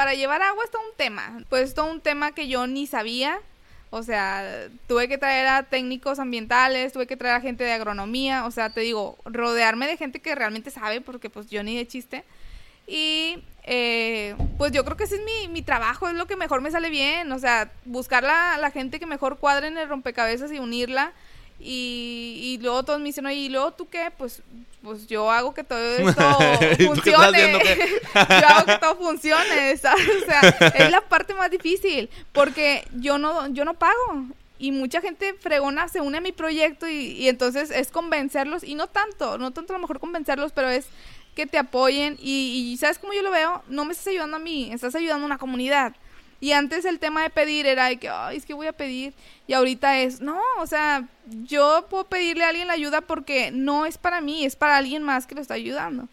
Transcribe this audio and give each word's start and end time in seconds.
para 0.00 0.14
llevar 0.14 0.40
agua 0.40 0.64
es 0.64 0.70
un 0.70 0.96
tema. 0.96 1.44
Pues 1.50 1.74
todo 1.74 1.84
un 1.90 2.00
tema 2.00 2.32
que 2.32 2.48
yo 2.48 2.66
ni 2.66 2.86
sabía. 2.86 3.38
O 3.90 4.02
sea, 4.02 4.70
tuve 4.86 5.08
que 5.08 5.18
traer 5.18 5.46
a 5.46 5.64
técnicos 5.64 6.18
ambientales, 6.18 6.94
tuve 6.94 7.06
que 7.06 7.18
traer 7.18 7.34
a 7.34 7.42
gente 7.42 7.64
de 7.64 7.72
agronomía, 7.72 8.46
o 8.46 8.50
sea, 8.50 8.70
te 8.70 8.80
digo, 8.80 9.18
rodearme 9.26 9.86
de 9.86 9.98
gente 9.98 10.20
que 10.20 10.34
realmente 10.34 10.70
sabe, 10.70 11.02
porque 11.02 11.28
pues 11.28 11.50
yo 11.50 11.62
ni 11.62 11.76
de 11.76 11.86
chiste. 11.86 12.24
Y 12.86 13.44
eh, 13.64 14.36
pues 14.56 14.72
yo 14.72 14.86
creo 14.86 14.96
que 14.96 15.04
ese 15.04 15.16
es 15.16 15.22
mi, 15.22 15.48
mi, 15.48 15.60
trabajo, 15.60 16.08
es 16.08 16.14
lo 16.14 16.26
que 16.26 16.36
mejor 16.36 16.62
me 16.62 16.70
sale 16.70 16.88
bien, 16.88 17.30
o 17.30 17.38
sea, 17.38 17.70
buscar 17.84 18.22
la, 18.22 18.56
la 18.56 18.70
gente 18.70 19.00
que 19.00 19.06
mejor 19.06 19.36
cuadre 19.36 19.66
en 19.66 19.76
el 19.76 19.86
rompecabezas 19.86 20.50
y 20.50 20.60
unirla. 20.60 21.12
Y, 21.60 22.40
y 22.42 22.58
luego 22.62 22.82
todos 22.84 22.98
me 23.00 23.06
dicen, 23.06 23.26
oye, 23.26 23.36
¿y 23.36 23.48
luego 23.48 23.72
tú 23.72 23.88
qué? 23.88 24.10
Pues, 24.16 24.42
pues 24.82 25.06
yo 25.06 25.30
hago 25.30 25.52
que 25.52 25.62
todo 25.62 25.78
esto 25.98 26.38
funcione. 26.86 27.52
yo 28.14 28.48
hago 28.48 28.66
que 28.66 28.78
todo 28.78 28.96
funcione, 28.96 29.76
¿sabes? 29.76 30.08
O 30.22 30.26
sea, 30.26 30.40
es 30.74 30.90
la 30.90 31.02
parte 31.02 31.34
más 31.34 31.50
difícil, 31.50 32.08
porque 32.32 32.86
yo 32.94 33.18
no, 33.18 33.48
yo 33.48 33.64
no 33.64 33.74
pago. 33.74 34.24
Y 34.58 34.72
mucha 34.72 35.00
gente 35.00 35.34
fregona 35.40 35.88
se 35.88 36.00
une 36.00 36.18
a 36.18 36.20
mi 36.20 36.32
proyecto 36.32 36.86
y, 36.86 37.12
y 37.12 37.28
entonces 37.28 37.70
es 37.70 37.90
convencerlos, 37.90 38.62
y 38.62 38.74
no 38.74 38.88
tanto, 38.88 39.38
no 39.38 39.52
tanto 39.52 39.72
a 39.72 39.76
lo 39.76 39.80
mejor 39.80 40.00
convencerlos, 40.00 40.52
pero 40.52 40.68
es 40.68 40.86
que 41.34 41.46
te 41.46 41.58
apoyen 41.58 42.16
y, 42.20 42.70
y, 42.72 42.76
¿sabes 42.76 42.98
cómo 42.98 43.12
yo 43.12 43.22
lo 43.22 43.30
veo? 43.30 43.62
No 43.68 43.84
me 43.84 43.92
estás 43.92 44.08
ayudando 44.08 44.36
a 44.36 44.40
mí, 44.40 44.70
estás 44.72 44.94
ayudando 44.94 45.24
a 45.24 45.26
una 45.26 45.38
comunidad. 45.38 45.94
Y 46.42 46.52
antes 46.52 46.86
el 46.86 46.98
tema 46.98 47.22
de 47.22 47.28
pedir 47.28 47.66
era 47.66 47.86
de 47.86 47.98
que, 47.98 48.10
es 48.32 48.46
que 48.46 48.54
voy 48.54 48.66
a 48.66 48.72
pedir. 48.72 49.12
Y 49.46 49.52
ahorita 49.52 49.98
es, 49.98 50.22
no, 50.22 50.40
o 50.58 50.66
sea, 50.66 51.06
yo 51.26 51.86
puedo 51.90 52.04
pedirle 52.04 52.44
a 52.44 52.48
alguien 52.48 52.66
la 52.66 52.72
ayuda 52.72 53.02
porque 53.02 53.50
no 53.50 53.84
es 53.84 53.98
para 53.98 54.22
mí, 54.22 54.46
es 54.46 54.56
para 54.56 54.78
alguien 54.78 55.02
más 55.02 55.26
que 55.26 55.34
lo 55.34 55.42
está 55.42 55.54
ayudando. 55.54 56.08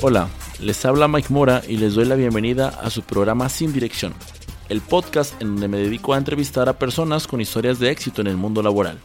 Hola, 0.00 0.28
les 0.58 0.84
habla 0.84 1.06
Mike 1.06 1.32
Mora 1.32 1.62
y 1.68 1.76
les 1.76 1.94
doy 1.94 2.06
la 2.06 2.16
bienvenida 2.16 2.70
a 2.70 2.90
su 2.90 3.02
programa 3.02 3.48
Sin 3.48 3.72
Dirección, 3.72 4.14
el 4.68 4.80
podcast 4.80 5.40
en 5.40 5.52
donde 5.52 5.68
me 5.68 5.78
dedico 5.78 6.12
a 6.12 6.18
entrevistar 6.18 6.68
a 6.68 6.76
personas 6.76 7.28
con 7.28 7.40
historias 7.40 7.78
de 7.78 7.92
éxito 7.92 8.20
en 8.20 8.26
el 8.26 8.36
mundo 8.36 8.64
laboral. 8.64 8.98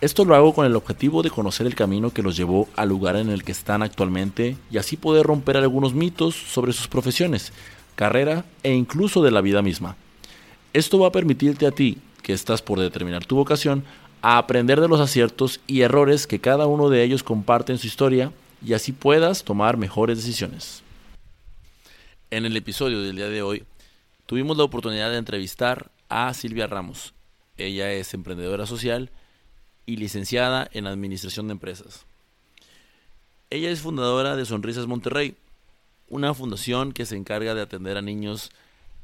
Esto 0.00 0.24
lo 0.24 0.36
hago 0.36 0.54
con 0.54 0.64
el 0.64 0.76
objetivo 0.76 1.24
de 1.24 1.30
conocer 1.30 1.66
el 1.66 1.74
camino 1.74 2.12
que 2.12 2.22
los 2.22 2.36
llevó 2.36 2.68
al 2.76 2.88
lugar 2.88 3.16
en 3.16 3.30
el 3.30 3.42
que 3.42 3.50
están 3.50 3.82
actualmente 3.82 4.56
y 4.70 4.78
así 4.78 4.96
poder 4.96 5.26
romper 5.26 5.56
algunos 5.56 5.92
mitos 5.92 6.36
sobre 6.36 6.72
sus 6.72 6.86
profesiones, 6.86 7.52
carrera 7.96 8.44
e 8.62 8.72
incluso 8.72 9.24
de 9.24 9.32
la 9.32 9.40
vida 9.40 9.60
misma. 9.60 9.96
Esto 10.72 11.00
va 11.00 11.08
a 11.08 11.12
permitirte 11.12 11.66
a 11.66 11.72
ti, 11.72 11.98
que 12.22 12.32
estás 12.32 12.62
por 12.62 12.78
determinar 12.78 13.26
tu 13.26 13.34
vocación, 13.34 13.82
a 14.22 14.38
aprender 14.38 14.80
de 14.80 14.86
los 14.86 15.00
aciertos 15.00 15.60
y 15.66 15.80
errores 15.80 16.28
que 16.28 16.38
cada 16.38 16.66
uno 16.66 16.90
de 16.90 17.02
ellos 17.02 17.24
comparte 17.24 17.72
en 17.72 17.78
su 17.78 17.88
historia 17.88 18.30
y 18.64 18.74
así 18.74 18.92
puedas 18.92 19.42
tomar 19.42 19.78
mejores 19.78 20.18
decisiones. 20.18 20.84
En 22.30 22.44
el 22.46 22.56
episodio 22.56 23.02
del 23.02 23.16
día 23.16 23.28
de 23.28 23.42
hoy 23.42 23.64
tuvimos 24.26 24.56
la 24.56 24.64
oportunidad 24.64 25.10
de 25.10 25.18
entrevistar 25.18 25.90
a 26.08 26.32
Silvia 26.34 26.68
Ramos. 26.68 27.14
Ella 27.56 27.90
es 27.90 28.14
emprendedora 28.14 28.64
social 28.64 29.10
y 29.88 29.96
licenciada 29.96 30.68
en 30.72 30.86
Administración 30.86 31.48
de 31.48 31.52
Empresas. 31.52 32.04
Ella 33.48 33.70
es 33.70 33.80
fundadora 33.80 34.36
de 34.36 34.44
Sonrisas 34.44 34.86
Monterrey, 34.86 35.34
una 36.10 36.34
fundación 36.34 36.92
que 36.92 37.06
se 37.06 37.16
encarga 37.16 37.54
de 37.54 37.62
atender 37.62 37.96
a 37.96 38.02
niños 38.02 38.50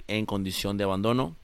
en 0.08 0.26
condición 0.26 0.76
de 0.76 0.84
abandono 0.84 1.36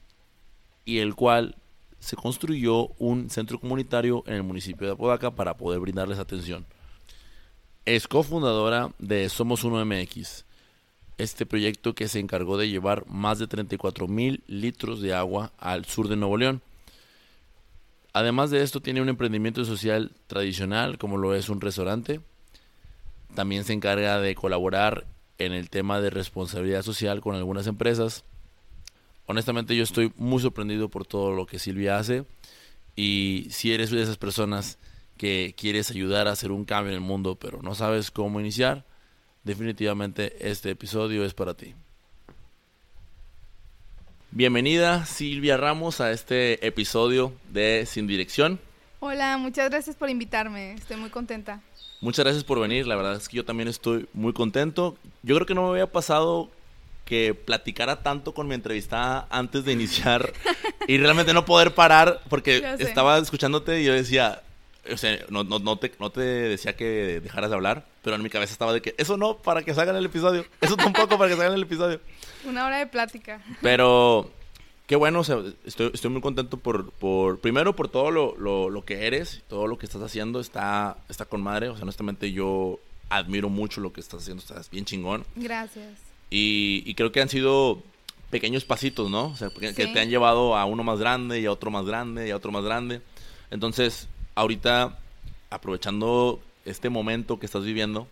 y 0.85 0.99
el 0.99 1.15
cual 1.15 1.57
se 2.01 2.17
construyó 2.17 2.89
un 2.99 3.31
centro 3.31 3.59
comunitario 3.59 4.25
en 4.27 4.35
el 4.35 4.43
municipio 4.43 4.87
de 4.87 4.93
Apodaca 4.93 5.31
para 5.31 5.57
poder 5.57 5.81
brindarles 5.81 6.19
atención. 6.19 6.67
Es 7.87 8.09
cofundadora 8.09 8.93
de 8.99 9.27
Somos 9.31 9.65
Uno 9.65 9.83
MX, 9.83 10.45
este 11.17 11.47
proyecto 11.47 11.95
que 11.95 12.09
se 12.09 12.19
encargó 12.19 12.59
de 12.59 12.69
llevar 12.69 13.07
más 13.07 13.39
de 13.39 13.47
34 13.47 14.07
mil 14.07 14.43
litros 14.47 15.01
de 15.01 15.15
agua 15.15 15.51
al 15.57 15.87
sur 15.87 16.09
de 16.09 16.17
Nuevo 16.17 16.37
León. 16.37 16.61
Además 18.13 18.51
de 18.51 18.63
esto, 18.63 18.81
tiene 18.81 19.01
un 19.01 19.09
emprendimiento 19.09 19.65
social 19.65 20.13
tradicional, 20.27 20.99
como 20.99 21.17
lo 21.17 21.35
es 21.35 21.49
un 21.49 21.61
restaurante. 21.61 22.21
También 23.35 23.65
se 23.65 23.73
encarga 23.73 24.21
de 24.21 24.35
colaborar 24.35 25.07
en 25.39 25.53
el 25.53 25.71
tema 25.71 26.01
de 26.01 26.11
responsabilidad 26.11 26.83
social 26.83 27.21
con 27.21 27.37
algunas 27.37 27.67
empresas. 27.67 28.25
Honestamente, 29.27 29.77
yo 29.77 29.85
estoy 29.85 30.13
muy 30.17 30.43
sorprendido 30.43 30.89
por 30.89 31.07
todo 31.07 31.33
lo 31.33 31.47
que 31.47 31.59
Silvia 31.61 31.99
hace. 31.99 32.25
Y 32.97 33.47
si 33.51 33.73
eres 33.73 33.91
de 33.91 34.03
esas 34.03 34.17
personas 34.17 34.79
que 35.17 35.55
quieres 35.57 35.91
ayudar 35.91 36.27
a 36.27 36.33
hacer 36.33 36.51
un 36.51 36.65
cambio 36.65 36.91
en 36.91 36.97
el 36.97 37.07
mundo, 37.07 37.37
pero 37.37 37.63
no 37.63 37.75
sabes 37.75 38.11
cómo 38.11 38.41
iniciar, 38.41 38.85
definitivamente 39.45 40.51
este 40.51 40.71
episodio 40.71 41.25
es 41.25 41.35
para 41.35 41.55
ti. 41.55 41.75
Bienvenida 44.33 45.07
Silvia 45.07 45.57
Ramos 45.57 46.01
a 46.01 46.13
este 46.13 46.65
episodio 46.65 47.33
de 47.49 47.85
Sin 47.85 48.07
Dirección. 48.07 48.61
Hola, 49.01 49.37
muchas 49.39 49.69
gracias 49.69 49.97
por 49.97 50.09
invitarme, 50.09 50.75
estoy 50.75 50.99
muy 50.99 51.11
contenta. 51.11 51.61
Muchas 52.01 52.25
gracias 52.25 52.45
por 52.45 52.61
venir, 52.61 52.87
la 52.87 52.95
verdad 52.95 53.17
es 53.17 53.29
que 53.29 53.39
yo 53.39 53.45
también 53.45 53.69
estoy 53.69 54.09
muy 54.13 54.33
contento. 54.33 54.97
Yo 55.25 55.35
creo 55.35 55.47
que 55.47 55.55
no 55.57 55.65
me 55.65 55.71
había 55.71 55.91
pasado 55.91 56.49
que 57.05 57.35
platicara 57.35 58.05
tanto 58.05 58.33
con 58.33 58.47
mi 58.47 58.55
entrevistada 58.55 59.27
antes 59.31 59.65
de 59.65 59.73
iniciar 59.73 60.33
y 60.87 60.97
realmente 60.99 61.35
no 61.35 61.45
poder 61.45 61.75
parar 61.75 62.21
porque 62.29 62.77
estaba 62.79 63.19
escuchándote 63.19 63.81
y 63.81 63.85
yo 63.85 63.93
decía, 63.93 64.45
o 64.91 64.97
sea, 64.97 65.19
no, 65.29 65.45
no, 65.45 65.59
no, 65.59 65.77
te, 65.77 65.93
no 65.99 66.11
te 66.11 66.21
decía 66.21 66.77
que 66.77 67.21
dejaras 67.21 67.51
de 67.51 67.57
hablar, 67.57 67.87
pero 68.03 68.17
en 68.17 68.23
mi 68.23 68.31
cabeza 68.31 68.53
estaba 68.53 68.73
de 68.73 68.81
que 68.81 68.95
eso 68.99 69.17
no 69.17 69.39
para 69.39 69.63
que 69.63 69.75
salgan 69.75 69.97
el 69.97 70.07
episodio, 70.07 70.45
eso 70.61 70.77
tampoco 70.77 71.19
para 71.19 71.31
que 71.31 71.37
salgan 71.37 71.55
el 71.55 71.63
episodio. 71.63 72.01
Una 72.45 72.67
hora 72.67 72.79
de 72.79 72.87
plática. 72.87 73.43
Pero 73.61 74.31
qué 74.87 74.97
bueno, 74.97 75.21
o 75.21 75.25
sea, 75.25 75.39
estoy, 75.65 75.91
estoy 75.93 76.11
muy 76.11 76.23
contento 76.23 76.57
por, 76.57 76.91
por 76.93 77.41
primero 77.41 77.77
por 77.77 77.89
todo 77.89 78.11
lo, 78.11 78.37
lo, 78.39 78.71
lo, 78.71 78.85
que 78.85 79.07
eres, 79.07 79.43
todo 79.49 79.67
lo 79.67 79.79
que 79.79 79.87
estás 79.87 80.03
haciendo, 80.03 80.41
está, 80.41 80.97
está 81.09 81.27
con 81.27 81.43
madre, 81.43 81.69
o 81.69 81.75
sea, 81.75 81.83
honestamente 81.83 82.33
yo 82.33 82.81
admiro 83.09 83.49
mucho 83.49 83.81
lo 83.81 83.93
que 83.93 84.01
estás 84.01 84.23
haciendo, 84.23 84.43
estás 84.43 84.71
bien 84.71 84.85
chingón. 84.85 85.25
Gracias. 85.37 85.99
Y, 86.31 86.83
y 86.87 86.95
creo 86.95 87.13
que 87.13 87.21
han 87.21 87.29
sido 87.29 87.83
pequeños 88.31 88.65
pasitos, 88.65 89.11
¿no? 89.11 89.27
O 89.27 89.37
sea, 89.37 89.51
que, 89.51 89.69
sí. 89.69 89.75
que 89.75 89.87
te 89.89 90.01
han 90.01 90.09
llevado 90.09 90.57
a 90.57 90.65
uno 90.65 90.85
más 90.85 90.99
grande 90.99 91.41
y 91.41 91.47
a 91.47 91.53
otro 91.53 91.71
más 91.71 91.85
grande 91.85 92.29
y 92.29 92.31
a 92.31 92.37
otro 92.37 92.53
más 92.53 92.65
grande. 92.65 93.03
Entonces, 93.51 94.09
ahorita, 94.41 94.99
aprovechando 95.51 96.41
este 96.65 96.89
momento 96.89 97.39
que 97.39 97.47
estás 97.47 97.63
viviendo, 97.63 98.09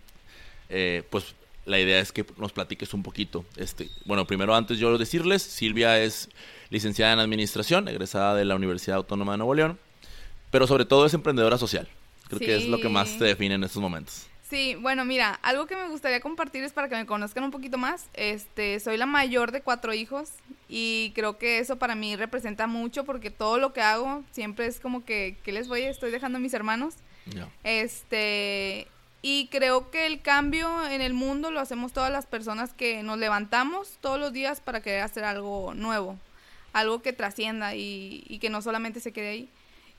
eh, 0.69 1.03
pues 1.11 1.35
la 1.65 1.81
idea 1.81 2.01
es 2.01 2.13
que 2.13 2.25
nos 2.37 2.53
platiques 2.53 2.93
un 2.93 3.03
poquito. 3.03 3.45
Este, 3.57 3.89
bueno, 4.05 4.27
primero 4.27 4.55
antes 4.55 4.79
yo 4.79 4.97
decirles, 4.99 5.43
Silvia 5.43 6.01
es 6.01 6.29
licenciada 6.71 7.15
en 7.15 7.19
Administración, 7.19 7.89
egresada 7.89 8.35
de 8.35 8.45
la 8.45 8.57
Universidad 8.57 8.99
Autónoma 8.99 9.33
de 9.33 9.39
Nuevo 9.39 9.55
León, 9.55 9.79
pero 10.51 10.67
sobre 10.67 10.85
todo 10.85 11.07
es 11.07 11.15
emprendedora 11.15 11.57
social. 11.57 11.89
Creo 12.29 12.39
sí. 12.39 12.45
que 12.45 12.57
es 12.57 12.67
lo 12.67 12.79
que 12.79 12.91
más 12.91 13.19
te 13.19 13.25
define 13.25 13.55
en 13.55 13.65
estos 13.65 13.81
momentos. 13.81 14.28
Sí, 14.49 14.77
bueno, 14.77 15.05
mira, 15.05 15.39
algo 15.43 15.67
que 15.67 15.77
me 15.77 15.89
gustaría 15.89 16.21
compartir 16.21 16.65
es 16.65 16.73
para 16.73 16.89
que 16.89 16.97
me 16.97 17.05
conozcan 17.05 17.45
un 17.45 17.51
poquito 17.51 17.77
más. 17.77 18.07
Este, 18.15 18.81
soy 18.81 18.97
la 18.97 19.05
mayor 19.05 19.53
de 19.53 19.61
cuatro 19.61 19.93
hijos 19.93 20.31
y 20.71 21.13
creo 21.15 21.37
que 21.37 21.59
eso 21.59 21.77
para 21.77 21.95
mí 21.95 22.17
representa 22.17 22.67
mucho 22.67 23.05
porque 23.05 23.31
todo 23.31 23.59
lo 23.59 23.75
que 23.75 23.83
hago 23.83 24.25
siempre 24.33 24.67
es 24.67 24.81
como 24.81 25.05
que, 25.05 25.37
¿qué 25.45 25.53
les 25.53 25.69
voy? 25.69 25.83
Estoy 25.83 26.11
dejando 26.11 26.39
a 26.39 26.41
mis 26.41 26.55
hermanos. 26.55 26.95
Este, 27.63 28.89
y 29.21 29.49
creo 29.49 29.91
que 29.91 30.07
el 30.07 30.23
cambio 30.23 30.87
en 30.87 31.03
el 31.03 31.13
mundo 31.13 31.51
lo 31.51 31.61
hacemos 31.61 31.93
todas 31.93 32.11
las 32.11 32.25
personas 32.25 32.73
que 32.73 33.03
nos 33.03 33.19
levantamos 33.19 33.99
todos 34.01 34.19
los 34.19 34.33
días 34.33 34.61
para 34.63 34.81
querer 34.81 35.03
hacer 35.03 35.25
algo 35.25 35.75
nuevo, 35.75 36.17
algo 36.73 37.03
que 37.03 37.13
trascienda 37.13 37.75
y, 37.75 38.25
y 38.27 38.39
que 38.39 38.49
no 38.49 38.63
solamente 38.63 39.01
se 39.01 39.13
quede 39.13 39.29
ahí. 39.29 39.49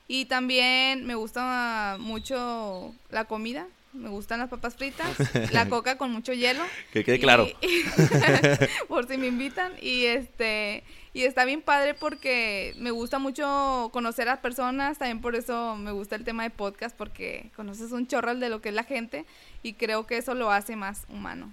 Y 0.08 0.24
también 0.24 1.06
me 1.06 1.14
gusta 1.14 1.98
mucho 2.00 2.92
la 3.10 3.26
comida, 3.26 3.68
me 3.92 4.08
gustan 4.08 4.38
las 4.38 4.48
papas 4.48 4.76
fritas, 4.76 5.16
la 5.52 5.68
coca 5.68 5.98
con 5.98 6.10
mucho 6.10 6.32
hielo. 6.32 6.62
Que 6.92 7.04
quede 7.04 7.18
claro. 7.18 7.48
Y, 7.60 7.84
por 8.88 9.06
si 9.08 9.16
me 9.18 9.26
invitan. 9.26 9.72
Y 9.80 10.06
este 10.06 10.84
y 11.12 11.24
está 11.24 11.44
bien 11.44 11.60
padre 11.60 11.94
porque 11.94 12.74
me 12.78 12.92
gusta 12.92 13.18
mucho 13.18 13.90
conocer 13.92 14.28
a 14.28 14.40
personas, 14.40 14.98
también 14.98 15.20
por 15.20 15.34
eso 15.34 15.74
me 15.74 15.90
gusta 15.90 16.14
el 16.14 16.24
tema 16.24 16.44
de 16.44 16.50
podcast, 16.50 16.96
porque 16.96 17.50
conoces 17.56 17.90
un 17.90 18.06
chorral 18.06 18.38
de 18.38 18.48
lo 18.48 18.60
que 18.60 18.68
es 18.68 18.74
la 18.74 18.84
gente 18.84 19.24
y 19.62 19.72
creo 19.72 20.06
que 20.06 20.18
eso 20.18 20.34
lo 20.34 20.52
hace 20.52 20.76
más 20.76 21.06
humano. 21.08 21.52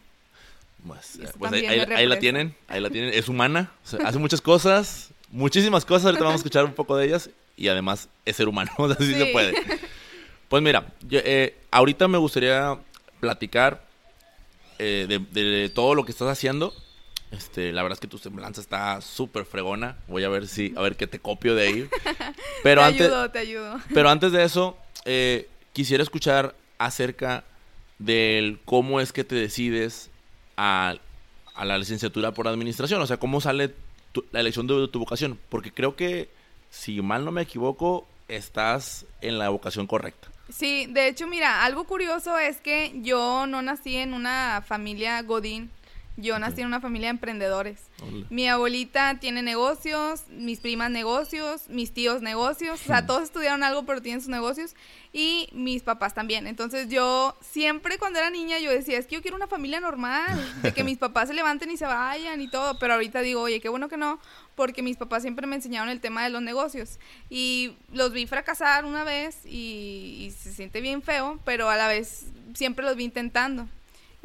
Pues, 0.85 1.19
pues 1.39 1.51
ahí, 1.51 1.65
ahí, 1.65 1.79
ahí, 1.79 2.05
la 2.05 2.19
tienen, 2.19 2.55
ahí 2.67 2.79
la 2.79 2.91
tienen, 2.91 3.11
es 3.13 3.27
humana, 3.27 3.71
o 3.83 3.87
sea, 3.87 4.07
hace 4.07 4.19
muchas 4.19 4.41
cosas, 4.41 5.09
muchísimas 5.31 5.83
cosas, 5.85 6.05
ahorita 6.05 6.23
vamos 6.23 6.39
a 6.39 6.43
escuchar 6.43 6.63
un 6.63 6.73
poco 6.73 6.95
de 6.95 7.07
ellas 7.07 7.31
y 7.57 7.67
además 7.67 8.09
es 8.25 8.35
ser 8.35 8.47
humano, 8.47 8.71
o 8.77 8.87
sea, 8.87 8.95
sí, 8.97 9.11
sí 9.11 9.15
se 9.15 9.25
puede. 9.27 9.55
Pues 10.49 10.63
mira, 10.63 10.93
yo, 11.01 11.19
eh, 11.23 11.57
ahorita 11.71 12.07
me 12.07 12.17
gustaría 12.17 12.77
platicar 13.19 13.85
eh, 14.79 15.05
de, 15.09 15.19
de, 15.19 15.69
todo 15.69 15.95
lo 15.95 16.05
que 16.05 16.11
estás 16.11 16.27
haciendo 16.29 16.73
Este, 17.31 17.73
la 17.73 17.81
verdad 17.83 17.95
es 17.97 17.99
que 17.99 18.07
tu 18.07 18.17
semblanza 18.17 18.61
está 18.61 19.01
súper 19.01 19.45
fregona. 19.45 19.97
Voy 20.07 20.23
a 20.23 20.29
ver 20.29 20.47
si, 20.47 20.73
a 20.77 20.81
ver 20.81 20.95
qué 20.95 21.07
te 21.07 21.19
copio 21.19 21.55
de 21.55 21.67
ahí. 21.67 21.89
Pero 22.63 22.81
te 22.81 22.87
antes, 22.87 23.01
ayudo, 23.07 23.31
te 23.31 23.39
ayudo. 23.39 23.79
pero 23.93 24.09
antes 24.09 24.31
de 24.31 24.43
eso, 24.43 24.77
eh, 25.05 25.49
quisiera 25.73 26.03
escuchar 26.03 26.55
acerca 26.77 27.43
del 27.99 28.59
cómo 28.65 28.99
es 29.01 29.11
que 29.11 29.23
te 29.23 29.35
decides 29.35 30.09
a, 30.55 30.95
a 31.55 31.65
la 31.65 31.77
licenciatura 31.77 32.31
por 32.31 32.47
administración. 32.47 33.01
O 33.01 33.07
sea, 33.07 33.17
cómo 33.17 33.41
sale 33.41 33.73
tu- 34.11 34.25
la 34.31 34.39
elección 34.39 34.67
de 34.67 34.87
tu 34.87 34.99
vocación. 34.99 35.37
Porque 35.49 35.71
creo 35.73 35.95
que, 35.95 36.29
si 36.69 37.01
mal 37.01 37.25
no 37.25 37.31
me 37.31 37.41
equivoco, 37.41 38.07
estás 38.27 39.05
en 39.21 39.37
la 39.39 39.49
vocación 39.49 39.87
correcta. 39.87 40.29
Sí, 40.49 40.87
de 40.89 41.07
hecho, 41.07 41.27
mira, 41.27 41.65
algo 41.65 41.83
curioso 41.83 42.37
es 42.37 42.61
que 42.61 42.93
yo 43.01 43.45
no 43.47 43.61
nací 43.61 43.97
en 43.97 44.13
una 44.13 44.63
familia 44.65 45.21
godín, 45.21 45.69
yo 46.17 46.37
nací 46.39 46.61
en 46.61 46.67
una 46.67 46.81
familia 46.81 47.07
de 47.07 47.11
emprendedores. 47.11 47.79
Mi 48.31 48.47
abuelita 48.47 49.19
tiene 49.19 49.43
negocios, 49.43 50.23
mis 50.29 50.59
primas 50.59 50.89
negocios, 50.89 51.69
mis 51.69 51.93
tíos 51.93 52.23
negocios, 52.23 52.81
o 52.81 52.83
sea, 52.83 53.05
todos 53.05 53.23
estudiaron 53.23 53.63
algo 53.63 53.85
pero 53.85 54.01
tienen 54.01 54.21
sus 54.21 54.29
negocios 54.29 54.75
y 55.13 55.47
mis 55.53 55.83
papás 55.83 56.15
también. 56.15 56.47
Entonces 56.47 56.89
yo 56.89 57.37
siempre 57.39 57.99
cuando 57.99 58.17
era 58.17 58.31
niña 58.31 58.57
yo 58.59 58.71
decía, 58.71 58.97
es 58.97 59.05
que 59.05 59.15
yo 59.15 59.21
quiero 59.21 59.37
una 59.37 59.47
familia 59.47 59.79
normal, 59.79 60.43
de 60.63 60.73
que 60.73 60.83
mis 60.83 60.97
papás 60.99 61.27
se 61.27 61.35
levanten 61.35 61.69
y 61.69 61.77
se 61.77 61.85
vayan 61.85 62.41
y 62.41 62.49
todo, 62.49 62.79
pero 62.79 62.95
ahorita 62.95 63.21
digo, 63.21 63.41
oye, 63.41 63.61
qué 63.61 63.69
bueno 63.69 63.87
que 63.87 63.97
no, 63.97 64.19
porque 64.55 64.81
mis 64.81 64.97
papás 64.97 65.21
siempre 65.21 65.45
me 65.45 65.55
enseñaron 65.55 65.89
el 65.89 66.01
tema 66.01 66.23
de 66.23 66.31
los 66.31 66.41
negocios 66.41 66.99
y 67.29 67.75
los 67.93 68.11
vi 68.11 68.25
fracasar 68.25 68.85
una 68.85 69.03
vez 69.03 69.45
y, 69.45 70.25
y 70.25 70.31
se 70.31 70.51
siente 70.51 70.81
bien 70.81 71.03
feo, 71.03 71.39
pero 71.45 71.69
a 71.69 71.77
la 71.77 71.87
vez 71.87 72.25
siempre 72.55 72.83
los 72.83 72.95
vi 72.95 73.03
intentando. 73.03 73.67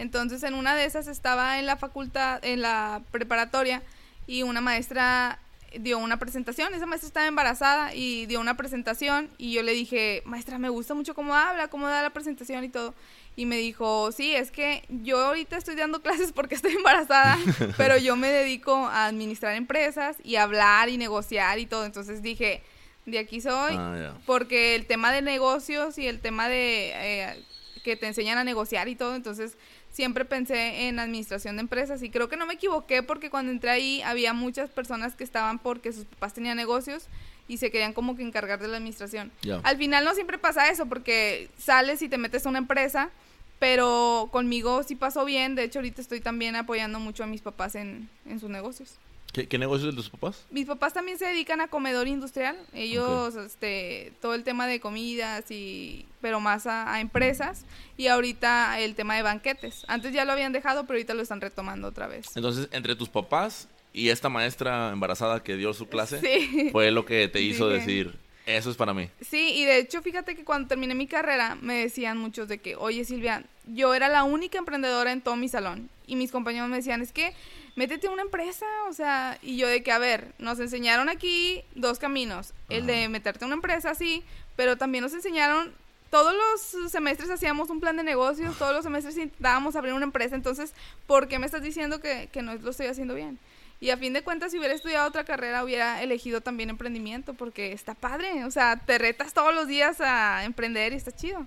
Entonces 0.03 0.43
en 0.43 0.55
una 0.55 0.75
de 0.75 0.85
esas 0.85 1.07
estaba 1.07 1.61
en 1.61 1.67
la 1.67 1.77
facultad, 1.77 2.45
en 2.45 2.61
la 2.61 3.03
preparatoria 3.13 3.85
y 4.27 4.43
una 4.43 4.61
maestra 4.61 5.39
dio 5.79 5.99
una 5.99 6.19
presentación, 6.19 6.75
esa 6.75 6.87
maestra 6.87 7.07
estaba 7.07 7.27
embarazada 7.29 7.95
y 7.95 8.27
dio 8.27 8.41
una 8.41 8.57
presentación 8.57 9.31
y 9.39 9.53
yo 9.53 9.63
le 9.63 9.73
dije, 9.73 10.23
maestra, 10.25 10.59
me 10.59 10.69
gusta 10.71 10.95
mucho 10.95 11.15
cómo 11.15 11.37
habla, 11.37 11.69
cómo 11.69 11.87
da 11.87 12.03
la 12.03 12.11
presentación 12.11 12.65
y 12.65 12.69
todo. 12.69 12.95
Y 13.37 13.47
me 13.47 13.57
dijo, 13.57 14.11
sí, 14.11 14.35
es 14.35 14.51
que 14.51 14.83
yo 14.89 15.21
ahorita 15.21 15.57
estoy 15.57 15.77
dando 15.77 16.03
clases 16.03 16.33
porque 16.33 16.57
estoy 16.57 16.73
embarazada, 16.73 17.39
pero 17.77 17.97
yo 17.97 18.17
me 18.17 18.29
dedico 18.29 18.75
a 18.75 19.07
administrar 19.07 19.55
empresas 19.55 20.17
y 20.25 20.35
hablar 20.35 20.89
y 20.89 20.99
negociar 20.99 21.61
y 21.61 21.67
todo. 21.67 21.87
Entonces 21.87 22.23
dije, 22.23 22.61
de 23.07 23.21
aquí 23.21 23.41
soy, 23.41 23.77
Ah, 23.79 24.15
porque 24.27 24.75
el 24.75 24.87
tema 24.87 25.13
de 25.13 25.23
negocios 25.23 25.97
y 25.97 26.09
el 26.09 26.19
tema 26.19 26.49
de 26.49 26.91
eh, 26.93 27.45
que 27.83 27.97
te 27.97 28.07
enseñan 28.07 28.39
a 28.39 28.45
negociar 28.45 28.89
y 28.89 28.97
todo, 28.97 29.15
entonces 29.15 29.57
siempre 29.93 30.25
pensé 30.25 30.89
en 30.89 30.99
administración 30.99 31.57
de 31.57 31.61
empresas 31.61 32.03
y 32.03 32.11
creo 32.11 32.29
que 32.29 32.37
no 32.37 32.47
me 32.47 32.55
equivoqué 32.55 33.03
porque 33.03 33.31
cuando 33.31 33.53
entré 33.53 33.71
ahí 33.71 34.03
había 34.03 34.33
muchas 34.33 34.71
personas 34.71 35.15
que 35.15 35.23
estaban 35.23 35.59
porque 35.59 35.93
sus 35.93 36.07
papás 36.07 36.35
tenían 36.35 36.57
negocios 36.57 37.05
y 37.47 37.59
se 37.59 37.71
querían 37.71 37.93
como 37.93 38.17
que 38.17 38.23
encargar 38.23 38.59
de 38.61 38.69
la 38.69 38.79
administración. 38.79 39.31
Al 39.63 39.77
final 39.77 40.05
no 40.05 40.15
siempre 40.15 40.39
pasa 40.39 40.71
eso 40.71 40.87
porque 40.87 41.51
sales 41.59 42.01
y 42.03 42.09
te 42.09 42.17
metes 42.17 42.47
a 42.47 42.49
una 42.49 42.59
empresa, 42.59 43.11
pero 43.59 44.29
conmigo 44.33 44.83
sí 44.83 44.97
pasó 44.97 45.25
bien, 45.25 45.55
de 45.55 45.65
hecho 45.65 45.81
ahorita 45.81 46.01
estoy 46.01 46.21
también 46.21 46.57
apoyando 46.57 46.99
mucho 46.99 47.23
a 47.23 47.27
mis 47.27 47.43
papás 47.43 47.75
en, 47.75 48.09
en 48.27 48.41
sus 48.41 48.49
negocios. 48.49 48.97
¿Qué, 49.33 49.49
qué 49.49 49.57
negocio 49.59 49.89
es 49.89 49.95
de 49.95 50.03
tus 50.03 50.11
papás? 50.11 50.45
Mis 50.51 50.67
papás 50.67 50.93
también 50.93 51.17
se 51.19 51.25
dedican 51.25 51.61
a 51.63 51.69
comedor 51.69 52.07
industrial. 52.07 52.57
Ellos, 52.75 53.35
este, 53.37 54.13
todo 54.21 54.35
el 54.35 54.45
tema 54.45 54.67
de 54.67 54.79
comidas 54.79 55.51
y, 55.51 56.05
pero 56.21 56.39
más 56.39 56.67
a, 56.67 56.93
a 56.93 57.01
empresas. 57.01 57.65
Y 57.97 58.09
ahorita 58.09 58.79
el 58.81 58.95
tema 58.95 59.17
de 59.17 59.23
banquetes. 59.23 59.85
Antes 59.89 60.13
ya 60.13 60.25
lo 60.27 60.33
habían 60.33 60.53
dejado, 60.53 60.83
pero 60.87 60.99
ahorita 60.99 61.15
lo 61.15 61.23
están 61.23 61.41
retomando 61.41 61.89
otra 61.89 62.09
vez. 62.09 62.27
Entonces, 62.37 62.69
entre 62.73 62.95
tus 62.95 63.09
papás 63.09 63.69
y 63.95 64.11
esta 64.11 64.29
maestra 64.29 64.91
embarazada 64.93 65.43
que 65.43 65.57
dio 65.57 65.73
su 65.73 65.89
clase, 65.89 66.21
Sí. 66.21 66.69
fue 66.71 66.91
lo 66.91 67.07
que 67.07 67.27
te 67.29 67.41
hizo 67.41 67.69
Dije- 67.71 67.79
decir, 67.81 68.15
eso 68.47 68.71
es 68.71 68.77
para 68.77 68.93
mí. 68.93 69.09
Sí, 69.21 69.53
y 69.55 69.65
de 69.65 69.79
hecho, 69.79 70.03
fíjate 70.03 70.35
que 70.35 70.45
cuando 70.45 70.69
terminé 70.69 70.95
mi 70.95 71.07
carrera, 71.07 71.57
me 71.61 71.75
decían 71.75 72.19
muchos 72.19 72.49
de 72.49 72.59
que, 72.59 72.77
oye 72.77 73.05
Silvia, 73.05 73.45
yo 73.67 73.95
era 73.95 74.09
la 74.09 74.25
única 74.25 74.59
emprendedora 74.59 75.13
en 75.13 75.21
todo 75.21 75.37
mi 75.37 75.49
salón. 75.49 75.89
Y 76.07 76.17
mis 76.17 76.33
compañeros 76.33 76.69
me 76.69 76.77
decían, 76.77 77.03
es 77.03 77.13
que 77.13 77.35
métete 77.77 78.09
a 78.09 78.11
una 78.11 78.23
empresa, 78.23 78.67
o 78.89 78.93
sea, 78.93 79.39
y 79.43 79.57
yo 79.57 79.69
de 79.69 79.83
que, 79.83 79.93
a 79.93 79.99
ver, 79.99 80.33
nos 80.39 80.59
enseñaron 80.61 81.09
aquí 81.09 81.63
dos 81.75 81.99
caminos. 81.99 82.53
El 82.69 82.87
de 82.87 83.09
meterte 83.09 83.45
a 83.45 83.47
una 83.47 83.55
empresa, 83.55 83.95
sí, 83.95 84.23
pero 84.57 84.77
también 84.77 85.03
nos 85.03 85.15
enseñaron, 85.15 85.73
todos 86.11 86.35
los 86.35 86.91
semestres 86.91 87.31
hacíamos 87.31 87.71
un 87.71 87.81
plan 87.81 87.97
de 87.97 88.03
negocios, 88.03 88.59
todos 88.59 88.75
los 88.75 88.83
semestres 88.83 89.17
intentábamos 89.17 89.77
abrir 89.77 89.95
una 89.95 90.05
empresa, 90.05 90.35
entonces, 90.35 90.75
¿por 91.07 91.29
qué 91.29 91.39
me 91.39 91.47
estás 91.47 91.63
diciendo 91.63 92.01
que, 92.01 92.29
que 92.33 92.43
no 92.43 92.55
lo 92.55 92.71
estoy 92.71 92.87
haciendo 92.87 93.15
bien? 93.15 93.39
Y 93.83 93.91
a 93.91 93.97
fin 93.97 94.13
de 94.13 94.23
cuentas, 94.23 94.53
si 94.53 94.59
hubiera 94.59 94.77
estudiado 94.77 95.09
otra 95.09 95.25
carrera, 95.25 95.65
hubiera 95.65 96.05
elegido 96.05 96.41
también 96.41 96.71
emprendimiento, 96.71 97.35
porque 97.35 97.73
está 97.73 97.95
padre. 97.97 98.45
O 98.45 98.51
sea, 98.53 98.77
te 98.77 98.97
retas 98.97 99.35
todos 99.35 99.53
los 99.53 99.67
días 99.67 100.01
a 100.01 100.45
emprender 100.45 100.93
y 100.93 100.97
está 100.97 101.11
chido. 101.11 101.45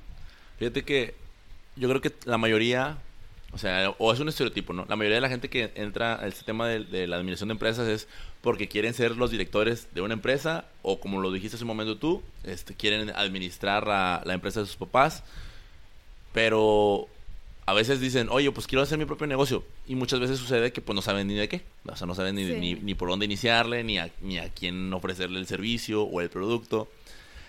Fíjate 0.59 0.83
que 0.83 1.15
yo 1.77 1.87
creo 1.87 2.01
que 2.01 2.11
la 2.25 2.37
mayoría, 2.37 2.97
o 3.53 3.57
sea, 3.57 3.89
o 3.99 4.11
es 4.11 4.19
un 4.19 4.27
estereotipo, 4.27 4.73
¿no? 4.73 4.85
La 4.89 4.97
mayoría 4.97 5.15
de 5.15 5.21
la 5.21 5.29
gente 5.29 5.49
que 5.49 5.71
entra 5.75 6.15
al 6.15 6.33
sistema 6.33 6.67
de, 6.67 6.83
de 6.83 7.07
la 7.07 7.15
administración 7.15 7.47
de 7.47 7.53
empresas 7.53 7.87
es 7.87 8.09
porque 8.41 8.67
quieren 8.67 8.93
ser 8.93 9.15
los 9.15 9.31
directores 9.31 9.87
de 9.93 10.01
una 10.01 10.15
empresa 10.15 10.65
o 10.81 10.99
como 10.99 11.21
lo 11.21 11.31
dijiste 11.31 11.55
hace 11.55 11.63
un 11.63 11.69
momento 11.69 11.97
tú, 11.97 12.21
este, 12.43 12.73
quieren 12.73 13.11
administrar 13.11 13.87
la 13.87 14.33
empresa 14.33 14.59
de 14.59 14.65
sus 14.65 14.75
papás, 14.75 15.23
pero 16.33 17.07
a 17.67 17.73
veces 17.73 18.00
dicen, 18.00 18.27
oye, 18.29 18.51
pues 18.51 18.67
quiero 18.67 18.83
hacer 18.83 18.97
mi 18.97 19.06
propio 19.06 19.25
negocio. 19.27 19.63
Y 19.88 19.95
muchas 19.95 20.19
veces 20.19 20.38
sucede 20.39 20.71
que 20.71 20.81
pues 20.81 20.95
no 20.95 21.01
saben 21.01 21.27
ni 21.27 21.33
de 21.33 21.50
qué. 21.50 21.63
O 21.88 21.95
sea, 21.95 22.06
no 22.07 22.13
saben 22.15 22.35
ni, 22.35 22.45
Sí. 22.45 22.53
ni, 22.59 22.75
ni 22.75 22.94
por 22.95 23.09
dónde 23.09 23.25
iniciarle, 23.25 23.83
ni 23.83 23.97
a, 23.97 24.12
ni 24.21 24.38
a 24.38 24.50
quién 24.50 24.94
ofrecerle 24.94 25.39
el 25.39 25.47
servicio 25.47 26.03
o 26.03 26.21
el 26.21 26.29
producto. 26.29 26.88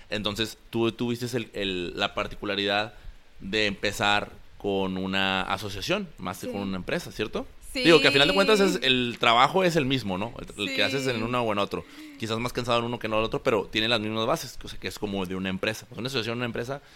Entonces, 0.08 0.58
tú 0.70 0.90
tuviste 0.92 1.26
el- 1.36 1.50
el- 1.52 1.98
la 1.98 2.14
particularidad 2.14 2.94
de 3.40 3.66
empezar 3.66 4.30
con 4.58 4.96
una 4.96 5.42
asociación, 5.42 6.08
más 6.18 6.38
que 6.38 6.50
con 6.50 6.62
una 6.62 6.76
empresa, 6.76 7.12
¿cierto? 7.12 7.46
Sí. 7.72 7.82
Digo 7.82 8.00
que 8.00 8.06
al 8.06 8.12
final 8.14 8.28
de 8.28 8.34
cuentas 8.34 8.58
es- 8.60 8.78
el 8.82 9.16
trabajo 9.20 9.64
es 9.64 9.76
el 9.76 9.84
mismo, 9.84 10.16
¿no? 10.16 10.32
El, 10.38 10.62
el 10.62 10.68
Sí. 10.70 10.76
que 10.76 10.82
haces 10.84 11.06
en 11.08 11.22
uno 11.22 11.42
o 11.42 11.52
en 11.52 11.58
otro. 11.58 11.84
Quizás 12.18 12.38
más 12.38 12.52
cansado 12.54 12.78
en 12.78 12.86
uno 12.86 12.98
que 12.98 13.06
en 13.06 13.12
el 13.12 13.18
otro, 13.18 13.42
pero 13.42 13.66
tiene 13.66 13.86
las 13.88 14.00
mismas 14.00 14.24
bases, 14.26 14.58
o 14.64 14.68
sea, 14.68 14.78
que 14.80 14.88
es 14.88 14.98
como 14.98 15.26
de 15.26 15.34
una 15.36 15.50
empresa. 15.50 15.86
Una 15.90 16.06
asociación, 16.06 16.38
una 16.38 16.46
empresa, 16.46 16.80
pues, 16.80 16.90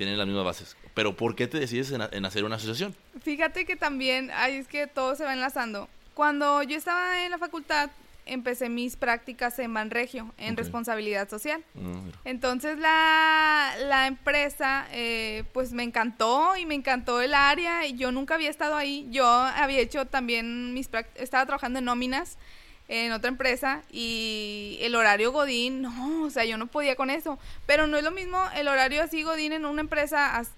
tienen 0.00 0.16
las 0.16 0.26
mismas 0.26 0.44
bases. 0.46 0.76
Pero 0.94 1.14
¿por 1.14 1.34
qué 1.36 1.46
te 1.46 1.60
decides 1.60 1.92
en, 1.92 2.00
en 2.10 2.24
hacer 2.24 2.44
una 2.44 2.56
asociación? 2.56 2.94
Fíjate 3.22 3.66
que 3.66 3.76
también, 3.76 4.30
ay, 4.34 4.54
es 4.56 4.66
que 4.66 4.86
todo 4.86 5.14
se 5.14 5.24
va 5.24 5.34
enlazando. 5.34 5.88
Cuando 6.14 6.62
yo 6.62 6.76
estaba 6.76 7.22
en 7.24 7.30
la 7.30 7.36
facultad, 7.36 7.90
empecé 8.26 8.68
mis 8.70 8.96
prácticas 8.96 9.58
en 9.58 9.74
Banregio, 9.74 10.32
en 10.38 10.56
responsabilidad 10.56 11.28
social. 11.28 11.62
Mm, 11.74 12.04
mira. 12.06 12.18
Entonces 12.24 12.78
la, 12.78 13.74
la 13.88 14.06
empresa 14.06 14.86
eh, 14.92 15.44
pues 15.52 15.72
me 15.72 15.82
encantó 15.82 16.56
y 16.56 16.64
me 16.64 16.74
encantó 16.74 17.20
el 17.20 17.34
área 17.34 17.86
y 17.86 17.96
yo 17.96 18.10
nunca 18.12 18.36
había 18.36 18.48
estado 18.50 18.76
ahí. 18.76 19.06
Yo 19.10 19.26
había 19.26 19.80
hecho 19.80 20.06
también 20.06 20.72
mis 20.74 20.90
prac- 20.90 21.08
estaba 21.16 21.44
trabajando 21.44 21.78
en 21.80 21.84
nóminas 21.84 22.38
en 22.92 23.12
otra 23.12 23.28
empresa 23.28 23.82
y 23.92 24.78
el 24.80 24.96
horario 24.96 25.30
Godín, 25.30 25.80
no, 25.82 26.24
o 26.24 26.30
sea, 26.30 26.44
yo 26.44 26.58
no 26.58 26.66
podía 26.66 26.96
con 26.96 27.08
eso. 27.08 27.38
Pero 27.66 27.86
no 27.86 27.96
es 27.96 28.02
lo 28.02 28.10
mismo 28.10 28.42
el 28.56 28.66
horario 28.66 29.00
así 29.02 29.22
Godín 29.22 29.52
en 29.52 29.64
una 29.64 29.80
empresa 29.80 30.36
as- 30.36 30.50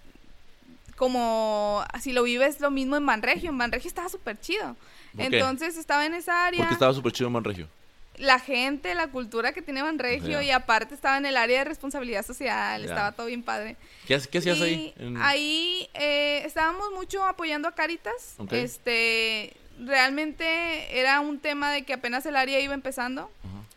como 0.97 1.85
si 2.01 2.13
lo 2.13 2.23
vives 2.23 2.61
lo 2.61 2.71
mismo 2.71 2.97
en 2.97 3.05
Banregio. 3.07 3.51
En 3.51 3.59
Banregio 3.59 3.89
estaba 3.89 4.09
súper 4.09 4.41
chido. 4.41 4.77
Entonces 5.19 5.77
estaba 5.77 6.07
en 6.07 6.15
esa 6.15 6.47
área 6.47 6.61
Porque 6.61 6.75
estaba 6.75 6.95
súper 6.95 7.13
chido 7.13 7.27
en 7.27 7.33
Manregio. 7.35 7.69
la 8.17 8.39
gente, 8.39 8.95
la 8.95 9.09
cultura 9.09 9.53
que 9.53 9.61
tiene 9.63 9.83
Banregio 9.83 10.41
y 10.43 10.51
aparte 10.51 10.95
estaba 10.95 11.19
en 11.19 11.27
el 11.27 11.37
área 11.37 11.59
de 11.61 11.65
responsabilidad 11.65 12.25
social, 12.25 12.85
estaba 12.85 13.13
todo 13.13 13.27
bien 13.27 13.43
padre. 13.43 13.77
¿Qué, 14.07 14.19
qué 14.31 14.39
hacías 14.39 14.59
Y 14.59 14.63
ahí? 14.63 14.95
En- 14.99 15.17
ahí, 15.19 15.89
eh, 15.95 16.43
estábamos 16.47 16.93
mucho 16.95 17.25
apoyando 17.27 17.69
a 17.69 17.75
Caritas. 17.75 18.35
Ok. 18.39 18.53
Este, 18.53 19.55
realmente 19.85 20.99
era 20.99 21.21
un 21.21 21.39
tema 21.39 21.71
de 21.73 21.83
que 21.83 21.95
apenas 21.95 22.27
el 22.27 22.37
área 22.37 22.61
iba 22.61 22.75
empezando. 22.75 23.31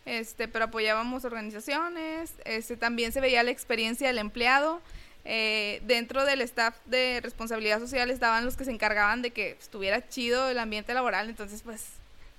Este, 0.06 0.48
pero 0.48 0.66
apoyábamos 0.66 1.26
organizaciones, 1.26 2.36
este, 2.46 2.78
también 2.78 3.12
se 3.12 3.22
veía 3.22 3.42
la 3.42 3.50
experiencia 3.50 4.08
del 4.08 4.20
empleado. 4.20 4.80
Eh, 5.28 5.82
dentro 5.88 6.24
del 6.24 6.42
staff 6.42 6.76
de 6.86 7.20
responsabilidad 7.24 7.80
social 7.80 8.12
estaban 8.12 8.46
los 8.46 8.56
que 8.56 8.64
se 8.64 8.72
encargaban 8.72 9.24
de 9.24 9.32
que 9.32 9.58
estuviera 9.60 10.08
chido 10.08 10.48
el 10.50 10.60
ambiente 10.60 10.94
laboral, 10.94 11.30
entonces 11.30 11.64
pues 11.64 11.88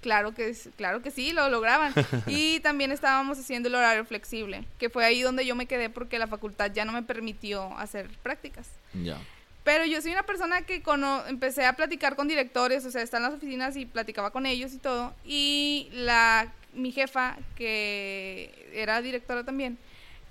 claro 0.00 0.32
que 0.32 0.54
claro 0.76 1.02
que 1.02 1.11
sí, 1.11 1.32
lo 1.32 1.50
lograban. 1.50 1.92
y 2.28 2.61
también 2.61 2.92
estábamos 2.92 3.40
haciendo 3.40 3.68
el 3.68 3.75
horario 3.75 4.04
flexible, 4.04 4.64
que 4.78 4.88
fue 4.88 5.04
ahí 5.04 5.23
donde 5.23 5.44
yo 5.44 5.56
me 5.56 5.66
quedé 5.66 5.90
porque 5.90 6.20
la 6.20 6.28
facultad 6.28 6.70
ya 6.73 6.85
no 6.85 6.92
me 6.92 7.02
permitió 7.02 7.76
hacer 7.76 8.08
prácticas. 8.23 8.68
Ya. 8.94 9.18
Pero 9.66 9.85
yo 9.85 10.00
soy 10.00 10.12
una 10.12 10.23
persona 10.23 10.62
que 10.62 10.80
cono- 10.80 11.26
empecé 11.26 11.66
a 11.66 11.73
platicar 11.73 12.14
con 12.14 12.28
directores, 12.28 12.85
o 12.87 12.90
sea, 12.92 13.02
están 13.02 13.25
en 13.25 13.30
las 13.30 13.37
oficinas 13.37 13.76
y 13.76 13.85
platicaba 13.85 14.30
con 14.30 14.46
ellos 14.46 14.73
y 14.73 14.78
todo. 14.78 15.12
Y 15.25 15.88
la 15.92 16.52
mi 16.73 16.92
jefa, 16.92 17.37
que 17.56 18.68
era 18.73 19.02
directora 19.02 19.42
también, 19.42 19.76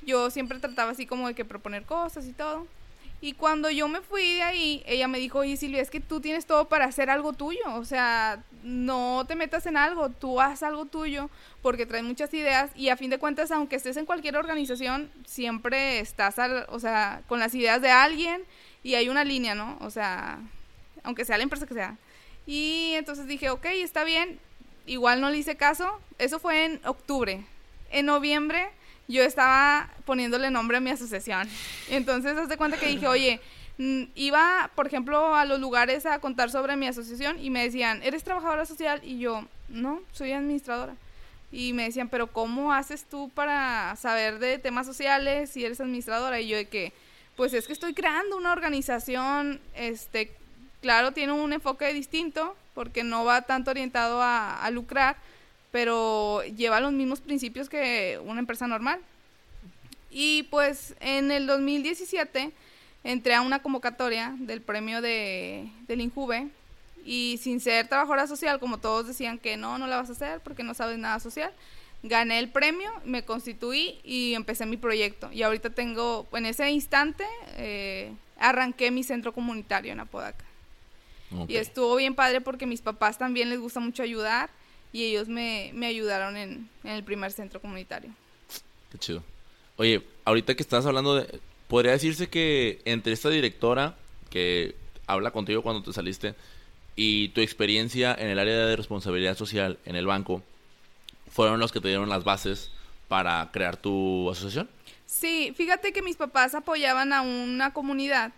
yo 0.04 0.32
siempre 0.32 0.60
trataba 0.60 0.92
así 0.92 1.06
como 1.06 1.28
de 1.28 1.34
que 1.34 1.44
proponer 1.44 1.84
cosas 1.84 2.26
y 2.28 2.32
todo. 2.32 2.66
Y 3.20 3.34
cuando 3.34 3.70
yo 3.70 3.90
me 3.90 4.00
fui 4.00 4.36
de 4.36 4.44
ahí, 4.44 4.84
ella 4.86 5.10
me 5.10 5.20
dijo, 5.20 5.40
oye 5.40 5.58
Silvia, 5.58 5.82
es 5.82 5.90
que 5.90 6.00
tú 6.00 6.22
tienes 6.22 6.46
todo 6.46 6.70
para 6.70 6.86
hacer 6.86 7.10
algo 7.10 7.34
tuyo, 7.34 7.60
o 7.74 7.84
sea, 7.84 8.42
no 8.64 9.26
te 9.28 9.36
metas 9.36 9.66
en 9.66 9.76
algo, 9.76 10.12
tú 10.12 10.40
haz 10.40 10.64
algo 10.64 10.86
tuyo, 10.86 11.30
porque 11.62 11.86
traes 11.86 12.06
muchas 12.06 12.34
ideas 12.34 12.72
y 12.74 12.88
a 12.88 12.96
fin 12.96 13.10
de 13.10 13.18
cuentas, 13.18 13.52
aunque 13.52 13.76
estés 13.76 13.98
en 13.98 14.06
cualquier 14.06 14.38
organización, 14.38 15.12
siempre 15.26 16.00
estás, 16.00 16.36
o 16.70 16.80
sea, 16.80 17.22
con 17.28 17.40
las 17.40 17.54
ideas 17.54 17.82
de 17.82 17.90
alguien 17.92 18.42
y 18.86 18.94
hay 18.94 19.10
una 19.10 19.24
línea, 19.24 19.56
¿no? 19.56 19.80
O 19.82 19.90
sea, 19.90 20.38
aunque 21.02 21.26
sea 21.26 21.38
la 21.38 21.44
empresa 21.44 21.66
que 21.66 21.74
sea. 21.74 21.98
Y 22.46 22.92
entonces 22.94 23.26
dije, 23.26 23.50
ok, 23.50 23.66
está 23.66 24.04
bien, 24.04 24.40
igual 24.86 25.22
no 25.22 25.32
le 25.32 25.40
hice 25.40 25.58
caso, 25.58 26.00
eso 26.20 26.38
fue 26.38 26.66
en 26.66 26.80
octubre. 26.86 27.44
En 27.90 28.06
noviembre 28.06 28.70
yo 29.08 29.24
estaba 29.24 29.90
poniéndole 30.06 30.52
nombre 30.52 30.78
a 30.78 30.82
mi 30.82 30.92
asociación. 30.92 31.50
Entonces, 31.90 32.38
haz 32.38 32.48
de 32.48 32.58
cuenta 32.58 32.78
que 32.78 32.86
dije, 32.86 33.08
oye, 33.08 33.42
mm, 33.80 34.04
iba, 34.14 34.70
por 34.76 34.86
ejemplo, 34.86 35.34
a 35.34 35.46
los 35.46 35.60
lugares 35.60 36.06
a 36.06 36.20
contar 36.20 36.52
sobre 36.52 36.76
mi 36.76 36.86
asociación 36.86 37.44
y 37.44 37.50
me 37.50 37.64
decían, 37.64 38.04
¿eres 38.04 38.24
trabajadora 38.24 38.68
social? 38.68 39.02
Y 39.04 39.18
yo, 39.18 39.48
no, 39.68 40.00
soy 40.12 40.32
administradora. 40.32 40.94
Y 41.52 41.74
me 41.74 41.86
decían, 41.86 42.08
pero 42.08 42.28
¿cómo 42.28 42.72
haces 42.72 43.06
tú 43.06 43.32
para 43.34 43.96
saber 43.96 44.38
de 44.38 44.60
temas 44.60 44.86
sociales 44.86 45.50
si 45.50 45.66
eres 45.66 45.82
administradora? 45.82 46.40
Y 46.40 46.50
yo 46.50 46.58
de 46.58 46.68
pues 47.36 47.54
es 47.54 47.68
que 47.68 47.74
estoy 47.74 47.94
creando 47.94 48.38
una 48.38 48.52
organización, 48.52 49.60
este, 49.76 50.32
claro, 50.82 51.12
tiene 51.12 51.34
un 51.34 51.54
enfoque 51.54 51.94
distinto 51.94 52.56
porque 52.74 53.04
no 53.04 53.26
va 53.26 53.42
tanto 53.42 53.72
orientado 53.72 54.22
a, 54.22 54.70
lucrar, 54.72 55.18
pero 55.72 56.44
lleva 56.44 56.80
los 56.80 56.92
mismos 56.92 57.22
principios 57.22 57.70
que 57.70 58.20
una 58.24 58.40
empresa 58.40 58.68
normal. 58.68 59.00
Y 60.12 60.44
pues 60.44 60.96
en 61.00 61.32
el 61.32 61.48
2017 61.48 62.52
entré 63.04 63.34
a 63.34 63.42
una 63.42 63.62
convocatoria 63.62 64.34
del 64.40 64.62
premio 64.62 65.02
de, 65.02 65.70
del 65.88 66.02
Injuve 66.02 66.48
y 67.06 67.40
sin 67.42 67.60
ser 67.60 67.88
trabajadora 67.88 68.28
social, 68.28 68.60
como 68.60 68.78
todos 68.78 69.08
decían 69.08 69.38
que 69.38 69.58
no, 69.58 69.78
no 69.78 69.88
la 69.88 69.98
vas 69.98 70.10
a 70.10 70.14
hacer 70.14 70.40
porque 70.42 70.64
no 70.64 70.74
sabes 70.74 70.98
nada 70.98 71.20
social, 71.20 71.52
gané 72.08 72.40
el 72.40 72.50
premio, 72.50 72.92
me 73.04 73.24
constituí 73.24 74.00
y 74.04 74.34
empecé 74.36 74.66
mi 74.66 74.78
proyecto. 74.78 75.32
Y 75.32 75.42
ahorita 75.44 75.72
tengo, 75.72 76.28
en 76.34 76.46
ese 76.46 76.70
instante, 76.70 77.26
eh, 77.58 78.14
arranqué 78.40 78.92
mi 78.92 79.04
centro 79.04 79.34
comunitario 79.34 79.92
en 79.92 80.00
Apodaca. 80.00 80.46
Y 81.48 81.58
estuvo 81.58 81.96
bien 81.98 82.16
padre 82.16 82.40
porque 82.40 82.66
mis 82.66 82.82
papás 82.82 83.18
también 83.18 83.50
les 83.50 83.60
gusta 83.60 83.80
mucho 83.80 84.04
ayudar 84.04 84.50
y 84.94 85.04
ellos 85.04 85.28
me, 85.28 85.74
ayudaron 85.86 86.38
en, 86.38 86.70
el 86.84 87.04
primer 87.04 87.32
centro 87.32 87.60
comunitario. 87.60 88.12
Qué 88.92 88.98
chido. 89.00 89.24
Oye, 89.76 90.02
ahorita 90.24 90.56
que 90.56 90.64
estás 90.64 90.86
hablando 90.86 91.16
de... 91.16 91.40
¿Podría 91.68 91.92
decirse 91.94 92.30
que 92.30 92.80
entre 92.86 93.12
esta 93.12 93.30
directora 93.30 93.96
que 94.30 94.76
habla 95.08 95.32
contigo 95.32 95.64
cuando 95.64 95.82
te 95.82 95.92
saliste 95.92 96.36
y 96.96 97.30
tu 97.30 97.42
experiencia 97.42 98.16
en 98.18 98.30
el 98.30 98.40
área 98.40 98.68
de 98.68 98.76
responsabilidad 98.76 99.36
social 99.36 99.80
en 99.86 99.96
el 99.96 100.06
banco 100.06 100.44
fueron 101.36 101.60
los 101.60 101.74
que 101.74 101.82
te 101.82 101.90
dieron 101.90 102.08
las 102.08 102.24
bases 102.24 102.72
para 103.10 103.50
crear 103.52 103.76
tu 103.76 104.30
asociación? 104.32 104.70
Sí, 105.06 105.54
fíjate 105.58 105.92
que 105.92 106.02
mis 106.02 106.16
papás 106.16 106.56
apoyaban 106.56 107.12
a 107.12 107.22
una 107.22 107.74
comunidad, 107.74 108.32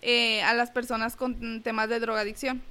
eh, 0.00 0.42
a 0.42 0.54
las 0.54 0.70
personas 0.70 1.14
con 1.14 1.60
temas 1.62 1.90
de 1.90 2.00
drogadicción. 2.00 2.62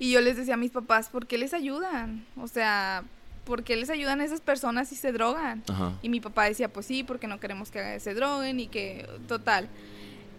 Y 0.00 0.10
yo 0.10 0.20
les 0.20 0.36
decía 0.36 0.54
a 0.54 0.56
mis 0.56 0.72
papás, 0.72 1.08
¿por 1.08 1.28
qué 1.28 1.38
les 1.38 1.54
ayudan? 1.54 2.26
O 2.36 2.48
sea, 2.48 3.04
¿por 3.44 3.62
qué 3.62 3.76
les 3.76 3.90
ayudan 3.90 4.20
a 4.20 4.24
esas 4.24 4.40
personas 4.40 4.88
si 4.88 4.96
se 4.96 5.12
drogan? 5.12 5.62
Y 6.02 6.08
mi 6.08 6.20
papá 6.20 6.46
decía, 6.46 6.68
pues 6.68 6.84
sí, 6.84 7.04
porque 7.04 7.28
no 7.28 7.38
queremos 7.38 7.70
que 7.70 8.00
se 8.00 8.12
droguen 8.12 8.58
y 8.58 8.66
que, 8.66 9.08
total. 9.28 9.68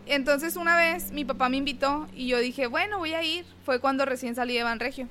Entonces 0.07 0.57
una 0.57 0.75
vez 0.75 1.11
mi 1.11 1.23
papá 1.23 1.47
me 1.47 1.55
invitó 1.55 2.09
y 2.13 2.27
yo 2.27 2.39
dije, 2.39 2.67
bueno, 2.67 2.97
voy 2.97 3.13
a 3.13 3.23
ir. 3.23 3.45
Fue 3.63 3.79
cuando 3.79 4.03
recién 4.03 4.35
salí 4.35 4.55
de 4.55 4.63
Banregio. 4.63 5.07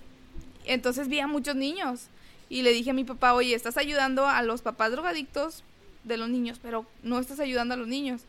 Entonces 0.66 1.08
vi 1.08 1.20
a 1.20 1.26
muchos 1.26 1.56
niños 1.56 2.08
y 2.48 2.62
le 2.62 2.72
dije 2.72 2.90
a 2.90 2.94
mi 2.94 3.04
papá, 3.04 3.34
oye, 3.34 3.54
estás 3.54 3.76
ayudando 3.76 4.26
a 4.26 4.42
los 4.42 4.62
papás 4.62 4.90
drogadictos 4.90 5.64
de 6.04 6.16
los 6.16 6.28
niños, 6.28 6.58
pero 6.62 6.86
no 7.02 7.18
estás 7.18 7.40
ayudando 7.40 7.74
a 7.74 7.76
los 7.76 7.88
niños. 7.88 8.22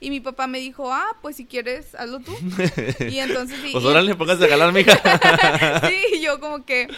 Y 0.00 0.10
mi 0.10 0.20
papá 0.20 0.46
me 0.46 0.58
dijo, 0.58 0.92
ah, 0.92 1.16
pues 1.20 1.36
si 1.36 1.44
quieres, 1.44 1.94
hazlo 1.94 2.20
tú. 2.20 2.34
y 3.08 3.18
entonces... 3.18 3.58
pues 3.72 3.84
ahora 3.84 4.02
le 4.02 4.14
pongas 4.14 4.40
a 4.40 4.46
galar, 4.46 4.72
mija. 4.72 4.98
sí, 5.88 6.20
yo 6.20 6.40
como 6.40 6.64
que 6.64 6.88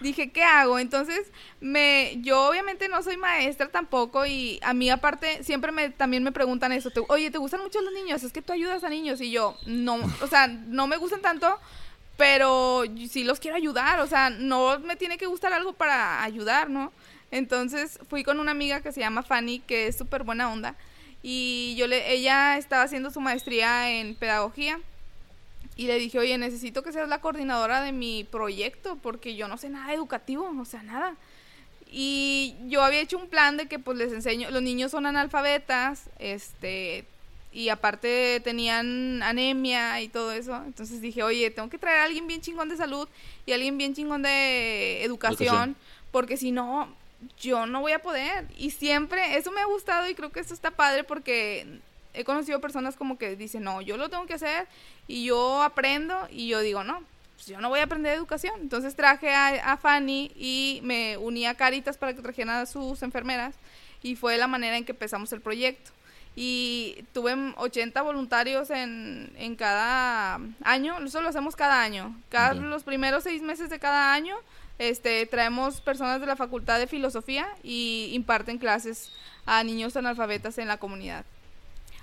dije, 0.00 0.30
¿qué 0.30 0.42
hago? 0.42 0.78
Entonces, 0.78 1.30
me, 1.60 2.18
yo 2.22 2.48
obviamente 2.48 2.88
no 2.88 3.02
soy 3.02 3.16
maestra 3.16 3.68
tampoco 3.68 4.26
y 4.26 4.58
a 4.62 4.72
mí 4.72 4.90
aparte 4.90 5.42
siempre 5.44 5.72
me, 5.72 5.90
también 5.90 6.22
me 6.22 6.32
preguntan 6.32 6.72
eso, 6.72 6.90
oye, 7.08 7.30
¿te 7.30 7.38
gustan 7.38 7.60
mucho 7.60 7.80
los 7.80 7.92
niños? 7.92 8.22
Es 8.22 8.32
que 8.32 8.42
tú 8.42 8.52
ayudas 8.52 8.84
a 8.84 8.88
niños 8.88 9.20
y 9.20 9.30
yo, 9.30 9.56
no, 9.66 9.98
o 10.22 10.26
sea, 10.26 10.48
no 10.48 10.86
me 10.86 10.96
gustan 10.96 11.20
tanto, 11.20 11.58
pero 12.18 12.82
sí 13.08 13.24
los 13.24 13.40
quiero 13.40 13.56
ayudar, 13.56 14.00
o 14.00 14.06
sea, 14.06 14.28
no 14.28 14.78
me 14.80 14.96
tiene 14.96 15.16
que 15.16 15.24
gustar 15.24 15.54
algo 15.54 15.72
para 15.72 16.22
ayudar, 16.22 16.68
¿no? 16.68 16.92
Entonces 17.30 17.98
fui 18.10 18.24
con 18.24 18.40
una 18.40 18.50
amiga 18.50 18.82
que 18.82 18.92
se 18.92 19.00
llama 19.00 19.22
Fanny, 19.22 19.60
que 19.60 19.86
es 19.86 19.96
súper 19.96 20.24
buena 20.24 20.52
onda 20.52 20.76
y 21.22 21.74
yo 21.76 21.86
le, 21.86 22.12
ella 22.12 22.58
estaba 22.58 22.84
haciendo 22.84 23.10
su 23.10 23.20
maestría 23.20 23.90
en 23.90 24.14
pedagogía 24.14 24.80
y 25.76 25.86
le 25.86 25.98
dije, 25.98 26.18
oye, 26.18 26.38
necesito 26.38 26.82
que 26.82 26.92
seas 26.92 27.08
la 27.08 27.20
coordinadora 27.20 27.82
de 27.82 27.92
mi 27.92 28.24
proyecto 28.24 28.96
porque 28.96 29.36
yo 29.36 29.48
no 29.48 29.56
sé 29.56 29.68
nada 29.68 29.92
educativo, 29.94 30.52
o 30.58 30.64
sea, 30.64 30.82
nada. 30.82 31.16
Y 31.90 32.54
yo 32.66 32.82
había 32.82 33.00
hecho 33.00 33.16
un 33.16 33.28
plan 33.28 33.56
de 33.56 33.66
que 33.66 33.78
pues 33.78 33.96
les 33.96 34.12
enseño, 34.12 34.50
los 34.50 34.62
niños 34.62 34.90
son 34.90 35.06
analfabetas, 35.06 36.10
este, 36.18 37.04
y 37.52 37.70
aparte 37.70 38.40
tenían 38.44 39.22
anemia 39.22 40.00
y 40.00 40.08
todo 40.08 40.32
eso. 40.32 40.56
Entonces 40.64 41.00
dije, 41.00 41.22
oye, 41.22 41.50
tengo 41.50 41.68
que 41.68 41.78
traer 41.78 42.00
a 42.00 42.04
alguien 42.04 42.26
bien 42.26 42.40
chingón 42.40 42.68
de 42.68 42.76
salud 42.76 43.08
y 43.46 43.52
alguien 43.52 43.78
bien 43.78 43.94
chingón 43.94 44.22
de 44.22 45.02
educación. 45.04 45.76
porque 46.10 46.36
si 46.36 46.52
no, 46.52 46.88
yo 47.40 47.66
no 47.66 47.80
voy 47.80 47.92
a 47.92 47.98
poder. 48.00 48.46
Y 48.56 48.70
siempre, 48.70 49.36
eso 49.36 49.50
me 49.50 49.60
ha 49.60 49.66
gustado 49.66 50.08
y 50.08 50.14
creo 50.14 50.30
que 50.30 50.40
esto 50.40 50.54
está 50.54 50.70
padre 50.70 51.04
porque 51.04 51.80
he 52.14 52.24
conocido 52.24 52.60
personas 52.60 52.96
como 52.96 53.18
que 53.18 53.36
dicen, 53.36 53.64
no, 53.64 53.80
yo 53.80 53.96
lo 53.96 54.08
tengo 54.08 54.26
que 54.26 54.34
hacer 54.34 54.66
y 55.06 55.24
yo 55.24 55.62
aprendo 55.62 56.28
y 56.30 56.48
yo 56.48 56.60
digo, 56.60 56.84
no, 56.84 57.02
pues 57.34 57.46
yo 57.46 57.60
no 57.60 57.68
voy 57.68 57.80
a 57.80 57.84
aprender 57.84 58.14
educación. 58.14 58.54
Entonces 58.60 58.96
traje 58.96 59.32
a, 59.32 59.76
Fanny 59.76 60.32
y 60.36 60.80
me 60.82 61.16
uní 61.16 61.46
a 61.46 61.54
Caritas 61.54 61.96
para 61.96 62.14
que 62.14 62.22
trajeran 62.22 62.56
a 62.56 62.66
sus 62.66 63.02
enfermeras 63.02 63.54
y 64.02 64.16
fue 64.16 64.36
la 64.36 64.46
manera 64.46 64.76
en 64.76 64.84
que 64.84 64.92
empezamos 64.92 65.32
el 65.32 65.40
proyecto. 65.40 65.92
Y 66.40 67.04
tuve 67.12 67.34
80 67.56 68.00
voluntarios 68.02 68.70
en, 68.70 69.32
en 69.36 69.56
cada 69.56 70.38
año, 70.62 70.96
eso 71.04 71.20
lo 71.20 71.30
hacemos 71.30 71.56
cada 71.56 71.82
año. 71.82 72.14
Cada, 72.28 72.54
Los 72.54 72.84
primeros 72.84 73.24
seis 73.24 73.42
meses 73.42 73.70
de 73.70 73.80
cada 73.80 74.14
año 74.14 74.36
este, 74.78 75.26
traemos 75.26 75.80
personas 75.80 76.20
de 76.20 76.28
la 76.28 76.36
Facultad 76.36 76.78
de 76.78 76.86
Filosofía 76.86 77.48
y 77.64 78.10
imparten 78.12 78.58
clases 78.58 79.12
a 79.46 79.64
niños 79.64 79.96
analfabetas 79.96 80.58
en 80.58 80.68
la 80.68 80.76
comunidad. 80.76 81.24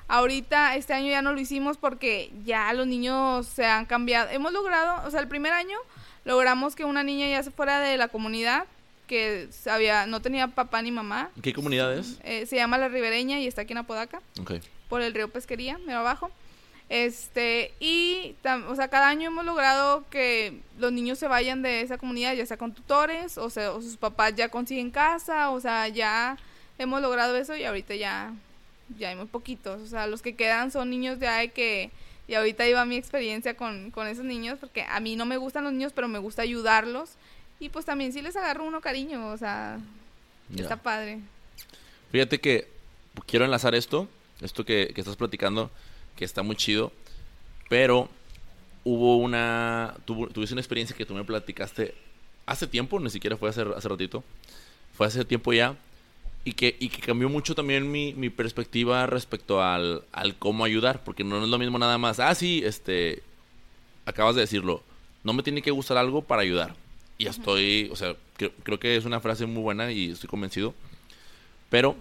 Ahorita, 0.09 0.75
este 0.75 0.93
año 0.93 1.07
ya 1.07 1.21
no 1.21 1.31
lo 1.31 1.39
hicimos 1.39 1.77
porque 1.77 2.29
ya 2.43 2.73
los 2.73 2.87
niños 2.87 3.47
se 3.47 3.65
han 3.65 3.85
cambiado. 3.85 4.29
Hemos 4.31 4.51
logrado, 4.51 5.07
o 5.07 5.11
sea, 5.11 5.21
el 5.21 5.29
primer 5.29 5.53
año 5.53 5.77
logramos 6.25 6.75
que 6.75 6.83
una 6.83 7.03
niña 7.03 7.29
ya 7.29 7.41
se 7.41 7.51
fuera 7.51 7.79
de 7.79 7.95
la 7.95 8.09
comunidad, 8.09 8.65
que 9.07 9.47
sabía, 9.51 10.05
no 10.05 10.21
tenía 10.21 10.47
papá 10.47 10.81
ni 10.81 10.91
mamá. 10.91 11.29
¿Qué 11.41 11.53
comunidad 11.53 11.97
es? 11.97 12.19
Eh, 12.23 12.45
se 12.45 12.55
llama 12.55 12.77
La 12.77 12.87
Ribereña 12.87 13.39
y 13.39 13.47
está 13.47 13.61
aquí 13.61 13.73
en 13.73 13.79
Apodaca. 13.79 14.21
Por 14.89 15.01
el 15.01 15.13
río 15.13 15.29
Pesquería, 15.29 15.77
me 15.79 15.93
abajo. 15.93 16.31
Este, 16.87 17.73
y, 17.79 18.35
o 18.67 18.75
sea, 18.75 18.89
cada 18.89 19.07
año 19.07 19.27
hemos 19.27 19.43
logrado 19.43 20.05
que 20.09 20.59
los 20.77 20.91
niños 20.91 21.17
se 21.17 21.27
vayan 21.27 21.63
de 21.63 21.81
esa 21.81 21.97
comunidad, 21.97 22.33
ya 22.35 22.45
sea 22.45 22.57
con 22.57 22.73
tutores, 22.73 23.37
o 23.39 23.49
sea, 23.49 23.71
o 23.71 23.81
sus 23.81 23.97
papás 23.97 24.35
ya 24.35 24.49
consiguen 24.49 24.91
casa, 24.91 25.49
o 25.49 25.59
sea, 25.59 25.87
ya 25.87 26.37
hemos 26.77 27.01
logrado 27.01 27.35
eso 27.37 27.55
y 27.55 27.63
ahorita 27.63 27.95
ya, 27.95 28.33
ya 28.99 29.09
hay 29.09 29.15
muy 29.15 29.25
poquitos, 29.25 29.81
o 29.81 29.87
sea, 29.87 30.05
los 30.05 30.21
que 30.21 30.35
quedan 30.35 30.71
son 30.71 30.91
niños 30.91 31.19
de 31.19 31.27
ahí 31.27 31.49
que, 31.49 31.89
y 32.27 32.35
ahorita 32.35 32.67
iba 32.67 32.85
mi 32.85 32.97
experiencia 32.97 33.57
con, 33.57 33.89
con 33.89 34.05
esos 34.05 34.25
niños, 34.25 34.59
porque 34.59 34.83
a 34.83 34.99
mí 34.99 35.15
no 35.15 35.25
me 35.25 35.37
gustan 35.37 35.63
los 35.63 35.73
niños, 35.73 35.91
pero 35.91 36.07
me 36.07 36.19
gusta 36.19 36.43
ayudarlos, 36.43 37.13
y 37.59 37.69
pues 37.69 37.85
también 37.85 38.13
sí 38.13 38.21
les 38.21 38.35
agarro 38.35 38.65
uno 38.65 38.81
cariño, 38.81 39.27
o 39.27 39.37
sea, 39.37 39.79
está 40.55 40.77
padre. 40.77 41.19
Fíjate 42.11 42.39
que 42.39 42.67
quiero 43.25 43.45
enlazar 43.45 43.75
esto, 43.75 44.07
esto 44.41 44.65
que, 44.65 44.91
que 44.93 45.01
estás 45.01 45.15
platicando, 45.15 45.71
que 46.15 46.25
está 46.25 46.43
muy 46.43 46.55
chido, 46.55 46.91
pero 47.69 48.09
hubo 48.83 49.17
una, 49.17 49.95
tuviste 50.05 50.53
una 50.53 50.61
experiencia 50.61 50.95
que 50.95 51.05
tú 51.05 51.13
me 51.13 51.23
platicaste 51.23 51.95
hace 52.45 52.67
tiempo, 52.67 52.99
ni 52.99 53.09
siquiera 53.09 53.37
fue 53.37 53.49
hace, 53.49 53.63
hace 53.75 53.89
ratito, 53.89 54.23
fue 54.95 55.07
hace 55.07 55.25
tiempo 55.25 55.51
ya, 55.53 55.75
y 56.43 56.53
que, 56.53 56.75
y 56.79 56.89
que 56.89 57.01
cambió 57.01 57.27
mucho 57.27 57.55
también 57.55 57.91
mi, 57.91 58.13
mi 58.13 58.29
perspectiva 58.29 59.07
respecto 59.07 59.63
al, 59.63 60.03
al, 60.11 60.35
cómo 60.35 60.63
ayudar, 60.63 61.03
porque 61.03 61.23
no 61.23 61.43
es 61.43 61.49
lo 61.49 61.57
mismo 61.57 61.79
nada 61.79 61.97
más, 61.97 62.19
ah, 62.19 62.35
sí, 62.35 62.61
este, 62.63 63.23
acabas 64.05 64.35
de 64.35 64.41
decirlo, 64.41 64.83
no 65.23 65.33
me 65.33 65.41
tiene 65.41 65.63
que 65.63 65.71
gustar 65.71 65.97
algo 65.97 66.21
para 66.21 66.43
ayudar. 66.43 66.75
Y 67.17 67.27
estoy, 67.27 67.89
o 67.91 67.95
sea, 67.95 68.15
creo 68.63 68.79
que 68.79 68.97
es 68.97 69.05
una 69.05 69.19
frase 69.19 69.45
muy 69.45 69.63
buena 69.63 69.91
y 69.91 70.11
estoy 70.11 70.29
convencido, 70.29 70.73
pero 71.69 71.95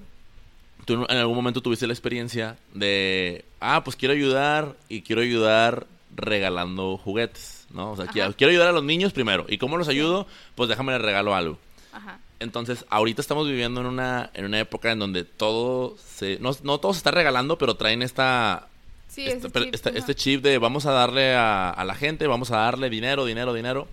tú 0.85 1.07
en 1.09 1.17
algún 1.17 1.37
momento 1.37 1.61
tuviste 1.61 1.87
la 1.87 1.93
experiencia 1.93 2.57
de, 2.73 3.45
ah, 3.61 3.85
pues 3.85 3.97
quiero 3.97 4.15
ayudar 4.15 4.77
y 4.89 5.03
quiero 5.03 5.23
ayudar 5.23 5.87
regalando 6.15 6.97
juguetes, 6.99 7.67
¿no? 7.71 7.93
O 7.93 7.97
sea, 7.97 8.07
quiero, 8.07 8.35
quiero, 8.37 8.51
ayudar 8.51 8.69
a 8.69 8.73
los 8.73 8.85
niños 8.85 9.13
primero. 9.13 9.47
¿Y 9.49 9.59
cómo 9.59 9.77
los 9.77 9.89
ayudo? 9.89 10.27
Pues 10.55 10.69
déjame 10.69 10.93
les 10.93 11.03
regalo 11.03 11.35
algo. 11.35 11.59
Ajá. 11.93 12.19
Entonces, 12.41 12.85
ahorita 12.91 13.21
estamos 13.21 13.47
viviendo 13.49 13.81
en 13.81 13.87
una, 13.87 14.31
en 14.35 14.45
una 14.45 14.61
época 14.61 14.93
en 14.93 14.99
donde 14.99 15.25
todo 15.25 15.97
se... 15.99 16.39
No, 16.41 16.51
no 16.63 16.79
todo 16.79 16.93
se 16.93 16.99
está 16.99 17.11
regalando, 17.11 17.59
pero 17.59 17.77
traen 17.77 18.03
esta... 18.03 18.69
Sí, 19.15 19.27
este, 19.27 19.49
chip, 19.49 19.75
este, 19.95 20.15
chip 20.17 20.43
de 20.43 20.59
vamos 20.59 20.87
a 20.87 20.91
darle 20.91 21.37
a, 21.37 21.85
la 21.87 21.95
gente, 21.95 22.27
vamos 22.27 22.51
a 22.51 22.57
darle 22.57 22.91
dinero, 22.91 23.25
dinero, 23.25 23.55
dinero. 23.55 23.87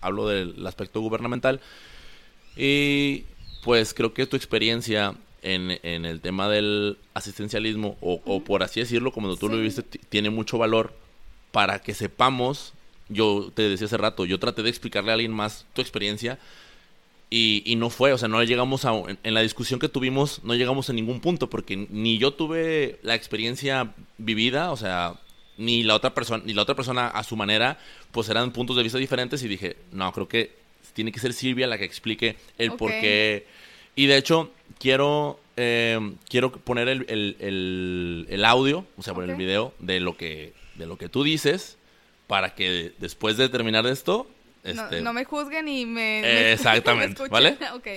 hablo 0.00 0.28
del 0.28 0.66
aspecto 0.66 1.02
gubernamental. 1.02 1.60
Y 2.56 3.24
pues 3.62 3.92
creo 3.92 4.14
que 4.14 4.26
tu 4.26 4.34
experiencia 4.34 5.14
en, 5.42 5.78
en 5.82 6.06
el 6.06 6.22
tema 6.22 6.48
del 6.48 6.96
asistencialismo, 7.12 7.98
o, 8.00 8.22
o, 8.24 8.42
por 8.42 8.62
así 8.62 8.80
decirlo, 8.80 9.12
como 9.12 9.36
tú 9.36 9.50
lo 9.50 9.58
viviste, 9.58 9.82
tiene 9.82 10.30
mucho 10.30 10.56
valor 10.56 10.94
para 11.50 11.80
que 11.80 11.92
sepamos. 11.92 12.72
Yo 13.10 13.50
te 13.54 13.68
decía 13.68 13.88
hace 13.88 13.98
rato, 13.98 14.24
yo 14.24 14.38
traté 14.38 14.62
de 14.62 14.70
explicarle 14.70 15.10
a 15.10 15.14
alguien 15.14 15.32
más 15.32 15.66
tu 15.74 15.82
experiencia 15.82 16.38
y, 17.34 17.76
no 17.76 17.88
fue, 17.88 18.12
o 18.12 18.18
sea, 18.18 18.28
no 18.28 18.42
llegamos 18.44 18.84
a, 18.84 18.92
en, 19.22 19.32
la 19.32 19.40
discusión 19.40 19.80
que 19.80 19.88
tuvimos, 19.88 20.44
no 20.44 20.54
llegamos 20.54 20.90
a 20.90 20.92
ningún 20.92 21.20
punto, 21.20 21.48
porque 21.48 21.88
ni 21.88 22.18
yo 22.18 22.34
tuve 22.34 22.98
la 23.02 23.14
experiencia 23.14 23.94
vivida, 24.18 24.70
o 24.70 24.76
sea, 24.76 25.14
ni 25.56 25.82
la 25.82 25.94
otra 25.94 26.12
persona, 26.12 26.42
ni 26.44 26.52
la 26.52 26.60
otra 26.60 26.74
persona 26.74 27.08
a 27.08 27.24
su 27.24 27.34
manera, 27.34 27.78
pues 28.10 28.28
eran 28.28 28.52
puntos 28.52 28.76
de 28.76 28.82
vista 28.82 28.98
diferentes 28.98 29.42
y 29.42 29.48
dije, 29.48 29.78
no, 29.92 30.12
creo 30.12 30.28
que 30.28 30.52
tiene 30.92 31.10
que 31.10 31.20
ser 31.20 31.32
Silvia 31.32 31.66
la 31.66 31.78
que 31.78 31.86
explique 31.86 32.36
el 32.58 32.72
por 32.72 32.90
qué. 32.90 33.46
Y 33.96 34.06
de 34.06 34.18
hecho, 34.18 34.50
quiero, 34.78 35.40
eh, 35.56 35.98
quiero 36.28 36.52
poner 36.52 36.88
el, 36.88 38.44
audio, 38.44 38.84
o 38.98 39.02
sea, 39.02 39.14
poner 39.14 39.30
el 39.30 39.36
video 39.36 39.72
de 39.78 40.00
lo 40.00 40.18
que, 40.18 40.52
de 40.74 40.84
lo 40.84 40.98
que 40.98 41.08
tú 41.08 41.22
dices, 41.22 41.78
para 42.26 42.54
que 42.54 42.92
después 42.98 43.38
de 43.38 43.48
terminar 43.48 43.86
esto, 43.86 44.26
este, 44.62 45.00
no, 45.00 45.12
me 45.12 45.24
juzguen 45.24 45.68
y 45.68 45.86
me... 45.86 46.52
exactamente, 46.52 47.28
¿vale? 47.28 47.58
ok. 47.74 47.88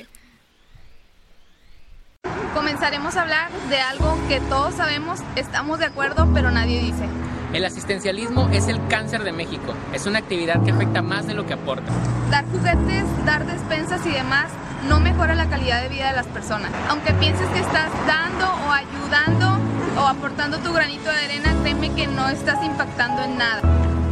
Comenzaremos 2.54 3.16
a 3.16 3.22
hablar 3.22 3.52
de 3.70 3.80
algo 3.80 4.18
que 4.28 4.40
todos 4.42 4.74
sabemos, 4.76 5.20
estamos 5.36 5.80
de 5.80 5.86
acuerdo, 5.86 6.28
pero 6.34 6.50
nadie 6.50 6.80
dice. 6.80 7.06
El 7.54 7.64
asistencialismo 7.64 8.50
es 8.52 8.68
el 8.68 8.86
cáncer 8.88 9.24
de 9.24 9.32
México. 9.32 9.76
Es 9.94 10.08
una 10.08 10.20
actividad 10.20 10.64
que 10.64 10.72
afecta 10.72 11.02
más 11.02 11.28
de 11.28 11.36
lo 11.36 11.46
que 11.46 11.54
aporta. 11.54 11.92
Dar 12.32 12.44
juguetes, 12.46 13.06
dar 13.26 13.46
despensas 13.46 14.06
y 14.06 14.10
demás 14.10 14.52
no 14.90 15.00
mejora 15.00 15.36
la 15.36 15.48
calidad 15.48 15.82
de 15.82 15.90
vida 15.90 16.10
de 16.10 16.16
las 16.16 16.28
personas. 16.28 16.72
Aunque 16.90 17.14
pienses 17.14 17.48
que 17.50 17.60
estás 17.60 17.90
dando 18.08 18.46
o 18.46 18.72
ayudando 18.72 19.60
o 19.98 20.08
aportando 20.08 20.58
tu 20.60 20.74
granito 20.74 21.10
de 21.10 21.26
arena, 21.26 21.56
créeme 21.62 21.94
que 21.94 22.08
no 22.08 22.28
estás 22.30 22.64
impactando 22.64 23.24
en 23.24 23.38
nada. 23.38 23.62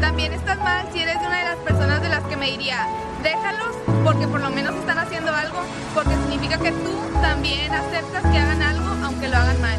También 0.04 0.34
estás 0.34 0.58
mal 0.58 0.86
si 0.92 1.00
eres 1.00 1.16
una 1.16 1.38
de 1.38 1.44
las 1.46 1.56
personas 1.60 2.02
de 2.02 2.10
las 2.10 2.26
que 2.26 2.36
me 2.36 2.52
diría, 2.52 2.90
déjalos 3.24 3.76
porque 4.04 4.28
por 4.28 4.42
lo 4.42 4.50
menos 4.50 4.76
están 4.76 5.00
haciendo 5.00 5.34
algo, 5.34 5.60
porque 5.94 6.16
significa 6.16 6.58
que 6.58 6.72
tú 6.72 6.94
también 7.22 7.72
aceptas 7.72 8.22
que 8.22 8.38
hagan 8.38 8.62
algo 8.62 8.86
aunque 9.04 9.28
lo 9.28 9.38
hagan 9.38 9.62
mal. 9.62 9.78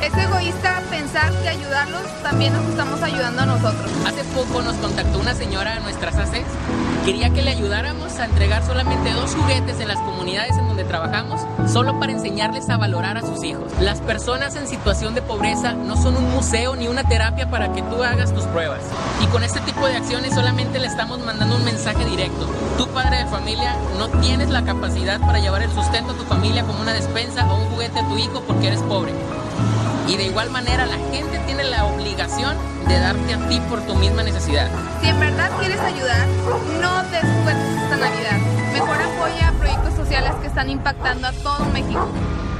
Es 0.00 0.14
egoísta 0.16 0.82
pensar 0.90 1.32
que 1.42 1.48
ayudarlos 1.48 2.02
también 2.22 2.52
nos 2.52 2.66
estamos 2.66 3.02
ayudando 3.02 3.42
a 3.42 3.46
nosotros. 3.46 3.90
Hace 4.06 4.22
poco 4.34 4.62
nos 4.62 4.76
contactó 4.76 5.18
una 5.18 5.34
señora 5.34 5.76
a 5.76 5.80
nuestras 5.80 6.16
ACES. 6.16 6.44
Quería 7.04 7.30
que 7.30 7.42
le 7.42 7.50
ayudáramos 7.50 8.18
a 8.18 8.26
entregar 8.26 8.64
solamente 8.66 9.12
dos 9.12 9.34
juguetes 9.34 9.80
en 9.80 9.88
las 9.88 9.98
comunidades 9.98 10.56
en 10.58 10.68
donde 10.68 10.84
trabajamos, 10.84 11.40
solo 11.70 11.98
para 11.98 12.12
enseñarles 12.12 12.68
a 12.70 12.76
valorar 12.76 13.18
a 13.18 13.20
sus 13.22 13.44
hijos. 13.44 13.72
Las 13.80 14.00
personas 14.00 14.56
en 14.56 14.66
situación 14.66 15.14
de 15.14 15.22
pobreza 15.22 15.72
no 15.72 15.96
son 15.96 16.16
un 16.16 16.30
museo 16.30 16.76
ni 16.76 16.88
una 16.88 17.04
terapia 17.04 17.50
para 17.50 17.72
que 17.72 17.82
tú 17.82 18.02
hagas 18.02 18.34
tus 18.34 18.44
pruebas. 18.44 18.80
Y 19.22 19.26
con 19.26 19.42
este 19.42 19.60
tipo 19.60 19.86
de 19.86 19.96
acciones 19.96 20.34
solamente 20.34 20.78
le 20.78 20.86
estamos 20.86 21.18
mandando 21.20 21.56
un 21.56 21.64
mensaje 21.64 22.04
directo. 22.04 22.46
Tú, 22.78 22.83
padre 22.88 23.18
de 23.18 23.26
familia, 23.26 23.76
no 23.98 24.08
tienes 24.20 24.50
la 24.50 24.64
capacidad 24.64 25.20
para 25.20 25.38
llevar 25.38 25.62
el 25.62 25.70
sustento 25.70 26.12
a 26.12 26.16
tu 26.16 26.24
familia 26.24 26.64
como 26.64 26.80
una 26.80 26.92
despensa 26.92 27.46
o 27.50 27.56
un 27.56 27.70
juguete 27.70 28.00
a 28.00 28.08
tu 28.08 28.16
hijo 28.18 28.42
porque 28.46 28.68
eres 28.68 28.82
pobre. 28.82 29.12
Y 30.08 30.16
de 30.16 30.24
igual 30.24 30.50
manera 30.50 30.86
la 30.86 30.98
gente 31.12 31.38
tiene 31.46 31.64
la 31.64 31.86
obligación 31.86 32.56
de 32.86 32.98
darte 32.98 33.34
a 33.34 33.48
ti 33.48 33.60
por 33.70 33.80
tu 33.82 33.94
misma 33.94 34.22
necesidad. 34.22 34.68
Si 35.00 35.08
en 35.08 35.18
verdad 35.18 35.50
quieres 35.58 35.80
ayudar, 35.80 36.26
no 36.80 37.02
des 37.10 37.22
juguetes 37.22 37.82
esta 37.82 37.96
Navidad. 37.96 38.38
Mejor 38.72 38.96
apoya 39.00 39.52
proyectos 39.58 39.94
sociales 39.94 40.32
que 40.40 40.48
están 40.48 40.68
impactando 40.68 41.28
a 41.28 41.32
todo 41.32 41.64
México. 41.72 42.06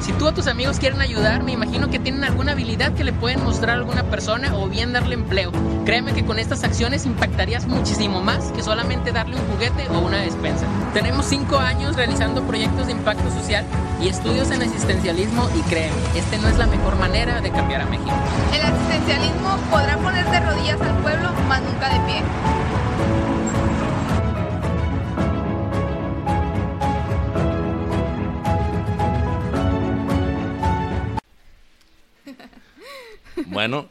Si 0.04 0.12
tú 0.12 0.26
o 0.26 0.34
tus 0.34 0.48
amigos 0.48 0.78
quieren 0.78 1.00
ayudar, 1.00 1.42
me 1.44 1.52
imagino 1.52 1.88
que 1.88 1.98
tienen 1.98 2.24
alguna 2.24 2.52
habilidad 2.52 2.92
que 2.92 3.04
le 3.04 3.14
pueden 3.14 3.42
mostrar 3.42 3.70
a 3.70 3.78
alguna 3.78 4.02
persona 4.02 4.54
o 4.54 4.68
bien 4.68 4.92
darle 4.92 5.14
empleo. 5.14 5.50
Créeme 5.86 6.12
que 6.12 6.26
con 6.26 6.38
estas 6.38 6.62
acciones 6.62 7.06
impactarías 7.06 7.66
muchísimo 7.66 8.20
más 8.20 8.52
que 8.52 8.62
solamente 8.62 9.12
darle 9.12 9.36
un 9.36 9.46
juguete 9.46 9.88
o 9.88 10.00
una 10.00 10.18
despensa. 10.18 10.66
Tenemos 10.92 11.24
cinco 11.24 11.56
años 11.56 11.96
realizando 11.96 12.42
proyectos 12.42 12.84
de 12.84 12.92
impacto 12.92 13.30
social 13.30 13.64
y 13.98 14.08
estudios 14.08 14.50
en 14.50 14.60
asistencialismo 14.60 15.48
y 15.56 15.62
créeme, 15.70 15.96
este 16.14 16.36
no 16.36 16.48
es 16.48 16.58
la 16.58 16.66
mejor 16.66 16.96
manera 16.98 17.40
de 17.40 17.50
cambiar 17.50 17.80
a 17.80 17.86
México. 17.86 18.12
El 18.52 18.60
asistencialismo 18.60 19.56
podrá 19.70 19.96
poner 19.96 20.30
de 20.30 20.40
rodillas 20.40 20.82
al 20.82 20.98
pueblo, 20.98 21.32
más 21.48 21.62
nunca 21.62 21.88
de 21.88 22.00
pie. 22.00 22.22
Bueno, 33.54 33.88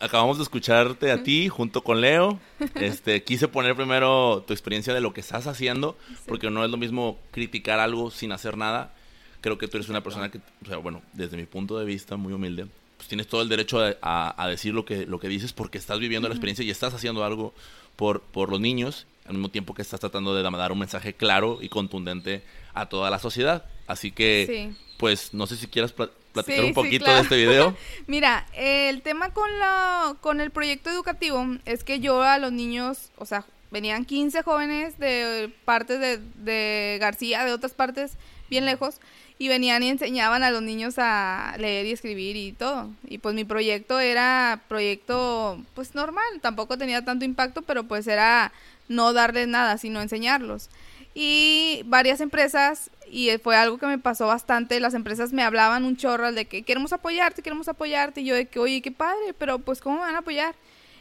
acabamos 0.00 0.36
de 0.38 0.44
escucharte 0.44 1.10
a 1.10 1.22
ti 1.22 1.48
junto 1.48 1.82
con 1.82 2.00
Leo. 2.00 2.38
Este, 2.74 3.22
quise 3.22 3.48
poner 3.48 3.74
primero 3.74 4.44
tu 4.46 4.52
experiencia 4.52 4.94
de 4.94 5.00
lo 5.00 5.12
que 5.12 5.20
estás 5.20 5.46
haciendo, 5.46 5.96
porque 6.26 6.50
no 6.50 6.64
es 6.64 6.70
lo 6.70 6.76
mismo 6.76 7.18
criticar 7.30 7.80
algo 7.80 8.10
sin 8.10 8.32
hacer 8.32 8.56
nada. 8.56 8.94
Creo 9.40 9.58
que 9.58 9.68
tú 9.68 9.76
eres 9.76 9.88
una 9.88 10.02
persona 10.02 10.30
que, 10.30 10.38
o 10.38 10.66
sea, 10.66 10.78
bueno, 10.78 11.02
desde 11.12 11.36
mi 11.36 11.44
punto 11.44 11.78
de 11.78 11.84
vista, 11.84 12.16
muy 12.16 12.32
humilde, 12.32 12.66
pues 12.96 13.08
tienes 13.08 13.26
todo 13.26 13.42
el 13.42 13.48
derecho 13.48 13.78
a, 14.02 14.46
decir 14.48 14.74
lo 14.74 14.84
que, 14.84 15.06
lo 15.06 15.20
que 15.20 15.28
dices 15.28 15.52
porque 15.52 15.78
estás 15.78 15.98
viviendo 15.98 16.28
la 16.28 16.34
experiencia 16.34 16.64
y 16.64 16.70
estás 16.70 16.94
haciendo 16.94 17.24
algo 17.24 17.54
por, 17.96 18.22
por 18.22 18.50
los 18.50 18.60
niños, 18.60 19.06
al 19.26 19.34
mismo 19.34 19.50
tiempo 19.50 19.74
que 19.74 19.82
estás 19.82 20.00
tratando 20.00 20.34
de 20.34 20.42
dar 20.42 20.72
un 20.72 20.78
mensaje 20.78 21.14
claro 21.14 21.58
y 21.60 21.68
contundente 21.68 22.42
a 22.74 22.86
toda 22.86 23.10
la 23.10 23.18
sociedad. 23.18 23.64
Así 23.86 24.10
que, 24.10 24.72
pues, 24.98 25.32
no 25.34 25.46
sé 25.46 25.56
si 25.56 25.66
quieras 25.66 25.94
platicar 26.42 26.64
un 26.64 26.74
poquito 26.74 27.10
de 27.10 27.20
este 27.20 27.36
video? 27.36 27.76
Mira, 28.06 28.46
el 28.54 29.02
tema 29.02 29.32
con, 29.32 29.58
la, 29.58 30.16
con 30.20 30.40
el 30.40 30.50
proyecto 30.50 30.90
educativo 30.90 31.44
es 31.64 31.84
que 31.84 32.00
yo 32.00 32.22
a 32.22 32.38
los 32.38 32.52
niños, 32.52 33.10
o 33.18 33.26
sea, 33.26 33.44
venían 33.70 34.04
15 34.04 34.42
jóvenes 34.42 34.98
de 34.98 35.52
partes 35.64 36.00
de, 36.00 36.20
de 36.36 36.98
García, 37.00 37.44
de 37.44 37.52
otras 37.52 37.72
partes 37.72 38.12
bien 38.48 38.64
lejos, 38.64 39.00
y 39.38 39.48
venían 39.48 39.82
y 39.82 39.90
enseñaban 39.90 40.42
a 40.42 40.50
los 40.50 40.62
niños 40.62 40.94
a 40.98 41.54
leer 41.58 41.86
y 41.86 41.92
escribir 41.92 42.36
y 42.36 42.52
todo. 42.52 42.90
Y 43.06 43.18
pues 43.18 43.34
mi 43.34 43.44
proyecto 43.44 44.00
era 44.00 44.62
proyecto 44.68 45.60
pues 45.74 45.94
normal, 45.94 46.24
tampoco 46.40 46.78
tenía 46.78 47.04
tanto 47.04 47.24
impacto, 47.24 47.62
pero 47.62 47.84
pues 47.84 48.06
era 48.06 48.52
no 48.88 49.12
darles 49.12 49.48
nada, 49.48 49.78
sino 49.78 50.00
enseñarlos. 50.00 50.70
Y 51.14 51.82
varias 51.86 52.20
empresas 52.20 52.90
y 53.10 53.30
fue 53.38 53.56
algo 53.56 53.78
que 53.78 53.86
me 53.86 53.98
pasó 53.98 54.26
bastante. 54.26 54.80
Las 54.80 54.94
empresas 54.94 55.32
me 55.32 55.42
hablaban 55.42 55.84
un 55.84 55.96
chorro 55.96 56.32
de 56.32 56.46
que 56.46 56.62
queremos 56.62 56.92
apoyarte, 56.92 57.42
queremos 57.42 57.68
apoyarte. 57.68 58.20
Y 58.20 58.24
yo 58.24 58.34
de 58.34 58.46
que, 58.46 58.58
oye, 58.58 58.82
qué 58.82 58.90
padre, 58.90 59.34
pero 59.38 59.58
pues 59.58 59.80
¿cómo 59.80 59.96
me 59.96 60.02
van 60.02 60.16
a 60.16 60.18
apoyar? 60.18 60.54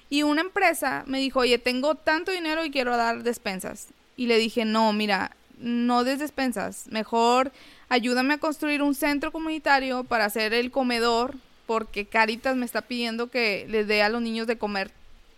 Y 0.10 0.24
una 0.24 0.42
empresa 0.42 1.04
me 1.08 1.20
dijo, 1.20 1.40
oye, 1.40 1.58
tengo 1.58 1.96
tanto 1.96 2.32
dinero 2.32 2.64
y 2.64 2.72
quiero 2.72 2.96
dar 2.96 3.24
despensas. 3.24 3.88
Y 4.18 4.28
le 4.28 4.38
dije, 4.38 4.66
no, 4.66 4.94
mira, 4.94 5.32
no 5.60 6.04
des 6.04 6.20
despensas. 6.20 6.86
Mejor 6.90 7.52
ayúdame 7.90 8.36
a 8.36 8.38
construir 8.38 8.82
un 8.82 8.96
centro 8.96 9.32
comunitario 9.32 10.04
para 10.04 10.26
hacer 10.26 10.54
el 10.54 10.72
comedor, 10.72 11.36
porque 11.66 12.06
Caritas 12.06 12.56
me 12.56 12.66
está 12.66 12.82
pidiendo 12.82 13.28
que 13.28 13.66
les 13.70 13.88
dé 13.88 14.04
a 14.04 14.10
los 14.10 14.22
niños 14.22 14.48
de 14.48 14.58
comer 14.58 14.92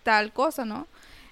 tal 0.03 0.33
cosa, 0.33 0.65
¿no? 0.65 0.87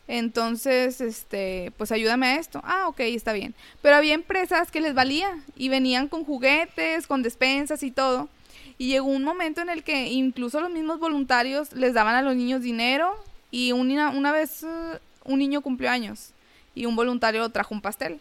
Entonces, 0.07 1.01
este, 1.01 1.71
pues 1.77 1.91
ayúdame 1.91 2.27
a 2.27 2.35
esto. 2.35 2.61
Ah, 2.63 2.87
ok, 2.87 2.99
está 3.01 3.33
bien. 3.33 3.55
Pero 3.81 3.95
había 3.95 4.13
empresas 4.13 4.69
que 4.71 4.81
les 4.81 4.93
valía 4.93 5.39
y 5.55 5.69
venían 5.69 6.07
con 6.07 6.25
juguetes, 6.25 7.07
con 7.07 7.23
despensas 7.23 7.81
y 7.83 7.91
todo. 7.91 8.29
Y 8.77 8.87
llegó 8.87 9.07
un 9.07 9.23
momento 9.23 9.61
en 9.61 9.69
el 9.69 9.83
que 9.83 10.07
incluso 10.07 10.59
los 10.59 10.69
mismos 10.69 10.99
voluntarios 10.99 11.73
les 11.73 11.93
daban 11.93 12.15
a 12.15 12.21
los 12.21 12.35
niños 12.35 12.61
dinero 12.61 13.15
y 13.49 13.71
una, 13.71 14.09
una 14.09 14.31
vez 14.31 14.63
uh, 14.63 14.97
un 15.23 15.39
niño 15.39 15.61
cumplió 15.61 15.89
años 15.89 16.31
y 16.75 16.85
un 16.85 16.95
voluntario 16.95 17.47
trajo 17.49 17.73
un 17.73 17.81
pastel. 17.81 18.19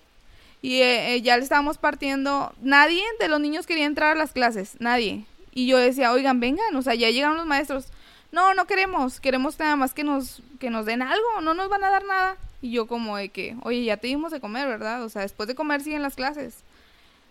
Y 0.62 0.81
eh, 0.81 1.14
eh, 1.14 1.23
ya 1.23 1.37
le 1.37 1.42
estábamos 1.42 1.77
partiendo. 1.77 2.55
Nadie 2.62 3.03
de 3.20 3.29
los 3.29 3.40
niños 3.40 3.66
quería 3.66 3.85
entrar 3.85 4.12
a 4.12 4.18
las 4.18 4.33
clases, 4.33 4.77
nadie. 4.79 5.27
Y 5.53 5.66
yo 5.66 5.77
decía, 5.77 6.12
oigan, 6.12 6.40
vengan, 6.40 6.75
o 6.75 6.83
sea, 6.83 6.94
ya 6.94 7.11
llegaron 7.11 7.37
los 7.37 7.47
maestros 7.47 7.88
no, 8.35 8.53
no 8.53 8.66
queremos, 8.66 9.20
queremos 9.20 9.59
nada 9.61 9.77
más 9.77 9.94
que 9.94 10.03
nos, 10.03 10.42
que 10.59 10.68
nos 10.68 10.87
den 10.87 11.03
algo, 11.03 11.40
no 11.40 11.55
nos 11.55 11.68
van 11.68 11.85
a 11.85 11.90
dar 11.90 12.05
nada. 12.05 12.37
Y 12.61 12.73
yo 12.73 12.87
como 12.88 13.16
de 13.16 13.29
que, 13.29 13.57
oye, 13.62 13.85
ya 13.85 13.97
te 13.97 14.09
dimos 14.09 14.33
de 14.33 14.40
comer, 14.40 14.66
¿verdad? 14.66 15.05
O 15.05 15.09
sea, 15.09 15.23
después 15.23 15.47
de 15.47 15.55
comer 15.55 15.83
siguen 15.83 16.03
las 16.03 16.16
clases. 16.16 16.64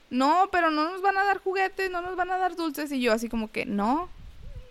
no, 0.10 0.48
pero 0.52 0.72
no 0.72 0.90
nos 0.90 1.02
van 1.02 1.18
a 1.18 1.26
dar 1.26 1.40
juguetes, 1.40 1.92
no 1.92 2.02
nos 2.02 2.16
van 2.16 2.32
a 2.32 2.38
dar 2.38 2.56
dulces. 2.56 2.90
Y 2.92 3.02
yo 3.02 3.12
así 3.12 3.28
como 3.28 3.52
que, 3.52 3.66
no. 3.66 4.08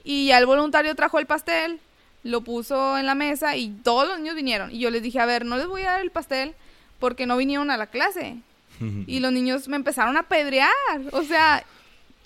Y 0.05 0.29
ya 0.29 0.39
el 0.39 0.47
voluntario 0.47 0.95
trajo 0.95 1.19
el 1.19 1.27
pastel, 1.27 1.81
lo 2.23 2.41
puso 2.41 2.97
en 2.97 3.05
la 3.05 3.15
mesa 3.15 3.57
y 3.57 3.69
todos 3.69 4.09
los 4.09 4.19
niños 4.19 4.35
vinieron. 4.35 4.71
Y 4.71 4.79
yo 4.79 4.91
les 4.91 5.03
dije, 5.03 5.21
a 5.21 5.27
ver, 5.27 5.45
no 5.45 5.59
les 5.59 5.67
voy 5.67 5.83
a 5.83 5.93
dar 5.93 6.01
el 6.01 6.11
pastel 6.11 6.55
porque 6.99 7.27
no 7.27 7.37
vinieron 7.37 7.71
a 7.71 7.77
la 7.77 7.89
clase. 7.89 8.37
y 9.07 9.21
los 9.21 9.33
niños 9.33 9.69
me 9.69 9.77
empezaron 9.77 10.17
a 10.17 10.23
pedrear. 10.23 10.71
O 11.13 11.23
sea, 11.25 11.63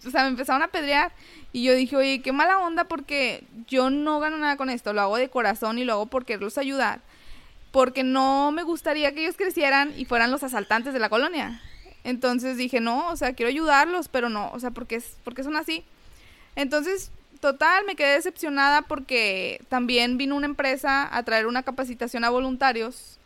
o 0.06 0.10
sea, 0.10 0.22
me 0.22 0.28
empezaron 0.28 0.62
a 0.62 0.68
pedrear. 0.68 1.12
Y 1.52 1.62
yo 1.64 1.74
dije, 1.74 1.96
oye, 1.96 2.22
qué 2.22 2.32
mala 2.32 2.58
onda 2.58 2.84
porque 2.84 3.44
yo 3.66 3.90
no 3.90 4.20
gano 4.20 4.36
nada 4.36 4.56
con 4.56 4.70
esto. 4.70 4.92
Lo 4.92 5.00
hago 5.00 5.16
de 5.16 5.28
corazón 5.28 5.78
y 5.78 5.84
lo 5.84 5.94
hago 5.94 6.06
por 6.06 6.24
quererlos 6.24 6.58
ayudar. 6.58 7.00
Porque 7.72 8.02
no 8.02 8.52
me 8.52 8.62
gustaría 8.62 9.12
que 9.12 9.22
ellos 9.22 9.36
crecieran 9.36 9.92
y 9.96 10.04
fueran 10.04 10.30
los 10.30 10.42
asaltantes 10.42 10.92
de 10.92 10.98
la 11.00 11.08
colonia. 11.08 11.60
Entonces 12.04 12.56
dije, 12.56 12.80
no, 12.80 13.08
o 13.08 13.16
sea, 13.16 13.34
quiero 13.34 13.48
ayudarlos, 13.48 14.08
pero 14.08 14.28
no, 14.28 14.50
o 14.52 14.60
sea, 14.60 14.70
porque, 14.70 15.02
porque 15.24 15.42
son 15.42 15.56
así. 15.56 15.84
Entonces, 16.54 17.10
total, 17.40 17.84
me 17.84 17.96
quedé 17.96 18.14
decepcionada 18.14 18.82
porque 18.82 19.60
también 19.68 20.16
vino 20.16 20.36
una 20.36 20.46
empresa 20.46 21.08
a 21.14 21.22
traer 21.24 21.46
una 21.46 21.64
capacitación 21.64 22.24
a 22.24 22.30
voluntarios 22.30 23.18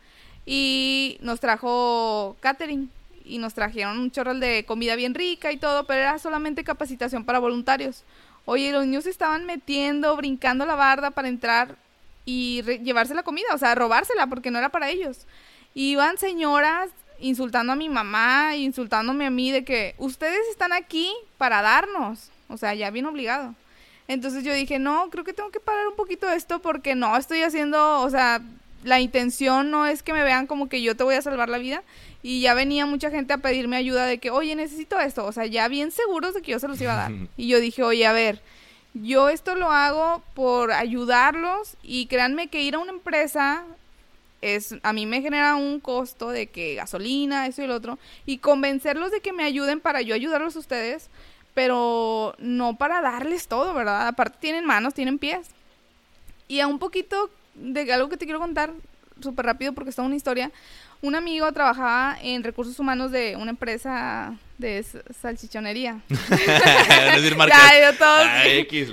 y 0.46 1.18
nos 1.20 1.40
trajo 1.40 2.36
catering 2.40 2.90
y 3.30 3.38
nos 3.38 3.54
trajeron 3.54 3.98
un 3.98 4.10
chorro 4.10 4.34
de 4.34 4.64
comida 4.66 4.96
bien 4.96 5.14
rica 5.14 5.52
y 5.52 5.56
todo, 5.56 5.84
pero 5.84 6.00
era 6.00 6.18
solamente 6.18 6.64
capacitación 6.64 7.24
para 7.24 7.38
voluntarios. 7.38 8.04
Oye, 8.44 8.72
los 8.72 8.84
niños 8.84 9.06
estaban 9.06 9.46
metiendo, 9.46 10.16
brincando 10.16 10.66
la 10.66 10.74
barda 10.74 11.10
para 11.12 11.28
entrar 11.28 11.76
y 12.24 12.62
llevarse 12.82 13.14
la 13.14 13.22
comida, 13.22 13.46
o 13.54 13.58
sea, 13.58 13.74
robársela 13.74 14.26
porque 14.26 14.50
no 14.50 14.58
era 14.58 14.68
para 14.68 14.90
ellos. 14.90 15.26
Iban 15.74 16.18
señoras 16.18 16.90
insultando 17.20 17.72
a 17.72 17.76
mi 17.76 17.88
mamá, 17.88 18.56
insultándome 18.56 19.26
a 19.26 19.30
mí 19.30 19.52
de 19.52 19.64
que 19.64 19.94
ustedes 19.98 20.48
están 20.50 20.72
aquí 20.72 21.12
para 21.38 21.62
darnos, 21.62 22.30
o 22.48 22.56
sea, 22.56 22.74
ya 22.74 22.90
bien 22.90 23.06
obligado. 23.06 23.54
Entonces 24.08 24.42
yo 24.42 24.52
dije, 24.52 24.78
no, 24.80 25.08
creo 25.10 25.22
que 25.22 25.32
tengo 25.32 25.50
que 25.50 25.60
parar 25.60 25.86
un 25.86 25.94
poquito 25.94 26.28
esto 26.28 26.60
porque 26.60 26.96
no 26.96 27.16
estoy 27.16 27.42
haciendo, 27.42 28.00
o 28.00 28.10
sea, 28.10 28.42
la 28.82 29.00
intención 29.00 29.70
no 29.70 29.86
es 29.86 30.02
que 30.02 30.12
me 30.12 30.24
vean 30.24 30.46
como 30.46 30.68
que 30.68 30.82
yo 30.82 30.96
te 30.96 31.04
voy 31.04 31.14
a 31.14 31.22
salvar 31.22 31.48
la 31.48 31.58
vida. 31.58 31.82
Y 32.22 32.42
ya 32.42 32.54
venía 32.54 32.86
mucha 32.86 33.10
gente 33.10 33.32
a 33.32 33.38
pedirme 33.38 33.76
ayuda 33.76 34.06
de 34.06 34.18
que, 34.18 34.30
oye, 34.30 34.54
necesito 34.54 34.98
esto. 34.98 35.24
O 35.24 35.32
sea, 35.32 35.46
ya 35.46 35.68
bien 35.68 35.90
seguros 35.90 36.34
de 36.34 36.42
que 36.42 36.52
yo 36.52 36.58
se 36.58 36.68
los 36.68 36.80
iba 36.80 36.92
a 36.92 37.08
dar. 37.08 37.12
y 37.36 37.48
yo 37.48 37.60
dije, 37.60 37.82
oye, 37.82 38.06
a 38.06 38.12
ver, 38.12 38.42
yo 38.94 39.28
esto 39.28 39.54
lo 39.54 39.70
hago 39.70 40.22
por 40.34 40.72
ayudarlos 40.72 41.76
y 41.82 42.06
créanme 42.06 42.48
que 42.48 42.62
ir 42.62 42.74
a 42.74 42.78
una 42.78 42.92
empresa 42.92 43.64
es 44.42 44.74
a 44.82 44.94
mí 44.94 45.04
me 45.04 45.20
genera 45.20 45.54
un 45.54 45.80
costo 45.80 46.30
de 46.30 46.46
que 46.46 46.74
gasolina, 46.74 47.46
eso 47.46 47.60
y 47.60 47.66
el 47.66 47.70
otro 47.70 47.98
y 48.24 48.38
convencerlos 48.38 49.10
de 49.10 49.20
que 49.20 49.34
me 49.34 49.44
ayuden 49.44 49.80
para 49.80 50.00
yo 50.00 50.14
ayudarlos 50.14 50.56
a 50.56 50.60
ustedes 50.60 51.10
pero 51.54 52.34
no 52.38 52.76
para 52.76 53.00
darles 53.00 53.48
todo, 53.48 53.74
¿verdad? 53.74 54.06
Aparte 54.06 54.38
tienen 54.40 54.64
manos, 54.64 54.94
tienen 54.94 55.18
pies. 55.18 55.48
Y 56.48 56.60
a 56.60 56.66
un 56.66 56.78
poquito 56.78 57.30
de 57.54 57.92
algo 57.92 58.08
que 58.08 58.16
te 58.16 58.24
quiero 58.24 58.40
contar 58.40 58.72
súper 59.20 59.46
rápido 59.46 59.72
porque 59.72 59.90
está 59.90 60.02
una 60.02 60.16
historia. 60.16 60.50
Un 61.02 61.14
amigo 61.14 61.50
trabajaba 61.52 62.18
en 62.20 62.44
recursos 62.44 62.78
humanos 62.78 63.10
de 63.10 63.34
una 63.36 63.50
empresa 63.50 64.36
de 64.58 64.84
salchichonería. 65.18 66.00
es 66.10 67.22
decir, 67.22 67.36
ya, 67.48 67.96
todo. 67.98 68.18
Ah, 68.18 68.46
X, 68.46 68.90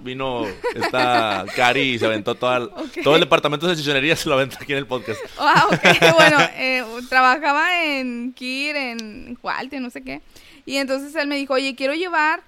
vino 0.00 0.46
esta 0.74 1.46
Cari 1.56 1.80
y 1.80 1.98
se 1.98 2.04
aventó 2.04 2.34
todo 2.34 3.14
el 3.14 3.20
departamento 3.20 3.66
de 3.66 3.74
salchichonería 3.74 4.14
se 4.14 4.28
lo 4.28 4.34
aventó 4.34 4.58
aquí 4.60 4.72
en 4.72 4.78
el 4.78 4.86
podcast. 4.86 5.20
Ah, 5.38 5.66
ok, 5.70 6.14
bueno, 6.16 6.38
eh, 6.56 6.84
trabajaba 7.08 7.82
en 7.82 8.34
Kir, 8.34 8.76
en 8.76 9.34
Qualte, 9.40 9.80
no 9.80 9.88
sé 9.88 10.02
qué. 10.02 10.20
Y 10.66 10.76
entonces 10.76 11.14
él 11.14 11.28
me 11.28 11.36
dijo, 11.36 11.54
oye, 11.54 11.74
quiero 11.74 11.94
llevar 11.94 12.42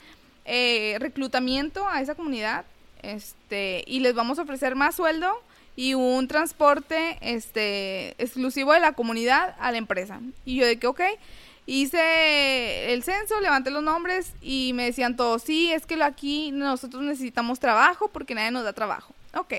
eh, 0.45 0.99
reclutamiento 1.01 1.89
a 1.89 2.03
esa 2.03 2.15
comunidad 2.15 2.67
este 3.03 3.83
y 3.87 4.01
les 4.01 4.15
vamos 4.15 4.39
a 4.39 4.43
ofrecer 4.43 4.75
más 4.75 4.97
sueldo 4.97 5.43
y 5.77 5.95
un 5.95 6.29
transporte 6.29 7.19
este 7.21 8.11
exclusivo 8.23 8.73
de 8.73 8.81
la 8.81 8.93
comunidad 8.93 9.55
a 9.61 9.73
la 9.73 9.79
empresa. 9.79 10.21
Y 10.45 10.57
yo 10.57 10.67
de 10.67 10.79
que, 10.79 10.87
ok, 10.87 11.01
hice 11.67 12.93
el 12.93 13.03
censo, 13.03 13.41
levanté 13.41 13.71
los 13.71 13.83
nombres 13.83 14.33
y 14.43 14.73
me 14.75 14.85
decían 14.85 15.17
todos, 15.17 15.43
sí, 15.43 15.73
es 15.73 15.87
que 15.87 16.03
aquí 16.03 16.51
nosotros 16.51 17.03
necesitamos 17.03 17.61
trabajo 17.61 18.09
porque 18.09 18.35
nadie 18.35 18.51
nos 18.51 18.65
da 18.65 18.73
trabajo. 18.73 19.15
Ok. 19.35 19.55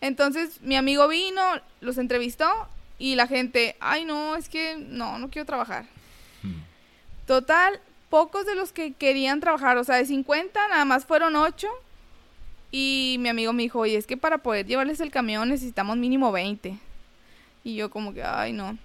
Entonces 0.00 0.60
mi 0.60 0.76
amigo 0.76 1.08
vino, 1.08 1.40
los 1.80 1.98
entrevistó 1.98 2.50
y 2.98 3.14
la 3.14 3.26
gente, 3.26 3.76
ay 3.80 4.04
no, 4.04 4.36
es 4.36 4.48
que 4.48 4.76
no, 4.76 5.18
no 5.18 5.30
quiero 5.30 5.46
trabajar. 5.46 5.84
Hmm. 6.42 6.62
Total, 7.26 7.80
pocos 8.10 8.46
de 8.46 8.54
los 8.54 8.72
que 8.72 8.92
querían 8.92 9.40
trabajar, 9.40 9.76
o 9.78 9.84
sea, 9.84 9.96
de 9.96 10.06
50 10.06 10.68
nada 10.68 10.84
más 10.84 11.06
fueron 11.06 11.36
8. 11.36 11.68
Y 12.76 13.18
mi 13.20 13.28
amigo 13.28 13.52
me 13.52 13.62
dijo, 13.62 13.78
oye, 13.78 13.96
es 13.96 14.04
que 14.04 14.16
para 14.16 14.38
poder 14.38 14.66
llevarles 14.66 14.98
el 14.98 15.12
camión 15.12 15.48
necesitamos 15.48 15.96
mínimo 15.96 16.32
20. 16.32 16.76
Y 17.62 17.76
yo 17.76 17.88
como 17.88 18.12
que, 18.12 18.24
ay, 18.24 18.52
no. 18.52 18.76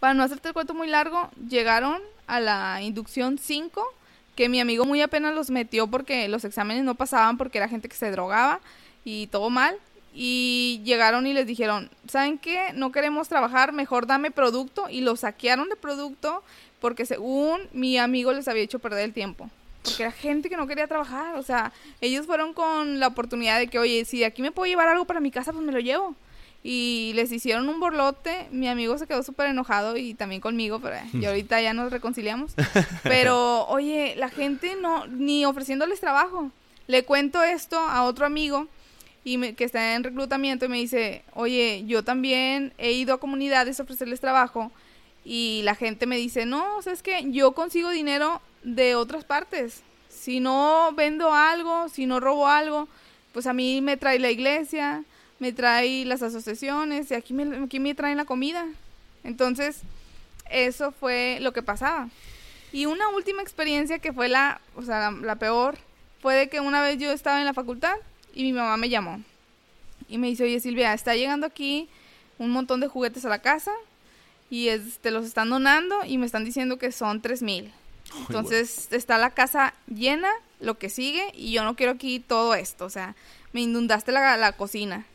Para 0.00 0.12
no 0.12 0.24
hacerte 0.24 0.48
el 0.48 0.54
cuento 0.54 0.74
muy 0.74 0.88
largo, 0.88 1.30
llegaron 1.48 2.02
a 2.26 2.40
la 2.40 2.82
inducción 2.82 3.38
5, 3.38 3.80
que 4.34 4.48
mi 4.48 4.58
amigo 4.58 4.84
muy 4.86 5.02
apenas 5.02 5.36
los 5.36 5.50
metió 5.50 5.86
porque 5.86 6.26
los 6.26 6.44
exámenes 6.44 6.82
no 6.82 6.96
pasaban 6.96 7.38
porque 7.38 7.58
era 7.58 7.68
gente 7.68 7.88
que 7.88 7.94
se 7.94 8.10
drogaba 8.10 8.58
y 9.04 9.28
todo 9.28 9.50
mal. 9.50 9.76
Y 10.12 10.80
llegaron 10.84 11.24
y 11.28 11.32
les 11.32 11.46
dijeron, 11.46 11.90
¿saben 12.08 12.38
qué? 12.38 12.72
No 12.74 12.90
queremos 12.90 13.28
trabajar, 13.28 13.72
mejor 13.72 14.08
dame 14.08 14.32
producto. 14.32 14.88
Y 14.90 15.00
lo 15.00 15.14
saquearon 15.14 15.68
de 15.68 15.76
producto 15.76 16.42
porque 16.80 17.06
según 17.06 17.68
mi 17.72 17.98
amigo 17.98 18.32
les 18.32 18.48
había 18.48 18.64
hecho 18.64 18.80
perder 18.80 19.04
el 19.04 19.12
tiempo. 19.12 19.48
Porque 19.82 20.02
era 20.02 20.12
gente 20.12 20.48
que 20.48 20.56
no 20.56 20.66
quería 20.66 20.86
trabajar. 20.86 21.36
O 21.36 21.42
sea, 21.42 21.72
ellos 22.00 22.26
fueron 22.26 22.54
con 22.54 23.00
la 23.00 23.08
oportunidad 23.08 23.58
de 23.58 23.68
que, 23.68 23.78
oye, 23.78 24.04
si 24.04 24.20
de 24.20 24.26
aquí 24.26 24.42
me 24.42 24.52
puedo 24.52 24.70
llevar 24.70 24.88
algo 24.88 25.04
para 25.04 25.20
mi 25.20 25.30
casa, 25.30 25.52
pues 25.52 25.64
me 25.64 25.72
lo 25.72 25.80
llevo. 25.80 26.14
Y 26.62 27.12
les 27.16 27.32
hicieron 27.32 27.68
un 27.68 27.80
borlote. 27.80 28.46
Mi 28.52 28.68
amigo 28.68 28.96
se 28.96 29.06
quedó 29.06 29.22
súper 29.22 29.48
enojado 29.48 29.96
y 29.96 30.14
también 30.14 30.40
conmigo, 30.40 30.80
pero 30.80 30.96
y 31.12 31.24
ahorita 31.26 31.60
ya 31.60 31.74
nos 31.74 31.90
reconciliamos. 31.90 32.52
Pero, 33.02 33.66
oye, 33.66 34.14
la 34.16 34.28
gente 34.28 34.76
no, 34.80 35.06
ni 35.08 35.44
ofreciéndoles 35.44 36.00
trabajo. 36.00 36.50
Le 36.86 37.04
cuento 37.04 37.42
esto 37.42 37.78
a 37.78 38.04
otro 38.04 38.26
amigo 38.26 38.68
y 39.24 39.52
que 39.52 39.64
está 39.64 39.94
en 39.94 40.04
reclutamiento 40.04 40.64
y 40.64 40.68
me 40.68 40.78
dice, 40.78 41.22
oye, 41.34 41.84
yo 41.86 42.02
también 42.02 42.72
he 42.78 42.92
ido 42.92 43.14
a 43.14 43.20
comunidades 43.20 43.78
a 43.78 43.84
ofrecerles 43.84 44.20
trabajo 44.20 44.72
y 45.24 45.62
la 45.64 45.74
gente 45.74 46.06
me 46.06 46.16
dice, 46.16 46.46
no, 46.46 46.76
o 46.76 46.82
sea, 46.82 46.92
es 46.92 47.02
que 47.02 47.30
yo 47.30 47.52
consigo 47.52 47.90
dinero 47.90 48.40
de 48.62 48.94
otras 48.94 49.24
partes. 49.24 49.82
Si 50.08 50.40
no 50.40 50.92
vendo 50.94 51.32
algo, 51.32 51.88
si 51.88 52.06
no 52.06 52.20
robo 52.20 52.46
algo, 52.46 52.88
pues 53.32 53.46
a 53.46 53.52
mí 53.52 53.80
me 53.80 53.96
trae 53.96 54.18
la 54.18 54.30
iglesia, 54.30 55.04
me 55.38 55.52
trae 55.52 56.04
las 56.04 56.22
asociaciones 56.22 57.10
y 57.10 57.14
aquí 57.14 57.32
me, 57.32 57.64
aquí 57.64 57.80
me 57.80 57.94
traen 57.94 58.16
la 58.16 58.24
comida. 58.24 58.66
Entonces, 59.24 59.80
eso 60.50 60.92
fue 60.92 61.38
lo 61.40 61.52
que 61.52 61.62
pasaba. 61.62 62.08
Y 62.72 62.86
una 62.86 63.08
última 63.08 63.42
experiencia 63.42 63.98
que 63.98 64.12
fue 64.12 64.28
la, 64.28 64.60
o 64.76 64.82
sea, 64.82 65.10
la, 65.10 65.36
peor, 65.36 65.76
fue 66.20 66.48
que 66.48 66.60
una 66.60 66.80
vez 66.80 66.98
yo 66.98 67.10
estaba 67.10 67.38
en 67.40 67.44
la 67.44 67.54
facultad 67.54 67.96
y 68.34 68.44
mi 68.44 68.52
mamá 68.52 68.76
me 68.76 68.88
llamó. 68.88 69.20
Y 70.08 70.18
me 70.18 70.28
dice, 70.28 70.44
oye 70.44 70.60
Silvia, 70.60 70.94
está 70.94 71.14
llegando 71.14 71.46
aquí 71.46 71.88
un 72.38 72.50
montón 72.50 72.80
de 72.80 72.88
juguetes 72.88 73.24
a 73.24 73.28
la 73.28 73.40
casa, 73.40 73.72
y 74.52 74.68
te 75.00 75.10
los 75.10 75.24
están 75.24 75.48
donando 75.48 76.04
y 76.04 76.18
me 76.18 76.26
están 76.26 76.44
diciendo 76.44 76.76
que 76.76 76.92
son 76.92 77.22
tres 77.22 77.40
mil. 77.40 77.72
Entonces 78.28 78.88
está 78.92 79.18
la 79.18 79.30
casa 79.30 79.74
llena, 79.86 80.30
lo 80.60 80.78
que 80.78 80.88
sigue, 80.88 81.32
y 81.34 81.52
yo 81.52 81.64
no 81.64 81.76
quiero 81.76 81.92
aquí 81.92 82.20
todo 82.20 82.54
esto. 82.54 82.84
O 82.84 82.90
sea, 82.90 83.14
me 83.52 83.60
inundaste 83.60 84.12
la, 84.12 84.36
la 84.36 84.52
cocina. 84.52 85.06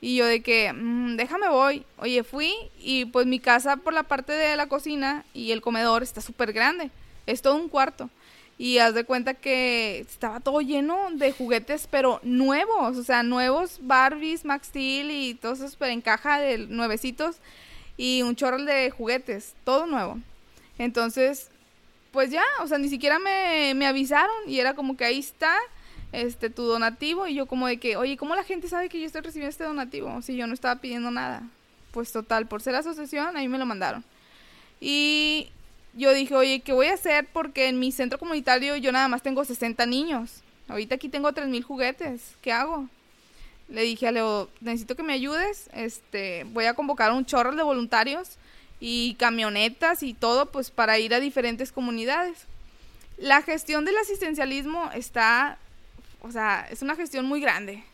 Y 0.00 0.16
yo 0.16 0.26
de 0.26 0.42
que, 0.42 0.72
mm, 0.72 1.16
déjame 1.16 1.48
voy. 1.48 1.84
Oye, 1.98 2.24
fui 2.24 2.52
y 2.80 3.04
pues 3.06 3.26
mi 3.26 3.38
casa 3.38 3.76
por 3.76 3.92
la 3.92 4.02
parte 4.02 4.32
de 4.32 4.56
la 4.56 4.66
cocina 4.66 5.24
y 5.32 5.52
el 5.52 5.60
comedor 5.60 6.02
está 6.02 6.20
súper 6.20 6.52
grande. 6.52 6.90
Es 7.26 7.40
todo 7.40 7.54
un 7.54 7.68
cuarto. 7.68 8.10
Y 8.58 8.78
haz 8.78 8.94
de 8.94 9.04
cuenta 9.04 9.34
que 9.34 10.00
estaba 10.00 10.40
todo 10.40 10.60
lleno 10.60 11.08
de 11.12 11.32
juguetes, 11.32 11.88
pero 11.90 12.20
nuevos. 12.24 12.98
O 12.98 13.04
sea, 13.04 13.22
nuevos 13.22 13.78
Barbies, 13.80 14.44
Max 14.44 14.68
Steel 14.68 15.10
y 15.10 15.34
todos 15.34 15.60
esos 15.60 15.76
pero 15.76 15.92
en 15.92 16.00
caja 16.00 16.40
de 16.40 16.58
nuevecitos 16.58 17.36
y 17.96 18.22
un 18.22 18.34
chorro 18.34 18.62
de 18.62 18.90
juguetes, 18.90 19.54
todo 19.64 19.86
nuevo. 19.86 20.18
Entonces, 20.78 21.48
pues 22.12 22.30
ya, 22.30 22.44
o 22.62 22.66
sea, 22.66 22.78
ni 22.78 22.88
siquiera 22.88 23.18
me, 23.18 23.74
me 23.74 23.86
avisaron 23.86 24.34
y 24.46 24.60
era 24.60 24.74
como 24.74 24.96
que 24.96 25.04
ahí 25.04 25.18
está 25.18 25.56
este 26.12 26.50
tu 26.50 26.62
donativo 26.64 27.26
y 27.26 27.34
yo 27.34 27.46
como 27.46 27.66
de 27.66 27.78
que, 27.78 27.96
oye, 27.96 28.16
¿cómo 28.16 28.34
la 28.34 28.44
gente 28.44 28.68
sabe 28.68 28.88
que 28.88 29.00
yo 29.00 29.06
estoy 29.06 29.22
recibiendo 29.22 29.50
este 29.50 29.64
donativo 29.64 30.20
si 30.22 30.36
yo 30.36 30.46
no 30.46 30.54
estaba 30.54 30.80
pidiendo 30.80 31.10
nada? 31.10 31.42
Pues 31.90 32.12
total, 32.12 32.46
por 32.46 32.62
ser 32.62 32.74
asociación, 32.74 33.36
ahí 33.36 33.48
me 33.48 33.58
lo 33.58 33.66
mandaron. 33.66 34.04
Y 34.80 35.48
yo 35.94 36.12
dije, 36.12 36.34
oye, 36.34 36.60
¿qué 36.60 36.72
voy 36.72 36.86
a 36.86 36.94
hacer? 36.94 37.26
Porque 37.32 37.68
en 37.68 37.78
mi 37.78 37.92
centro 37.92 38.18
comunitario 38.18 38.76
yo 38.76 38.92
nada 38.92 39.08
más 39.08 39.22
tengo 39.22 39.44
60 39.44 39.84
niños. 39.86 40.42
Ahorita 40.68 40.94
aquí 40.94 41.08
tengo 41.08 41.32
3.000 41.32 41.62
juguetes. 41.62 42.36
¿Qué 42.40 42.52
hago? 42.52 42.88
le 43.72 43.82
dije 43.82 44.06
a 44.06 44.12
Leo, 44.12 44.48
necesito 44.60 44.94
que 44.94 45.02
me 45.02 45.14
ayudes, 45.14 45.70
este, 45.72 46.44
voy 46.52 46.66
a 46.66 46.74
convocar 46.74 47.10
un 47.12 47.24
chorro 47.24 47.54
de 47.54 47.62
voluntarios 47.62 48.36
y 48.84 49.14
camionetas 49.14 50.02
y 50.02 50.12
todo, 50.12 50.46
pues 50.46 50.72
para 50.72 50.98
ir 50.98 51.14
a 51.14 51.20
diferentes 51.20 51.70
comunidades. 51.70 52.46
La 53.16 53.40
gestión 53.40 53.84
del 53.84 53.96
asistencialismo 53.96 54.90
está, 54.92 55.56
o 56.20 56.32
sea, 56.32 56.66
es 56.68 56.82
una 56.82 56.96
gestión 56.96 57.24
muy 57.24 57.40
grande, 57.40 57.84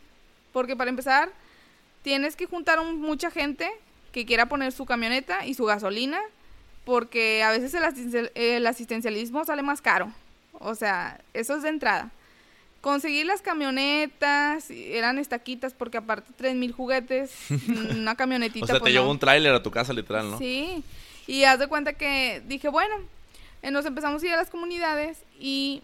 porque 0.51 0.75
para 0.75 0.89
empezar, 0.89 1.29
tienes 2.01 2.35
que 2.35 2.47
juntar 2.47 2.83
mucha 2.83 3.29
gente 3.29 3.69
que 4.11 4.25
quiera 4.25 4.47
poner 4.47 4.71
su 4.71 4.87
camioneta 4.87 5.45
y 5.45 5.53
su 5.53 5.65
gasolina, 5.65 6.19
porque 6.85 7.43
a 7.43 7.51
veces 7.51 7.75
el, 8.33 8.65
asistencialismo 8.65 9.45
sale 9.45 9.61
más 9.61 9.81
caro. 9.81 10.11
O 10.53 10.73
sea, 10.73 11.21
eso 11.35 11.55
es 11.55 11.61
de 11.61 11.69
entrada. 11.69 12.09
Conseguir 12.81 13.25
las 13.25 13.41
camionetas, 13.41 14.69
eran 14.71 15.19
estaquitas 15.19 15.73
porque 15.73 15.97
aparte 15.97 16.31
tres 16.37 16.55
mil 16.55 16.71
juguetes, 16.71 17.31
una 17.91 18.15
camionetita. 18.15 18.63
o 18.63 18.67
sea, 18.67 18.75
te 18.75 18.81
pues 18.81 18.93
llevó 18.93 19.11
un 19.11 19.19
tráiler 19.19 19.53
a 19.53 19.61
tu 19.61 19.69
casa 19.69 19.91
literal, 19.91 20.31
¿no? 20.31 20.37
Sí, 20.37 20.83
y 21.27 21.43
haz 21.43 21.59
de 21.59 21.67
cuenta 21.67 21.93
que 21.93 22.41
dije, 22.47 22.69
bueno, 22.69 22.95
eh, 23.61 23.71
nos 23.71 23.85
empezamos 23.85 24.23
a 24.23 24.25
ir 24.25 24.33
a 24.33 24.37
las 24.37 24.49
comunidades 24.49 25.17
y 25.39 25.81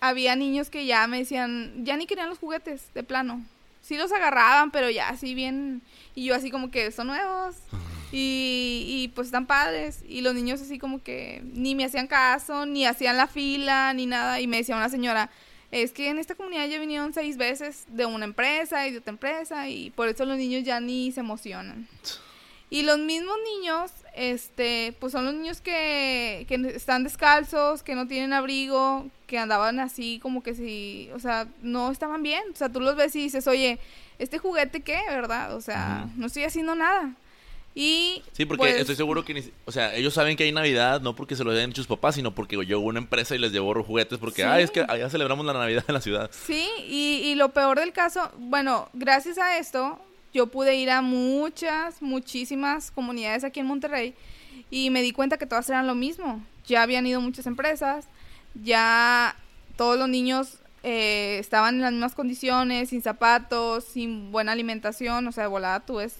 había 0.00 0.36
niños 0.36 0.68
que 0.68 0.84
ya 0.84 1.06
me 1.06 1.18
decían, 1.18 1.84
ya 1.84 1.96
ni 1.96 2.06
querían 2.06 2.28
los 2.28 2.38
juguetes, 2.38 2.82
de 2.94 3.02
plano. 3.02 3.42
Sí 3.82 3.96
los 3.96 4.12
agarraban, 4.12 4.70
pero 4.70 4.90
ya 4.90 5.08
así 5.08 5.34
bien, 5.34 5.80
y 6.14 6.26
yo 6.26 6.34
así 6.34 6.50
como 6.50 6.70
que 6.70 6.90
son 6.92 7.08
nuevos. 7.08 7.56
Y, 8.14 8.84
y, 8.86 9.08
pues 9.08 9.28
están 9.28 9.46
padres. 9.46 10.00
Y 10.06 10.20
los 10.20 10.34
niños 10.34 10.60
así 10.60 10.78
como 10.78 11.02
que 11.02 11.40
ni 11.54 11.74
me 11.74 11.86
hacían 11.86 12.06
caso, 12.06 12.66
ni 12.66 12.84
hacían 12.84 13.16
la 13.16 13.26
fila, 13.26 13.94
ni 13.94 14.04
nada. 14.04 14.38
Y 14.38 14.46
me 14.46 14.58
decía 14.58 14.76
una 14.76 14.90
señora, 14.90 15.30
es 15.72 15.90
que 15.90 16.10
en 16.10 16.18
esta 16.18 16.34
comunidad 16.34 16.68
ya 16.68 16.78
vinieron 16.78 17.14
seis 17.14 17.38
veces 17.38 17.86
de 17.88 18.06
una 18.06 18.26
empresa 18.26 18.86
y 18.86 18.92
de 18.92 18.98
otra 18.98 19.10
empresa 19.10 19.68
y 19.68 19.90
por 19.90 20.06
eso 20.06 20.24
los 20.26 20.36
niños 20.36 20.62
ya 20.64 20.78
ni 20.80 21.10
se 21.10 21.20
emocionan. 21.20 21.88
Y 22.68 22.82
los 22.82 22.98
mismos 22.98 23.36
niños, 23.44 23.90
este, 24.14 24.94
pues 24.98 25.12
son 25.12 25.24
los 25.24 25.34
niños 25.34 25.60
que, 25.60 26.46
que 26.48 26.54
están 26.74 27.04
descalzos, 27.04 27.82
que 27.82 27.94
no 27.94 28.06
tienen 28.06 28.32
abrigo, 28.32 29.06
que 29.26 29.38
andaban 29.38 29.80
así 29.80 30.18
como 30.22 30.42
que 30.42 30.54
si, 30.54 31.10
o 31.14 31.18
sea, 31.18 31.46
no 31.62 31.90
estaban 31.90 32.22
bien. 32.22 32.42
O 32.52 32.56
sea, 32.56 32.70
tú 32.70 32.80
los 32.80 32.96
ves 32.96 33.14
y 33.16 33.24
dices, 33.24 33.46
oye, 33.46 33.78
¿este 34.18 34.38
juguete 34.38 34.80
qué, 34.80 35.00
verdad? 35.08 35.54
O 35.54 35.60
sea, 35.60 36.08
no 36.16 36.26
estoy 36.26 36.44
haciendo 36.44 36.74
nada. 36.74 37.14
Y 37.74 38.22
sí, 38.32 38.44
porque 38.44 38.64
pues, 38.64 38.80
estoy 38.80 38.96
seguro 38.96 39.24
que, 39.24 39.50
o 39.64 39.72
sea, 39.72 39.94
ellos 39.94 40.12
saben 40.12 40.36
que 40.36 40.44
hay 40.44 40.52
Navidad 40.52 41.00
no 41.00 41.16
porque 41.16 41.36
se 41.36 41.44
lo 41.44 41.52
hayan 41.52 41.70
hecho 41.70 41.80
sus 41.80 41.86
papás, 41.86 42.16
sino 42.16 42.34
porque 42.34 42.56
llegó 42.56 42.80
una 42.80 42.98
empresa 42.98 43.34
y 43.34 43.38
les 43.38 43.50
llevó 43.50 43.82
juguetes 43.82 44.18
porque, 44.18 44.44
ay, 44.44 44.64
es 44.64 44.70
que 44.70 44.84
allá 44.86 45.08
celebramos 45.08 45.46
la 45.46 45.54
Navidad 45.54 45.84
en 45.88 45.94
la 45.94 46.00
ciudad. 46.02 46.30
Sí, 46.32 46.68
y, 46.86 47.22
y 47.24 47.34
lo 47.34 47.50
peor 47.54 47.80
del 47.80 47.92
caso, 47.92 48.30
bueno, 48.36 48.90
gracias 48.92 49.38
a 49.38 49.56
esto, 49.56 49.98
yo 50.34 50.48
pude 50.48 50.74
ir 50.74 50.90
a 50.90 51.00
muchas, 51.00 52.02
muchísimas 52.02 52.90
comunidades 52.90 53.44
aquí 53.44 53.60
en 53.60 53.66
Monterrey 53.66 54.14
y 54.70 54.90
me 54.90 55.00
di 55.00 55.12
cuenta 55.12 55.38
que 55.38 55.46
todas 55.46 55.68
eran 55.70 55.86
lo 55.86 55.94
mismo. 55.94 56.44
Ya 56.66 56.82
habían 56.82 57.06
ido 57.06 57.20
muchas 57.20 57.46
empresas, 57.46 58.06
ya 58.54 59.34
todos 59.76 59.98
los 59.98 60.08
niños 60.10 60.58
eh, 60.82 61.38
estaban 61.38 61.76
en 61.76 61.80
las 61.80 61.92
mismas 61.92 62.14
condiciones, 62.14 62.90
sin 62.90 63.02
zapatos, 63.02 63.84
sin 63.84 64.30
buena 64.30 64.52
alimentación, 64.52 65.26
o 65.26 65.32
sea, 65.32 65.44
de 65.44 65.48
volada 65.48 65.80
tú 65.80 65.96
ves 65.96 66.16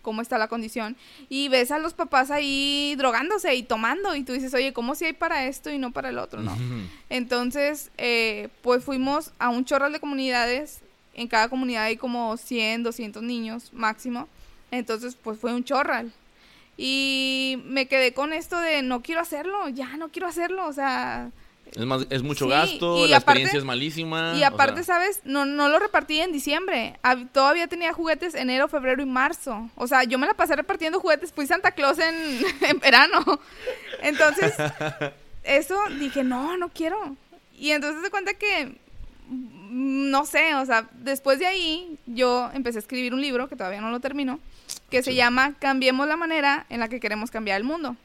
cómo 0.00 0.22
está 0.22 0.38
la 0.38 0.48
condición 0.48 0.96
y 1.28 1.48
ves 1.48 1.70
a 1.70 1.78
los 1.78 1.92
papás 1.92 2.30
ahí 2.30 2.94
drogándose 2.96 3.54
y 3.54 3.62
tomando 3.62 4.14
y 4.14 4.22
tú 4.24 4.32
dices, 4.32 4.54
oye, 4.54 4.72
¿cómo 4.72 4.94
si 4.94 5.04
hay 5.04 5.12
para 5.12 5.46
esto 5.46 5.70
y 5.70 5.78
no 5.78 5.90
para 5.90 6.08
el 6.08 6.18
otro, 6.18 6.40
no? 6.40 6.56
Entonces, 7.10 7.90
eh, 7.98 8.48
pues 8.62 8.82
fuimos 8.82 9.32
a 9.38 9.50
un 9.50 9.64
chorro 9.64 9.90
de 9.90 10.00
comunidades, 10.00 10.80
en 11.14 11.28
cada 11.28 11.48
comunidad 11.48 11.84
hay 11.84 11.96
como 11.96 12.36
100, 12.36 12.82
200 12.82 13.22
niños 13.22 13.72
máximo, 13.72 14.28
entonces 14.70 15.16
pues 15.22 15.38
fue 15.38 15.52
un 15.52 15.64
chorral. 15.64 16.12
Y 16.78 17.62
me 17.66 17.86
quedé 17.86 18.14
con 18.14 18.32
esto 18.32 18.58
de 18.58 18.80
no 18.82 19.02
quiero 19.02 19.20
hacerlo, 19.20 19.68
ya 19.68 19.96
no 19.98 20.08
quiero 20.08 20.26
hacerlo, 20.26 20.66
o 20.66 20.72
sea, 20.72 21.30
es, 21.74 21.86
más, 21.86 22.06
es 22.10 22.22
mucho 22.22 22.48
gasto, 22.48 23.06
la 23.06 23.16
experiencia 23.16 23.58
es 23.58 23.64
malísima. 23.64 24.34
Y 24.36 24.42
aparte, 24.42 24.82
¿sabes? 24.84 25.20
No, 25.24 25.44
no 25.46 25.68
lo 25.68 25.78
repartí 25.78 26.20
en 26.20 26.32
diciembre. 26.32 26.98
Todavía 27.32 27.66
tenía 27.66 27.92
juguetes 27.92 28.34
enero, 28.34 28.68
febrero 28.68 29.02
y 29.02 29.06
marzo. 29.06 29.70
O 29.76 29.86
sea, 29.86 30.04
yo 30.04 30.18
me 30.18 30.26
la 30.26 30.34
pasé 30.34 30.54
repartiendo 30.54 31.00
juguetes. 31.00 31.32
Fui 31.32 31.46
Santa 31.46 31.72
Claus 31.72 31.98
en, 31.98 32.44
en 32.68 32.78
verano. 32.78 33.40
Entonces, 34.02 34.54
eso 35.44 35.78
dije, 35.98 36.24
no, 36.24 36.56
no 36.56 36.68
quiero. 36.68 37.16
Y 37.54 37.70
entonces 37.70 38.02
se 38.02 38.10
cuenta 38.10 38.34
que, 38.34 38.76
mm, 39.28 40.10
no 40.10 40.26
sé, 40.26 40.54
o 40.56 40.66
sea, 40.66 40.88
después 40.92 41.38
de 41.38 41.46
ahí 41.46 41.98
yo 42.06 42.50
empecé 42.52 42.78
a 42.78 42.80
escribir 42.80 43.14
un 43.14 43.20
libro, 43.20 43.48
que 43.48 43.56
todavía 43.56 43.80
no 43.80 43.90
lo 43.90 44.00
termino, 44.00 44.40
que 44.90 45.02
se 45.02 45.14
llama 45.14 45.54
Cambiemos 45.58 46.06
la 46.06 46.16
manera 46.16 46.66
en 46.68 46.80
la 46.80 46.88
que 46.88 47.00
queremos 47.00 47.30
cambiar 47.30 47.58
el 47.58 47.64
mundo. 47.64 47.96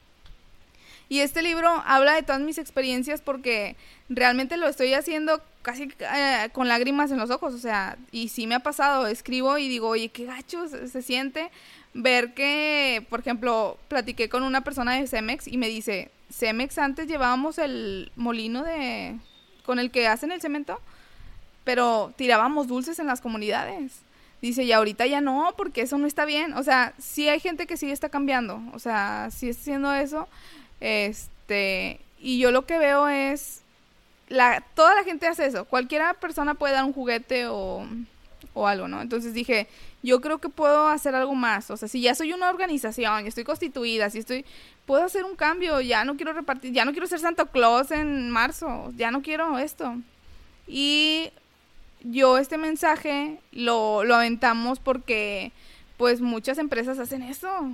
Y 1.09 1.19
este 1.21 1.41
libro 1.41 1.69
habla 1.85 2.13
de 2.15 2.23
todas 2.23 2.41
mis 2.41 2.57
experiencias 2.57 3.21
porque 3.21 3.75
realmente 4.09 4.57
lo 4.57 4.67
estoy 4.67 4.93
haciendo 4.93 5.41
casi 5.61 5.89
eh, 5.99 6.49
con 6.53 6.67
lágrimas 6.67 7.11
en 7.11 7.17
los 7.17 7.29
ojos, 7.29 7.53
o 7.53 7.57
sea, 7.57 7.97
y 8.11 8.29
sí 8.29 8.47
me 8.47 8.55
ha 8.55 8.59
pasado, 8.59 9.07
escribo 9.07 9.57
y 9.57 9.67
digo, 9.67 9.89
oye, 9.89 10.09
qué 10.09 10.25
gacho 10.25 10.67
se, 10.67 11.01
siente 11.01 11.49
ver 11.93 12.33
que, 12.33 13.05
por 13.09 13.21
ejemplo, 13.21 13.77
platiqué 13.87 14.29
con 14.29 14.43
una 14.43 14.61
persona 14.61 14.95
de 14.95 15.07
Cemex 15.07 15.47
y 15.47 15.57
me 15.57 15.67
dice, 15.67 16.11
Cemex 16.31 16.77
antes 16.77 17.07
llevábamos 17.07 17.57
el 17.57 18.11
molino 18.15 18.63
de 18.63 19.17
con 19.65 19.79
el 19.79 19.91
que 19.91 20.07
hacen 20.07 20.31
el 20.31 20.41
cemento, 20.41 20.79
pero 21.65 22.13
tirábamos 22.15 22.67
dulces 22.67 22.99
en 22.99 23.07
las 23.07 23.19
comunidades. 23.19 23.99
Dice, 24.41 24.63
y 24.63 24.71
ahorita 24.71 25.05
ya 25.05 25.19
no, 25.19 25.53
porque 25.57 25.81
eso 25.81 25.97
no 25.97 26.07
está 26.07 26.23
bien. 26.23 26.53
O 26.53 26.63
sea, 26.63 26.93
sí 26.97 27.27
hay 27.27 27.39
gente 27.41 27.67
que 27.67 27.75
sí 27.75 27.91
está 27.91 28.07
cambiando. 28.07 28.61
O 28.71 28.79
sea, 28.79 29.29
sí 29.31 29.49
está 29.49 29.61
haciendo 29.61 29.93
eso. 29.93 30.29
Este, 30.79 31.99
y 32.19 32.39
yo 32.39 32.51
lo 32.51 32.65
que 32.65 32.77
veo 32.77 33.07
es, 33.07 33.61
la, 34.29 34.63
toda 34.75 34.95
la 34.95 35.03
gente 35.03 35.27
hace 35.27 35.45
eso, 35.45 35.65
cualquiera 35.65 36.13
persona 36.15 36.53
puede 36.53 36.73
dar 36.73 36.85
un 36.85 36.93
juguete 36.93 37.47
o, 37.47 37.87
o 38.53 38.67
algo, 38.67 38.87
¿no? 38.87 39.01
Entonces 39.01 39.33
dije, 39.33 39.67
yo 40.03 40.21
creo 40.21 40.39
que 40.39 40.49
puedo 40.49 40.87
hacer 40.87 41.15
algo 41.15 41.35
más, 41.35 41.71
o 41.71 41.77
sea, 41.77 41.87
si 41.87 42.01
ya 42.01 42.15
soy 42.15 42.33
una 42.33 42.49
organización, 42.49 43.25
estoy 43.27 43.43
constituida, 43.43 44.09
si 44.09 44.19
estoy, 44.19 44.45
puedo 44.85 45.03
hacer 45.03 45.23
un 45.23 45.35
cambio, 45.35 45.81
ya 45.81 46.03
no 46.05 46.15
quiero 46.15 46.33
repartir, 46.33 46.73
ya 46.73 46.85
no 46.85 46.91
quiero 46.91 47.07
ser 47.07 47.19
Santa 47.19 47.45
Claus 47.45 47.91
en 47.91 48.29
marzo, 48.29 48.91
ya 48.95 49.11
no 49.11 49.21
quiero 49.21 49.57
esto. 49.57 49.95
Y 50.67 51.31
yo 52.03 52.37
este 52.37 52.57
mensaje 52.57 53.39
lo, 53.51 54.03
lo 54.03 54.15
aventamos 54.15 54.79
porque 54.79 55.51
pues 55.97 56.21
muchas 56.21 56.57
empresas 56.57 56.99
hacen 56.99 57.23
eso, 57.23 57.71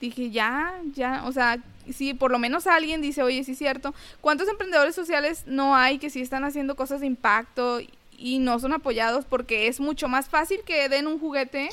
dije, 0.00 0.30
ya, 0.30 0.80
ya, 0.94 1.22
o 1.26 1.32
sea, 1.32 1.58
si 1.92 2.14
por 2.14 2.30
lo 2.30 2.38
menos 2.38 2.66
alguien 2.66 3.00
dice, 3.00 3.22
oye, 3.22 3.44
sí 3.44 3.52
es 3.52 3.58
cierto, 3.58 3.94
¿cuántos 4.20 4.48
emprendedores 4.48 4.94
sociales 4.94 5.44
no 5.46 5.76
hay 5.76 5.98
que 5.98 6.10
sí 6.10 6.20
están 6.20 6.44
haciendo 6.44 6.76
cosas 6.76 7.00
de 7.00 7.06
impacto 7.06 7.80
y 8.18 8.38
no 8.38 8.58
son 8.58 8.72
apoyados? 8.72 9.24
Porque 9.24 9.68
es 9.68 9.80
mucho 9.80 10.08
más 10.08 10.28
fácil 10.28 10.60
que 10.64 10.88
den 10.88 11.06
un 11.06 11.18
juguete 11.18 11.68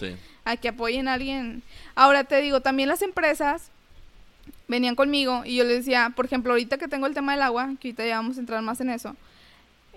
a 0.45 0.57
que 0.57 0.69
apoyen 0.69 1.07
a 1.07 1.13
alguien. 1.13 1.63
Ahora 1.95 2.23
te 2.23 2.41
digo, 2.41 2.61
también 2.61 2.89
las 2.89 3.01
empresas 3.01 3.69
venían 4.67 4.95
conmigo 4.95 5.43
y 5.45 5.57
yo 5.57 5.63
les 5.63 5.79
decía, 5.79 6.13
por 6.15 6.25
ejemplo, 6.25 6.53
ahorita 6.53 6.77
que 6.77 6.87
tengo 6.87 7.07
el 7.07 7.13
tema 7.13 7.33
del 7.33 7.41
agua, 7.41 7.67
que 7.79 7.89
ahorita 7.89 8.05
ya 8.05 8.17
vamos 8.17 8.37
a 8.37 8.39
entrar 8.39 8.61
más 8.61 8.79
en 8.81 8.89
eso, 8.89 9.15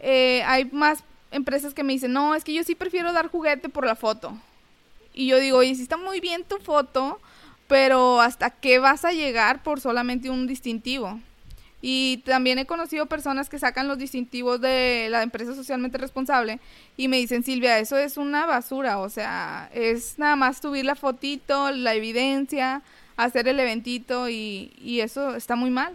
eh, 0.03 0.43
hay 0.47 0.67
más 0.67 1.03
empresas 1.31 1.75
que 1.75 1.83
me 1.83 1.93
dicen, 1.93 2.13
no, 2.13 2.35
es 2.35 2.45
que 2.45 2.53
yo 2.53 2.63
sí 2.65 2.75
prefiero 2.75 3.13
dar 3.13 3.29
juguete 3.29 3.69
por 3.69 3.87
la 3.87 3.97
foto. 3.97 4.37
Y 5.15 5.27
yo 5.29 5.39
digo, 5.39 5.59
oye, 5.59 5.75
si 5.75 5.83
está 5.83 5.97
muy 5.97 6.21
bien 6.21 6.45
tu 6.45 6.59
foto, 6.59 7.21
pero 7.69 8.21
¿hasta 8.21 8.51
qué 8.51 8.79
vas 8.79 9.05
a 9.05 9.13
llegar 9.13 9.63
por 9.63 9.81
solamente 9.81 10.31
un 10.31 10.47
distintivo? 10.47 11.21
Y 11.83 12.23
también 12.25 12.59
he 12.59 12.67
conocido 12.67 13.07
personas 13.07 13.49
que 13.49 13.59
sacan 13.59 13.87
los 13.87 13.99
distintivos 13.99 14.61
de 14.61 15.09
la 15.11 15.23
empresa 15.23 15.55
socialmente 15.55 15.99
responsable 15.99 16.59
y 16.97 17.09
me 17.09 17.19
dicen, 17.19 17.45
Silvia, 17.45 17.79
eso 17.79 17.97
es 17.99 18.17
una 18.17 18.47
basura, 18.47 18.99
o 18.99 19.09
sea, 19.09 19.71
es 19.75 20.19
nada 20.19 20.37
más 20.37 20.59
subir 20.59 20.85
la 20.85 20.95
fotito, 20.95 21.71
la 21.71 21.95
evidencia, 21.95 22.83
hacer 23.17 23.47
el 23.47 23.61
eventito 23.61 24.29
y, 24.29 24.73
y 24.79 25.01
eso 25.01 25.37
está 25.37 25.55
muy 25.55 25.71
mal. 25.71 25.95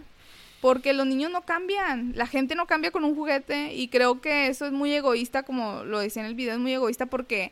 Porque 0.60 0.92
los 0.92 1.06
niños 1.06 1.32
no 1.32 1.42
cambian, 1.42 2.12
la 2.14 2.28
gente 2.28 2.54
no 2.54 2.66
cambia 2.66 2.92
con 2.92 3.02
un 3.04 3.16
juguete 3.16 3.74
y 3.74 3.88
creo 3.88 4.20
que 4.20 4.46
eso 4.46 4.64
es 4.64 4.72
muy 4.72 4.94
egoísta, 4.94 5.42
como 5.42 5.82
lo 5.82 5.98
decía 5.98 6.22
en 6.22 6.28
el 6.28 6.36
video, 6.36 6.54
es 6.54 6.60
muy 6.60 6.72
egoísta 6.72 7.06
porque 7.06 7.50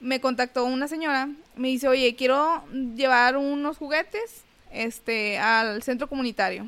me 0.00 0.20
contactó 0.20 0.64
una 0.64 0.88
señora, 0.88 1.28
me 1.56 1.68
dice, 1.68 1.88
oye, 1.88 2.14
quiero 2.16 2.64
llevar 2.96 3.36
unos 3.36 3.76
juguetes 3.76 4.44
este, 4.72 5.38
al 5.38 5.82
centro 5.82 6.08
comunitario. 6.08 6.66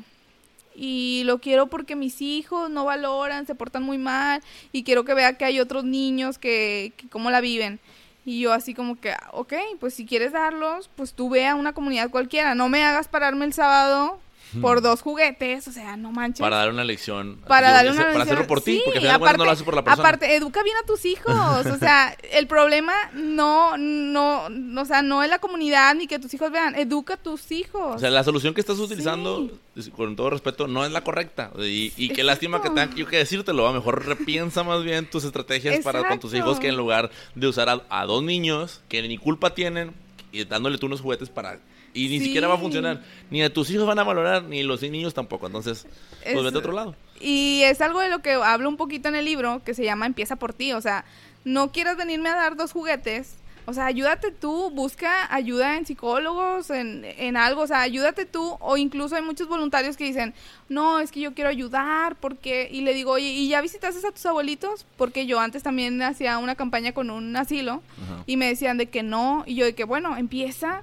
Y 0.73 1.23
lo 1.25 1.39
quiero 1.39 1.67
porque 1.67 1.95
mis 1.95 2.21
hijos 2.21 2.69
no 2.69 2.85
valoran, 2.85 3.45
se 3.45 3.55
portan 3.55 3.83
muy 3.83 3.97
mal 3.97 4.41
y 4.71 4.83
quiero 4.83 5.03
que 5.03 5.13
vea 5.13 5.37
que 5.37 5.45
hay 5.45 5.59
otros 5.59 5.83
niños 5.83 6.37
que, 6.37 6.93
que 6.95 7.09
cómo 7.09 7.29
la 7.29 7.41
viven. 7.41 7.79
Y 8.23 8.39
yo 8.39 8.53
así 8.53 8.73
como 8.73 8.99
que, 8.99 9.13
ok, 9.31 9.53
pues 9.79 9.93
si 9.95 10.05
quieres 10.05 10.31
darlos, 10.31 10.89
pues 10.95 11.13
tú 11.13 11.29
ve 11.29 11.47
a 11.47 11.55
una 11.55 11.73
comunidad 11.73 12.09
cualquiera, 12.09 12.55
no 12.55 12.69
me 12.69 12.83
hagas 12.83 13.07
pararme 13.07 13.45
el 13.45 13.53
sábado 13.53 14.19
por 14.59 14.81
dos 14.81 15.01
juguetes, 15.01 15.67
o 15.67 15.71
sea, 15.71 15.95
no 15.95 16.11
manches. 16.11 16.41
Para 16.41 16.57
dar 16.57 16.69
una 16.69 16.83
lección. 16.83 17.37
Para 17.47 17.71
darle 17.71 17.91
una 17.91 17.99
Para 18.01 18.09
lección. 18.13 18.27
hacerlo 18.27 18.47
por 18.47 18.61
ti, 18.61 18.73
Sí, 18.73 18.81
porque 18.83 18.99
cuentas 18.99 19.37
no 19.37 19.45
lo 19.45 19.51
haces 19.51 19.63
por 19.63 19.75
la 19.75 19.83
persona. 19.83 20.07
Aparte, 20.07 20.35
educa 20.35 20.63
bien 20.63 20.75
a 20.81 20.85
tus 20.85 21.05
hijos. 21.05 21.65
O 21.65 21.77
sea, 21.77 22.15
el 22.31 22.47
problema 22.47 22.93
no, 23.13 23.77
no, 23.77 24.47
o 24.81 24.85
sea, 24.85 25.01
no 25.01 25.23
es 25.23 25.29
la 25.29 25.39
comunidad 25.39 25.95
ni 25.95 26.07
que 26.07 26.19
tus 26.19 26.33
hijos 26.33 26.51
vean. 26.51 26.75
Educa 26.75 27.13
a 27.13 27.17
tus 27.17 27.51
hijos. 27.51 27.95
O 27.95 27.99
sea, 27.99 28.09
la 28.09 28.23
solución 28.23 28.53
que 28.53 28.61
estás 28.61 28.79
utilizando, 28.79 29.49
con 29.95 30.15
todo 30.15 30.31
respeto, 30.31 30.67
no 30.67 30.85
es 30.85 30.91
la 30.91 31.03
correcta. 31.03 31.51
Y, 31.59 31.93
y 31.95 32.09
qué 32.09 32.23
lástima 32.23 32.61
que 32.61 32.69
tenga 32.69 32.89
que 32.89 32.95
yo 32.97 33.07
que 33.07 33.17
decírtelo. 33.17 33.67
A 33.67 33.71
lo 33.71 33.79
mejor 33.79 34.05
repiensa 34.05 34.63
más 34.63 34.83
bien 34.83 35.09
tus 35.09 35.23
estrategias 35.23 35.83
para 35.83 36.07
con 36.07 36.19
tus 36.19 36.33
hijos 36.33 36.59
que 36.59 36.67
en 36.67 36.75
lugar 36.77 37.11
de 37.35 37.47
usar 37.47 37.69
a, 37.69 37.81
a 37.89 38.05
dos 38.05 38.23
niños 38.23 38.81
que 38.89 39.01
ni 39.07 39.17
culpa 39.17 39.53
tienen 39.53 39.93
y 40.31 40.45
dándole 40.45 40.77
tú 40.77 40.85
unos 40.85 41.01
juguetes 41.01 41.29
para 41.29 41.59
y 41.93 42.07
ni 42.09 42.19
Sí. 42.19 42.25
siquiera 42.25 42.47
va 42.47 42.55
a 42.55 42.57
funcionar. 42.57 43.01
Ni 43.29 43.41
a 43.43 43.51
tus 43.53 43.69
hijos 43.69 43.85
van 43.87 43.99
a 43.99 44.03
valorar, 44.03 44.43
ni 44.43 44.63
los 44.63 44.81
niños 44.81 45.13
tampoco. 45.13 45.47
Entonces, 45.47 45.83
pues 46.23 46.35
Es- 46.35 46.43
vete 46.43 46.55
a 46.55 46.59
otro 46.59 46.71
lado. 46.73 46.95
Y 47.19 47.61
es 47.63 47.81
algo 47.81 47.99
de 47.99 48.09
lo 48.09 48.19
que 48.21 48.31
hablo 48.33 48.67
un 48.69 48.77
poquito 48.77 49.09
en 49.09 49.15
el 49.15 49.25
libro 49.25 49.61
que 49.65 49.73
se 49.73 49.83
llama 49.83 50.05
Empieza 50.05 50.35
por 50.37 50.53
ti. 50.53 50.73
O 50.73 50.81
sea, 50.81 51.05
no 51.43 51.71
quieras 51.71 51.97
venirme 51.97 52.29
a 52.29 52.35
dar 52.35 52.55
dos 52.55 52.71
juguetes. 52.71 53.35
O 53.67 53.73
sea, 53.73 53.85
ayúdate 53.85 54.31
tú, 54.31 54.71
busca 54.71 55.31
ayuda 55.33 55.77
en 55.77 55.85
psicólogos, 55.85 56.71
en, 56.71 57.05
en 57.05 57.37
algo. 57.37 57.61
O 57.61 57.67
sea, 57.67 57.81
ayúdate 57.81 58.25
tú. 58.25 58.57
O 58.59 58.75
incluso 58.75 59.15
hay 59.15 59.21
muchos 59.21 59.47
voluntarios 59.47 59.97
que 59.97 60.03
dicen, 60.03 60.33
no, 60.67 60.99
es 60.99 61.11
que 61.11 61.19
yo 61.19 61.35
quiero 61.35 61.49
ayudar. 61.51 62.15
porque 62.15 62.67
Y 62.71 62.81
le 62.81 62.95
digo, 62.95 63.11
oye, 63.11 63.27
¿y 63.29 63.47
ya 63.49 63.61
visitaste 63.61 64.05
a 64.05 64.11
tus 64.11 64.25
abuelitos? 64.25 64.87
Porque 64.97 65.27
yo 65.27 65.39
antes 65.39 65.61
también 65.61 66.01
hacía 66.01 66.39
una 66.39 66.55
campaña 66.55 66.91
con 66.93 67.11
un 67.11 67.35
asilo. 67.37 67.83
Ajá. 68.03 68.23
Y 68.25 68.35
me 68.37 68.47
decían 68.47 68.77
de 68.79 68.87
que 68.87 69.03
no. 69.03 69.43
Y 69.45 69.53
yo 69.53 69.65
de 69.65 69.75
que, 69.75 69.83
bueno, 69.83 70.17
empieza 70.17 70.81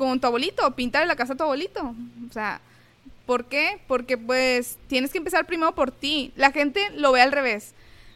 con 0.00 0.18
tu 0.18 0.26
abuelito, 0.26 0.74
píntale 0.74 1.04
la 1.04 1.14
casa 1.14 1.34
a 1.34 1.36
tu 1.36 1.42
abuelito. 1.42 1.94
O 2.28 2.32
sea, 2.32 2.62
¿por 3.26 3.44
qué? 3.44 3.82
Porque 3.86 4.16
pues 4.16 4.78
tienes 4.86 5.12
que 5.12 5.18
empezar 5.18 5.46
primero 5.46 5.74
por 5.74 5.90
ti. 5.90 6.32
La 6.36 6.52
gente 6.52 6.88
lo 6.96 7.12
ve 7.12 7.20
al 7.20 7.32
revés. 7.32 7.74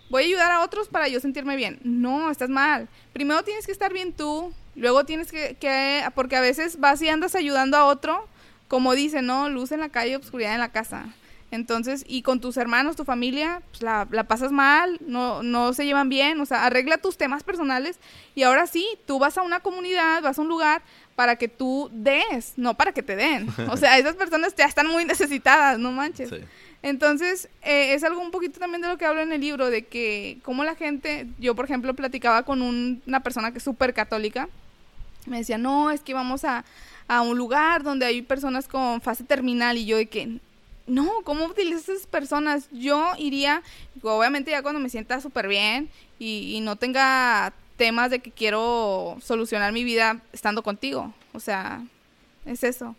Voy 0.09 0.23
a 0.23 0.27
ayudar 0.27 0.51
a 0.51 0.63
otros 0.63 0.89
para 0.89 1.09
yo 1.09 1.21
sentirme 1.21 1.57
bien. 1.57 1.81
No, 1.85 2.31
estás 2.31 2.49
mal. 2.49 2.89
Primero 3.13 3.45
tienes 3.45 3.67
que 3.67 3.73
estar 3.73 3.93
bien 3.93 4.15
tú, 4.15 4.55
luego 4.75 5.05
tienes 5.05 5.31
que, 5.31 5.59
que 5.61 6.03
porque 6.15 6.37
a 6.37 6.41
veces 6.41 6.81
vas 6.81 7.03
y 7.03 7.11
andas 7.11 7.35
ayudando 7.35 7.77
a 7.77 7.85
otro, 7.85 8.27
como 8.67 8.95
dicen, 8.95 9.27
¿no? 9.27 9.51
Luz 9.51 9.71
en 9.71 9.81
la 9.81 9.91
calle, 9.91 10.17
obscuridad 10.17 10.55
en 10.55 10.61
la 10.61 10.73
casa. 10.73 11.15
Entonces, 11.51 12.05
y 12.09 12.23
con 12.23 12.41
tus 12.41 12.57
hermanos, 12.57 12.97
tu 12.97 13.05
familia, 13.05 13.63
pues 13.71 13.83
la, 13.83 14.09
la 14.11 14.25
pasas 14.25 14.51
mal, 14.51 14.99
no, 15.07 15.45
no 15.45 15.73
se 15.73 15.85
llevan 15.85 16.09
bien, 16.09 16.41
o 16.41 16.47
sea, 16.47 16.65
arregla 16.65 16.99
tus 16.99 17.17
temas 17.17 17.45
personales 17.45 18.01
y 18.35 18.43
ahora 18.43 18.67
sí, 18.67 18.85
tú 19.07 19.21
vas 19.21 19.39
a 19.39 19.43
una 19.43 19.61
comunidad, 19.61 20.21
vas 20.23 20.39
a 20.39 20.43
un 20.43 20.49
lugar 20.49 20.83
para 21.17 21.37
que 21.37 21.49
tú 21.49 21.89
des, 21.93 22.55
no 22.57 22.75
para 22.75 22.93
que 22.93 23.03
te 23.03 23.15
den. 23.17 23.47
O 23.71 23.77
sea, 23.77 23.99
esas 23.99 24.15
personas 24.17 24.55
ya 24.57 24.65
están 24.67 24.87
muy 24.89 25.05
necesitadas, 25.05 25.79
no 25.79 25.93
manches. 25.93 26.29
Sí. 26.31 26.37
Entonces, 26.83 27.49
eh, 27.63 27.95
es 27.95 28.05
algo 28.05 28.21
un 28.21 28.31
poquito 28.31 28.59
también 28.61 28.83
de 28.83 28.89
lo 28.89 28.99
que 28.99 29.07
hablo 29.07 29.23
en 29.23 29.33
el 29.33 29.41
libro, 29.41 29.71
de 29.71 29.85
que 29.87 30.39
como 30.43 30.65
la 30.65 30.75
gente, 30.75 31.27
yo 31.39 31.55
por 31.55 31.65
ejemplo 31.65 31.95
platicaba 31.95 32.43
con 32.43 32.61
un- 32.63 33.01
una 33.07 33.21
persona 33.21 33.53
que 33.53 33.59
es 33.59 33.65
súper 33.65 33.95
católica, 33.95 34.49
me 35.27 35.39
decía, 35.39 35.57
no, 35.57 35.91
es 35.91 36.03
que 36.03 36.13
vamos 36.13 36.45
a, 36.45 36.65
a 37.09 37.23
un 37.23 37.39
lugar 37.39 37.83
donde 37.85 38.05
hay 38.05 38.21
personas 38.21 38.69
con 38.69 39.01
fase 39.01 39.25
terminal 39.25 39.79
y 39.79 39.87
yo 39.87 39.97
de 39.97 40.07
que, 40.07 40.39
no, 40.87 41.11
¿cómo 41.25 41.47
utilizas 41.47 41.89
esas 41.89 42.07
personas? 42.07 42.69
Yo 42.71 43.13
iría, 43.17 43.63
obviamente 44.03 44.51
ya 44.51 44.61
cuando 44.61 44.81
me 44.81 44.91
sienta 44.91 45.23
súper 45.23 45.49
bien 45.49 45.89
y, 46.19 46.55
y 46.55 46.61
no 46.61 46.77
tenga 46.77 47.55
temas 47.77 48.11
de 48.11 48.21
que 48.21 48.31
quiero 48.31 49.17
solucionar 49.23 49.73
mi 49.73 49.85
vida 49.85 50.21
estando 50.33 50.63
contigo, 50.63 51.13
o 51.33 51.41
sea, 51.41 51.83
es 52.47 52.63
eso. 52.65 52.95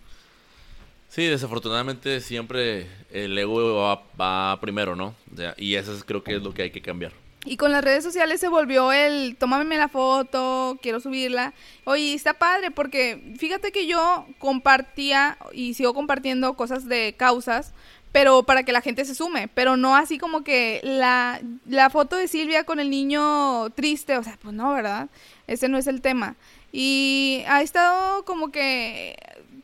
Sí, 1.09 1.25
desafortunadamente 1.25 2.19
siempre 2.19 2.87
el 3.11 3.37
ego 3.37 3.99
va, 4.19 4.59
primero, 4.59 4.95
¿no? 4.95 5.15
O 5.33 5.37
sea, 5.37 5.53
y 5.57 5.75
eso 5.75 5.93
es- 5.93 6.03
creo 6.03 6.23
que 6.23 6.35
es 6.35 6.41
lo 6.43 6.53
que 6.53 6.63
hay 6.63 6.71
que 6.71 6.81
cambiar. 6.81 7.13
Y 7.45 7.57
con 7.57 7.71
las 7.71 7.83
redes 7.83 8.03
sociales 8.03 8.39
se 8.39 8.47
volvió 8.47 8.91
el, 8.91 9.37
tómame 9.37 9.77
la 9.77 9.87
foto, 9.87 10.79
quiero 10.81 10.99
subirla. 10.99 11.53
Oye, 11.83 12.15
está 12.15 12.33
padre 12.33 12.71
porque 12.71 13.35
fíjate 13.37 13.71
que 13.71 13.85
yo 13.85 14.25
compartía 14.39 15.37
y 15.53 15.75
sigo 15.75 15.93
compartiendo 15.93 16.55
cosas 16.55 16.87
de 16.87 17.13
causas, 17.15 17.73
pero 18.11 18.43
para 18.43 18.63
que 18.63 18.71
la 18.71 18.81
gente 18.81 19.05
se 19.05 19.13
sume, 19.13 19.47
pero 19.49 19.77
no 19.77 19.95
así 19.95 20.17
como 20.17 20.43
que 20.43 20.79
la, 20.83 21.39
la 21.67 21.91
foto 21.91 22.15
de 22.15 22.27
Silvia 22.27 22.63
con 22.63 22.79
el 22.79 22.89
niño 22.89 23.69
triste, 23.71 24.17
o 24.17 24.23
sea, 24.23 24.39
pues 24.41 24.55
no, 24.55 24.73
¿verdad? 24.73 25.09
Ese 25.45 25.69
no 25.69 25.77
es 25.77 25.85
el 25.85 26.01
tema. 26.01 26.35
Y 26.71 27.43
ha 27.47 27.61
estado 27.61 28.25
como 28.25 28.51
que 28.51 29.17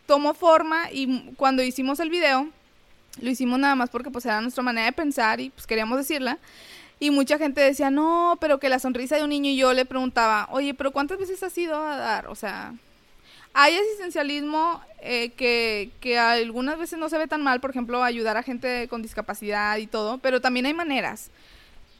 tomó 0.05 0.33
forma 0.35 0.91
y 0.91 1.31
cuando 1.35 1.63
hicimos 1.63 1.99
el 1.99 2.11
video, 2.11 2.47
lo 3.19 3.29
hicimos 3.29 3.57
nada 3.57 3.75
más 3.75 3.89
porque 3.89 4.11
pues 4.11 4.25
era 4.25 4.39
nuestra 4.41 4.63
manera 4.63 4.85
de 4.85 4.91
pensar 4.91 5.41
y 5.41 5.49
pues 5.49 5.65
queríamos 5.65 5.97
decirla. 5.97 6.37
Y 7.01 7.09
mucha 7.09 7.39
gente 7.39 7.61
decía, 7.61 7.89
no, 7.89 8.37
pero 8.39 8.59
que 8.59 8.69
la 8.69 8.77
sonrisa 8.77 9.15
de 9.15 9.23
un 9.23 9.31
niño 9.31 9.49
y 9.49 9.57
yo 9.57 9.73
le 9.73 9.85
preguntaba, 9.85 10.47
oye, 10.51 10.75
pero 10.75 10.91
¿cuántas 10.91 11.17
veces 11.17 11.41
has 11.41 11.57
ido 11.57 11.75
a 11.83 11.97
dar? 11.97 12.27
O 12.27 12.35
sea, 12.35 12.75
hay 13.55 13.75
asistencialismo 13.75 14.79
eh, 15.01 15.31
que, 15.31 15.89
que 15.99 16.19
algunas 16.19 16.77
veces 16.77 16.99
no 16.99 17.09
se 17.09 17.17
ve 17.17 17.27
tan 17.27 17.41
mal, 17.41 17.59
por 17.59 17.71
ejemplo, 17.71 18.03
ayudar 18.03 18.37
a 18.37 18.43
gente 18.43 18.87
con 18.87 19.01
discapacidad 19.01 19.77
y 19.77 19.87
todo, 19.87 20.19
pero 20.19 20.41
también 20.41 20.67
hay 20.67 20.75
maneras. 20.75 21.31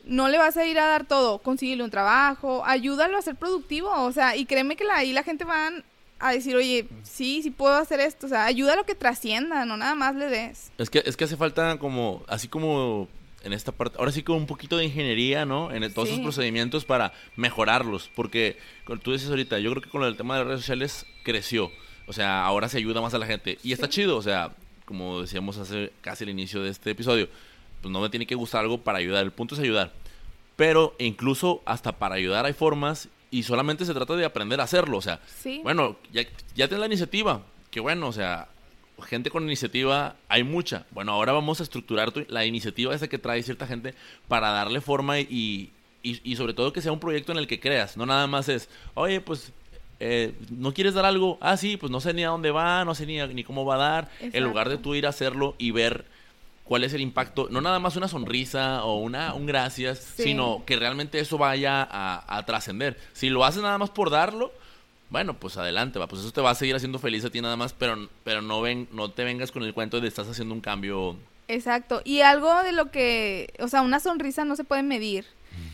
No 0.06 0.30
le 0.30 0.38
vas 0.38 0.56
a 0.56 0.68
ir 0.68 0.78
a 0.78 0.86
dar 0.86 1.08
todo, 1.08 1.40
consíguele 1.40 1.84
un 1.84 1.90
trabajo, 1.90 2.64
ayúdalo 2.64 3.18
a 3.18 3.24
ser 3.24 3.36
productivo, 3.36 3.92
o 3.92 4.12
sea, 4.12 4.36
y 4.36 4.46
créeme 4.46 4.76
que 4.76 4.84
la, 4.84 4.98
ahí 4.98 5.14
la 5.14 5.24
gente 5.24 5.46
va 5.46 5.72
a 6.20 6.32
decir, 6.32 6.56
oye, 6.56 6.88
sí, 7.02 7.42
sí 7.42 7.50
puedo 7.50 7.74
hacer 7.74 8.02
esto, 8.02 8.28
o 8.28 8.30
sea, 8.30 8.46
ayúdalo 8.46 8.82
a 8.82 8.86
que 8.86 8.94
trascienda, 8.94 9.66
no 9.66 9.78
nada 9.78 9.96
más 9.96 10.14
le 10.14 10.28
des. 10.28 10.72
Es 10.78 10.92
que, 10.92 11.02
es 11.04 11.18
que 11.18 11.24
hace 11.24 11.38
falta 11.38 11.80
como, 11.80 12.22
así 12.28 12.48
como 12.48 13.08
en 13.44 13.54
esta 13.54 13.72
parte, 13.72 13.98
ahora 14.00 14.12
sí 14.12 14.24
como 14.24 14.38
un 14.38 14.46
poquito 14.46 14.78
de 14.78 14.86
ingeniería, 14.86 15.46
¿no? 15.46 15.72
En 15.72 15.82
todos 15.94 16.08
Sí. 16.08 16.14
esos 16.14 16.24
procedimientos 16.24 16.86
para 16.86 17.14
mejorarlos, 17.36 18.10
porque 18.16 18.58
como 18.86 19.00
tú 19.00 19.12
dices 19.14 19.30
ahorita, 19.30 19.60
yo 19.60 19.72
creo 19.72 19.82
que 19.82 19.90
con 19.90 20.04
el 20.04 20.16
tema 20.18 20.36
de 20.36 20.42
las 20.42 20.48
redes 20.48 20.62
sociales 20.62 21.06
creció, 21.24 21.72
o 22.08 22.14
sea, 22.14 22.46
ahora 22.46 22.70
se 22.70 22.78
ayuda 22.78 23.02
más 23.02 23.14
a 23.14 23.18
la 23.18 23.26
gente 23.26 23.58
y 23.64 23.72
está 23.74 23.90
chido, 23.90 24.18
o 24.18 24.22
sea, 24.22 24.52
como 24.86 25.22
decíamos 25.22 25.58
hace 25.58 25.92
casi 26.02 26.24
el 26.24 26.30
inicio 26.30 26.62
de 26.64 26.70
este 26.70 26.92
episodio, 26.92 27.30
pues 27.82 27.92
no 27.92 28.00
me 28.02 28.10
tiene 28.10 28.26
que 28.28 28.36
gustar 28.36 28.62
algo 28.62 28.78
para 28.80 29.00
ayudar, 29.00 29.24
el 29.24 29.32
punto 29.32 29.56
es 29.56 29.62
ayudar, 29.62 29.92
pero 30.56 30.96
incluso 31.00 31.62
hasta 31.66 31.94
para 31.98 32.16
ayudar 32.16 32.46
hay 32.46 32.54
formas 32.54 33.10
y 33.32 33.44
solamente 33.44 33.86
se 33.86 33.94
trata 33.94 34.16
de 34.16 34.26
aprender 34.26 34.60
a 34.60 34.66
hacerlo, 34.66 34.98
o 34.98 35.02
sea, 35.02 35.20
Sí. 35.26 35.62
bueno, 35.64 35.98
ya, 36.12 36.24
ya 36.56 36.68
tienes 36.68 36.80
la 36.82 36.86
iniciativa, 36.88 37.42
que 37.72 37.80
bueno, 37.80 38.08
o 38.08 38.12
sea, 38.14 38.50
gente 39.02 39.30
con 39.30 39.44
iniciativa 39.44 40.16
hay 40.30 40.44
mucha. 40.44 40.86
Bueno, 40.92 41.12
ahora 41.12 41.32
vamos 41.34 41.60
a 41.60 41.64
estructurar 41.64 42.12
tu- 42.12 42.26
la 42.30 42.46
iniciativa 42.46 42.94
esa 42.96 43.08
que 43.08 43.18
trae 43.18 43.44
cierta 43.44 43.68
gente 43.68 43.94
para 44.28 44.50
darle 44.52 44.82
forma 44.82 45.20
y, 45.20 45.72
y, 46.04 46.20
y 46.24 46.36
sobre 46.36 46.54
todo 46.54 46.74
que 46.74 46.82
sea 46.82 46.92
un 46.92 47.00
proyecto 47.00 47.32
en 47.32 47.38
el 47.38 47.48
que 47.48 47.60
creas. 47.60 47.98
No 47.98 48.06
nada 48.06 48.28
más 48.28 48.50
es, 48.50 48.70
oye, 48.94 49.22
pues, 49.22 49.52
eh, 50.00 50.34
¿no 50.50 50.74
quieres 50.74 50.94
dar 50.94 51.06
algo? 51.06 51.38
Ah, 51.42 51.58
sí, 51.58 51.78
pues 51.78 51.92
no 51.92 52.00
sé 52.02 52.14
ni 52.14 52.24
a 52.24 52.30
dónde 52.30 52.52
va, 52.52 52.84
no 52.86 52.96
sé 52.96 53.06
ni, 53.06 53.20
a- 53.20 53.28
ni 53.28 53.44
cómo 53.44 53.66
va 53.66 53.76
a 53.76 53.78
dar. 53.78 54.10
En 54.20 54.44
lugar 54.44 54.68
de 54.68 54.76
Exacto. 54.76 54.90
tú 54.90 54.96
ir 54.96 55.06
a 55.06 55.10
hacerlo 55.10 55.56
y 55.58 55.72
ver 55.72 56.06
cuál 56.64 56.84
es 56.86 56.94
el 56.94 57.02
impacto, 57.02 57.48
no 57.52 57.60
nada 57.60 57.80
más 57.80 57.98
una 57.98 58.08
sonrisa 58.08 58.86
o 58.86 58.96
una, 59.00 59.34
un 59.34 59.46
gracias, 59.46 60.00
Sí. 60.16 60.24
sino 60.24 60.64
que 60.66 60.78
realmente 60.78 61.20
eso 61.20 61.38
vaya 61.38 61.84
a, 61.84 62.38
a 62.38 62.46
trascender. 62.46 62.98
Si 63.14 63.30
lo 63.30 63.44
haces 63.44 63.62
nada 63.62 63.78
más 63.78 63.90
por 63.90 64.10
darlo, 64.10 64.54
bueno, 65.12 65.36
pues 65.36 65.58
adelante, 65.58 66.00
va, 66.00 66.08
pues 66.08 66.22
eso 66.22 66.32
te 66.32 66.40
va 66.40 66.52
a 66.52 66.56
seguir 66.56 66.74
haciendo 66.74 66.98
feliz 66.98 67.26
a 67.26 67.30
ti 67.30 67.42
nada 67.42 67.58
más, 67.58 67.74
pero, 67.74 68.10
pero 68.24 68.42
no 68.42 68.62
ven, 68.62 68.88
no 68.94 69.12
te 69.12 69.26
vengas 69.26 69.52
con 69.52 69.62
el 69.64 69.74
cuento 69.74 70.00
de 70.00 70.08
estás 70.08 70.30
haciendo 70.30 70.56
un 70.56 70.62
cambio. 70.62 71.18
Exacto. 71.50 72.02
Y 72.06 72.22
algo 72.22 72.64
de 72.64 72.72
lo 72.72 72.92
que, 72.92 73.54
o 73.60 73.68
sea, 73.68 73.82
una 73.82 74.00
sonrisa 74.00 74.46
no 74.46 74.56
se 74.56 74.64
puede 74.64 74.84
medir. 74.84 75.26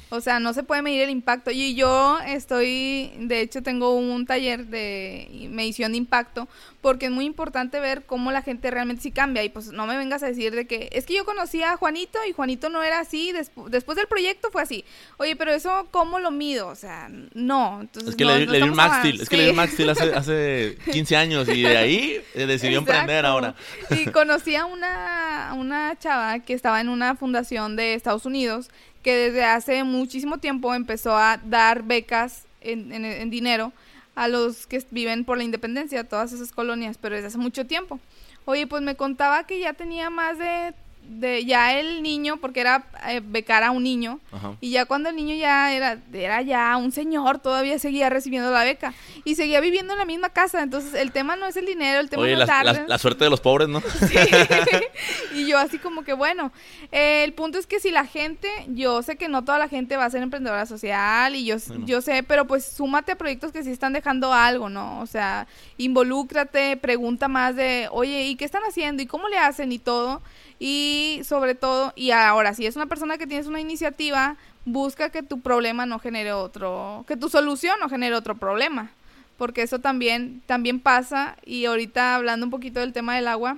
O 0.10 0.22
sea, 0.22 0.40
no 0.40 0.54
se 0.54 0.64
puede 0.64 0.82
medir 0.82 1.02
el 1.02 1.10
impacto. 1.10 1.52
Y 1.52 1.76
yo 1.76 2.18
estoy, 2.26 3.12
de 3.20 3.42
hecho, 3.42 3.62
tengo 3.62 3.94
un 3.96 4.26
taller 4.26 4.68
de 4.68 5.48
medición 5.52 5.92
de 5.92 5.98
impacto, 5.98 6.48
porque 6.82 7.08
es 7.08 7.12
muy 7.12 7.26
importante 7.26 7.80
ver 7.82 8.04
cómo 8.06 8.32
la 8.32 8.42
gente 8.42 8.72
realmente 8.72 9.04
sí 9.04 9.12
cambia. 9.12 9.44
Y 9.44 9.50
pues 9.50 9.68
no 9.74 9.86
me 9.86 9.98
vengas 9.98 10.24
a 10.24 10.28
decir 10.28 10.56
de 10.56 10.66
que, 10.66 10.88
es 10.94 11.06
que 11.06 11.16
yo 11.16 11.26
conocí 11.26 11.62
a 11.62 11.76
Juanito 11.76 12.20
y 12.30 12.32
Juanito 12.32 12.70
no 12.70 12.84
era 12.84 13.00
así, 13.00 13.34
despu- 13.34 13.68
después 13.68 13.98
del 13.98 14.08
proyecto 14.08 14.50
fue 14.52 14.62
así. 14.62 14.86
Oye, 15.18 15.36
pero 15.36 15.52
eso, 15.52 15.88
¿cómo 15.92 16.20
lo 16.20 16.32
mido? 16.32 16.68
O 16.70 16.76
sea, 16.76 17.10
no. 17.34 17.82
Entonces, 17.82 18.12
Es 18.12 18.16
que 18.16 18.24
no- 18.24 18.32
le, 18.34 18.40
di- 18.40 18.46
no 18.46 18.52
le 18.54 18.58
di 18.60 18.64
un 18.64 18.70
estamos 18.70 18.90
Max 18.90 19.00
Steel, 19.00 19.12
hablando- 19.16 19.24
es 19.24 19.30
que 19.30 19.38
le 19.38 19.44
di 19.44 19.50
un 19.50 19.54
sí. 19.56 19.58
Max 19.58 19.74
Steel 19.74 19.90
hace, 19.90 20.14
hace 20.16 20.78
15 20.94 21.16
años 21.18 21.50
y 21.50 21.62
de 21.64 21.78
ahí 21.78 22.22
eh, 22.34 22.46
decidió 22.46 22.78
emprender 22.80 23.26
ahora. 23.26 23.56
Y 23.90 24.06
conocí 24.12 24.56
a 24.56 24.66
una, 24.66 25.50
a 25.50 25.54
una 25.54 25.98
chava 26.00 26.40
que 26.40 26.54
estaba 26.54 26.80
en 26.80 26.88
una 26.88 27.16
fundación 27.16 27.76
de 27.76 27.94
Estados 27.94 28.26
Unidos 28.26 28.70
que 29.08 29.16
desde 29.16 29.46
hace 29.46 29.86
muchísimo 29.86 30.38
tiempo 30.40 30.74
empezó 30.76 31.16
a 31.16 31.38
dar 31.38 31.84
becas 31.84 32.44
en, 32.60 32.92
en- 32.92 33.30
dinero 33.30 33.72
a 34.16 34.28
los 34.28 34.68
que 34.68 34.84
viven 34.92 35.24
por 35.24 35.38
la 35.38 35.46
independencia, 35.46 36.04
todas 36.04 36.34
esas 36.34 36.52
colonias, 36.52 36.98
pero 37.00 37.16
desde 37.16 37.28
hace 37.30 37.38
mucho 37.38 37.66
tiempo. 37.66 38.02
Oye, 38.44 38.68
pues 38.68 38.82
me 38.82 38.96
contaba 38.98 39.46
que 39.48 39.62
ya 39.62 39.72
tenía 39.72 40.10
más 40.10 40.38
de 40.38 40.74
de 41.10 41.46
ya 41.46 41.74
el 41.80 42.04
niño, 42.04 42.38
porque 42.38 42.60
era 42.62 42.86
eh, 43.08 43.22
becar 43.24 43.64
a 43.64 43.72
un 43.72 43.84
niño, 43.84 44.20
Ajá. 44.32 44.54
y 44.62 44.72
ya 44.72 44.86
cuando 44.86 45.10
el 45.10 45.16
niño 45.16 45.36
ya 45.36 45.74
era, 45.74 45.98
era 46.14 46.42
ya 46.42 46.76
un 46.78 46.92
señor, 46.92 47.40
todavía 47.40 47.80
seguía 47.80 48.10
recibiendo 48.10 48.52
la 48.52 48.64
beca 48.64 48.94
y 49.24 49.36
seguía 49.36 49.60
viviendo 49.62 49.94
en 49.94 50.00
la 50.00 50.06
misma 50.06 50.30
casa. 50.30 50.62
Entonces 50.62 50.94
el 50.94 51.12
tema 51.12 51.36
no 51.36 51.48
es 51.48 51.58
el 51.58 51.66
dinero, 51.66 52.00
el 52.00 52.10
tema 52.10 52.24
Oye, 52.24 52.36
no 52.36 52.42
es 52.44 52.48
la- 52.48 52.86
la 52.88 52.98
suerte 52.98 53.24
de 53.24 53.30
los 53.30 53.40
pobres, 53.42 53.68
¿no? 53.70 53.82
y 55.34 55.46
yo 55.48 55.58
así 55.58 55.78
como 55.80 56.04
que 56.04 56.14
bueno, 56.14 56.52
eh, 56.92 57.24
el 57.24 57.34
punto 57.34 57.58
es 57.58 57.68
que 57.68 57.80
si 57.80 57.92
la 57.92 58.06
gente, 58.06 58.50
yo 58.68 59.02
sé 59.02 59.16
que 59.16 59.28
no 59.28 59.44
toda 59.44 59.58
la 59.60 59.70
gente 59.70 59.98
va 59.98 60.06
a 60.06 60.10
ser 60.10 60.22
emprendedora 60.24 60.66
social 60.66 61.36
y 61.36 61.46
yo, 61.46 61.56
Bueno. 61.68 61.86
yo 61.86 62.02
sé, 62.02 62.24
pero 62.24 62.46
pues 62.48 62.66
súmate 62.66 63.14
a 63.14 63.16
proyectos 63.18 63.52
que 63.52 63.64
sí 63.64 63.72
están 63.72 63.94
dejando 63.94 64.34
algo, 64.34 64.70
¿no? 64.70 65.00
O 65.02 65.06
sea, 65.08 65.48
involúcrate, 65.78 66.78
pregunta 66.78 67.28
más 67.28 67.56
de, 67.56 67.88
oye, 67.92 68.26
¿y 68.26 68.36
qué 68.36 68.46
están 68.46 68.64
haciendo? 68.68 69.02
¿Y 69.02 69.08
cómo 69.08 69.28
le 69.30 69.38
hacen? 69.38 69.72
Y 69.72 69.80
todo. 69.80 70.22
Y 70.60 70.97
sobre 71.24 71.56
todo, 71.56 71.94
y 71.96 72.12
ahora, 72.12 72.54
si 72.54 72.66
es 72.66 72.76
una 72.76 72.86
persona 72.88 73.18
que 73.18 73.28
tienes 73.28 73.48
una 73.48 73.60
iniciativa, 73.60 74.36
busca 74.66 75.10
que 75.10 75.24
tu 75.24 75.40
problema 75.42 75.86
no 75.86 76.00
genere 76.00 76.34
otro, 76.34 77.06
que 77.08 77.18
tu 77.18 77.30
solución 77.30 77.76
no 77.80 77.90
genere 77.90 78.16
otro 78.16 78.36
problema. 78.36 78.92
Porque 79.38 79.62
eso 79.62 79.80
también, 79.80 80.42
también 80.48 80.80
pasa. 80.80 81.38
Y 81.46 81.66
ahorita 81.66 82.16
hablando 82.16 82.46
un 82.46 82.50
poquito 82.52 82.80
del 82.80 82.92
tema 82.92 83.16
del 83.16 83.28
agua, 83.28 83.58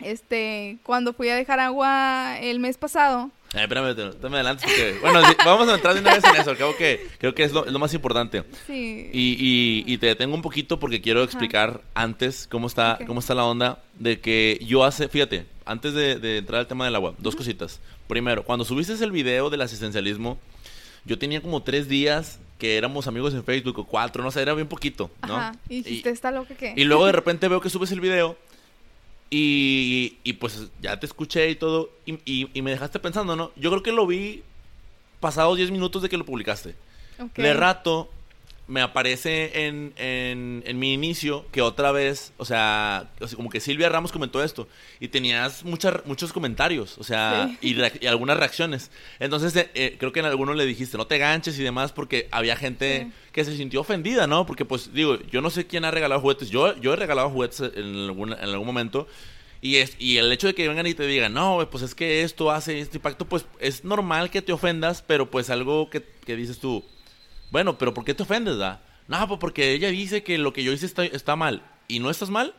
este, 0.00 0.78
cuando 0.82 1.12
fui 1.12 1.28
a 1.28 1.36
dejar 1.36 1.60
agua 1.60 2.38
el 2.40 2.58
mes 2.58 2.76
pasado, 2.76 3.30
Eh, 3.54 3.62
espérame, 3.62 3.94
te, 3.94 4.10
te 4.18 4.28
me 4.28 4.36
adelantes 4.36 4.64
porque... 4.64 4.98
Bueno, 5.00 5.24
sí, 5.26 5.34
vamos 5.44 5.68
a 5.68 5.74
entrar 5.74 5.94
de 5.94 6.00
una 6.00 6.14
vez 6.14 6.24
en 6.24 6.36
eso. 6.36 6.50
Al 6.50 6.56
cabo 6.56 6.74
que 6.76 7.06
creo 7.18 7.34
que 7.34 7.44
es 7.44 7.52
lo, 7.52 7.66
es 7.66 7.72
lo 7.72 7.78
más 7.78 7.92
importante. 7.94 8.42
sí, 8.66 9.10
Y, 9.12 9.36
y, 9.38 9.84
y 9.86 9.98
te 9.98 10.06
detengo 10.06 10.34
un 10.34 10.42
poquito 10.42 10.78
porque 10.80 11.00
quiero 11.00 11.22
explicar 11.22 11.80
antes 11.94 12.46
cómo 12.50 12.66
está, 12.66 12.98
cómo 13.06 13.20
está 13.20 13.34
la 13.34 13.44
onda 13.44 13.78
de 13.98 14.20
que 14.20 14.58
yo 14.66 14.84
hace, 14.84 15.08
fíjate, 15.08 15.46
antes 15.64 15.94
de, 15.94 16.16
de 16.16 16.38
entrar 16.38 16.60
al 16.60 16.66
tema 16.66 16.84
del 16.84 16.94
agua, 16.94 17.14
dos 17.18 17.36
cositas. 17.36 17.80
Primero, 18.08 18.44
cuando 18.44 18.64
subiste 18.64 18.92
el 18.92 19.12
video 19.12 19.50
del 19.50 19.62
asistencialismo, 19.62 20.38
yo 21.04 21.18
tenía 21.18 21.40
como 21.40 21.62
tres 21.62 21.88
días 21.88 22.38
que 22.58 22.76
éramos 22.76 23.08
amigos 23.08 23.34
en 23.34 23.42
Facebook 23.42 23.78
o 23.80 23.84
cuatro, 23.84 24.22
no 24.22 24.30
sé, 24.30 24.40
era 24.40 24.54
bien 24.54 24.68
poquito, 24.68 25.10
¿no? 25.26 25.36
ajá, 25.36 25.56
y 25.68 25.82
dijiste, 25.82 26.10
está 26.10 26.30
loca 26.30 26.54
que... 26.54 26.74
Y 26.76 26.84
luego 26.84 27.06
de 27.06 27.12
repente 27.12 27.48
veo 27.48 27.60
que 27.60 27.68
subes 27.68 27.90
el 27.90 28.00
video 28.00 28.36
y, 29.30 30.18
y 30.22 30.34
pues 30.34 30.68
ya 30.80 31.00
te 31.00 31.06
escuché 31.06 31.50
y 31.50 31.56
todo 31.56 31.90
y, 32.06 32.48
me 32.62 32.70
dejaste 32.70 33.00
pensando, 33.00 33.34
¿no? 33.34 33.50
Yo 33.56 33.70
creo 33.70 33.82
que 33.82 33.90
lo 33.90 34.06
vi 34.06 34.44
pasados 35.18 35.56
10 35.56 35.72
minutos 35.72 36.02
de 36.02 36.08
que 36.08 36.16
lo 36.16 36.24
publicaste. 36.24 36.76
De 37.36 37.54
rato 37.54 38.10
me 38.68 38.80
aparece 38.80 39.66
en, 39.66 39.92
en, 39.96 40.62
en 40.66 40.78
mi 40.78 40.92
inicio 40.94 41.44
que 41.50 41.60
otra 41.60 41.90
vez, 41.92 42.32
o 42.36 42.44
sea, 42.44 43.10
como 43.36 43.50
que 43.50 43.60
Silvia 43.60 43.88
Ramos 43.88 44.12
comentó 44.12 44.42
esto 44.42 44.68
y 45.00 45.08
tenías 45.08 45.64
muchas 45.64 46.06
muchos 46.06 46.32
comentarios, 46.32 46.96
o 46.98 47.04
sea, 47.04 47.50
Sí. 47.60 47.76
y, 48.00 48.06
algunas 48.06 48.36
reacciones. 48.36 48.90
Entonces, 49.18 49.54
eh, 49.56 49.70
eh, 49.74 49.96
creo 49.98 50.12
que 50.12 50.20
en 50.20 50.26
algunos 50.26 50.56
le 50.56 50.64
dijiste, 50.64 50.96
no 50.96 51.06
te 51.06 51.18
ganches 51.18 51.58
y 51.58 51.62
demás, 51.62 51.92
porque 51.92 52.28
había 52.30 52.56
gente 52.56 53.06
Sí. 53.06 53.12
que 53.32 53.44
se 53.44 53.56
sintió 53.56 53.80
ofendida, 53.80 54.26
¿no? 54.26 54.46
Porque, 54.46 54.64
pues, 54.64 54.94
digo, 54.94 55.18
yo 55.30 55.40
no 55.42 55.50
sé 55.50 55.66
quién 55.66 55.84
ha 55.84 55.90
regalado 55.90 56.20
juguetes. 56.20 56.48
Yo, 56.48 56.76
yo 56.80 56.92
he 56.92 56.96
regalado 56.96 57.30
juguetes 57.30 57.60
en 57.74 57.96
algún, 57.96 58.32
en 58.32 58.38
algún 58.38 58.66
momento. 58.66 59.06
Y, 59.60 59.76
es, 59.76 59.96
y 59.98 60.16
el 60.18 60.30
hecho 60.32 60.46
de 60.48 60.54
que 60.54 60.66
vengan 60.66 60.86
y 60.86 60.94
te 60.94 61.06
digan, 61.06 61.34
no, 61.34 61.68
pues 61.70 61.82
es 61.84 61.94
que 61.94 62.22
esto 62.22 62.50
hace 62.50 62.80
este 62.80 62.98
impacto, 62.98 63.26
pues 63.26 63.44
es 63.60 63.84
normal 63.84 64.30
que 64.30 64.42
te 64.42 64.52
ofendas, 64.52 65.02
pero 65.02 65.30
pues 65.30 65.50
algo 65.50 65.88
que, 65.88 66.02
que 66.24 66.34
dices 66.36 66.58
tú, 66.58 66.84
bueno, 67.52 67.78
pero 67.78 67.94
¿por 67.94 68.04
qué 68.04 68.14
te 68.14 68.24
ofendes, 68.24 68.58
da? 68.58 68.80
No, 69.06 69.28
pues 69.28 69.38
porque 69.38 69.72
ella 69.72 69.88
dice 69.90 70.24
que 70.24 70.38
lo 70.38 70.52
que 70.52 70.64
yo 70.64 70.72
hice 70.72 70.86
está, 70.86 71.04
está 71.04 71.36
mal. 71.36 71.62
¿Y 71.86 72.00
no 72.00 72.10
estás 72.10 72.30
mal? 72.30 72.54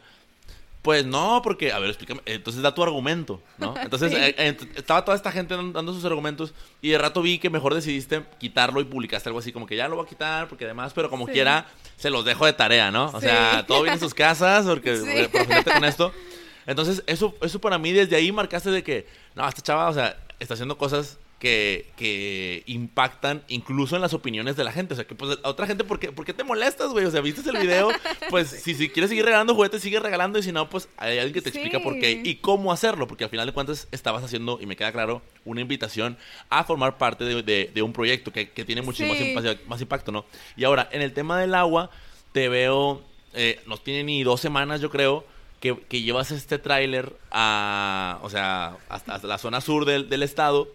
Pues 0.81 1.05
no, 1.05 1.41
porque, 1.41 1.71
a 1.71 1.79
ver, 1.79 1.89
explícame. 1.89 2.21
Entonces 2.25 2.61
da 2.61 2.75
tu 2.75 2.83
argumento, 2.83 3.41
¿no? 3.57 3.73
Entonces 3.81 4.11
Sí. 4.11 4.17
eh, 4.17 4.35
eh, 4.37 4.57
estaba 4.75 5.05
toda 5.05 5.15
esta 5.15 5.31
gente 5.31 5.55
dan- 5.55 5.71
dando 5.71 5.93
sus 5.93 6.03
argumentos 6.03 6.53
y 6.81 6.89
de 6.89 6.97
rato 6.97 7.21
vi 7.21 7.39
que 7.39 7.49
mejor 7.49 7.73
decidiste 7.73 8.23
quitarlo 8.37 8.81
y 8.81 8.83
publicaste 8.83 9.29
algo 9.29 9.39
así 9.39 9.51
como 9.53 9.65
que 9.65 9.77
ya 9.77 9.87
lo 9.87 9.95
voy 9.95 10.05
a 10.05 10.09
quitar 10.09 10.47
porque 10.49 10.65
además, 10.65 10.91
pero 10.93 11.09
como 11.09 11.25
Sí. 11.25 11.31
quiera, 11.31 11.67
se 11.95 12.09
los 12.09 12.25
dejo 12.25 12.45
de 12.45 12.53
tarea, 12.53 12.91
¿no? 12.91 13.05
O 13.05 13.19
Sí. 13.21 13.27
sea, 13.27 13.65
todo 13.65 13.81
bien 13.83 13.93
en 13.93 13.99
sus 14.01 14.13
casas 14.13 14.65
porque 14.65 14.91
profundamente 15.31 15.71
con 15.71 15.85
esto. 15.85 16.13
Entonces, 16.67 17.01
eso, 17.07 17.33
eso 17.41 17.59
para 17.59 17.77
mí 17.77 17.91
desde 17.93 18.15
ahí 18.17 18.31
marcaste 18.33 18.69
de 18.69 18.83
que, 18.83 19.07
no, 19.35 19.47
esta 19.47 19.61
chava, 19.61 19.89
o 19.89 19.93
sea, 19.93 20.17
está 20.39 20.53
haciendo 20.55 20.77
cosas 20.77 21.17
que, 21.43 21.91
que 21.97 22.63
impactan 22.67 23.43
incluso 23.49 23.97
en 23.97 24.01
las 24.01 24.13
opiniones 24.13 24.55
de 24.55 24.63
la 24.63 24.71
gente. 24.71 24.93
O 24.93 24.95
sea, 24.95 25.05
que 25.05 25.13
pues 25.13 25.37
a 25.43 25.49
otra 25.49 25.67
gente, 25.67 25.83
¿por 25.83 25.99
qué, 25.99 26.09
por 26.13 26.23
qué 26.25 26.33
te 26.33 26.45
molestas, 26.45 26.87
güey? 26.91 27.03
O 27.05 27.11
sea, 27.11 27.19
viste 27.19 27.47
el 27.49 27.57
video, 27.57 27.89
pues 28.29 28.47
si, 28.47 28.73
si 28.73 28.87
quieres 28.87 29.09
seguir 29.09 29.25
regalando 29.25 29.53
juguetes, 29.53 29.81
sigue 29.81 29.99
regalando 29.99 30.39
y 30.39 30.43
si 30.43 30.53
no, 30.53 30.69
pues 30.69 30.87
hay 30.95 31.17
alguien 31.17 31.33
que 31.33 31.41
te 31.41 31.49
explica 31.49 31.81
por 31.81 31.99
qué 31.99 32.21
y 32.23 32.35
cómo 32.35 32.71
hacerlo. 32.71 33.07
Porque 33.07 33.25
al 33.25 33.29
final 33.29 33.45
de 33.45 33.51
cuentas 33.51 33.89
estabas 33.91 34.23
haciendo, 34.23 34.57
y 34.61 34.65
me 34.65 34.77
queda 34.77 34.93
claro, 34.93 35.21
una 35.43 35.59
invitación 35.59 36.17
a 36.49 36.63
formar 36.63 36.97
parte 36.97 37.25
de, 37.25 37.43
de- 37.43 37.69
de 37.73 37.81
un 37.81 37.91
proyecto 37.91 38.31
que, 38.31 38.49
que 38.49 38.63
tiene 38.63 38.81
muchísimo 38.81 39.13
Sí. 39.13 39.33
más, 39.35 39.43
impa- 39.43 39.59
más 39.67 39.81
impacto, 39.81 40.13
¿no? 40.13 40.23
Y 40.55 40.63
ahora, 40.63 40.87
en 40.93 41.01
el 41.01 41.11
tema 41.11 41.41
del 41.41 41.55
agua, 41.55 41.89
te 42.31 42.47
veo, 42.47 43.03
eh, 43.33 43.59
no 43.67 43.75
tiene 43.75 44.05
ni 44.05 44.23
dos 44.23 44.39
semanas, 44.39 44.79
yo 44.79 44.89
creo, 44.89 45.25
que, 45.59 45.77
que 45.89 46.01
llevas 46.01 46.31
este 46.31 46.57
tráiler 46.57 47.13
a, 47.31 48.19
o 48.21 48.29
sea, 48.29 48.77
hasta, 48.87 49.15
hasta 49.15 49.27
la 49.27 49.37
zona 49.37 49.59
sur 49.59 49.83
del, 49.83 50.07
del 50.09 50.23
estado. 50.23 50.69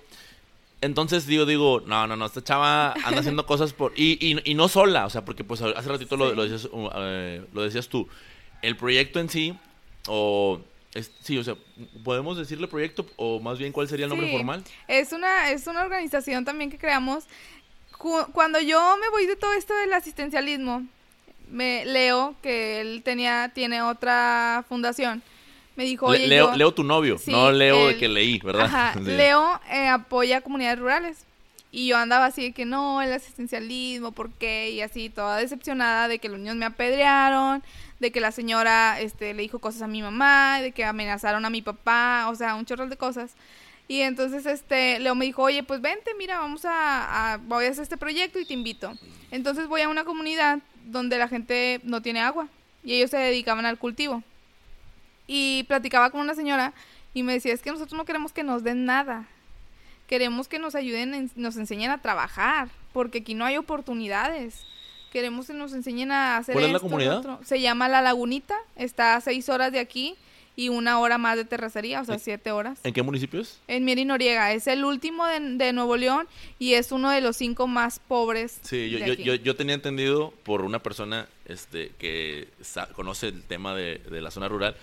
Entonces 0.80 1.26
digo, 1.26 1.44
digo, 1.44 1.82
no, 1.86 2.06
no, 2.06 2.14
no, 2.16 2.26
esta 2.26 2.42
chava 2.42 2.92
anda 3.04 3.18
haciendo 3.20 3.46
cosas 3.46 3.72
por... 3.72 3.92
Y, 3.96 4.16
y, 4.24 4.38
y 4.50 4.54
no 4.54 4.68
sola, 4.68 5.06
o 5.06 5.10
sea, 5.10 5.24
porque 5.24 5.42
pues 5.42 5.60
hace 5.60 5.88
ratito 5.88 6.16
lo, 6.16 6.30
Sí. 6.30 6.36
lo 6.36 6.42
decías, 6.44 6.64
uh, 6.72 6.90
eh, 6.94 7.44
lo 7.52 7.62
decías 7.62 7.88
tú. 7.88 8.08
El 8.62 8.76
proyecto 8.76 9.18
en 9.18 9.28
sí, 9.28 9.54
o... 10.06 10.60
es- 10.94 11.10
sí, 11.20 11.36
o 11.36 11.42
sea, 11.42 11.56
¿podemos 12.04 12.38
decirle 12.38 12.68
proyecto 12.68 13.06
o 13.16 13.40
más 13.40 13.58
bien 13.58 13.72
cuál 13.72 13.88
sería 13.88 14.04
el 14.04 14.10
nombre 14.10 14.28
Sí. 14.28 14.32
formal? 14.36 14.62
Es 14.86 15.12
una, 15.12 15.50
es 15.50 15.66
una 15.66 15.82
organización 15.82 16.44
también 16.44 16.70
que 16.70 16.78
creamos. 16.78 17.24
Cu- 17.98 18.26
Cuando 18.32 18.60
yo 18.60 18.96
me 19.00 19.08
voy 19.10 19.26
de 19.26 19.34
todo 19.34 19.52
esto 19.54 19.74
del 19.78 19.92
asistencialismo, 19.92 20.86
me 21.50 21.84
leo 21.86 22.36
que 22.40 22.80
él 22.80 23.02
tenía, 23.04 23.50
tiene 23.52 23.82
otra 23.82 24.64
fundación. 24.68 25.22
Me 25.78 25.84
dijo, 25.84 26.12
Le- 26.12 26.26
leo, 26.26 26.50
yo- 26.50 26.56
leo 26.56 26.74
tu 26.74 26.82
novio, 26.82 27.18
Sí, 27.18 27.30
no 27.30 27.52
leo 27.52 27.86
de 27.86 27.92
él- 27.92 27.98
que 28.00 28.08
leí, 28.08 28.40
¿verdad? 28.40 28.64
Ajá, 28.64 28.92
Sí. 28.96 29.00
Leo 29.04 29.60
eh, 29.70 29.86
apoya 29.86 30.38
a 30.38 30.40
comunidades 30.40 30.80
rurales. 30.80 31.24
Y 31.70 31.86
yo 31.86 31.96
andaba 31.98 32.24
así 32.26 32.42
de 32.42 32.52
que 32.52 32.64
no, 32.64 33.00
el 33.00 33.12
asistencialismo, 33.12 34.10
¿por 34.10 34.30
qué? 34.32 34.70
Y 34.72 34.80
así, 34.80 35.08
toda 35.08 35.36
decepcionada 35.36 36.08
de 36.08 36.18
que 36.18 36.28
los 36.28 36.38
niños 36.40 36.56
me 36.56 36.64
apedrearon, 36.66 37.62
de 38.00 38.10
que 38.10 38.20
la 38.20 38.32
señora 38.32 39.00
este, 39.00 39.34
le 39.34 39.42
dijo 39.42 39.60
cosas 39.60 39.82
a 39.82 39.86
mi 39.86 40.02
mamá, 40.02 40.60
de 40.60 40.72
que 40.72 40.84
amenazaron 40.84 41.44
a 41.44 41.50
mi 41.50 41.62
papá, 41.62 42.26
o 42.28 42.34
sea, 42.34 42.56
un 42.56 42.66
chorro 42.66 42.86
de 42.88 42.96
cosas. 42.96 43.34
Y 43.86 44.00
entonces 44.00 44.46
este 44.46 44.98
Leo 44.98 45.14
me 45.14 45.26
dijo, 45.26 45.42
oye, 45.44 45.62
pues 45.62 45.80
vente, 45.80 46.10
mira, 46.18 46.38
vamos 46.40 46.64
a, 46.64 47.34
a- 47.34 47.36
voy 47.38 47.66
a 47.66 47.70
hacer 47.70 47.82
este 47.84 47.96
proyecto 47.96 48.40
y 48.40 48.44
te 48.46 48.52
invito. 48.54 48.94
Entonces 49.30 49.68
voy 49.68 49.82
a 49.82 49.88
una 49.88 50.02
comunidad 50.04 50.58
donde 50.86 51.18
la 51.18 51.28
gente 51.28 51.80
no 51.84 52.02
tiene 52.02 52.20
agua 52.20 52.48
y 52.82 52.94
ellos 52.94 53.10
se 53.10 53.18
dedicaban 53.18 53.64
al 53.66 53.78
cultivo. 53.78 54.24
Y 55.28 55.62
platicaba 55.68 56.10
con 56.10 56.20
una 56.22 56.34
señora 56.34 56.72
y 57.14 57.22
me 57.22 57.34
decía, 57.34 57.52
es 57.54 57.62
que 57.62 57.70
nosotros 57.70 57.96
no 57.96 58.04
queremos 58.04 58.32
que 58.32 58.42
nos 58.42 58.64
den 58.64 58.84
nada. 58.86 59.26
Queremos 60.08 60.48
que 60.48 60.58
nos 60.58 60.74
ayuden, 60.74 61.14
en- 61.14 61.30
nos 61.36 61.56
enseñen 61.56 61.90
a 61.90 62.00
trabajar, 62.00 62.68
porque 62.92 63.18
aquí 63.18 63.34
no 63.34 63.44
hay 63.44 63.56
oportunidades. 63.58 64.64
Queremos 65.12 65.46
que 65.46 65.52
nos 65.54 65.72
enseñen 65.72 66.12
a 66.12 66.38
hacer 66.38 66.54
¿Cuál 66.54 66.64
es 66.66 66.70
la 66.72 66.76
esto, 66.78 66.86
comunidad? 66.88 67.18
otro. 67.18 67.40
Se 67.44 67.60
llama 67.60 67.88
La 67.88 68.00
Lagunita, 68.02 68.56
está 68.76 69.16
a 69.16 69.20
seis 69.20 69.48
horas 69.48 69.70
de 69.72 69.78
aquí 69.80 70.16
y 70.56 70.70
una 70.70 70.98
hora 70.98 71.18
más 71.18 71.36
de 71.36 71.44
terracería, 71.44 72.00
o 72.00 72.04
sea, 72.04 72.14
¿En- 72.14 72.20
siete 72.20 72.50
horas. 72.50 72.78
¿En 72.82 72.92
qué 72.92 73.02
municipio 73.02 73.40
es? 73.40 73.60
En 73.68 73.84
Mieri 73.84 74.04
Noriega, 74.04 74.52
es 74.52 74.66
el 74.66 74.84
último 74.84 75.26
de, 75.26 75.40
de 75.40 75.72
Nuevo 75.72 75.96
León 75.96 76.26
y 76.58 76.72
es 76.74 76.90
uno 76.90 77.10
de 77.10 77.20
los 77.20 77.36
cinco 77.36 77.66
más 77.66 78.00
pobres. 78.00 78.58
Sí, 78.62 78.90
yo, 78.90 78.98
de 78.98 79.06
yo, 79.06 79.12
aquí. 79.12 79.22
yo, 79.24 79.34
yo 79.34 79.56
tenía 79.56 79.74
entendido 79.74 80.32
por 80.42 80.62
una 80.62 80.78
persona 80.82 81.28
este, 81.44 81.92
que 81.98 82.48
conoce 82.94 83.28
el 83.28 83.42
tema 83.44 83.74
de, 83.74 83.98
de 83.98 84.20
la 84.20 84.30
zona 84.30 84.48
rural 84.48 84.74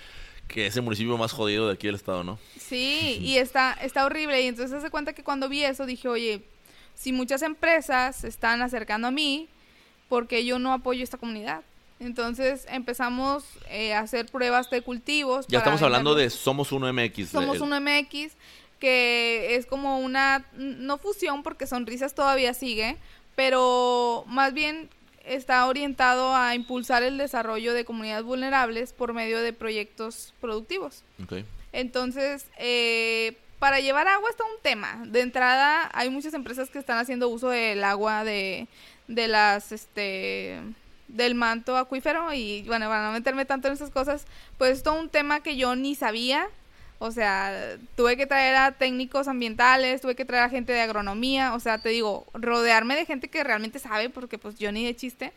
que 0.47 0.67
es 0.67 0.75
el 0.75 0.83
municipio 0.83 1.17
más 1.17 1.31
jodido 1.31 1.67
de 1.67 1.73
aquí 1.73 1.87
del 1.87 1.95
estado, 1.95 2.23
¿no? 2.23 2.39
Sí, 2.59 3.17
y 3.21 3.37
está, 3.37 3.73
está 3.81 4.05
horrible. 4.05 4.41
Y 4.41 4.47
entonces 4.47 4.81
se 4.81 4.89
cuenta 4.89 5.13
que 5.13 5.23
cuando 5.23 5.49
vi 5.49 5.63
eso 5.63 5.85
dije, 5.85 6.07
oye, 6.07 6.41
si 6.95 7.11
muchas 7.11 7.41
empresas 7.41 8.15
se 8.17 8.27
están 8.27 8.61
acercando 8.61 9.07
a 9.07 9.11
mí, 9.11 9.47
¿por 10.09 10.27
qué 10.27 10.45
yo 10.45 10.59
no 10.59 10.71
apoyo 10.73 11.03
esta 11.03 11.17
comunidad? 11.17 11.61
Entonces 11.99 12.65
empezamos 12.69 13.45
eh, 13.69 13.93
a 13.93 13.99
hacer 14.01 14.25
pruebas 14.27 14.69
de 14.69 14.81
cultivos. 14.81 15.45
Ya 15.47 15.59
estamos 15.59 15.81
hablando 15.81 16.13
de. 16.13 16.29
Somos 16.29 16.71
Uno 16.71 16.91
MX. 16.91 17.29
Somos 17.29 17.55
el- 17.57 17.61
un 17.63 17.69
MX 17.69 18.33
que 18.79 19.55
es 19.55 19.65
como 19.65 19.99
una, 19.99 20.45
no 20.57 20.97
fusión 20.97 21.41
porque 21.43 21.65
Sonrisas 21.65 22.13
todavía 22.13 22.53
sigue, 22.53 22.97
pero 23.35 24.25
más 24.27 24.53
bien 24.53 24.89
está 25.27 25.65
orientado 25.67 26.35
a 26.35 26.55
impulsar 26.55 27.03
el 27.03 27.17
desarrollo 27.17 27.73
de 27.73 27.85
comunidades 27.85 28.23
vulnerables 28.23 28.93
por 28.93 29.13
medio 29.13 29.41
de 29.41 29.53
proyectos 29.53 30.33
productivos. 30.41 31.03
Entonces, 31.71 32.47
eh, 32.57 33.37
para 33.59 33.79
llevar 33.79 34.07
agua 34.07 34.29
está 34.29 34.43
un 34.43 34.61
tema. 34.61 35.03
De 35.07 35.21
entrada, 35.21 35.89
hay 35.93 36.09
muchas 36.09 36.33
empresas 36.33 36.69
que 36.69 36.79
están 36.79 36.97
haciendo 36.97 37.29
uso 37.29 37.49
del 37.49 37.83
agua 37.83 38.23
de, 38.23 38.67
de 39.07 39.27
las, 39.27 39.71
este, 39.71 40.59
del 41.07 41.35
manto 41.35 41.77
acuífero 41.77 42.33
y, 42.33 42.63
bueno, 42.63 42.87
para 42.87 43.07
no 43.07 43.13
meterme 43.13 43.45
tanto 43.45 43.67
en 43.67 43.73
esas 43.73 43.89
cosas, 43.89 44.25
pues 44.57 44.77
es 44.77 44.83
todo 44.83 44.99
un 44.99 45.09
tema 45.09 45.41
que 45.41 45.57
yo 45.57 45.75
ni 45.75 45.95
sabía. 45.95 46.47
O 46.99 47.11
sea, 47.11 47.77
tuve 47.95 48.15
que 48.15 48.25
traer 48.25 48.55
a 48.55 48.71
técnicos 48.71 49.27
ambientales, 49.27 50.01
tuve 50.01 50.15
que 50.15 50.25
traer 50.25 50.43
a 50.43 50.49
gente 50.49 50.73
de 50.73 50.81
agronomía, 50.81 51.53
o 51.53 51.59
sea, 51.59 51.77
te 51.77 51.89
digo, 51.89 52.25
rodearme 52.33 52.95
de 52.95 53.05
gente 53.05 53.27
que 53.27 53.43
realmente 53.43 53.79
sabe, 53.79 54.09
porque 54.09 54.37
pues 54.37 54.57
yo 54.57 54.71
ni 54.71 54.85
de 54.85 54.95
chiste. 54.95 55.33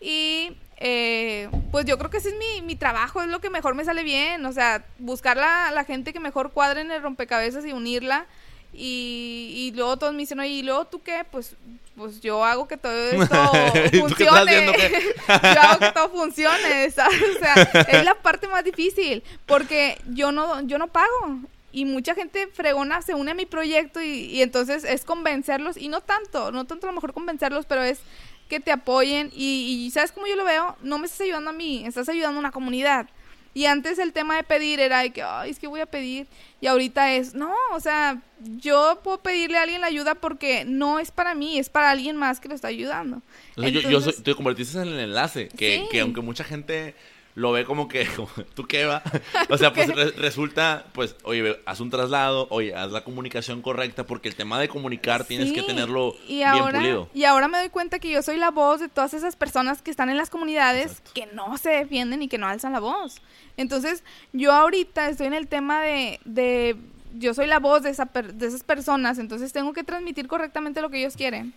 Y 0.00 0.56
eh, 0.78 1.48
pues 1.70 1.84
yo 1.84 1.98
creo 1.98 2.10
que 2.10 2.18
ese 2.18 2.30
es 2.30 2.34
mi, 2.36 2.62
mi, 2.62 2.76
trabajo, 2.76 3.22
es 3.22 3.28
lo 3.28 3.40
que 3.40 3.50
mejor 3.50 3.74
me 3.74 3.84
sale 3.84 4.02
bien, 4.02 4.44
o 4.46 4.52
sea, 4.52 4.84
buscar 4.98 5.36
la, 5.36 5.70
la 5.72 5.84
gente 5.84 6.12
que 6.12 6.20
mejor 6.20 6.52
cuadre 6.52 6.80
en 6.80 6.90
el 6.90 7.02
rompecabezas 7.02 7.64
y 7.66 7.72
unirla. 7.72 8.26
Y, 8.72 9.52
y 9.56 9.76
luego 9.76 9.96
todos 9.96 10.12
me 10.12 10.20
dicen, 10.20 10.40
oye, 10.40 10.50
¿y 10.50 10.62
luego 10.62 10.86
tú 10.86 11.02
qué? 11.02 11.24
Pues, 11.30 11.54
pues 11.96 12.20
yo 12.20 12.44
hago 12.44 12.68
que 12.68 12.76
todo 12.76 12.92
esto 13.10 13.52
funcione. 13.90 14.66
yo 15.28 15.60
hago 15.60 15.78
que 15.80 15.92
todo 15.92 16.08
funcione, 16.10 16.90
¿sabes? 16.94 17.22
O 17.36 17.38
sea, 17.38 17.54
es 17.88 18.04
la 18.04 18.14
parte 18.14 18.46
más 18.48 18.64
difícil, 18.64 19.22
porque 19.46 20.00
yo 20.08 20.32
no, 20.32 20.62
yo 20.62 20.78
no 20.78 20.88
pago. 20.88 21.40
Y 21.72 21.84
mucha 21.84 22.14
gente 22.14 22.48
fregona 22.48 23.00
se 23.00 23.14
une 23.14 23.30
a 23.30 23.34
mi 23.34 23.46
proyecto 23.46 24.02
y, 24.02 24.24
y 24.26 24.42
entonces 24.42 24.82
es 24.84 25.04
convencerlos, 25.04 25.76
y 25.76 25.88
no 25.88 26.00
tanto, 26.00 26.50
no 26.50 26.64
tanto 26.64 26.86
a 26.86 26.90
lo 26.90 26.94
mejor 26.94 27.12
convencerlos, 27.12 27.66
pero 27.66 27.82
es 27.82 28.00
que 28.48 28.58
te 28.58 28.72
apoyen 28.72 29.30
y, 29.32 29.84
y 29.86 29.90
¿sabes 29.92 30.10
cómo 30.10 30.26
yo 30.26 30.34
lo 30.34 30.44
veo? 30.44 30.76
No 30.82 30.98
me 30.98 31.06
estás 31.06 31.20
ayudando 31.20 31.50
a 31.50 31.52
mí, 31.52 31.84
estás 31.86 32.08
ayudando 32.08 32.38
a 32.38 32.40
una 32.40 32.50
comunidad. 32.50 33.06
Y 33.52 33.66
antes 33.66 33.98
el 33.98 34.12
tema 34.12 34.36
de 34.36 34.44
pedir 34.44 34.78
era 34.78 35.00
de 35.00 35.10
que, 35.10 35.22
ay, 35.22 35.50
es 35.50 35.58
que 35.58 35.66
voy 35.66 35.80
a 35.80 35.86
pedir. 35.86 36.26
Y 36.60 36.66
ahorita 36.66 37.14
es, 37.14 37.34
no, 37.34 37.52
o 37.72 37.80
sea, 37.80 38.22
yo 38.38 39.00
puedo 39.02 39.20
pedirle 39.20 39.58
a 39.58 39.62
alguien 39.62 39.80
la 39.80 39.88
ayuda 39.88 40.14
porque 40.14 40.64
no 40.64 40.98
es 40.98 41.10
para 41.10 41.34
mí, 41.34 41.58
es 41.58 41.68
para 41.68 41.90
alguien 41.90 42.16
más 42.16 42.38
que 42.38 42.48
lo 42.48 42.54
está 42.54 42.68
ayudando. 42.68 43.22
Entonces, 43.56 43.82
yo, 43.82 43.90
yo 43.90 44.00
soy, 44.00 44.12
te 44.22 44.34
convertiste 44.34 44.78
en 44.80 44.88
el 44.88 45.00
enlace, 45.00 45.48
que, 45.48 45.80
sí. 45.80 45.88
que 45.90 46.00
aunque 46.00 46.20
mucha 46.20 46.44
gente 46.44 46.94
lo 47.34 47.52
ve 47.52 47.64
como 47.64 47.88
que, 47.88 48.08
¿tú 48.54 48.66
qué 48.66 48.84
va? 48.84 49.02
O 49.48 49.56
sea, 49.56 49.72
pues 49.72 49.88
re 49.94 50.10
resulta, 50.12 50.84
pues, 50.92 51.16
oye, 51.24 51.60
haz 51.64 51.80
un 51.80 51.90
traslado, 51.90 52.46
oye, 52.50 52.74
haz 52.74 52.90
la 52.90 53.04
comunicación 53.04 53.62
correcta, 53.62 54.04
porque 54.04 54.28
el 54.28 54.34
tema 54.34 54.58
de 54.60 54.68
comunicar 54.68 55.24
tienes 55.24 55.48
Sí, 55.48 55.54
que 55.54 55.62
tenerlo 55.62 56.14
y 56.26 56.36
bien 56.36 56.48
ahora, 56.48 56.78
pulido. 56.78 57.08
Y 57.14 57.24
ahora 57.24 57.48
me 57.48 57.58
doy 57.58 57.68
cuenta 57.68 57.98
que 57.98 58.10
yo 58.10 58.22
soy 58.22 58.36
la 58.36 58.50
voz 58.50 58.80
de 58.80 58.88
todas 58.88 59.14
esas 59.14 59.36
personas 59.36 59.80
que 59.82 59.90
están 59.90 60.08
en 60.10 60.16
las 60.16 60.28
comunidades 60.30 60.86
Exacto. 60.92 61.10
que 61.14 61.26
no 61.26 61.56
se 61.58 61.70
defienden 61.70 62.22
y 62.22 62.28
que 62.28 62.38
no 62.38 62.46
alzan 62.46 62.72
la 62.72 62.80
voz. 62.80 63.22
Entonces, 63.56 64.02
yo 64.32 64.52
ahorita 64.52 65.08
estoy 65.08 65.26
en 65.26 65.34
el 65.34 65.46
tema 65.48 65.80
de, 65.82 66.18
de 66.24 66.76
yo 67.14 67.34
soy 67.34 67.46
la 67.46 67.58
voz 67.58 67.82
de, 67.82 67.90
esa 67.90 68.06
per- 68.06 68.34
de 68.34 68.46
esas 68.46 68.62
personas, 68.64 69.18
entonces 69.18 69.52
tengo 69.52 69.72
que 69.72 69.84
transmitir 69.84 70.26
correctamente 70.28 70.80
lo 70.80 70.90
que 70.90 70.98
ellos 71.00 71.16
quieren. 71.16 71.52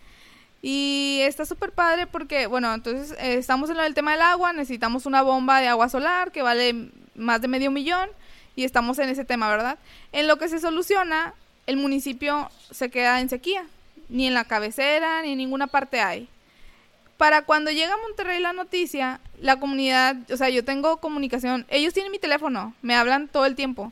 Y 0.66 1.20
está 1.24 1.46
súper 1.46 1.74
padre 1.74 2.08
porque, 2.08 2.48
bueno, 2.48 2.74
entonces 2.74 3.12
eh, 3.20 3.34
estamos 3.34 3.70
en 3.70 3.76
del 3.76 3.94
tema 3.94 4.14
del 4.14 4.22
agua, 4.22 4.54
necesitamos 4.54 5.06
una 5.06 5.22
bomba 5.22 5.60
de 5.60 5.68
agua 5.68 5.90
solar 5.90 6.32
que 6.32 6.42
vale 6.42 6.90
más 7.16 7.42
de 7.42 7.50
medio 7.50 7.70
millón 7.70 8.10
y 8.56 8.64
estamos 8.64 8.98
en 9.00 9.10
ese 9.10 9.26
tema, 9.26 9.50
¿verdad? 9.50 9.78
En 10.14 10.26
lo 10.26 10.38
que 10.38 10.48
se 10.48 10.62
soluciona, 10.62 11.34
el 11.68 11.76
municipio 11.76 12.50
se 12.72 12.90
queda 12.90 13.20
en 13.20 13.28
sequía, 13.28 13.66
ni 14.08 14.26
en 14.26 14.34
la 14.34 14.46
cabecera, 14.46 15.22
ni 15.22 15.34
en 15.34 15.38
ninguna 15.38 15.68
parte 15.68 16.00
hay. 16.00 16.30
Para 17.18 17.42
cuando 17.42 17.70
llega 17.70 17.96
a 17.96 17.98
Monterrey 17.98 18.40
la 18.40 18.54
noticia, 18.54 19.20
la 19.42 19.60
comunidad, 19.60 20.16
o 20.32 20.38
sea, 20.38 20.48
yo 20.48 20.64
tengo 20.64 20.96
comunicación, 21.02 21.66
ellos 21.68 21.94
tienen 21.94 22.14
mi 22.14 22.20
teléfono, 22.20 22.74
me 22.82 22.96
hablan 22.96 23.28
todo 23.28 23.46
el 23.46 23.56
tiempo. 23.56 23.92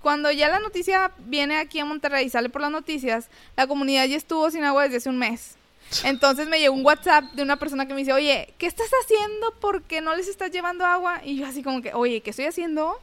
Cuando 0.00 0.32
ya 0.32 0.48
la 0.48 0.58
noticia 0.58 1.12
viene 1.18 1.58
aquí 1.58 1.80
a 1.80 1.84
Monterrey 1.84 2.24
y 2.24 2.30
sale 2.30 2.48
por 2.48 2.62
las 2.62 2.70
noticias, 2.70 3.28
la 3.58 3.66
comunidad 3.66 4.06
ya 4.06 4.16
estuvo 4.16 4.50
sin 4.50 4.64
agua 4.64 4.84
desde 4.84 4.96
hace 4.96 5.10
un 5.10 5.18
mes. 5.18 5.58
Entonces 6.04 6.48
me 6.48 6.58
llegó 6.58 6.74
un 6.74 6.84
WhatsApp 6.84 7.24
de 7.32 7.42
una 7.42 7.56
persona 7.56 7.86
que 7.86 7.94
me 7.94 8.00
dice, 8.00 8.12
oye, 8.12 8.54
¿qué 8.58 8.66
estás 8.66 8.90
haciendo? 9.02 9.54
¿Por 9.60 9.82
qué 9.82 10.00
no 10.00 10.14
les 10.14 10.28
estás 10.28 10.50
llevando 10.50 10.84
agua? 10.84 11.20
Y 11.24 11.36
yo 11.36 11.46
así 11.46 11.62
como 11.62 11.82
que, 11.82 11.92
oye, 11.94 12.20
¿qué 12.20 12.30
estoy 12.30 12.46
haciendo? 12.46 12.98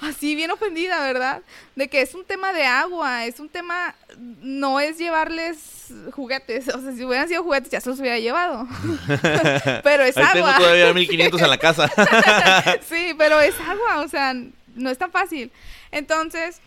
Así 0.00 0.34
bien 0.34 0.50
ofendida, 0.50 1.00
¿verdad? 1.00 1.42
De 1.74 1.88
que 1.88 2.02
es 2.02 2.14
un 2.14 2.24
tema 2.24 2.52
de 2.52 2.64
agua, 2.64 3.24
es 3.24 3.40
un 3.40 3.48
tema, 3.48 3.94
no 4.18 4.78
es 4.78 4.98
llevarles 4.98 5.88
juguetes. 6.12 6.68
O 6.68 6.80
sea, 6.80 6.92
si 6.92 7.04
hubieran 7.04 7.28
sido 7.28 7.42
juguetes 7.42 7.70
ya 7.70 7.80
se 7.80 7.88
los 7.88 7.98
hubiera 8.00 8.18
llevado. 8.18 8.66
pero 9.82 10.04
es 10.04 10.16
Ahí 10.16 10.26
tengo 10.34 10.46
agua. 10.46 10.58
todavía 10.58 10.92
1500 10.92 11.40
en 11.40 11.50
la 11.50 11.58
casa. 11.58 11.90
sí, 12.88 13.14
pero 13.16 13.40
es 13.40 13.54
agua, 13.60 14.00
o 14.04 14.08
sea, 14.08 14.34
no 14.74 14.90
es 14.90 14.98
tan 14.98 15.10
fácil. 15.10 15.50
Entonces, 15.90 16.60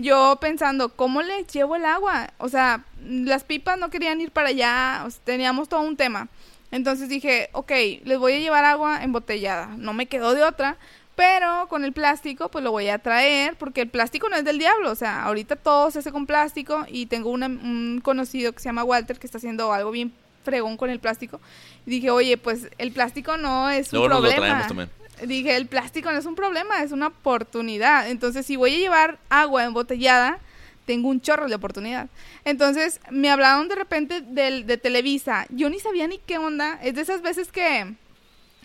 yo 0.00 0.38
pensando, 0.40 0.90
¿cómo 0.90 1.22
les 1.22 1.46
llevo 1.48 1.76
el 1.76 1.84
agua? 1.84 2.30
O 2.38 2.48
sea, 2.48 2.84
las 3.06 3.44
pipas 3.44 3.78
no 3.78 3.90
querían 3.90 4.20
ir 4.20 4.30
para 4.30 4.48
allá, 4.48 5.02
o 5.06 5.10
sea, 5.10 5.20
teníamos 5.24 5.68
todo 5.68 5.80
un 5.80 5.96
tema. 5.96 6.28
Entonces 6.70 7.08
dije, 7.08 7.48
ok, 7.52 7.72
les 8.04 8.18
voy 8.18 8.34
a 8.34 8.38
llevar 8.38 8.64
agua 8.64 9.02
embotellada. 9.02 9.68
No 9.78 9.92
me 9.94 10.06
quedó 10.06 10.34
de 10.34 10.42
otra, 10.42 10.76
pero 11.16 11.66
con 11.68 11.84
el 11.84 11.92
plástico, 11.92 12.50
pues 12.50 12.62
lo 12.62 12.70
voy 12.70 12.88
a 12.88 12.98
traer, 12.98 13.56
porque 13.56 13.80
el 13.80 13.88
plástico 13.88 14.28
no 14.28 14.36
es 14.36 14.44
del 14.44 14.58
diablo. 14.58 14.90
O 14.90 14.94
sea, 14.94 15.22
ahorita 15.24 15.56
todo 15.56 15.90
se 15.90 16.00
hace 16.00 16.12
con 16.12 16.26
plástico 16.26 16.84
y 16.88 17.06
tengo 17.06 17.30
una- 17.30 17.46
un 17.46 18.00
conocido 18.04 18.52
que 18.52 18.60
se 18.60 18.66
llama 18.68 18.84
Walter 18.84 19.18
que 19.18 19.26
está 19.26 19.38
haciendo 19.38 19.72
algo 19.72 19.90
bien 19.90 20.12
fregón 20.44 20.76
con 20.76 20.90
el 20.90 21.00
plástico. 21.00 21.40
Y 21.86 21.90
dije, 21.90 22.10
oye, 22.10 22.36
pues 22.36 22.68
el 22.78 22.92
plástico 22.92 23.36
no 23.36 23.68
es 23.70 23.92
Luego 23.92 24.06
un 24.06 24.12
nos 24.12 24.20
lo 24.22 24.28
problema. 24.28 24.46
traemos 24.46 24.68
también. 24.68 24.90
Dije, 25.24 25.56
el 25.56 25.66
plástico 25.66 26.10
no 26.10 26.18
es 26.18 26.26
un 26.26 26.34
problema, 26.34 26.82
es 26.82 26.92
una 26.92 27.08
oportunidad. 27.08 28.08
Entonces, 28.08 28.46
si 28.46 28.56
voy 28.56 28.74
a 28.74 28.78
llevar 28.78 29.18
agua 29.28 29.64
embotellada, 29.64 30.38
tengo 30.86 31.08
un 31.08 31.20
chorro 31.20 31.48
de 31.48 31.54
oportunidad. 31.54 32.08
Entonces, 32.44 33.00
me 33.10 33.30
hablaron 33.30 33.68
de 33.68 33.74
repente 33.74 34.20
del, 34.22 34.66
de 34.66 34.78
Televisa. 34.78 35.46
Yo 35.50 35.68
ni 35.68 35.80
sabía 35.80 36.08
ni 36.08 36.18
qué 36.18 36.38
onda. 36.38 36.78
Es 36.82 36.94
de 36.94 37.02
esas 37.02 37.20
veces 37.20 37.52
que 37.52 37.94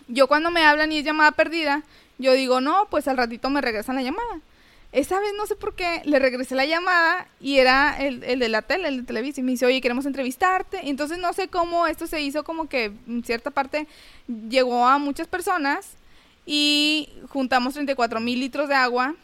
yo 0.08 0.26
cuando 0.26 0.50
me 0.50 0.64
hablan 0.64 0.90
y 0.92 0.98
es 0.98 1.04
llamada 1.04 1.32
perdida, 1.32 1.82
yo 2.18 2.32
digo, 2.32 2.60
no, 2.60 2.88
pues 2.90 3.08
al 3.08 3.16
ratito 3.16 3.50
me 3.50 3.60
regresan 3.60 3.96
la 3.96 4.02
llamada. 4.02 4.40
Esa 4.92 5.18
vez 5.18 5.32
no 5.36 5.44
sé 5.46 5.56
por 5.56 5.74
qué, 5.74 6.02
le 6.04 6.18
regresé 6.20 6.54
la 6.54 6.64
llamada 6.64 7.26
y 7.40 7.58
era 7.58 7.96
el, 8.00 8.22
el 8.22 8.38
de 8.38 8.48
la 8.48 8.62
tele, 8.62 8.88
el 8.88 8.98
de 8.98 9.02
Televisa. 9.02 9.40
Y 9.40 9.44
me 9.44 9.50
dice, 9.50 9.66
oye, 9.66 9.80
queremos 9.80 10.06
entrevistarte. 10.06 10.88
Entonces 10.88 11.18
no 11.18 11.32
sé 11.32 11.48
cómo 11.48 11.86
esto 11.88 12.06
se 12.06 12.20
hizo 12.20 12.44
como 12.44 12.68
que 12.68 12.92
en 13.06 13.24
cierta 13.24 13.50
parte 13.50 13.88
llegó 14.48 14.86
a 14.86 14.98
muchas 14.98 15.26
personas 15.26 15.96
y 16.46 17.08
juntamos 17.28 17.74
34 17.74 18.20
mil 18.20 18.40
litros 18.40 18.68
de 18.68 18.74
agua. 18.74 19.14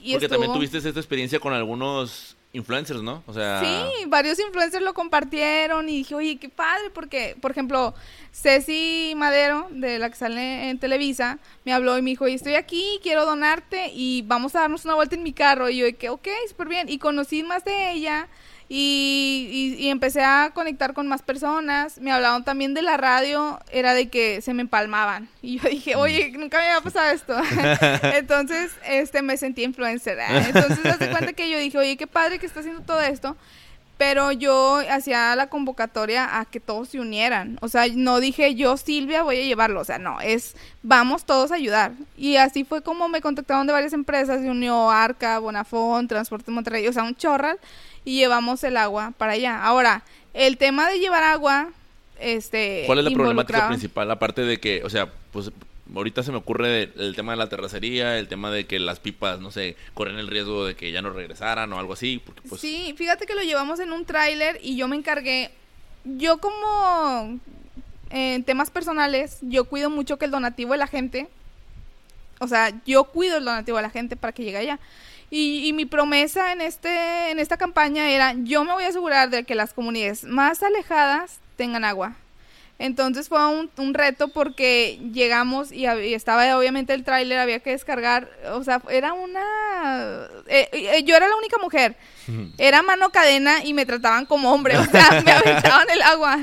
Y 0.00 0.12
Porque 0.12 0.28
también 0.28 0.52
tuviste 0.52 0.78
esta 0.78 0.90
experiencia 0.90 1.38
con 1.38 1.52
algunos 1.52 2.36
influencers, 2.52 3.02
¿no? 3.02 3.22
O 3.26 3.32
sea, 3.32 3.60
Sí, 3.60 4.04
varios 4.06 4.38
influencers 4.38 4.84
lo 4.84 4.94
compartieron 4.94 5.88
y 5.88 5.98
dije, 5.98 6.14
oye, 6.14 6.36
qué 6.36 6.48
padre, 6.48 6.90
porque, 6.92 7.36
por 7.40 7.50
ejemplo, 7.50 7.94
Ceci 8.32 9.14
Madero, 9.16 9.68
de 9.70 9.98
la 9.98 10.10
que 10.10 10.16
sale 10.16 10.68
en 10.68 10.78
Televisa, 10.78 11.38
me 11.64 11.72
habló 11.72 11.96
y 11.96 12.02
me 12.02 12.10
dijo, 12.10 12.24
oye, 12.24 12.34
estoy 12.34 12.54
aquí, 12.54 12.98
quiero 13.02 13.24
donarte 13.24 13.90
y 13.94 14.22
vamos 14.22 14.54
a 14.54 14.60
darnos 14.60 14.84
una 14.84 14.94
vuelta 14.94 15.14
en 15.14 15.22
mi 15.22 15.32
carro. 15.32 15.70
Y 15.70 15.78
yo, 15.78 15.98
que, 15.98 16.10
ok, 16.10 16.28
súper 16.48 16.68
bien. 16.68 16.88
Y 16.88 16.98
conocí 16.98 17.42
más 17.42 17.64
de 17.64 17.92
ella 17.92 18.28
y, 18.74 19.76
y- 19.78 19.84
y 19.84 19.88
empecé 19.90 20.22
a 20.24 20.50
conectar 20.54 20.94
con 20.94 21.06
más 21.06 21.20
personas. 21.20 21.98
Me 22.00 22.10
hablaron 22.10 22.42
también 22.42 22.72
de 22.72 22.80
la 22.80 22.96
radio, 22.96 23.60
era 23.70 23.92
de 23.92 24.08
que 24.08 24.40
se 24.40 24.54
me 24.54 24.62
empalmaban. 24.62 25.28
Y 25.42 25.58
yo 25.58 25.68
dije, 25.68 25.94
oye, 25.94 26.32
nunca 26.38 26.56
me 26.56 26.64
había 26.70 26.80
pasado 26.80 27.10
esto. 27.12 27.36
Entonces, 28.14 28.72
este, 28.86 29.20
me 29.20 29.36
sentí 29.36 29.62
influencer. 29.62 30.18
¿eh? 30.18 30.24
Entonces, 30.46 30.86
hace 30.86 31.10
cuenta 31.10 31.34
que 31.34 31.50
yo 31.50 31.58
dije, 31.58 31.76
oye, 31.76 31.96
qué 31.98 32.06
padre 32.06 32.38
que 32.38 32.46
está 32.46 32.60
haciendo 32.60 32.80
todo 32.82 33.02
esto. 33.02 33.36
Pero 34.02 34.32
yo 34.32 34.80
hacía 34.90 35.36
la 35.36 35.46
convocatoria 35.46 36.40
a 36.40 36.44
que 36.44 36.58
todos 36.58 36.88
se 36.88 36.98
unieran. 36.98 37.56
O 37.60 37.68
sea, 37.68 37.84
no 37.94 38.18
dije 38.18 38.56
yo, 38.56 38.76
Silvia, 38.76 39.22
voy 39.22 39.36
a 39.36 39.44
llevarlo. 39.44 39.80
O 39.80 39.84
sea, 39.84 40.00
no, 40.00 40.20
es 40.20 40.56
vamos 40.82 41.24
todos 41.24 41.52
a 41.52 41.54
ayudar. 41.54 41.92
Y 42.16 42.34
así 42.34 42.64
fue 42.64 42.82
como 42.82 43.08
me 43.08 43.20
contactaron 43.20 43.64
de 43.64 43.72
varias 43.72 43.92
empresas. 43.92 44.40
Se 44.40 44.50
unió 44.50 44.90
Arca, 44.90 45.38
Bonafón, 45.38 46.08
Transporte 46.08 46.50
Monterrey, 46.50 46.88
o 46.88 46.92
sea, 46.92 47.04
un 47.04 47.14
chorral. 47.14 47.60
Y 48.04 48.16
llevamos 48.16 48.64
el 48.64 48.76
agua 48.76 49.12
para 49.16 49.34
allá. 49.34 49.62
Ahora, 49.62 50.02
el 50.34 50.56
tema 50.56 50.90
de 50.90 50.98
llevar 50.98 51.22
agua, 51.22 51.68
este. 52.18 52.82
¿cuál 52.86 52.98
es 52.98 53.04
la 53.04 53.10
problemática 53.12 53.68
principal? 53.68 54.10
Aparte 54.10 54.42
de 54.42 54.58
que, 54.58 54.82
o 54.82 54.90
sea, 54.90 55.12
pues 55.30 55.52
ahorita 55.94 56.22
se 56.22 56.32
me 56.32 56.38
ocurre 56.38 56.92
el 56.96 57.14
tema 57.14 57.32
de 57.32 57.38
la 57.38 57.48
terracería, 57.48 58.18
el 58.18 58.28
tema 58.28 58.50
de 58.50 58.66
que 58.66 58.78
las 58.78 59.00
pipas, 59.00 59.40
no 59.40 59.50
sé, 59.50 59.76
corren 59.94 60.18
el 60.18 60.28
riesgo 60.28 60.64
de 60.64 60.74
que 60.74 60.92
ya 60.92 61.02
no 61.02 61.10
regresaran 61.10 61.72
o 61.72 61.78
algo 61.78 61.92
así, 61.92 62.20
porque 62.24 62.42
pues 62.48 62.60
Sí, 62.60 62.94
fíjate 62.96 63.26
que 63.26 63.34
lo 63.34 63.42
llevamos 63.42 63.80
en 63.80 63.92
un 63.92 64.04
tráiler 64.04 64.58
y 64.62 64.76
yo 64.76 64.88
me 64.88 64.96
encargué. 64.96 65.50
Yo 66.04 66.38
como 66.38 67.38
eh, 68.10 68.34
en 68.34 68.44
temas 68.44 68.70
personales, 68.70 69.38
yo 69.42 69.64
cuido 69.64 69.90
mucho 69.90 70.18
que 70.18 70.24
el 70.24 70.30
donativo 70.30 70.72
de 70.72 70.78
la 70.78 70.86
gente, 70.86 71.28
o 72.40 72.48
sea, 72.48 72.72
yo 72.86 73.04
cuido 73.04 73.38
el 73.38 73.44
donativo 73.44 73.76
de 73.76 73.82
la 73.82 73.90
gente 73.90 74.16
para 74.16 74.32
que 74.32 74.44
llegue 74.44 74.58
allá. 74.58 74.78
Y, 75.30 75.66
y 75.66 75.72
mi 75.72 75.86
promesa 75.86 76.52
en 76.52 76.60
este 76.60 77.30
en 77.30 77.38
esta 77.38 77.56
campaña 77.56 78.10
era, 78.10 78.34
yo 78.36 78.64
me 78.64 78.72
voy 78.72 78.84
a 78.84 78.88
asegurar 78.88 79.30
de 79.30 79.44
que 79.44 79.54
las 79.54 79.72
comunidades 79.72 80.24
más 80.24 80.62
alejadas 80.62 81.38
tengan 81.56 81.84
agua. 81.84 82.16
Entonces 82.82 83.28
fue 83.28 83.38
un, 83.46 83.94
reto 83.94 84.26
porque 84.26 84.98
llegamos 85.12 85.70
y 85.70 85.86
estaba 85.86 86.58
obviamente 86.58 86.92
el 86.92 87.04
tráiler, 87.04 87.38
había 87.38 87.60
que 87.60 87.70
descargar, 87.70 88.28
o 88.50 88.64
sea, 88.64 88.82
era 88.90 89.12
una... 89.12 90.26
eh, 90.48 90.68
eh, 90.72 91.04
yo 91.04 91.14
era 91.14 91.28
la 91.28 91.36
única 91.36 91.58
mujer. 91.58 91.94
Era 92.58 92.82
mano 92.82 93.10
cadena 93.10 93.64
y 93.64 93.74
me 93.74 93.86
trataban 93.86 94.26
como 94.26 94.52
hombre, 94.52 94.76
o 94.78 94.84
sea, 94.84 95.22
me 95.24 95.32
aventaban 95.32 95.88
el 95.90 96.02
agua. 96.02 96.38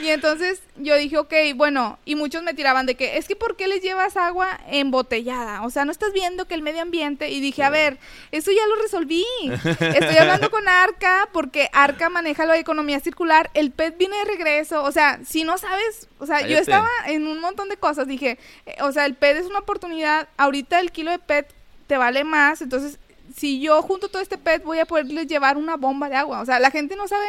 Y 0.00 0.08
entonces 0.08 0.60
yo 0.76 0.96
dije, 0.96 1.18
ok, 1.18 1.32
bueno, 1.56 1.98
y 2.04 2.14
muchos 2.14 2.42
me 2.42 2.54
tiraban 2.54 2.86
de 2.86 2.94
que, 2.94 3.18
es 3.18 3.26
que 3.26 3.36
¿por 3.36 3.56
qué 3.56 3.68
les 3.68 3.82
llevas 3.82 4.16
agua 4.16 4.60
embotellada? 4.68 5.62
O 5.62 5.70
sea, 5.70 5.84
no 5.84 5.92
estás 5.92 6.12
viendo 6.12 6.46
que 6.46 6.54
el 6.54 6.62
medio 6.62 6.82
ambiente, 6.82 7.30
y 7.30 7.40
dije, 7.40 7.62
a 7.62 7.70
ver, 7.70 7.98
eso 8.32 8.50
ya 8.52 8.66
lo 8.66 8.76
resolví. 8.82 9.24
Estoy 9.64 10.16
hablando 10.16 10.50
con 10.50 10.68
Arca 10.68 11.28
porque 11.32 11.68
Arca 11.72 12.08
maneja 12.08 12.46
la 12.46 12.58
economía 12.58 13.00
circular, 13.00 13.50
el 13.54 13.70
PET 13.70 13.98
viene 13.98 14.16
de 14.18 14.24
regreso, 14.24 14.82
o 14.82 14.92
sea, 14.92 15.20
si 15.26 15.44
no 15.44 15.58
sabes, 15.58 16.08
o 16.18 16.26
sea, 16.26 16.46
yo 16.46 16.58
estaba 16.58 16.88
en 17.06 17.26
un 17.26 17.40
montón 17.40 17.68
de 17.68 17.76
cosas, 17.76 18.06
dije, 18.06 18.38
eh, 18.66 18.76
o 18.80 18.92
sea, 18.92 19.06
el 19.06 19.14
PET 19.14 19.38
es 19.38 19.46
una 19.46 19.60
oportunidad, 19.60 20.28
ahorita 20.36 20.80
el 20.80 20.92
kilo 20.92 21.10
de 21.10 21.18
PET 21.18 21.52
te 21.86 21.96
vale 21.96 22.24
más, 22.24 22.60
entonces 22.60 22.98
si 23.38 23.60
yo 23.60 23.80
junto 23.82 24.08
todo 24.08 24.22
este 24.22 24.38
PET 24.38 24.64
voy 24.64 24.78
a 24.78 24.86
poderles 24.86 25.26
llevar 25.26 25.56
una 25.56 25.76
bomba 25.76 26.08
de 26.08 26.16
agua. 26.16 26.40
O 26.40 26.46
sea, 26.46 26.58
la 26.58 26.70
gente 26.70 26.96
no 26.96 27.08
sabe, 27.08 27.26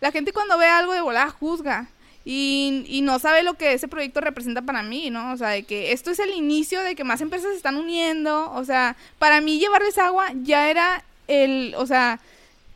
la 0.00 0.12
gente 0.12 0.32
cuando 0.32 0.58
ve 0.58 0.66
algo 0.66 0.92
de 0.92 1.00
volada 1.00 1.30
juzga. 1.30 1.88
Y, 2.24 2.84
y, 2.86 3.00
no 3.02 3.18
sabe 3.18 3.42
lo 3.42 3.54
que 3.54 3.72
ese 3.72 3.88
proyecto 3.88 4.20
representa 4.20 4.62
para 4.62 4.84
mí, 4.84 5.10
¿no? 5.10 5.32
O 5.32 5.36
sea, 5.36 5.48
de 5.48 5.64
que 5.64 5.90
esto 5.90 6.12
es 6.12 6.20
el 6.20 6.30
inicio 6.30 6.80
de 6.82 6.94
que 6.94 7.02
más 7.02 7.20
empresas 7.20 7.50
se 7.50 7.56
están 7.56 7.76
uniendo. 7.76 8.52
O 8.52 8.64
sea, 8.64 8.96
para 9.18 9.40
mí 9.40 9.58
llevarles 9.58 9.98
agua 9.98 10.26
ya 10.42 10.70
era 10.70 11.02
el, 11.26 11.74
o 11.76 11.84
sea, 11.84 12.20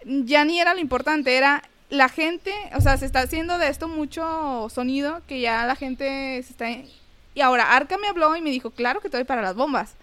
ya 0.04 0.44
ni 0.44 0.60
era 0.60 0.74
lo 0.74 0.80
importante, 0.80 1.36
era 1.36 1.62
la 1.90 2.08
gente, 2.08 2.52
o 2.74 2.80
sea, 2.80 2.96
se 2.96 3.06
está 3.06 3.20
haciendo 3.20 3.58
de 3.58 3.68
esto 3.68 3.88
mucho 3.88 4.68
sonido 4.70 5.20
que 5.28 5.40
ya 5.40 5.64
la 5.66 5.76
gente 5.76 6.42
se 6.42 6.50
está... 6.50 6.66
Y 7.34 7.40
ahora 7.40 7.76
Arca 7.76 7.98
me 7.98 8.08
habló 8.08 8.34
y 8.34 8.40
me 8.40 8.50
dijo, 8.50 8.70
claro 8.70 9.00
que 9.00 9.10
te 9.10 9.16
doy 9.16 9.24
para 9.24 9.42
las 9.42 9.54
bombas. 9.54 9.94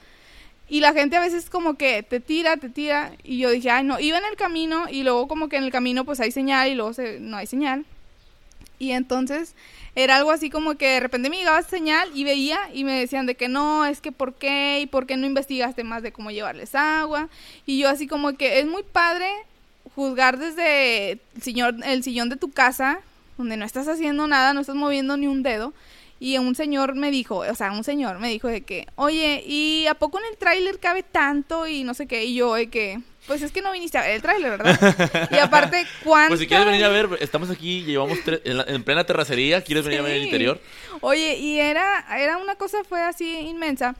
Y 0.69 0.79
la 0.79 0.93
gente 0.93 1.17
a 1.17 1.19
veces 1.19 1.49
como 1.49 1.75
que 1.75 2.03
te 2.03 2.19
tira, 2.19 2.57
te 2.57 2.69
tira. 2.69 3.11
Y 3.23 3.37
yo 3.37 3.49
dije, 3.49 3.69
ay, 3.69 3.83
no, 3.83 3.99
iba 3.99 4.17
en 4.17 4.25
el 4.25 4.35
camino 4.35 4.85
y 4.89 5.03
luego 5.03 5.27
como 5.27 5.49
que 5.49 5.57
en 5.57 5.63
el 5.63 5.71
camino 5.71 6.05
pues 6.05 6.19
hay 6.19 6.31
señal 6.31 6.69
y 6.69 6.75
luego 6.75 6.91
no 7.19 7.37
hay 7.37 7.47
señal. 7.47 7.85
Y 8.79 8.91
entonces 8.91 9.55
era 9.95 10.15
algo 10.15 10.31
así 10.31 10.49
como 10.49 10.75
que 10.75 10.87
de 10.87 10.99
repente 10.99 11.29
me 11.29 11.37
llegaba 11.37 11.61
señal 11.61 12.09
y 12.15 12.23
veía 12.23 12.59
y 12.73 12.83
me 12.83 12.99
decían 12.99 13.25
de 13.25 13.35
que 13.35 13.47
no, 13.47 13.85
es 13.85 14.01
que 14.01 14.11
por 14.11 14.33
qué 14.33 14.79
y 14.81 14.87
por 14.87 15.05
qué 15.05 15.17
no 15.17 15.27
investigaste 15.27 15.83
más 15.83 16.01
de 16.01 16.11
cómo 16.11 16.31
llevarles 16.31 16.75
agua. 16.75 17.29
Y 17.65 17.79
yo 17.79 17.89
así 17.89 18.07
como 18.07 18.33
que 18.33 18.59
es 18.59 18.65
muy 18.65 18.83
padre 18.83 19.27
juzgar 19.95 20.39
desde 20.39 21.11
el, 21.11 21.83
el 21.85 22.03
sillón 22.03 22.29
de 22.29 22.35
tu 22.35 22.51
casa, 22.51 22.99
donde 23.37 23.57
no 23.57 23.65
estás 23.65 23.87
haciendo 23.87 24.27
nada, 24.27 24.53
no 24.53 24.61
estás 24.61 24.75
moviendo 24.75 25.17
ni 25.17 25.27
un 25.27 25.43
dedo 25.43 25.73
y 26.23 26.37
un 26.37 26.55
señor 26.55 26.95
me 26.95 27.11
dijo, 27.11 27.39
o 27.39 27.53
sea, 27.55 27.73
un 27.73 27.83
señor 27.83 28.17
me 28.19 28.29
dijo 28.29 28.47
de 28.47 28.61
que, 28.61 28.87
oye, 28.95 29.43
¿y 29.45 29.87
a 29.87 29.93
poco 29.95 30.19
en 30.19 30.25
el 30.31 30.37
tráiler 30.37 30.79
cabe 30.79 31.03
tanto? 31.03 31.67
Y 31.67 31.83
no 31.83 31.93
sé 31.93 32.07
qué, 32.07 32.23
y 32.23 32.35
yo 32.35 32.53
de 32.53 32.69
que, 32.69 33.01
pues 33.27 33.41
es 33.41 33.51
que 33.51 33.61
no 33.61 33.73
viniste 33.73 33.97
a 33.97 34.03
ver 34.03 34.11
el 34.11 34.21
tráiler, 34.21 34.51
¿verdad? 34.51 35.29
y 35.29 35.35
aparte, 35.39 35.85
¿cuánto? 36.01 36.29
Pues 36.29 36.39
si 36.39 36.47
quieres 36.47 36.65
venir 36.65 36.85
a 36.85 36.87
ver, 36.87 37.09
estamos 37.19 37.49
aquí, 37.49 37.83
llevamos 37.83 38.19
en, 38.25 38.83
plena 38.85 39.03
terracería, 39.03 39.65
¿quieres 39.65 39.83
venir 39.83 39.99
a 39.99 40.03
ver 40.03 40.13
el 40.13 40.23
interior? 40.23 40.61
Oye, 41.01 41.35
y 41.35 41.59
era, 41.59 42.05
era 42.17 42.37
una 42.37 42.55
cosa, 42.55 42.85
fue 42.85 43.01
así 43.01 43.39
inmensa. 43.39 43.93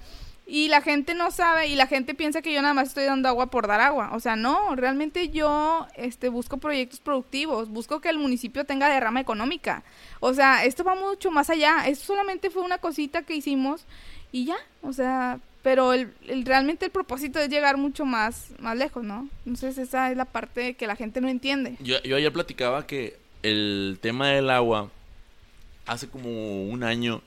Y 0.45 0.67
la 0.67 0.81
gente 0.81 1.13
no 1.13 1.31
sabe 1.31 1.67
y 1.67 1.75
la 1.75 1.87
gente 1.87 2.13
piensa 2.13 2.41
que 2.41 2.53
yo 2.53 2.61
nada 2.61 2.73
más 2.73 2.89
estoy 2.89 3.05
dando 3.05 3.29
agua 3.29 3.47
por 3.47 3.65
dar 3.65 3.79
agua. 3.79 4.09
O 4.13 4.19
sea, 4.19 4.35
no, 4.35 4.75
realmente 4.75 5.29
yo 5.29 5.87
este, 5.95 6.27
busco 6.27 6.57
proyectos 6.57 6.99
productivos, 6.99 7.69
busco 7.69 8.01
que 8.01 8.09
el 8.09 8.17
municipio 8.17 8.65
tenga 8.65 8.89
derrama 8.89 9.21
económica. 9.21 9.83
O 10.19 10.33
sea, 10.33 10.65
esto 10.65 10.83
va 10.83 10.95
mucho 10.95 11.31
más 11.31 11.49
allá. 11.49 11.87
Esto 11.87 12.07
solamente 12.07 12.49
fue 12.49 12.61
una 12.61 12.77
cosita 12.77 13.21
que 13.21 13.35
hicimos 13.35 13.85
y 14.33 14.45
ya. 14.45 14.57
O 14.81 14.91
sea, 14.91 15.39
pero 15.61 15.93
el, 15.93 16.11
realmente 16.43 16.85
el 16.85 16.91
propósito 16.91 17.39
es 17.39 17.47
llegar 17.47 17.77
mucho 17.77 18.03
más, 18.05 18.47
más 18.59 18.77
lejos, 18.77 19.05
¿no? 19.05 19.29
Entonces 19.45 19.77
esa 19.77 20.11
es 20.11 20.17
la 20.17 20.25
parte 20.25 20.73
que 20.73 20.87
la 20.87 20.97
gente 20.97 21.21
no 21.21 21.29
entiende. 21.29 21.77
Yo, 21.79 22.01
yo 22.03 22.17
ayer 22.17 22.33
platicaba 22.33 22.85
que 22.85 23.17
el 23.43 23.97
tema 24.01 24.27
del 24.27 24.49
agua, 24.49 24.91
hace 25.85 26.09
como 26.09 26.65
un 26.65 26.83
año 26.83 27.21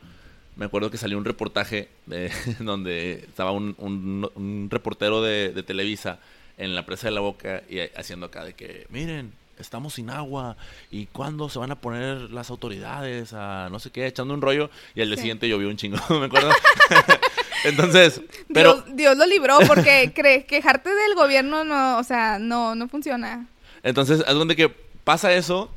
me 0.56 0.64
acuerdo 0.64 0.90
que 0.90 0.96
salió 0.96 1.18
un 1.18 1.24
reportaje 1.24 1.88
de, 2.06 2.32
donde 2.58 3.24
estaba 3.28 3.52
un, 3.52 3.74
un, 3.78 4.68
reportero 4.70 5.22
de, 5.22 5.50
de, 5.50 5.62
Televisa 5.62 6.18
en 6.58 6.74
la 6.74 6.86
presa 6.86 7.08
de 7.08 7.12
la 7.12 7.20
boca 7.20 7.62
y 7.68 7.80
haciendo 7.96 8.26
acá 8.26 8.44
de 8.44 8.54
que, 8.54 8.86
miren, 8.90 9.32
estamos 9.58 9.94
sin 9.94 10.10
agua 10.10 10.56
y 10.90 11.06
cuándo 11.06 11.48
se 11.48 11.58
van 11.58 11.70
a 11.70 11.80
poner 11.80 12.30
las 12.30 12.50
autoridades 12.50 13.32
a 13.32 13.68
no 13.70 13.78
sé 13.78 13.90
qué, 13.90 14.06
echando 14.06 14.34
un 14.34 14.42
rollo 14.42 14.70
y 14.94 15.02
al 15.02 15.08
día 15.08 15.16
siguiente 15.16 15.48
llovió 15.48 15.68
un 15.68 15.76
chingo, 15.76 15.98
¿me 16.18 16.26
acuerdo? 16.26 16.50
Entonces, 17.64 18.20
pero... 18.52 18.82
Dios, 18.92 19.16
lo 19.16 19.26
libró 19.26 19.58
porque 19.66 20.12
cree, 20.14 20.44
quejarte 20.44 20.90
del 20.94 21.14
gobierno 21.14 21.64
no, 21.64 21.98
o 21.98 22.04
sea, 22.04 22.38
no, 22.38 22.74
no 22.74 22.88
funciona. 22.88 23.46
Entonces, 23.82 24.22
es 24.26 24.34
donde 24.34 24.56
que 24.56 24.68
pasa 25.04 25.32
eso, 25.32 25.70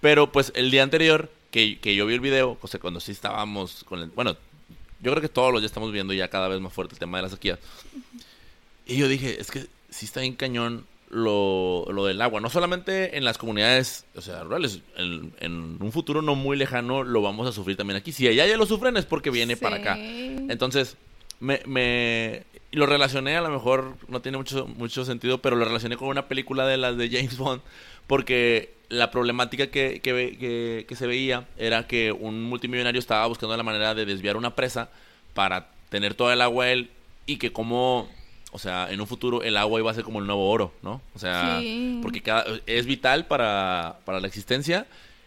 pero 0.00 0.32
pues 0.32 0.52
el 0.54 0.70
día 0.70 0.82
anterior 0.82 1.30
que, 1.54 1.94
yo 1.94 2.06
vi 2.06 2.14
el 2.14 2.20
video, 2.20 2.58
o 2.60 2.66
sea, 2.66 2.80
cuando 2.80 2.98
sí 2.98 3.12
estábamos 3.12 3.84
con 3.84 4.00
el... 4.00 4.10
Bueno, 4.10 4.36
yo 5.00 5.12
creo 5.12 5.22
que 5.22 5.28
todos 5.28 5.52
los 5.52 5.62
ya 5.62 5.66
estamos 5.66 5.92
viendo 5.92 6.12
ya 6.12 6.28
cada 6.28 6.48
vez 6.48 6.60
más 6.60 6.72
fuerte 6.72 6.94
el 6.94 6.98
tema 6.98 7.18
de 7.18 7.22
la 7.22 7.28
sequía. 7.28 7.58
Y 8.86 8.96
yo 8.96 9.06
dije, 9.06 9.40
es 9.40 9.52
que 9.52 9.66
sí 9.88 10.06
está 10.06 10.20
bien 10.20 10.34
cañón 10.34 10.84
lo, 11.10 11.86
lo 11.92 12.06
del 12.06 12.20
agua. 12.22 12.40
No 12.40 12.50
solamente 12.50 13.16
en 13.16 13.24
las 13.24 13.38
comunidades, 13.38 14.04
o 14.16 14.20
sea, 14.20 14.42
rurales. 14.42 14.80
En, 14.96 15.78
un 15.80 15.92
futuro 15.92 16.22
no 16.22 16.34
muy 16.34 16.56
lejano 16.56 17.04
lo 17.04 17.22
vamos 17.22 17.46
a 17.46 17.52
sufrir 17.52 17.76
también 17.76 17.98
aquí. 17.98 18.10
Si 18.10 18.26
allá 18.26 18.46
ya 18.46 18.56
lo 18.56 18.66
sufren 18.66 18.96
es 18.96 19.04
porque 19.04 19.30
viene 19.30 19.56
para 19.56 19.76
acá. 19.76 19.96
Entonces, 19.96 20.96
me, 21.38 21.60
me 21.66 22.42
lo 22.72 22.86
relacioné, 22.86 23.36
a 23.36 23.42
lo 23.42 23.50
mejor 23.50 23.94
no 24.08 24.20
tiene 24.22 24.38
mucho, 24.38 24.66
mucho 24.66 25.04
sentido, 25.04 25.38
pero 25.38 25.54
lo 25.54 25.64
relacioné 25.64 25.96
con 25.96 26.08
una 26.08 26.26
película 26.26 26.66
de 26.66 26.78
las 26.78 26.96
de 26.96 27.08
James 27.10 27.36
Bond. 27.36 27.62
Porque 28.08 28.73
la 28.94 29.10
problemática 29.10 29.66
que, 29.66 30.00
que, 30.00 30.84
que, 30.88 30.96
se 30.96 31.06
veía 31.06 31.46
era 31.56 31.86
que 31.86 32.12
un 32.12 32.42
multimillonario 32.44 32.98
estaba 32.98 33.26
buscando 33.26 33.56
la 33.56 33.62
manera 33.62 33.94
de 33.94 34.06
desviar 34.06 34.36
una 34.36 34.54
presa 34.54 34.88
para 35.34 35.68
tener 35.88 36.14
toda 36.14 36.34
el 36.34 36.40
agua 36.40 36.70
él 36.70 36.90
y 37.26 37.36
que 37.38 37.52
como, 37.52 38.08
o 38.52 38.58
sea, 38.58 38.90
en 38.90 39.00
un 39.00 39.06
futuro 39.06 39.42
el 39.42 39.56
agua 39.56 39.80
iba 39.80 39.90
a 39.90 39.94
ser 39.94 40.04
como 40.04 40.20
el 40.20 40.26
nuevo 40.26 40.48
oro, 40.48 40.72
¿no? 40.82 41.00
O 41.14 41.18
sea, 41.18 41.60
porque 42.02 42.22
cada, 42.22 42.44
es 42.66 42.86
vital 42.86 43.26
para, 43.26 43.98
para 44.04 44.20
la 44.20 44.28
existencia 44.28 44.86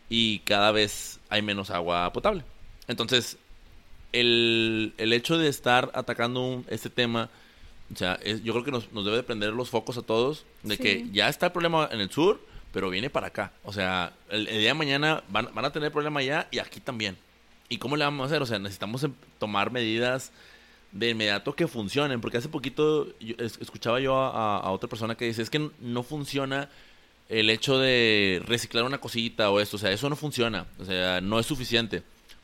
y 0.10 0.40
cada 0.40 0.72
vez 0.72 1.20
hay 1.30 1.42
menos 1.42 1.70
agua 1.70 2.12
potable. 2.14 2.44
Entonces, 2.88 3.38
el, 4.14 4.94
el 4.98 5.12
hecho 5.12 5.38
de 5.38 5.50
estar 5.50 5.92
atacando 5.94 6.64
este 6.70 6.90
tema, 6.90 7.30
o 7.94 7.98
sea, 7.98 8.20
yo 8.24 8.54
creo 8.54 8.64
que 8.64 8.72
nos, 8.72 8.92
nos, 8.94 9.04
debe 9.04 9.18
de 9.18 9.24
prender 9.24 9.52
los 9.52 9.70
focos 9.70 9.98
a 9.98 10.02
todos 10.02 10.46
de 10.64 10.78
que 10.78 11.06
ya 11.12 11.28
está 11.28 11.48
el 11.48 11.52
problema 11.52 11.90
en 11.92 12.00
el 12.00 12.10
sur, 12.10 12.40
pero 12.72 12.90
viene 12.90 13.10
para 13.10 13.28
acá. 13.28 13.52
O 13.64 13.74
sea, 13.74 14.14
el, 14.30 14.46
día 14.46 14.70
de 14.70 14.74
mañana 14.74 15.24
van, 15.30 15.50
a 15.54 15.72
tener 15.72 15.92
problema 15.92 16.20
allá 16.20 16.48
y 16.52 16.60
aquí 16.60 16.80
también. 16.80 17.18
¿Y 17.70 17.78
cómo 17.78 17.98
le 17.98 18.06
vamos 18.06 18.24
a 18.24 18.28
hacer? 18.28 18.42
O 18.42 18.46
sea, 18.46 18.60
necesitamos 18.60 19.04
em, 19.04 19.14
tomar 19.40 19.72
medidas 19.72 20.32
de 20.92 21.10
inmediato 21.10 21.54
que 21.54 21.68
funcionen, 21.68 22.22
porque 22.22 22.38
hace 22.38 22.50
poquito 22.50 23.08
escuchaba 23.20 24.00
yo 24.00 24.16
a, 24.16 24.70
otra 24.72 24.90
persona 24.90 25.16
que 25.16 25.26
dice, 25.26 25.42
es 25.42 25.50
que 25.50 25.70
no 25.80 26.04
funciona 26.04 26.70
el 27.30 27.50
hecho 27.50 27.78
de 27.78 28.42
reciclar 28.46 28.86
una 28.86 29.00
cosita 29.00 29.50
o 29.52 29.60
esto, 29.60 29.76
o 29.76 29.80
sea, 29.80 29.92
eso 29.92 30.10
no 30.10 30.16
funciona, 30.16 30.66
o 30.80 30.86
sea, 30.86 31.20
no 31.20 31.40
es 31.40 31.46
suficiente. 31.46 32.04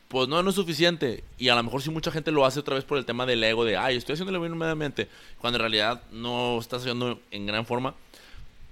Pues 0.09 0.27
no, 0.27 0.43
no 0.43 0.49
es 0.49 0.55
suficiente. 0.55 1.23
Y 1.39 1.49
a 1.49 1.55
lo 1.55 1.63
mejor 1.63 1.81
si 1.81 1.89
mucha 1.89 2.11
gente 2.11 2.31
lo 2.31 2.45
hace 2.45 2.59
otra 2.59 2.75
vez 2.75 2.83
por 2.83 2.99
el 2.99 3.05
tema 3.05 3.25
del 3.25 3.43
ego, 3.43 3.65
de, 3.65 3.77
ay, 3.77 3.95
estoy 3.95 4.13
haciéndolo 4.13 4.41
bien 4.41 4.53
inmediatamente, 4.53 5.07
cuando 5.39 5.57
en 5.57 5.61
realidad 5.61 6.03
no 6.11 6.59
estás 6.59 6.81
haciendo 6.81 7.19
en 7.31 7.47
gran 7.47 7.65
forma 7.65 7.95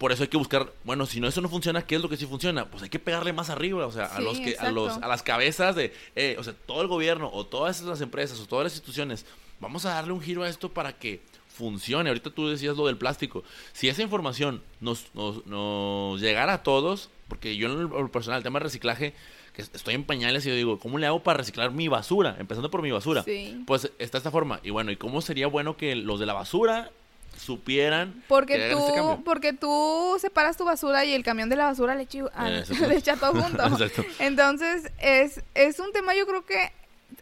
por 0.02 0.12
eso 0.12 0.24
hay 0.24 0.30
que 0.30 0.38
buscar, 0.38 0.74
bueno, 0.84 1.06
si 1.06 1.20
no 1.20 1.28
eso 1.28 1.42
no 1.42 1.48
funciona, 1.48 1.84
¿qué 1.84 1.94
es 1.94 2.02
lo 2.02 2.10
que 2.10 2.18
sí 2.18 2.26
funciona? 2.26 2.66
Pues 2.66 2.82
hay 2.82 2.90
que 2.90 2.98
pegarle 2.98 3.34
más 3.34 3.52
arriba, 3.52 3.86
o 3.86 3.92
sea, 3.92 4.08
a 4.08 4.20
los 4.20 4.40
que 4.40 4.56
a 4.58 4.72
los 4.72 4.98
a 4.98 5.08
las 5.08 5.22
cabezas 5.22 5.76
de 5.76 5.94
eh, 6.16 6.38
o 6.40 6.44
sea, 6.44 6.54
todo 6.54 6.82
el 6.82 6.88
gobierno 6.88 7.30
o 7.32 7.46
todas 7.46 7.84
las 7.84 8.02
empresas 8.02 8.40
o 8.40 8.48
todas 8.48 8.64
las 8.64 8.74
instituciones, 8.74 9.28
vamos 9.60 9.86
a 9.86 9.92
darle 9.92 10.14
un 10.14 10.20
giro 10.20 10.42
a 10.42 10.50
esto 10.50 10.70
para 10.70 10.94
que 10.94 11.22
funcione. 11.50 12.10
Ahorita 12.10 12.32
tú 12.32 12.50
decías 12.50 12.78
lo 12.78 12.88
del 12.88 12.98
plástico. 12.98 13.44
Si 13.74 13.90
esa 13.90 14.02
información 14.02 14.64
nos, 14.80 15.06
nos, 15.14 16.20
llegara 16.20 16.54
a 16.54 16.64
todos, 16.64 17.12
porque 17.28 17.56
yo 17.56 17.72
en 17.72 17.94
el 17.96 18.10
personal, 18.10 18.40
el 18.40 18.44
tema 18.44 18.58
de 18.58 18.64
reciclaje, 18.64 19.14
que 19.54 19.62
estoy 19.62 19.94
en 19.94 20.04
pañales 20.04 20.48
y 20.48 20.50
yo 20.50 20.56
digo, 20.56 20.80
¿cómo 20.80 20.98
le 20.98 21.06
hago 21.06 21.22
para 21.22 21.38
reciclar 21.38 21.70
mi 21.70 21.90
basura? 21.90 22.38
Empezando 22.40 22.72
por 22.72 22.82
mi 22.82 22.90
basura. 22.90 23.24
Pues 23.68 23.92
está 24.00 24.18
esta 24.18 24.32
forma. 24.32 24.62
Y 24.64 24.72
bueno, 24.72 24.90
¿y 24.90 24.96
cómo 24.96 25.22
sería 25.22 25.46
bueno 25.46 25.78
que 25.78 25.96
los 25.96 26.20
de 26.20 26.26
la 26.26 26.34
basura 26.34 26.90
supieran 27.38 28.24
porque 28.28 28.70
tú 28.72 28.88
este 28.88 29.24
porque 29.24 29.54
tú 29.54 30.18
separas 30.20 30.58
tu 30.58 30.66
basura 30.66 31.06
y 31.06 31.14
el 31.14 31.24
camión 31.24 31.50
de 31.50 31.56
la 31.56 31.66
basura 31.66 31.96
le, 31.96 32.04
echa, 32.96 33.16
todo 33.16 33.42
junto 33.42 33.64
entonces 34.20 34.92
es 35.00 35.42
es 35.56 35.80
un 35.80 35.92
tema 35.92 36.14
yo 36.16 36.28
creo 36.28 36.46
que 36.46 36.72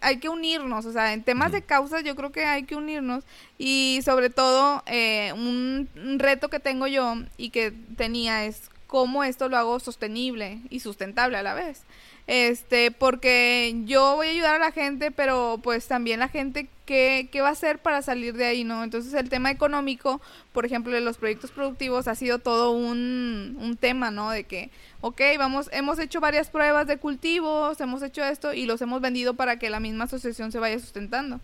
hay 0.01 0.17
que 0.17 0.29
unirnos 0.29 0.85
o 0.85 0.91
sea 0.91 1.13
en 1.13 1.23
temas 1.23 1.51
de 1.51 1.61
causas 1.61 2.03
yo 2.03 2.15
creo 2.15 2.31
que 2.31 2.45
hay 2.45 2.63
que 2.63 2.75
unirnos 2.75 3.23
y 3.57 4.01
sobre 4.03 4.29
todo 4.29 4.83
eh, 4.87 5.31
un, 5.33 5.89
reto 6.19 6.49
que 6.49 6.59
tengo 6.59 6.87
yo 6.87 7.15
y 7.37 7.49
que 7.49 7.71
tenía 7.97 8.45
es 8.45 8.69
cómo 8.87 9.23
esto 9.23 9.49
lo 9.49 9.57
hago 9.57 9.79
sostenible 9.79 10.59
y 10.69 10.79
sustentable 10.79 11.37
a 11.37 11.43
la 11.43 11.53
vez 11.53 11.83
este, 12.31 12.91
porque 12.91 13.73
yo 13.85 14.17
voy 14.17 14.27
a 14.27 14.29
ayudar 14.29 14.55
a 14.57 14.65
la 14.65 14.71
gente, 14.71 15.09
pero 15.09 15.59
pues 15.63 15.87
también 15.87 16.19
la 16.19 16.27
gente, 16.27 16.69
¿qué, 16.85 17.27
qué 17.31 17.41
va 17.41 17.47
a 17.47 17.53
hacer 17.53 17.79
para 17.79 18.03
salir 18.03 18.35
de 18.35 18.45
ahí, 18.45 18.63
no? 18.63 18.83
Entonces 18.83 19.15
el 19.15 19.29
tema 19.29 19.49
económico, 19.49 20.21
por 20.53 20.63
ejemplo, 20.63 20.93
de 20.93 21.01
los 21.01 21.17
proyectos 21.17 21.49
productivos 21.49 22.07
ha 22.07 22.13
sido 22.13 22.37
todo 22.37 22.69
un, 22.69 23.57
un 23.59 23.77
tema, 23.77 24.11
¿no? 24.11 24.29
De 24.29 24.43
que, 24.43 24.69
ok, 25.01 25.19
vamos, 25.39 25.71
hemos 25.73 25.97
hecho 25.97 26.21
varias 26.21 26.51
pruebas 26.51 26.85
de 26.85 26.97
cultivos, 26.97 27.81
hemos 27.81 28.03
hecho 28.03 28.23
esto 28.23 28.53
y 28.53 28.67
los 28.67 28.79
hemos 28.83 29.01
vendido 29.01 29.33
para 29.33 29.57
que 29.57 29.71
la 29.71 29.79
misma 29.79 30.03
asociación 30.03 30.51
se 30.51 30.59
vaya 30.59 30.77
sustentando. 30.77 31.39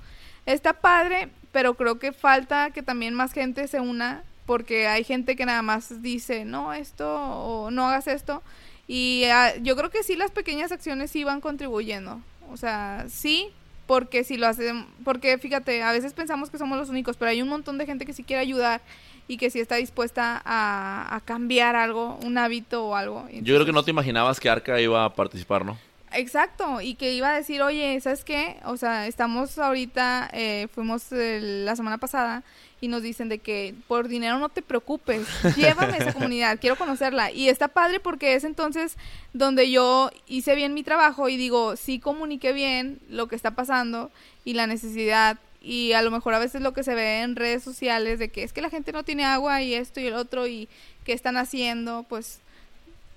Está 0.46 0.74
padre, 0.74 1.30
pero 1.52 1.74
creo 1.74 1.98
que 1.98 2.12
falta 2.12 2.70
que 2.70 2.84
también 2.84 3.16
más 3.16 3.34
gente 3.34 3.68
se 3.68 3.80
una 3.80 4.24
porque 4.46 4.88
hay 4.88 5.04
gente 5.04 5.36
que 5.36 5.48
nada 5.48 5.64
más 5.64 6.04
dice, 6.04 6.46
no, 6.46 6.74
esto 6.74 7.12
o 7.12 7.72
no 7.72 7.88
hagas 7.88 8.06
esto 8.06 8.44
y 8.88 9.24
ah, 9.26 9.56
yo 9.58 9.76
creo 9.76 9.90
que 9.90 10.04
sí 10.04 10.16
las 10.16 10.32
pequeñas 10.32 10.72
acciones 10.72 11.12
sí 11.12 11.24
van 11.24 11.42
contribuyendo. 11.42 12.22
O 12.52 12.58
sea, 12.58 13.06
sí, 13.10 13.52
porque 13.88 14.24
si 14.24 14.38
lo 14.38 14.48
hacen, 14.48 14.86
porque 15.04 15.38
fíjate, 15.38 15.84
a 15.84 15.92
veces 15.92 16.14
pensamos 16.14 16.50
que 16.50 16.58
somos 16.58 16.78
los 16.78 16.90
únicos, 16.90 17.18
pero 17.18 17.32
hay 17.32 17.42
un 17.42 17.50
montón 17.50 17.78
de 17.78 17.86
gente 17.86 18.06
que 18.06 18.14
sí 18.14 18.24
quiere 18.24 18.42
ayudar 18.42 18.82
y 19.28 19.38
que 19.38 19.50
sí 19.50 19.60
está 19.60 19.76
dispuesta 19.76 20.42
a, 20.46 21.20
cambiar 21.26 21.76
algo, 21.76 22.20
un 22.24 22.38
hábito 22.38 22.86
o 22.86 22.96
algo. 22.96 23.28
yo 23.32 23.56
creo 23.56 23.66
que 23.66 23.72
no 23.72 23.84
te 23.84 23.92
imaginabas 23.92 24.40
que 24.40 24.50
Arca 24.50 24.80
iba 24.80 25.04
a 25.04 25.14
participar, 25.14 25.66
¿no? 25.66 25.78
Exacto, 26.12 26.80
y 26.80 26.96
que 26.96 27.14
iba 27.14 27.30
a 27.30 27.36
decir, 27.36 27.62
oye, 27.62 28.00
¿sabes 28.00 28.24
qué? 28.24 28.58
O 28.64 28.78
sea, 28.78 29.08
estamos 29.08 29.58
ahorita, 29.58 30.30
eh, 30.32 30.68
fuimos 30.74 31.08
la 31.12 31.76
semana 31.76 31.98
pasada 31.98 32.44
y 32.86 32.88
nos 32.88 33.02
dicen 33.02 33.30
de 33.30 33.40
que 33.40 33.74
por 33.88 34.08
dinero 34.08 34.38
no 34.38 34.50
te 34.50 34.62
preocupes, 34.62 35.28
llévame 35.58 35.94
a 35.94 35.98
esa 35.98 36.14
comunidad, 36.14 36.60
quiero 36.62 36.76
conocerla. 36.76 37.32
Y 37.32 37.50
está 37.50 37.68
padre 37.68 38.00
porque 38.00 38.36
es 38.36 38.44
entonces 38.44 38.96
donde 39.34 39.72
yo 39.72 40.12
hice 40.28 40.54
bien 40.54 40.76
mi 40.76 40.84
trabajo 40.84 41.28
y 41.28 41.36
digo, 41.36 41.78
sí 41.78 41.98
comuniqué 41.98 42.54
bien 42.54 43.00
lo 43.10 43.28
que 43.28 43.36
está 43.36 43.56
pasando 43.56 44.12
y 44.44 44.54
la 44.54 44.68
necesidad. 44.68 45.40
Y 45.64 45.94
a 45.94 46.04
lo 46.04 46.12
mejor 46.12 46.36
a 46.36 46.40
veces 46.40 46.62
lo 46.62 46.74
que 46.76 46.84
se 46.84 46.94
ve 46.94 47.22
en 47.22 47.36
redes 47.36 47.64
sociales 47.64 48.20
de 48.20 48.30
que 48.30 48.44
es 48.44 48.54
que 48.54 48.62
la 48.62 48.70
gente 48.70 48.92
no 48.92 49.02
tiene 49.02 49.26
agua 49.26 49.64
y 49.64 49.74
esto 49.74 50.00
y 50.00 50.06
el 50.06 50.14
otro 50.14 50.46
y 50.46 50.70
qué 51.06 51.14
están 51.14 51.38
haciendo, 51.38 52.06
pues 52.08 52.40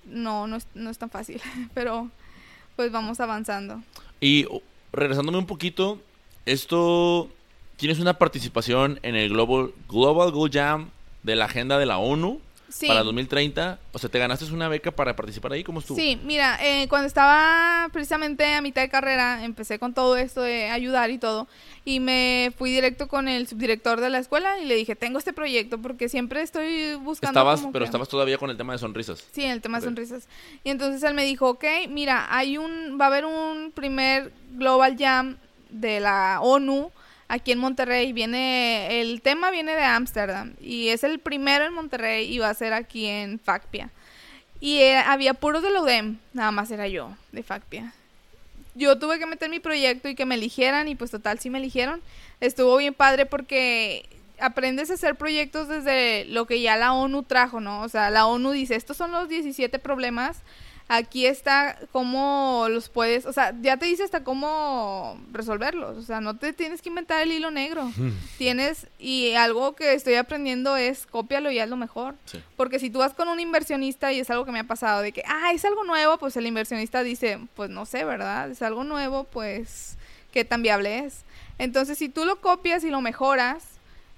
no, 0.03 0.47
no 0.47 0.55
es, 0.55 0.65
no 0.73 0.89
es 0.89 0.97
tan 0.97 1.11
fácil. 1.11 1.39
Pero 1.75 2.09
pues 2.75 2.91
vamos 2.91 3.19
avanzando. 3.19 3.83
Y 4.19 4.47
regresándome 4.91 5.37
un 5.37 5.45
poquito, 5.45 6.01
esto 6.47 7.29
tienes 7.79 7.99
una 7.99 8.13
participación 8.13 8.99
en 9.03 9.15
el 9.15 9.29
Global, 9.29 9.71
Global 9.87 10.31
Goal 10.31 10.51
Jam 10.51 10.89
de 11.23 11.35
la 11.35 11.45
agenda 11.45 11.79
de 11.79 11.85
la 11.85 11.97
ONU 11.97 12.41
para 12.87 13.03
2030. 13.03 13.79
O 13.93 13.99
sea, 13.99 14.09
te 14.09 14.19
ganaste 14.19 14.45
una 14.53 14.67
beca 14.67 14.91
para 14.91 15.15
participar 15.15 15.53
ahí. 15.53 15.63
¿Cómo 15.63 15.79
estuvo? 15.79 15.97
Sí, 15.97 16.19
mira, 16.23 16.59
eh, 16.61 16.87
cuando 16.89 17.07
estaba 17.07 17.87
precisamente 17.91 18.45
a 18.53 18.61
mitad 18.61 18.81
de 18.81 18.89
carrera, 18.89 19.43
empecé 19.45 19.79
con 19.79 19.93
todo 19.93 20.17
esto 20.17 20.41
de 20.41 20.69
ayudar 20.69 21.09
y 21.09 21.17
todo. 21.17 21.47
Y 21.85 22.01
me 22.01 22.51
fui 22.57 22.69
directo 22.69 23.07
con 23.07 23.29
el 23.29 23.47
subdirector 23.47 24.01
de 24.01 24.09
la 24.09 24.19
escuela 24.19 24.59
y 24.59 24.65
le 24.65 24.75
dije, 24.75 24.97
tengo 24.97 25.17
este 25.17 25.31
proyecto 25.31 25.79
porque 25.79 26.09
siempre 26.09 26.41
estoy 26.41 26.95
buscando... 26.95 27.39
Estabas, 27.39 27.65
pero 27.71 27.85
estabas 27.85 28.09
todavía 28.09 28.37
con 28.37 28.49
el 28.49 28.57
tema 28.57 28.73
de 28.73 28.79
sonrisas. 28.79 29.25
Sí, 29.31 29.43
en 29.43 29.51
el 29.51 29.61
tema 29.61 29.79
de 29.79 29.85
sonrisas. 29.85 30.27
Y 30.65 30.69
entonces 30.69 31.01
él 31.03 31.13
me 31.13 31.23
dijo, 31.23 31.49
ok, 31.49 31.63
mira, 31.87 32.27
hay 32.29 32.57
un, 32.57 32.97
va 32.99 33.05
a 33.05 33.07
haber 33.07 33.25
un 33.25 33.71
primer 33.73 34.33
Global 34.51 34.97
Jam 34.99 35.37
de 35.69 36.01
la 36.01 36.39
ONU 36.41 36.91
aquí 37.29 37.53
en 37.53 37.59
Monterrey. 37.59 38.11
Viene, 38.11 38.99
el 38.99 39.21
tema 39.21 39.51
viene 39.51 39.73
de 39.73 39.83
Ámsterdam 39.83 40.55
y 40.59 40.89
es 40.89 41.05
el 41.05 41.19
primero 41.19 41.65
en 41.65 41.73
Monterrey 41.73 42.29
y 42.29 42.39
va 42.39 42.49
a 42.49 42.53
ser 42.53 42.73
aquí 42.73 43.05
en 43.05 43.39
FACPIA. 43.39 43.89
Y 44.59 44.79
eh, 44.79 44.97
había 44.97 45.33
puros 45.33 45.63
de 45.63 45.71
la 45.71 45.79
nada 46.33 46.51
más 46.51 46.69
era 46.69 46.89
yo 46.89 47.15
de 47.31 47.43
FACPIA. 47.43 47.93
Yo 48.75 48.99
tuve 48.99 49.19
que 49.19 49.25
meter 49.25 49.49
mi 49.49 49.59
proyecto 49.59 50.09
y 50.09 50.15
que 50.15 50.25
me 50.25 50.35
eligieran 50.35 50.87
y 50.89 50.95
pues 50.95 51.11
total 51.11 51.39
sí 51.39 51.49
me 51.49 51.59
eligieron. 51.59 52.01
Estuvo 52.41 52.75
bien 52.77 52.93
padre 52.93 53.25
porque 53.25 54.05
aprendes 54.39 54.89
a 54.89 54.93
hacer 54.93 55.15
proyectos 55.15 55.67
desde 55.67 56.25
lo 56.25 56.45
que 56.45 56.61
ya 56.61 56.75
la 56.75 56.93
ONU 56.93 57.23
trajo, 57.23 57.59
¿no? 57.59 57.81
O 57.81 57.89
sea, 57.89 58.09
la 58.09 58.25
ONU 58.25 58.51
dice, 58.51 58.75
estos 58.75 58.97
son 58.97 59.11
los 59.11 59.29
17 59.29 59.79
problemas 59.79 60.37
Aquí 60.91 61.27
está 61.27 61.77
cómo 61.91 62.65
los 62.67 62.89
puedes, 62.89 63.27
o 63.27 63.31
sea, 63.31 63.53
ya 63.61 63.77
te 63.77 63.85
dice 63.85 64.03
hasta 64.03 64.23
cómo 64.23 65.21
resolverlos, 65.31 65.99
o 65.99 66.01
sea, 66.01 66.19
no 66.19 66.37
te 66.37 66.51
tienes 66.51 66.81
que 66.81 66.89
inventar 66.89 67.21
el 67.21 67.31
hilo 67.31 67.51
negro. 67.51 67.91
Tienes, 68.39 68.87
y 68.97 69.33
algo 69.33 69.75
que 69.75 69.93
estoy 69.93 70.15
aprendiendo 70.15 70.77
es 70.77 71.05
cópialo 71.05 71.51
y 71.51 71.63
lo 71.63 71.77
mejor. 71.77 72.15
Porque 72.57 72.79
si 72.79 72.89
tú 72.89 72.99
vas 72.99 73.13
con 73.13 73.27
un 73.27 73.39
inversionista, 73.39 74.11
y 74.11 74.19
es 74.19 74.31
algo 74.31 74.45
que 74.45 74.51
me 74.51 74.59
ha 74.59 74.63
pasado, 74.63 75.03
de 75.03 75.11
que, 75.11 75.21
ah, 75.27 75.51
es 75.53 75.63
algo 75.63 75.83
nuevo, 75.83 76.17
pues 76.17 76.35
el 76.37 76.47
inversionista 76.47 77.03
dice, 77.03 77.39
pues 77.55 77.69
no 77.69 77.85
sé, 77.85 78.03
¿verdad? 78.03 78.49
Es 78.49 78.63
algo 78.63 78.83
nuevo, 78.83 79.25
pues, 79.25 79.95
¿qué 80.31 80.43
tan 80.43 80.63
viable 80.63 81.05
es? 81.05 81.23
Entonces, 81.59 81.99
si 81.99 82.09
tú 82.09 82.25
lo 82.25 82.41
copias 82.41 82.83
y 82.83 82.89
lo 82.89 82.99
mejoras, 83.01 83.63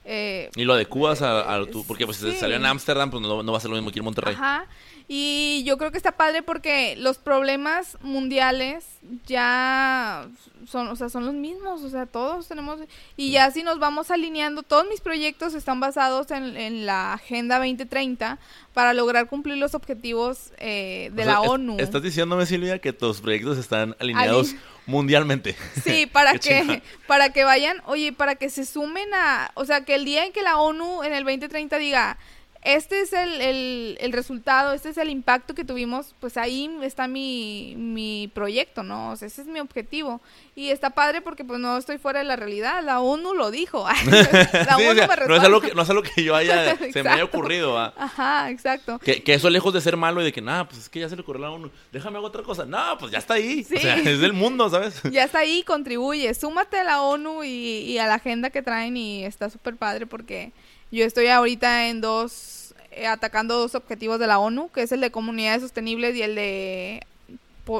eh, 0.03 0.49
y 0.55 0.63
lo 0.63 0.73
adecuas 0.73 1.21
a, 1.21 1.53
a 1.53 1.65
tu, 1.65 1.85
porque 1.85 2.05
pues 2.05 2.17
si 2.17 2.31
salió 2.31 2.55
en 2.55 2.65
Ámsterdam, 2.65 3.11
pues 3.11 3.21
no, 3.21 3.43
no, 3.43 3.51
va 3.51 3.57
a 3.57 3.61
ser 3.61 3.69
lo 3.69 3.75
mismo 3.75 3.91
que 3.91 3.99
en 3.99 4.05
Monterrey. 4.05 4.33
Ajá. 4.33 4.65
Y 5.13 5.63
yo 5.65 5.77
creo 5.77 5.91
que 5.91 5.97
está 5.97 6.13
padre 6.13 6.41
porque 6.41 6.95
los 6.95 7.17
problemas 7.17 7.97
mundiales 8.01 8.85
ya 9.27 10.25
son, 10.65 10.87
o 10.87 10.95
sea, 10.95 11.09
son 11.09 11.25
los 11.25 11.33
mismos, 11.33 11.81
o 11.81 11.89
sea, 11.89 12.05
todos 12.05 12.47
tenemos 12.47 12.79
y 13.17 13.31
ya 13.31 13.51
si 13.51 13.61
nos 13.61 13.77
vamos 13.77 14.09
alineando, 14.09 14.63
todos 14.63 14.87
mis 14.87 15.01
proyectos 15.01 15.53
están 15.53 15.81
basados 15.81 16.31
en, 16.31 16.85
la 16.85 17.11
Agenda 17.11 17.57
2030 17.57 18.39
para 18.73 18.93
lograr 18.93 19.27
cumplir 19.27 19.57
los 19.57 19.75
objetivos 19.75 20.53
eh, 20.59 21.11
de 21.13 21.25
la 21.25 21.41
ONU. 21.41 21.75
Estás 21.77 22.01
diciéndome 22.01 22.45
Silvia 22.45 22.79
que 22.79 22.93
tus 22.93 23.19
proyectos 23.19 23.57
están 23.57 23.97
alineados 23.99 24.55
mundialmente. 24.85 25.57
Sí, 25.83 26.05
para 26.05 26.33
que 26.39 26.81
para 27.07 27.33
que 27.33 27.43
vayan, 27.43 27.81
oye, 27.85 28.13
para 28.13 28.35
que 28.35 28.49
se 28.49 28.65
sumen 28.65 29.13
a, 29.13 29.51
o 29.55 29.65
sea, 29.65 29.83
que 29.83 29.95
el 29.95 30.05
día 30.05 30.25
en 30.25 30.31
que 30.31 30.41
la 30.41 30.57
ONU 30.57 31.03
en 31.03 31.11
el 31.11 31.25
2030 31.25 31.77
diga 31.79 32.17
este 32.63 33.01
es 33.01 33.11
el, 33.11 33.97
el, 33.99 34.11
resultado, 34.13 34.73
este 34.73 34.89
es 34.89 34.97
el 34.97 35.09
impacto 35.09 35.55
que 35.55 35.65
tuvimos, 35.65 36.13
pues 36.19 36.37
ahí 36.37 36.69
está 36.83 37.07
mi, 37.07 37.73
mi 37.75 38.29
proyecto, 38.35 38.83
¿no? 38.83 39.09
O 39.09 39.15
sea, 39.15 39.27
ese 39.27 39.41
es 39.41 39.47
mi 39.47 39.59
objetivo. 39.59 40.21
Y 40.55 40.69
está 40.69 40.91
padre 40.91 41.21
porque 41.21 41.43
pues 41.43 41.59
no 41.59 41.75
estoy 41.77 41.97
fuera 41.97 42.19
de 42.19 42.25
la 42.25 42.35
realidad, 42.35 42.83
la 42.83 42.99
ONU 42.99 43.33
lo 43.33 43.49
dijo. 43.49 43.87
la 44.05 44.77
ONU 44.77 44.93
me 44.93 45.27
no, 45.27 45.35
es 45.35 45.43
algo 45.43 45.61
que, 45.61 45.73
no 45.73 45.81
es 45.81 45.89
algo 45.89 46.03
que 46.03 46.23
yo 46.23 46.35
haya, 46.35 46.77
se 46.77 47.01
me 47.01 47.09
haya 47.09 47.23
ocurrido. 47.23 47.79
Ajá, 47.79 48.51
exacto. 48.51 48.99
Que, 48.99 49.23
que, 49.23 49.33
eso 49.33 49.49
lejos 49.49 49.73
de 49.73 49.81
ser 49.81 49.97
malo 49.97 50.21
y 50.21 50.25
de 50.25 50.31
que, 50.31 50.41
nada, 50.41 50.67
pues 50.67 50.81
es 50.81 50.89
que 50.89 50.99
ya 50.99 51.09
se 51.09 51.15
le 51.15 51.23
ocurrió 51.23 51.45
a 51.45 51.49
la 51.49 51.55
ONU, 51.55 51.71
déjame 51.91 52.19
hacer 52.19 52.27
otra 52.27 52.43
cosa. 52.43 52.65
No, 52.65 52.97
pues 52.99 53.11
ya 53.11 53.17
está 53.17 53.35
ahí. 53.35 53.65
O 53.75 53.79
sea, 53.79 53.95
es 53.97 54.19
del 54.19 54.33
mundo, 54.33 54.69
¿sabes? 54.69 55.01
ya 55.11 55.23
está 55.23 55.39
ahí, 55.39 55.63
contribuye. 55.63 56.31
Súmate 56.35 56.77
a 56.77 56.83
la 56.83 57.01
ONU 57.01 57.43
y, 57.43 57.47
y 57.47 57.97
a 57.97 58.05
la 58.05 58.15
agenda 58.15 58.51
que 58.51 58.61
traen 58.61 58.97
y 58.97 59.25
está 59.25 59.49
súper 59.49 59.77
padre 59.77 60.05
porque 60.05 60.51
yo 60.91 61.05
estoy 61.05 61.27
ahorita 61.27 61.89
en 61.89 62.01
dos, 62.01 62.73
eh, 62.91 63.07
atacando 63.07 63.57
dos 63.57 63.75
objetivos 63.75 64.19
de 64.19 64.27
la 64.27 64.39
ONU, 64.39 64.69
que 64.71 64.83
es 64.83 64.91
el 64.91 65.01
de 65.01 65.11
comunidades 65.11 65.61
sostenibles 65.61 66.15
y 66.15 66.21
el 66.21 66.35
de 66.35 67.05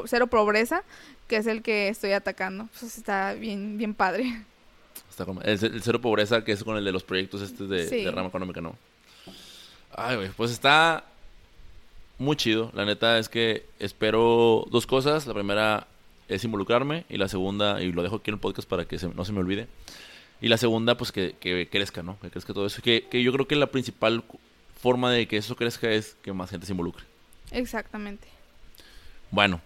cero 0.06 0.26
pobreza, 0.26 0.82
que 1.28 1.36
es 1.36 1.46
el 1.46 1.62
que 1.62 1.88
estoy 1.88 2.12
atacando. 2.12 2.68
Pues 2.78 2.96
está 2.96 3.34
bien, 3.34 3.76
bien 3.76 3.94
padre. 3.94 4.42
Está 5.10 5.26
como, 5.26 5.42
el, 5.42 5.58
cero 5.82 6.00
pobreza, 6.00 6.42
que 6.42 6.52
es 6.52 6.64
con 6.64 6.76
el 6.76 6.84
de 6.84 6.92
los 6.92 7.04
proyectos 7.04 7.42
este 7.42 7.64
de, 7.64 8.10
rama 8.10 8.28
económica, 8.28 8.60
¿no? 8.60 8.76
Ay, 9.94 10.16
güey, 10.16 10.28
pues 10.30 10.50
está 10.50 11.04
muy 12.18 12.36
chido. 12.36 12.70
La 12.74 12.86
neta 12.86 13.18
es 13.18 13.28
que 13.28 13.66
espero 13.78 14.66
dos 14.70 14.86
cosas. 14.86 15.26
La 15.26 15.34
primera 15.34 15.86
es 16.28 16.44
involucrarme 16.44 17.04
y 17.10 17.18
la 17.18 17.28
segunda, 17.28 17.82
y 17.82 17.92
lo 17.92 18.02
dejo 18.02 18.16
aquí 18.16 18.30
en 18.30 18.34
el 18.34 18.40
podcast 18.40 18.68
para 18.68 18.86
que 18.86 18.96
no 19.14 19.24
se 19.24 19.32
me 19.32 19.40
olvide, 19.40 19.68
y 20.42 20.48
la 20.48 20.58
segunda, 20.58 20.96
pues 20.96 21.12
que, 21.12 21.36
que 21.38 21.68
crezca, 21.70 22.02
¿no? 22.02 22.18
Que 22.20 22.28
crezca 22.28 22.52
todo 22.52 22.66
eso. 22.66 22.82
Que, 22.82 23.06
que 23.08 23.22
yo 23.22 23.32
creo 23.32 23.46
que 23.46 23.54
la 23.54 23.68
principal 23.68 24.24
forma 24.80 25.12
de 25.12 25.28
que 25.28 25.36
eso 25.36 25.54
crezca 25.54 25.88
es 25.88 26.16
que 26.20 26.32
más 26.32 26.50
gente 26.50 26.66
se 26.66 26.72
involucre. 26.72 27.04
Exactamente. 27.52 28.26
Bueno, 29.30 29.60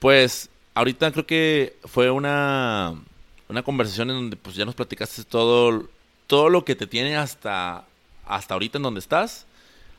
pues 0.00 0.50
ahorita 0.74 1.12
creo 1.12 1.26
que 1.26 1.76
fue 1.84 2.10
una, 2.10 3.00
una 3.48 3.62
conversación 3.62 4.10
en 4.10 4.16
donde 4.16 4.36
pues 4.36 4.56
ya 4.56 4.64
nos 4.64 4.74
platicaste 4.74 5.22
todo, 5.22 5.88
todo 6.26 6.48
lo 6.48 6.64
que 6.64 6.74
te 6.74 6.88
tiene 6.88 7.16
hasta, 7.16 7.84
hasta 8.26 8.54
ahorita 8.54 8.78
en 8.78 8.82
donde 8.82 9.00
estás. 9.00 9.46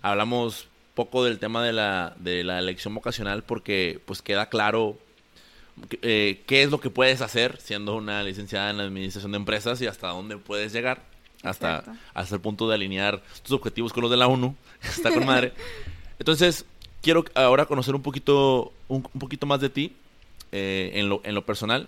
Hablamos 0.01 0.67
poco 0.93 1.23
del 1.23 1.39
tema 1.39 1.63
de 1.63 1.71
la, 1.71 2.15
de 2.19 2.43
la 2.43 2.59
elección 2.59 2.93
vocacional 2.93 3.43
porque 3.43 4.01
pues 4.05 4.21
queda 4.21 4.49
claro 4.49 4.97
eh, 6.01 6.43
qué 6.45 6.63
es 6.63 6.71
lo 6.71 6.79
que 6.79 6.89
puedes 6.89 7.21
hacer 7.21 7.59
siendo 7.61 7.95
una 7.95 8.23
licenciada 8.23 8.69
en 8.69 8.79
administración 8.79 9.31
de 9.31 9.37
empresas 9.37 9.81
y 9.81 9.87
hasta 9.87 10.07
dónde 10.09 10.37
puedes 10.37 10.73
llegar. 10.73 11.03
Hasta, 11.43 11.83
hasta 12.15 12.35
el 12.35 12.41
punto 12.41 12.67
de 12.67 12.73
alinear 12.75 13.21
tus 13.43 13.51
objetivos 13.51 13.93
con 13.93 14.01
los 14.01 14.11
de 14.11 14.17
la 14.17 14.27
ONU. 14.27 14.55
Está 14.81 15.13
con 15.13 15.25
madre. 15.25 15.53
Entonces, 16.19 16.65
quiero 17.01 17.23
ahora 17.35 17.65
conocer 17.65 17.93
un 17.95 18.01
poquito, 18.01 18.73
un, 18.87 19.03
poquito 19.03 19.45
más 19.45 19.61
de 19.61 19.69
ti 19.69 19.95
eh, 20.51 20.91
en, 20.95 21.09
lo, 21.09 21.21
en 21.23 21.35
lo 21.35 21.45
personal. 21.45 21.87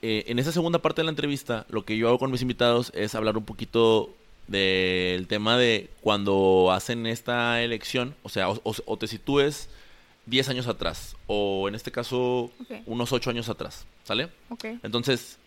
Eh, 0.00 0.24
en 0.28 0.38
esa 0.38 0.52
segunda 0.52 0.80
parte 0.80 1.02
de 1.02 1.04
la 1.04 1.10
entrevista, 1.10 1.66
lo 1.68 1.84
que 1.84 1.96
yo 1.96 2.08
hago 2.08 2.18
con 2.18 2.30
mis 2.30 2.42
invitados 2.42 2.92
es 2.94 3.14
hablar 3.14 3.36
un 3.36 3.44
poquito 3.44 4.14
del 4.46 5.26
tema 5.26 5.56
de 5.56 5.90
cuando 6.00 6.70
hacen 6.72 7.06
esta 7.06 7.62
elección, 7.62 8.14
o 8.22 8.28
sea, 8.28 8.48
o, 8.48 8.96
te 8.96 9.06
sitúes 9.06 9.68
10 10.26 10.48
años 10.48 10.66
atrás, 10.68 11.16
o 11.26 11.68
en 11.68 11.74
este 11.74 11.90
caso, 11.90 12.50
unos 12.86 13.12
8 13.12 13.30
años 13.30 13.48
atrás, 13.48 13.86
¿sale? 14.04 14.28
Ok. 14.50 14.64
Entonces, 14.82 15.38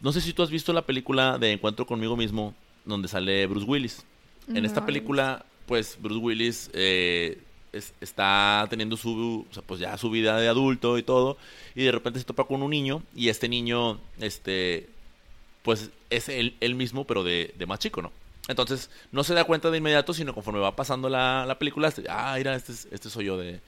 no 0.00 0.12
sé 0.12 0.20
si 0.20 0.32
tú 0.32 0.42
has 0.42 0.50
visto 0.50 0.72
la 0.72 0.82
película 0.82 1.38
de 1.38 1.52
Encuentro 1.52 1.86
conmigo 1.86 2.16
mismo, 2.16 2.54
donde 2.84 3.08
sale 3.08 3.46
Bruce 3.46 3.66
Willis. 3.66 4.04
En 4.48 4.54
No, 4.62 4.66
esta 4.66 4.84
película, 4.84 5.46
pues 5.66 5.96
Bruce 6.00 6.20
Willis 6.20 6.70
eh, 6.74 7.38
es- 7.72 7.94
está 8.00 8.66
teniendo 8.68 8.96
su, 8.96 9.46
o 9.48 9.54
sea, 9.54 9.62
pues 9.62 9.80
ya 9.80 9.96
su 9.96 10.10
vida 10.10 10.38
de 10.38 10.48
adulto 10.48 10.98
y 10.98 11.02
todo, 11.02 11.38
y 11.74 11.84
de 11.84 11.92
repente 11.92 12.18
se 12.18 12.24
topa 12.26 12.44
con 12.44 12.62
un 12.62 12.70
niño, 12.70 13.02
y 13.14 13.28
este 13.28 13.48
niño, 13.48 14.00
este, 14.20 14.88
pues 15.62 15.90
es 16.10 16.28
él, 16.28 16.56
él 16.60 16.74
mismo, 16.74 17.04
pero 17.06 17.24
de, 17.24 17.54
de 17.56 17.66
más 17.66 17.78
chico, 17.78 18.02
¿no? 18.02 18.12
Entonces, 18.48 18.90
no 19.10 19.24
se 19.24 19.32
da 19.34 19.44
cuenta 19.44 19.70
de 19.70 19.78
inmediato, 19.78 20.12
sino 20.12 20.34
conforme 20.34 20.60
va 20.60 20.76
pasando 20.76 21.08
la, 21.08 21.44
la 21.46 21.58
película, 21.58 21.88
este, 21.88 22.04
ah, 22.10 22.34
mira, 22.36 22.54
este, 22.54 22.72
es- 22.72 22.88
este 22.90 23.08
soy 23.10 23.24
yo 23.26 23.38
de, 23.38 23.60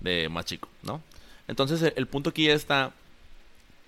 de 0.00 0.28
más 0.28 0.44
chico, 0.44 0.68
¿no? 0.82 1.02
Entonces, 1.46 1.80
el, 1.82 1.92
el 1.96 2.06
punto 2.08 2.30
aquí 2.30 2.48
está 2.48 2.92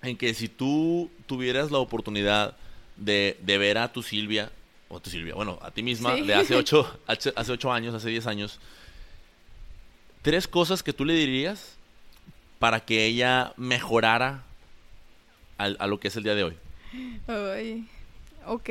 en 0.01 0.15
que 0.17 0.33
si 0.33 0.47
tú 0.47 1.11
tuvieras 1.27 1.69
la 1.69 1.79
oportunidad 1.79 2.55
de, 2.95 3.37
de 3.41 3.57
ver 3.57 3.77
a 3.77 3.91
tu 3.91 4.01
Silvia, 4.03 4.51
o 4.87 4.97
a 4.97 4.99
tu 5.01 5.09
Silvia, 5.09 5.33
bueno, 5.35 5.59
a 5.61 5.71
ti 5.71 5.83
misma, 5.83 6.15
Sí. 6.15 6.21
de 6.21 6.33
hace 6.33 6.55
ocho, 6.63 6.99
hace 7.07 7.33
hace 7.35 7.51
ocho 7.51 7.71
años, 7.71 7.93
hace 7.93 8.09
10 8.09 8.25
años, 8.25 8.59
tres 10.21 10.47
cosas 10.47 10.81
que 10.83 10.93
tú 10.93 11.03
le 11.05 11.13
dirías 11.13 11.75
para 12.59 12.79
que 12.79 13.05
ella 13.05 13.53
mejorara 13.57 14.43
al- 15.57 15.77
a 15.79 15.87
lo 15.87 15.99
que 15.99 16.07
es 16.07 16.15
el 16.15 16.23
día 16.23 16.35
de 16.35 16.43
hoy. 16.45 16.57
Ay, 17.27 17.87
ok. 18.45 18.69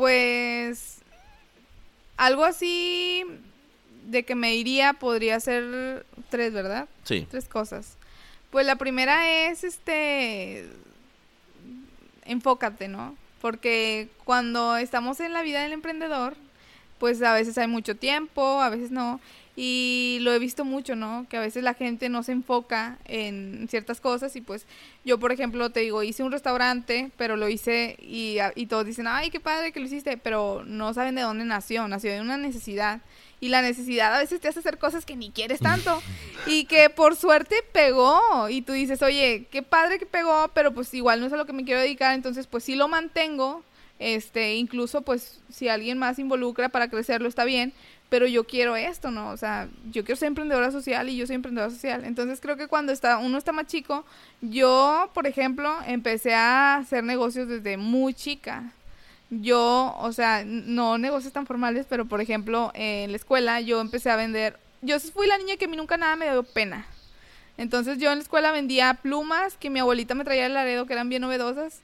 Pues 0.00 1.00
algo 2.16 2.46
así 2.46 3.22
de 4.06 4.24
que 4.24 4.34
me 4.34 4.54
iría 4.54 4.94
podría 4.94 5.38
ser 5.40 6.06
tres, 6.30 6.54
¿verdad? 6.54 6.88
Sí, 7.04 7.26
Tres 7.30 7.46
cosas. 7.46 7.98
Pues 8.50 8.64
la 8.64 8.76
primera 8.76 9.30
es 9.50 9.62
este 9.62 10.70
enfócate, 12.24 12.88
¿no? 12.88 13.14
Porque 13.42 14.08
cuando 14.24 14.78
estamos 14.78 15.20
en 15.20 15.34
la 15.34 15.42
vida 15.42 15.62
del 15.62 15.74
emprendedor, 15.74 16.34
pues 16.98 17.20
a 17.20 17.34
veces 17.34 17.58
hay 17.58 17.66
mucho 17.68 17.94
tiempo, 17.94 18.62
a 18.62 18.70
veces 18.70 18.90
no. 18.90 19.20
Y 19.62 20.16
lo 20.22 20.32
he 20.32 20.38
visto 20.38 20.64
mucho, 20.64 20.96
¿no? 20.96 21.26
Que 21.28 21.36
a 21.36 21.40
veces 21.40 21.62
la 21.62 21.74
gente 21.74 22.08
no 22.08 22.22
se 22.22 22.32
enfoca 22.32 22.96
en 23.04 23.66
ciertas 23.68 24.00
cosas 24.00 24.34
y 24.34 24.40
pues 24.40 24.64
yo, 25.04 25.20
por 25.20 25.32
ejemplo, 25.32 25.68
te 25.68 25.80
digo, 25.80 26.02
hice 26.02 26.22
un 26.22 26.32
restaurante, 26.32 27.10
pero 27.18 27.36
lo 27.36 27.46
hice 27.46 27.98
y, 28.00 28.38
y 28.54 28.66
todos 28.68 28.86
dicen, 28.86 29.06
ay, 29.06 29.28
qué 29.28 29.38
padre 29.38 29.70
que 29.72 29.80
lo 29.80 29.84
hiciste, 29.84 30.16
pero 30.16 30.62
no 30.64 30.94
saben 30.94 31.14
de 31.14 31.20
dónde 31.20 31.44
nació, 31.44 31.86
nació 31.88 32.10
de 32.10 32.22
una 32.22 32.38
necesidad. 32.38 33.02
Y 33.38 33.50
la 33.50 33.60
necesidad 33.60 34.14
a 34.14 34.18
veces 34.20 34.40
te 34.40 34.48
hace 34.48 34.60
hacer 34.60 34.78
cosas 34.78 35.04
que 35.04 35.14
ni 35.14 35.30
quieres 35.30 35.60
tanto 35.60 36.02
y 36.46 36.64
que 36.64 36.88
por 36.88 37.14
suerte 37.14 37.56
pegó 37.70 38.48
y 38.48 38.62
tú 38.62 38.72
dices, 38.72 39.02
oye, 39.02 39.46
qué 39.50 39.62
padre 39.62 39.98
que 39.98 40.06
pegó, 40.06 40.50
pero 40.54 40.72
pues 40.72 40.94
igual 40.94 41.20
no 41.20 41.26
es 41.26 41.34
a 41.34 41.36
lo 41.36 41.44
que 41.44 41.52
me 41.52 41.66
quiero 41.66 41.82
dedicar, 41.82 42.14
entonces 42.14 42.46
pues 42.46 42.64
sí 42.64 42.76
lo 42.76 42.88
mantengo, 42.88 43.62
este, 44.00 44.54
incluso 44.56 45.02
pues 45.02 45.40
si 45.50 45.68
alguien 45.68 45.98
más 45.98 46.18
involucra 46.18 46.70
para 46.70 46.88
crecerlo 46.88 47.28
está 47.28 47.44
bien, 47.44 47.72
pero 48.08 48.26
yo 48.26 48.44
quiero 48.44 48.74
esto, 48.74 49.12
¿no? 49.12 49.30
O 49.30 49.36
sea, 49.36 49.68
yo 49.92 50.04
quiero 50.04 50.18
ser 50.18 50.28
emprendedora 50.28 50.72
social 50.72 51.08
y 51.08 51.16
yo 51.16 51.26
soy 51.26 51.36
emprendedora 51.36 51.70
social. 51.70 52.04
Entonces 52.04 52.40
creo 52.40 52.56
que 52.56 52.66
cuando 52.66 52.92
está 52.92 53.18
uno 53.18 53.38
está 53.38 53.52
más 53.52 53.66
chico, 53.66 54.04
yo, 54.40 55.10
por 55.14 55.26
ejemplo, 55.28 55.76
empecé 55.86 56.34
a 56.34 56.76
hacer 56.76 57.04
negocios 57.04 57.46
desde 57.46 57.76
muy 57.76 58.14
chica. 58.14 58.72
Yo, 59.28 59.94
o 59.98 60.12
sea, 60.12 60.44
no 60.44 60.98
negocios 60.98 61.32
tan 61.32 61.46
formales, 61.46 61.86
pero 61.88 62.06
por 62.06 62.20
ejemplo, 62.20 62.72
en 62.74 63.12
la 63.12 63.16
escuela 63.16 63.60
yo 63.60 63.80
empecé 63.80 64.10
a 64.10 64.16
vender, 64.16 64.58
yo 64.82 64.98
fui 64.98 65.28
la 65.28 65.38
niña 65.38 65.56
que 65.56 65.66
a 65.66 65.68
mí 65.68 65.76
nunca 65.76 65.96
nada 65.96 66.16
me 66.16 66.28
dio 66.28 66.42
pena. 66.42 66.86
Entonces 67.58 67.98
yo 67.98 68.10
en 68.10 68.18
la 68.18 68.22
escuela 68.22 68.50
vendía 68.50 68.94
plumas 68.94 69.56
que 69.58 69.70
mi 69.70 69.78
abuelita 69.78 70.14
me 70.14 70.24
traía 70.24 70.44
del 70.44 70.54
Laredo, 70.54 70.86
que 70.86 70.94
eran 70.94 71.10
bien 71.10 71.20
novedosas. 71.20 71.82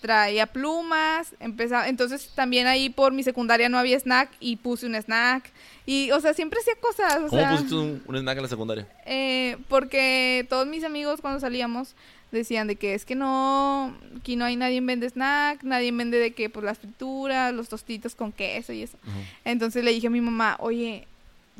Traía 0.00 0.46
plumas, 0.46 1.34
empezaba, 1.40 1.88
entonces 1.88 2.30
también 2.34 2.66
ahí 2.68 2.88
por 2.88 3.12
mi 3.12 3.24
secundaria 3.24 3.68
no 3.68 3.78
había 3.78 3.98
snack 3.98 4.30
y 4.38 4.56
puse 4.56 4.86
un 4.86 4.94
snack. 4.94 5.50
Y, 5.86 6.10
o 6.12 6.20
sea, 6.20 6.34
siempre 6.34 6.60
hacía 6.60 6.74
cosas. 6.80 7.16
O 7.16 7.28
¿Cómo 7.28 7.40
sea, 7.40 7.50
pusiste 7.50 7.74
un, 7.74 8.02
un 8.06 8.16
snack 8.16 8.36
en 8.36 8.42
la 8.42 8.48
secundaria? 8.48 8.88
eh, 9.06 9.56
porque 9.68 10.46
todos 10.48 10.66
mis 10.68 10.84
amigos 10.84 11.20
cuando 11.20 11.40
salíamos 11.40 11.94
decían 12.30 12.66
de 12.68 12.76
que 12.76 12.92
es 12.94 13.04
que 13.06 13.14
no, 13.14 13.96
aquí 14.18 14.36
no 14.36 14.44
hay 14.44 14.54
nadie 14.54 14.80
vende 14.82 15.08
snack, 15.08 15.62
nadie 15.64 15.90
vende 15.90 16.18
de 16.18 16.32
que 16.32 16.50
pues 16.50 16.64
las 16.64 16.78
frituras, 16.78 17.52
los 17.54 17.68
tostitos 17.68 18.14
con 18.14 18.32
queso 18.32 18.72
y 18.72 18.82
eso. 18.82 18.98
Entonces 19.44 19.82
le 19.82 19.90
dije 19.92 20.06
a 20.08 20.10
mi 20.10 20.20
mamá, 20.20 20.56
oye, 20.60 21.08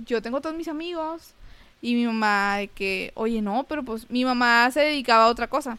yo 0.06 0.20
tengo 0.22 0.40
todos 0.40 0.54
mis 0.54 0.68
amigos. 0.68 1.32
Y 1.80 1.94
mi 1.94 2.06
mamá 2.06 2.56
de 2.58 2.68
que, 2.68 3.12
oye, 3.14 3.40
no, 3.40 3.64
pero 3.68 3.84
pues 3.84 4.10
mi 4.10 4.24
mamá 4.24 4.68
se 4.72 4.80
dedicaba 4.80 5.24
a 5.24 5.28
otra 5.28 5.46
cosa. 5.46 5.78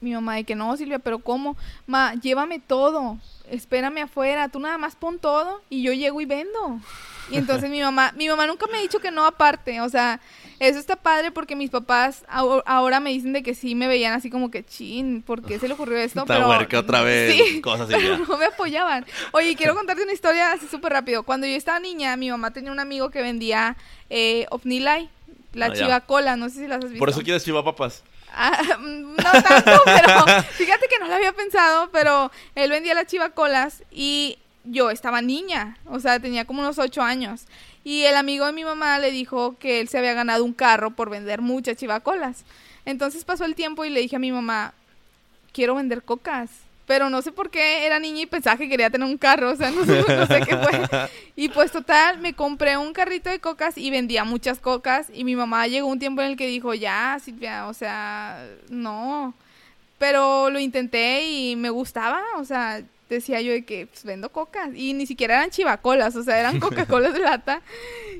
Mi 0.00 0.12
mamá 0.12 0.36
de 0.36 0.44
que 0.44 0.54
no, 0.54 0.74
Silvia, 0.76 0.98
pero 0.98 1.18
¿cómo? 1.18 1.56
Ma, 1.86 2.14
llévame 2.14 2.58
todo, 2.58 3.18
espérame 3.50 3.98
afuera, 4.04 4.48
tú 4.48 4.58
nada 4.58 4.78
más 4.78 4.96
pon 4.96 5.18
todo 5.18 5.60
y 5.68 5.82
yo 5.82 5.92
llego 5.92 6.20
y 6.20 6.24
vendo. 6.24 6.80
Y 7.30 7.36
entonces 7.36 7.68
mi 7.70 7.80
mamá, 7.82 8.12
mi 8.16 8.26
mamá 8.28 8.46
nunca 8.46 8.66
me 8.68 8.78
ha 8.78 8.80
dicho 8.80 8.98
que 9.00 9.10
no 9.10 9.26
aparte, 9.26 9.80
o 9.82 9.88
sea, 9.90 10.18
eso 10.58 10.78
está 10.78 10.96
padre 10.96 11.30
porque 11.32 11.54
mis 11.54 11.68
papás 11.70 12.24
ahor- 12.28 12.62
ahora 12.66 12.98
me 13.00 13.10
dicen 13.10 13.32
de 13.34 13.42
que 13.42 13.54
sí 13.54 13.74
me 13.74 13.88
veían 13.88 14.14
así 14.14 14.30
como 14.30 14.50
que, 14.50 14.64
chin, 14.64 15.22
¿por 15.22 15.42
qué 15.42 15.58
se 15.58 15.68
le 15.68 15.74
ocurrió 15.74 15.98
esto? 15.98 16.20
Está 16.20 16.48
huerca 16.48 16.78
otra 16.78 17.02
vez, 17.04 17.34
Sí, 17.36 17.60
cosas 17.60 17.82
así 17.90 17.94
pero 17.94 18.16
ya. 18.18 18.24
no 18.26 18.38
me 18.38 18.46
apoyaban. 18.46 19.04
Oye, 19.32 19.54
quiero 19.54 19.74
contarte 19.74 20.02
una 20.02 20.12
historia 20.14 20.52
así 20.52 20.66
súper 20.66 20.92
rápido. 20.94 21.24
Cuando 21.24 21.46
yo 21.46 21.54
estaba 21.56 21.78
niña, 21.78 22.16
mi 22.16 22.30
mamá 22.30 22.52
tenía 22.52 22.72
un 22.72 22.80
amigo 22.80 23.10
que 23.10 23.20
vendía 23.20 23.76
eh, 24.08 24.46
Ovnilay, 24.50 25.10
la 25.52 25.66
Ah, 25.66 25.72
chiva 25.74 26.00
cola, 26.00 26.36
no 26.36 26.48
sé 26.48 26.60
si 26.60 26.66
las 26.68 26.78
has 26.78 26.90
visto. 26.90 26.98
Por 26.98 27.10
eso 27.10 27.20
quieres 27.22 27.44
chiva 27.44 27.62
papas. 27.64 28.02
Ah, 28.32 28.76
no 28.80 29.14
tanto, 29.14 29.82
pero 29.84 30.42
fíjate 30.52 30.86
que 30.88 30.98
no 30.98 31.06
lo 31.06 31.14
había 31.14 31.32
pensado, 31.32 31.90
pero 31.90 32.30
él 32.54 32.70
vendía 32.70 32.94
las 32.94 33.06
chivacolas 33.06 33.82
y 33.90 34.38
yo 34.64 34.90
estaba 34.90 35.22
niña, 35.22 35.78
o 35.86 36.00
sea, 36.00 36.20
tenía 36.20 36.44
como 36.44 36.60
unos 36.60 36.78
ocho 36.78 37.02
años. 37.02 37.46
Y 37.82 38.02
el 38.04 38.16
amigo 38.16 38.46
de 38.46 38.52
mi 38.52 38.64
mamá 38.64 38.98
le 38.98 39.10
dijo 39.10 39.56
que 39.58 39.80
él 39.80 39.88
se 39.88 39.98
había 39.98 40.12
ganado 40.12 40.44
un 40.44 40.52
carro 40.52 40.90
por 40.90 41.08
vender 41.08 41.40
muchas 41.40 41.76
chivacolas. 41.76 42.44
Entonces 42.84 43.24
pasó 43.24 43.44
el 43.44 43.54
tiempo 43.54 43.84
y 43.84 43.90
le 43.90 44.00
dije 44.00 44.16
a 44.16 44.20
mi 44.20 44.32
mamá, 44.32 44.74
quiero 45.52 45.74
vender 45.74 46.02
cocas. 46.02 46.50
Pero 46.86 47.08
no 47.08 47.22
sé 47.22 47.30
por 47.30 47.50
qué 47.50 47.86
era 47.86 48.00
niña 48.00 48.22
y 48.22 48.26
pensaba 48.26 48.56
que 48.56 48.68
quería 48.68 48.90
tener 48.90 49.08
un 49.08 49.16
carro, 49.16 49.50
o 49.50 49.56
sea, 49.56 49.70
no 49.70 49.84
sé, 49.84 50.02
no 50.02 50.26
sé 50.26 50.40
qué 50.40 50.56
fue. 50.56 51.08
Y 51.36 51.48
pues 51.48 51.70
total, 51.70 52.18
me 52.18 52.34
compré 52.34 52.76
un 52.76 52.92
carrito 52.92 53.30
de 53.30 53.38
cocas 53.38 53.78
y 53.78 53.90
vendía 53.90 54.24
muchas 54.24 54.58
cocas. 54.58 55.08
Y 55.12 55.24
mi 55.24 55.36
mamá 55.36 55.66
llegó 55.68 55.86
un 55.86 55.98
tiempo 55.98 56.20
en 56.22 56.32
el 56.32 56.36
que 56.36 56.46
dijo, 56.46 56.74
ya, 56.74 57.18
Silvia, 57.24 57.68
o 57.68 57.74
sea, 57.74 58.44
no. 58.68 59.34
Pero 59.98 60.50
lo 60.50 60.58
intenté 60.58 61.28
y 61.28 61.56
me 61.56 61.70
gustaba, 61.70 62.22
o 62.38 62.44
sea, 62.44 62.82
decía 63.10 63.40
yo 63.40 63.52
de 63.52 63.64
que 63.64 63.86
pues, 63.86 64.04
vendo 64.04 64.30
cocas. 64.30 64.70
Y 64.74 64.94
ni 64.94 65.06
siquiera 65.06 65.34
eran 65.34 65.50
chivacolas, 65.50 66.16
o 66.16 66.22
sea, 66.22 66.40
eran 66.40 66.58
Coca-Colas 66.60 67.12
de 67.12 67.20
lata. 67.20 67.60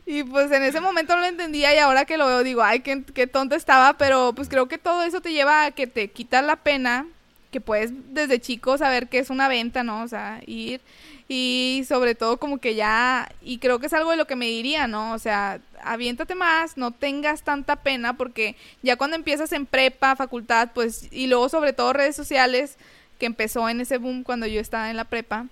Y 0.05 0.23
pues 0.25 0.51
en 0.51 0.63
ese 0.63 0.81
momento 0.81 1.15
no 1.15 1.23
lo 1.23 1.27
entendía 1.27 1.75
y 1.75 1.79
ahora 1.79 2.05
que 2.05 2.19
lo 2.19 2.27
veo 2.27 2.43
digo, 2.43 2.63
ay, 2.63 2.81
qué, 2.81 3.03
qué 3.15 3.27
tonta 3.27 3.57
estaba. 3.57 3.95
Pero 3.95 4.33
pues 4.35 4.49
creo 4.49 4.69
que 4.69 4.79
todo 4.79 5.03
eso 5.03 5.21
te 5.21 5.33
lleva 5.33 5.65
a 5.65 5.71
que 5.71 5.87
te 5.87 6.09
quitas 6.09 6.45
la 6.45 6.57
pena 6.57 7.07
que 7.51 7.61
puedes 7.61 7.93
desde 8.15 8.41
chico 8.41 8.79
saber 8.79 9.09
que 9.09 9.19
es 9.19 9.31
una 9.31 9.49
venta, 9.49 9.83
¿no? 9.83 10.03
O 10.03 10.09
sea, 10.09 10.41
ir 10.47 10.81
y 11.29 11.85
sobre 11.87 12.15
todo 12.15 12.39
como 12.39 12.59
que 12.59 12.75
ya, 12.75 13.31
y 13.43 13.59
creo 13.59 13.79
que 13.79 13.87
es 13.87 13.93
algo 13.93 14.11
de 14.11 14.17
lo 14.17 14.27
que 14.27 14.37
me 14.37 14.47
diría, 14.47 14.89
¿no? 14.89 15.13
O 15.13 15.19
sea, 15.19 15.61
aviéntate 15.83 16.35
más, 16.35 16.77
no 16.77 16.91
tengas 16.91 17.43
tanta 17.43 17.77
pena 17.77 18.17
porque 18.17 18.57
ya 18.83 18.97
cuando 18.97 19.17
empiezas 19.17 19.53
en 19.53 19.67
prepa, 19.67 20.17
facultad, 20.17 20.71
pues, 20.75 21.09
y 21.13 21.29
luego 21.29 21.49
sobre 21.49 21.73
todo 21.73 21.93
redes 21.93 22.17
sociales, 22.17 22.77
que 23.19 23.27
empezó 23.27 23.69
en 23.69 23.81
ese 23.81 23.99
boom 23.99 24.25
cuando 24.25 24.47
yo 24.47 24.61
estaba 24.61 24.91
en 24.91 24.97
la 24.97 25.05
prepa, 25.05 25.47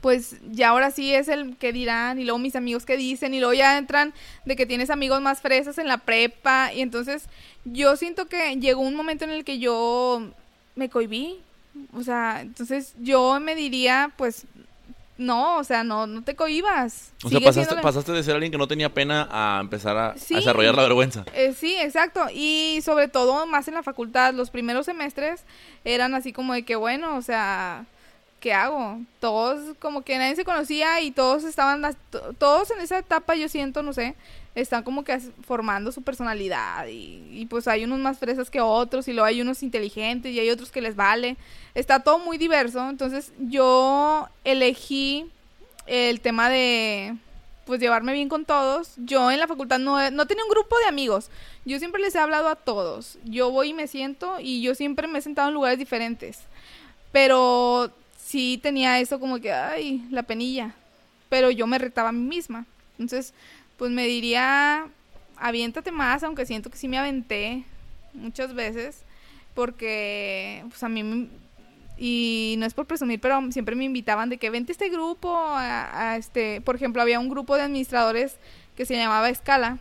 pues 0.00 0.36
ya 0.50 0.70
ahora 0.70 0.90
sí 0.90 1.12
es 1.14 1.28
el 1.28 1.56
que 1.58 1.72
dirán 1.72 2.18
y 2.18 2.24
luego 2.24 2.38
mis 2.38 2.56
amigos 2.56 2.86
que 2.86 2.96
dicen 2.96 3.34
y 3.34 3.38
luego 3.40 3.52
ya 3.52 3.76
entran 3.76 4.14
de 4.46 4.56
que 4.56 4.64
tienes 4.64 4.88
amigos 4.88 5.20
más 5.20 5.42
fresas 5.42 5.76
en 5.76 5.88
la 5.88 5.98
prepa 5.98 6.72
y 6.72 6.80
entonces 6.80 7.24
yo 7.64 7.96
siento 7.96 8.26
que 8.26 8.56
llegó 8.56 8.80
un 8.80 8.94
momento 8.94 9.24
en 9.24 9.30
el 9.30 9.44
que 9.44 9.58
yo 9.58 10.30
me 10.74 10.88
cohibí. 10.88 11.40
O 11.94 12.02
sea, 12.02 12.40
entonces 12.40 12.94
yo 12.98 13.38
me 13.40 13.54
diría, 13.54 14.12
pues, 14.16 14.46
no, 15.20 15.58
o 15.58 15.64
sea, 15.64 15.84
no, 15.84 16.06
no 16.06 16.22
te 16.22 16.34
cohibas. 16.34 17.12
O 17.22 17.28
sea, 17.28 17.38
pasaste, 17.40 17.60
siendo 17.60 17.74
la- 17.76 17.82
pasaste 17.82 18.12
de 18.12 18.22
ser 18.22 18.34
alguien 18.34 18.50
que 18.50 18.58
no 18.58 18.66
tenía 18.66 18.92
pena 18.92 19.28
a 19.30 19.60
empezar 19.60 19.96
a, 19.96 20.14
desarrollar 20.14 20.74
la 20.74 20.82
vergüenza. 20.82 21.24
Eh, 21.34 21.54
sí, 21.56 21.76
exacto. 21.76 22.26
Y 22.32 22.80
sobre 22.82 23.06
todo 23.08 23.46
más 23.46 23.68
en 23.68 23.74
la 23.74 23.82
facultad, 23.82 24.32
los 24.32 24.50
primeros 24.50 24.86
semestres 24.86 25.42
eran 25.84 26.14
así 26.14 26.32
como 26.32 26.54
de 26.54 26.62
que, 26.62 26.74
bueno, 26.74 27.16
o 27.16 27.22
sea, 27.22 27.84
¿qué 28.40 28.52
hago? 28.52 28.98
Todos 29.20 29.76
como 29.78 30.02
que 30.02 30.18
nadie 30.18 30.34
se 30.34 30.44
conocía 30.44 31.00
y 31.00 31.10
todos 31.10 31.44
estaban, 31.44 31.96
todos 32.38 32.70
en 32.70 32.80
esa 32.80 32.98
etapa, 32.98 33.34
yo 33.36 33.48
siento, 33.48 33.82
no 33.82 33.92
sé, 33.92 34.16
están 34.54 34.82
como 34.82 35.04
que 35.04 35.18
formando 35.46 35.92
su 35.92 36.02
personalidad 36.02 36.86
y, 36.88 37.22
y 37.30 37.46
pues 37.46 37.68
hay 37.68 37.84
unos 37.84 37.98
más 37.98 38.18
fresas 38.18 38.50
que 38.50 38.60
otros 38.60 39.06
y 39.06 39.12
luego 39.12 39.26
hay 39.26 39.40
unos 39.40 39.62
inteligentes 39.62 40.32
y 40.32 40.40
hay 40.40 40.50
otros 40.50 40.70
que 40.72 40.80
les 40.80 40.96
vale. 40.96 41.36
Está 41.74 42.00
todo 42.00 42.18
muy 42.18 42.38
diverso, 42.38 42.88
entonces 42.88 43.32
yo 43.38 44.28
elegí 44.42 45.30
el 45.86 46.20
tema 46.20 46.48
de 46.48 47.16
pues 47.66 47.80
llevarme 47.80 48.12
bien 48.12 48.28
con 48.28 48.44
todos. 48.44 48.94
Yo 48.96 49.30
en 49.30 49.38
la 49.38 49.46
facultad 49.46 49.78
no, 49.78 50.10
no 50.10 50.26
tenía 50.26 50.44
un 50.44 50.50
grupo 50.50 50.76
de 50.78 50.86
amigos. 50.86 51.30
Yo 51.64 51.78
siempre 51.78 52.00
les 52.00 52.14
he 52.14 52.18
hablado 52.18 52.48
a 52.48 52.56
todos. 52.56 53.18
Yo 53.24 53.50
voy 53.52 53.68
y 53.68 53.74
me 53.74 53.86
siento 53.86 54.40
y 54.40 54.60
yo 54.60 54.74
siempre 54.74 55.06
me 55.06 55.20
he 55.20 55.22
sentado 55.22 55.48
en 55.48 55.54
lugares 55.54 55.78
diferentes. 55.78 56.40
Pero 57.12 57.92
sí 58.30 58.60
tenía 58.62 59.00
eso 59.00 59.18
como 59.18 59.40
que, 59.40 59.52
ay, 59.52 60.06
la 60.10 60.22
penilla. 60.22 60.74
Pero 61.28 61.50
yo 61.50 61.66
me 61.66 61.78
retaba 61.78 62.10
a 62.10 62.12
mí 62.12 62.22
misma. 62.22 62.64
Entonces, 62.98 63.34
pues 63.76 63.90
me 63.90 64.06
diría, 64.06 64.86
aviéntate 65.36 65.90
más, 65.90 66.22
aunque 66.22 66.46
siento 66.46 66.70
que 66.70 66.78
sí 66.78 66.86
me 66.86 66.98
aventé 66.98 67.64
muchas 68.14 68.54
veces. 68.54 69.02
Porque, 69.54 70.64
pues 70.68 70.82
a 70.82 70.88
mí 70.88 71.28
y 72.02 72.54
no 72.58 72.64
es 72.64 72.72
por 72.72 72.86
presumir, 72.86 73.20
pero 73.20 73.52
siempre 73.52 73.76
me 73.76 73.84
invitaban 73.84 74.30
de 74.30 74.38
que 74.38 74.48
vente 74.48 74.72
este 74.72 74.88
grupo, 74.88 75.36
a, 75.36 76.16
este, 76.16 76.62
por 76.62 76.74
ejemplo, 76.74 77.02
había 77.02 77.20
un 77.20 77.28
grupo 77.28 77.56
de 77.56 77.62
administradores 77.62 78.36
que 78.74 78.86
se 78.86 78.96
llamaba 78.96 79.28
Escala 79.28 79.76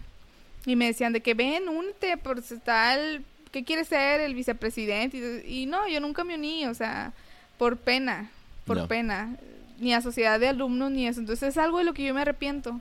y 0.66 0.76
me 0.76 0.88
decían 0.88 1.14
de 1.14 1.22
que 1.22 1.34
ven, 1.34 1.70
únete, 1.70 2.18
pues 2.18 2.52
está 2.52 2.94
el, 2.96 3.24
¿qué 3.54 3.64
quiere 3.64 3.86
ser? 3.86 4.20
El 4.20 4.36
vicepresidente 4.36 5.46
y, 5.48 5.66
no, 5.66 5.88
yo 5.88 6.02
nunca 6.02 6.26
me 6.26 6.36
uní, 6.36 6.66
o 6.66 6.74
sea, 6.74 7.14
por 7.58 7.78
pena, 7.78 8.30
por 8.76 8.88
pena, 8.88 9.36
ni 9.80 9.94
a 9.94 10.02
sociedad 10.02 10.40
de 10.40 10.48
alumnos 10.48 10.92
ni 10.92 11.08
eso, 11.08 11.20
entonces 11.20 11.50
es 11.50 11.58
algo 11.58 11.80
de 11.80 11.84
lo 11.84 11.94
que 11.94 12.04
yo 12.04 12.14
me 12.14 12.22
arrepiento, 12.22 12.80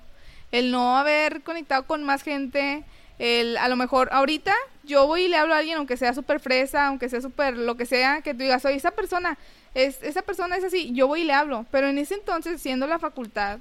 el 0.53 0.71
no 0.71 0.97
haber 0.97 1.43
conectado 1.43 1.85
con 1.85 2.05
más 2.05 2.23
gente, 2.23 2.85
el, 3.19 3.57
a 3.57 3.69
lo 3.69 3.77
mejor 3.77 4.09
ahorita 4.13 4.55
yo 4.85 5.07
voy 5.07 5.23
y 5.23 5.29
le 5.29 5.37
hablo 5.37 5.55
a 5.55 5.59
alguien, 5.59 5.77
aunque 5.77 5.97
sea 5.97 6.15
súper 6.15 6.41
fresa, 6.41 6.87
aunque 6.87 7.09
sea 7.09 7.21
súper 7.21 7.57
lo 7.57 7.77
que 7.77 7.87
sea, 7.87 8.23
que 8.23 8.33
tú 8.33 8.41
digas, 8.41 8.65
oye, 8.65 8.77
esa 8.77 8.93
persona, 8.93 9.39
es, 9.75 10.03
esa 10.03 10.23
persona 10.23 10.57
es 10.57 10.65
así, 10.65 10.93
yo 10.93 11.07
voy 11.07 11.23
y 11.23 11.25
le 11.25 11.35
hablo. 11.35 11.67
Pero 11.71 11.89
en 11.89 11.99
ese 11.99 12.15
entonces, 12.15 12.61
siendo 12.61 12.87
la 12.87 12.99
facultad, 12.99 13.59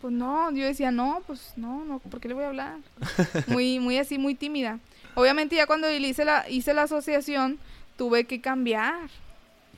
pues 0.00 0.12
no, 0.12 0.52
yo 0.52 0.64
decía, 0.64 0.92
no, 0.92 1.22
pues 1.26 1.54
no, 1.56 1.84
no, 1.84 1.98
¿por 1.98 2.20
qué 2.20 2.28
le 2.28 2.34
voy 2.34 2.44
a 2.44 2.48
hablar? 2.48 2.76
muy, 3.48 3.80
muy 3.80 3.98
así, 3.98 4.18
muy 4.18 4.34
tímida. 4.34 4.78
Obviamente 5.14 5.56
ya 5.56 5.66
cuando 5.66 5.90
hice 5.90 6.24
la, 6.24 6.48
hice 6.48 6.72
la 6.72 6.82
asociación, 6.82 7.58
tuve 7.96 8.24
que 8.24 8.40
cambiar. 8.40 9.10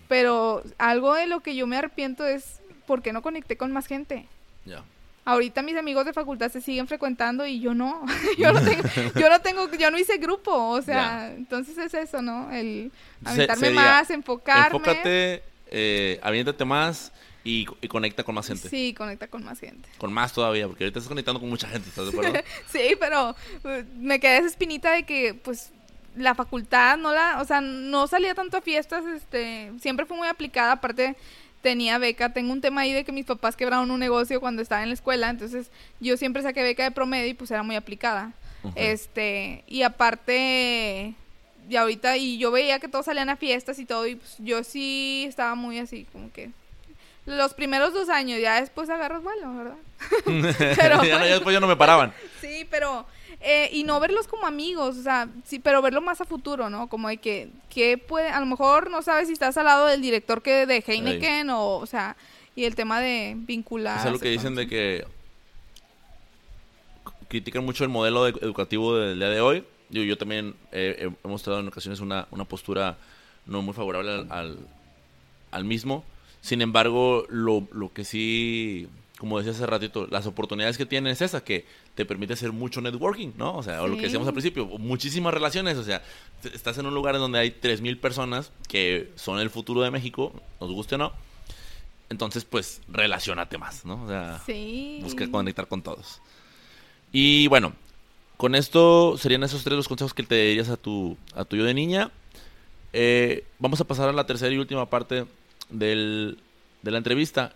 Pero 0.09 0.63
algo 0.79 1.15
de 1.15 1.27
lo 1.27 1.41
que 1.41 1.57
yo 1.57 1.67
me 1.67 1.77
arrepiento 1.77 2.27
es, 2.27 2.61
¿por 2.87 3.03
qué 3.03 3.13
no 3.13 3.23
conecté 3.23 3.57
con 3.57 3.73
más 3.73 3.87
gente? 3.87 4.27
Ya. 4.65 4.83
Ahorita 5.27 5.63
mis 5.63 5.77
amigos 5.77 6.05
de 6.05 6.13
facultad 6.13 6.51
se 6.51 6.61
siguen 6.61 6.87
frecuentando 6.87 7.47
y 7.47 7.61
yo 7.61 7.75
no. 7.75 8.05
yo 8.39 8.53
no 8.53 8.61
tengo, 8.65 8.83
yo 9.15 9.29
no 9.29 9.41
tengo, 9.41 9.71
yo 9.73 9.91
no 9.91 9.99
hice 9.99 10.19
grupo, 10.19 10.53
o 10.53 10.83
sea, 10.83 11.33
entonces 11.35 11.79
es 11.79 11.95
eso, 11.95 12.21
¿no? 12.21 12.51
El 12.51 12.93
aventarme 13.25 13.71
más, 13.71 14.11
enfocarme. 14.11 14.77
Enfócate, 14.77 15.43
eh, 15.71 16.21
aviéntate 16.23 16.65
más 16.65 17.13
y, 17.45 17.67
conecta 17.89 18.25
con 18.25 18.35
más 18.35 18.47
gente. 18.47 18.69
Sí, 18.69 18.95
conecta 18.95 19.29
con 19.29 19.45
más 19.45 19.61
gente. 19.61 19.89
Con 19.99 20.13
más 20.13 20.33
todavía, 20.33 20.67
porque 20.67 20.85
ahorita 20.85 20.99
estás 20.99 21.09
conectando 21.09 21.41
con 21.41 21.51
mucha 21.51 21.69
gente, 21.69 21.91
¿estás 21.91 22.07
de 22.07 22.11
acuerdo? 22.11 22.41
sí, 22.73 22.97
pero 22.99 23.31
uh, 23.31 23.69
me 23.97 24.19
quedé 24.19 24.39
esa 24.39 24.47
espinita 24.47 24.93
de 24.93 25.05
que, 25.05 25.35
pues, 25.35 25.71
la 26.17 26.35
facultad 26.35 26.97
no 26.97 27.13
la, 27.13 27.41
o 27.41 27.45
sea, 27.45 27.61
no 27.61 28.07
salía 28.07 28.35
tanto 28.35 28.57
a 28.57 28.63
fiestas, 28.63 29.05
este, 29.07 29.73
siempre 29.81 30.07
fue 30.07 30.17
muy 30.17 30.29
aplicada, 30.29 30.73
aparte 30.73 31.17
tenía 31.65 31.99
beca. 31.99 32.33
Tengo 32.33 32.53
un 32.53 32.61
tema 32.61 32.83
ahí 32.83 32.93
de 32.93 33.05
que 33.05 33.13
mis 33.13 33.25
papás 33.25 33.57
quebraron 33.57 33.91
un 33.91 33.99
negocio 33.99 34.39
cuando 34.39 34.63
estaba 34.63 34.83
en 34.83 34.91
la 34.91 34.95
escuela, 34.95 35.31
entonces 35.31 35.71
yo 35.99 36.17
siempre 36.17 36.43
saqué 36.43 36.63
beca 36.63 36.85
de 36.85 36.91
promedio 36.91 37.27
y 37.29 37.35
pues 37.35 37.51
era 37.51 37.63
muy 37.63 37.75
aplicada. 37.75 38.33
Este, 38.77 39.63
y 39.67 39.83
aparte, 39.83 41.15
y 41.69 41.77
ahorita, 41.77 42.17
y 42.17 42.39
yo 42.39 42.51
veía 42.51 42.79
que 42.79 42.89
todos 42.89 43.05
salían 43.05 43.29
a 43.29 43.37
fiestas 43.37 43.79
y 43.79 43.85
todo, 43.85 44.07
y 44.07 44.15
pues 44.15 44.37
yo 44.39 44.65
sí 44.65 45.27
estaba 45.29 45.55
muy 45.55 45.79
así, 45.79 46.07
como 46.13 46.33
que 46.33 46.51
los 47.27 47.55
primeros 47.55 47.93
dos 47.93 48.09
años, 48.09 48.41
ya 48.41 48.61
después 48.61 48.89
agarras 48.89 49.23
vuelo, 49.23 49.55
¿verdad? 49.55 49.77
pero, 50.77 51.03
ya, 51.03 51.19
ya, 51.27 51.35
después 51.35 51.53
ya 51.53 51.61
no 51.61 51.67
me 51.67 51.77
paraban. 51.77 52.13
sí, 52.41 52.67
pero 52.71 53.07
eh, 53.47 53.69
y 53.73 53.85
no 53.85 54.01
verlos 54.01 54.27
como 54.27 54.47
amigos, 54.47 54.97
o 54.97 55.03
sea, 55.03 55.29
sí, 55.45 55.59
pero 55.59 55.83
verlo 55.83 56.01
más 56.01 56.19
a 56.23 56.25
futuro, 56.25 56.71
¿no? 56.71 56.89
Como 56.89 57.09
de 57.09 57.19
que, 57.19 57.51
que 57.69 57.99
puede, 57.99 58.29
a 58.29 58.41
lo 58.41 58.47
mejor 58.47 58.91
no 58.91 59.03
sabes 59.03 59.27
si 59.27 59.35
estás 59.35 59.59
al 59.59 59.67
lado 59.67 59.87
del 59.87 60.01
director 60.01 60.41
que 60.41 60.65
de 60.65 60.83
Heineken 60.87 61.51
o, 61.51 61.77
o 61.77 61.85
sea, 61.85 62.17
y 62.57 62.65
el 62.65 62.75
tema 62.75 63.01
de 63.01 63.35
vincular. 63.37 64.07
Es 64.07 64.11
lo 64.11 64.19
que 64.19 64.31
dicen 64.31 64.55
de 64.55 64.67
que 64.67 65.05
critican 67.29 67.67
mucho 67.67 67.85
el 67.85 67.91
modelo 67.91 68.27
educativo 68.27 68.97
del 68.97 69.19
día 69.19 69.29
de 69.29 69.43
hoy. 69.43 69.65
Yo, 69.91 70.03
yo 70.03 70.17
también 70.17 70.55
he 70.73 71.11
mostrado 71.25 71.61
en 71.61 71.69
ocasiones 71.69 72.01
una, 72.01 72.27
una 72.31 72.47
postura 72.47 72.97
no 73.45 73.61
muy 73.61 73.75
favorable 73.75 74.27
al, 74.31 74.59
al, 75.51 75.65
mismo. 75.65 76.03
Sin 76.41 76.63
embargo, 76.63 77.27
lo, 77.29 77.69
lo 77.73 77.93
que 77.93 78.05
sí 78.05 78.89
como 79.19 79.39
decía 79.39 79.53
hace 79.53 79.67
ratito, 79.67 80.07
las 80.11 80.27
oportunidades 80.27 80.77
que 80.77 80.87
tienes 80.87 81.21
es 81.21 81.31
esa, 81.31 81.45
que 81.45 81.65
te 81.95 82.05
permite 82.05 82.33
hacer 82.33 82.53
mucho 82.53 82.81
networking, 82.81 83.33
¿no? 83.37 83.57
O 83.57 83.63
sea, 83.63 83.83
o 83.83 83.89
lo 83.89 83.97
que 83.97 84.03
decíamos 84.03 84.27
al 84.27 84.35
principio, 84.35 84.67
muchísimas 84.67 85.33
relaciones, 85.33 85.77
o 85.77 85.85
sea, 85.85 86.03
estás 86.53 86.77
en 86.79 86.87
un 86.87 86.95
lugar 86.95 87.15
en 87.15 87.21
donde 87.21 87.39
hay 87.39 87.51
3.000 87.51 88.01
personas 88.01 88.51
que 88.69 89.13
son 89.15 89.39
el 89.39 89.49
futuro 89.49 89.83
de 89.83 89.91
México, 89.91 90.33
nos 90.61 90.73
guste 90.73 90.97
o 90.97 90.99
no, 90.99 91.13
entonces 92.11 92.45
pues 92.45 92.81
relacionate 92.89 93.59
más, 93.59 93.85
¿no? 93.85 94.03
O 94.05 94.09
sea, 94.09 94.43
busca 95.01 95.31
conectar 95.31 95.69
con 95.69 95.83
todos. 95.83 96.21
Y 97.13 97.47
bueno, 97.47 97.75
con 98.37 98.57
esto 98.57 99.17
serían 99.17 99.45
esos 99.45 99.63
tres 99.63 99.77
los 99.77 99.87
consejos 99.87 100.15
que 100.15 100.25
te 100.25 100.35
dirías 100.35 100.69
a 100.69 100.77
tu, 100.77 101.17
a 101.35 101.45
tu 101.45 101.57
yo 101.57 101.65
de 101.65 101.75
niña. 101.75 102.11
Eh, 102.93 103.45
vamos 103.59 103.81
a 103.81 103.85
pasar 103.85 104.09
a 104.09 104.13
la 104.13 104.27
tercera 104.27 104.53
y 104.53 104.59
última 104.59 104.91
parte 104.91 105.27
del, 105.71 106.39
de 106.83 106.91
la 106.91 106.99
entrevista 106.99 107.55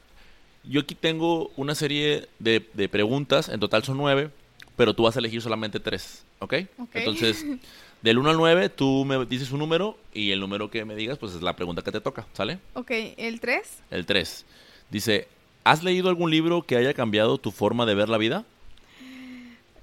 yo 0.69 0.81
aquí 0.81 0.95
tengo 0.95 1.51
una 1.57 1.75
serie 1.75 2.29
de, 2.39 2.61
preguntas, 2.91 3.49
en 3.49 3.59
total 3.61 3.85
son 3.85 3.97
nueve, 3.97 4.31
pero 4.77 4.95
tú 4.95 5.05
vas 5.05 5.17
a 5.17 5.19
elegir 5.19 5.41
solamente 5.41 5.81
tres, 5.81 6.25
¿ok? 6.39 6.55
Entonces, 6.95 7.45
del 8.03 8.19
1 8.19 8.31
al 8.31 8.37
9, 8.37 8.69
tú 8.69 9.05
me 9.05 9.25
dices 9.25 9.51
un 9.51 9.59
número 9.59 9.99
y 10.13 10.31
el 10.31 10.41
número 10.41 10.71
que 10.71 10.85
me 10.85 10.95
digas, 10.95 11.19
pues 11.19 11.35
es 11.35 11.43
la 11.43 11.57
pregunta 11.57 11.83
que 11.83 11.91
te 11.91 12.01
toca, 12.01 12.27
¿sale? 12.33 12.59
Ok, 12.75 12.91
¿el 13.17 13.41
3? 13.41 13.79
El 13.91 14.07
3. 14.07 14.45
Dice, 14.91 15.27
¿has 15.65 15.83
leído 15.83 16.09
algún 16.09 16.31
libro 16.31 16.63
que 16.63 16.77
haya 16.77 16.95
cambiado 16.95 17.39
tu 17.39 17.51
forma 17.51 17.87
de 17.87 17.95
ver 17.95 18.09
la 18.09 18.19
vida? 18.19 18.45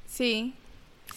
Sí, 0.07 0.53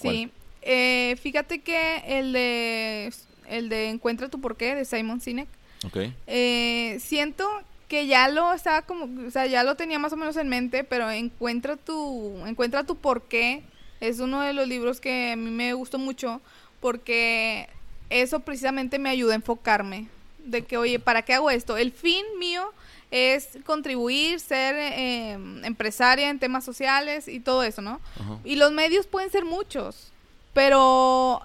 sí. 0.00 0.30
Eh, 0.62 1.16
fíjate 1.22 1.60
que 1.60 2.02
el 2.06 2.32
de, 2.32 3.12
el 3.48 3.68
de 3.68 3.90
Encuentra 3.90 4.28
tu 4.28 4.40
porqué 4.40 4.74
de 4.74 4.84
Simon 4.84 5.20
Sinek. 5.20 5.48
Ok. 5.86 5.98
Eh, 6.26 6.98
siento 7.00 7.48
que 7.88 8.06
ya 8.06 8.28
lo 8.28 8.52
estaba 8.52 8.82
como, 8.82 9.26
o 9.26 9.30
sea, 9.30 9.46
ya 9.46 9.64
lo 9.64 9.74
tenía 9.74 9.98
más 9.98 10.12
o 10.12 10.16
menos 10.16 10.36
en 10.36 10.48
mente, 10.48 10.84
pero 10.84 11.10
encuentra 11.10 11.76
tu, 11.76 12.36
encuentra 12.46 12.84
tu 12.84 12.96
porqué. 12.96 13.62
Es 14.00 14.20
uno 14.20 14.42
de 14.42 14.52
los 14.52 14.68
libros 14.68 15.00
que 15.00 15.32
a 15.32 15.36
mí 15.36 15.50
me 15.50 15.72
gustó 15.72 15.98
mucho 15.98 16.40
porque 16.80 17.68
eso 18.10 18.40
precisamente 18.40 18.98
me 18.98 19.08
ayuda 19.08 19.32
a 19.32 19.36
enfocarme. 19.36 20.08
De 20.44 20.62
que, 20.62 20.76
oye, 20.76 20.98
¿para 20.98 21.22
qué 21.22 21.34
hago 21.34 21.50
esto? 21.50 21.76
El 21.76 21.92
fin 21.92 22.24
mío 22.38 22.72
es 23.10 23.58
contribuir, 23.64 24.38
ser 24.40 24.76
em, 24.76 25.64
empresaria 25.64 26.28
en 26.28 26.38
temas 26.38 26.64
sociales 26.64 27.26
y 27.26 27.40
todo 27.40 27.62
eso, 27.62 27.82
¿no? 27.82 28.00
Y 28.44 28.56
los 28.56 28.72
medios 28.72 29.06
pueden 29.06 29.30
ser 29.30 29.44
muchos, 29.44 30.12
pero 30.52 31.42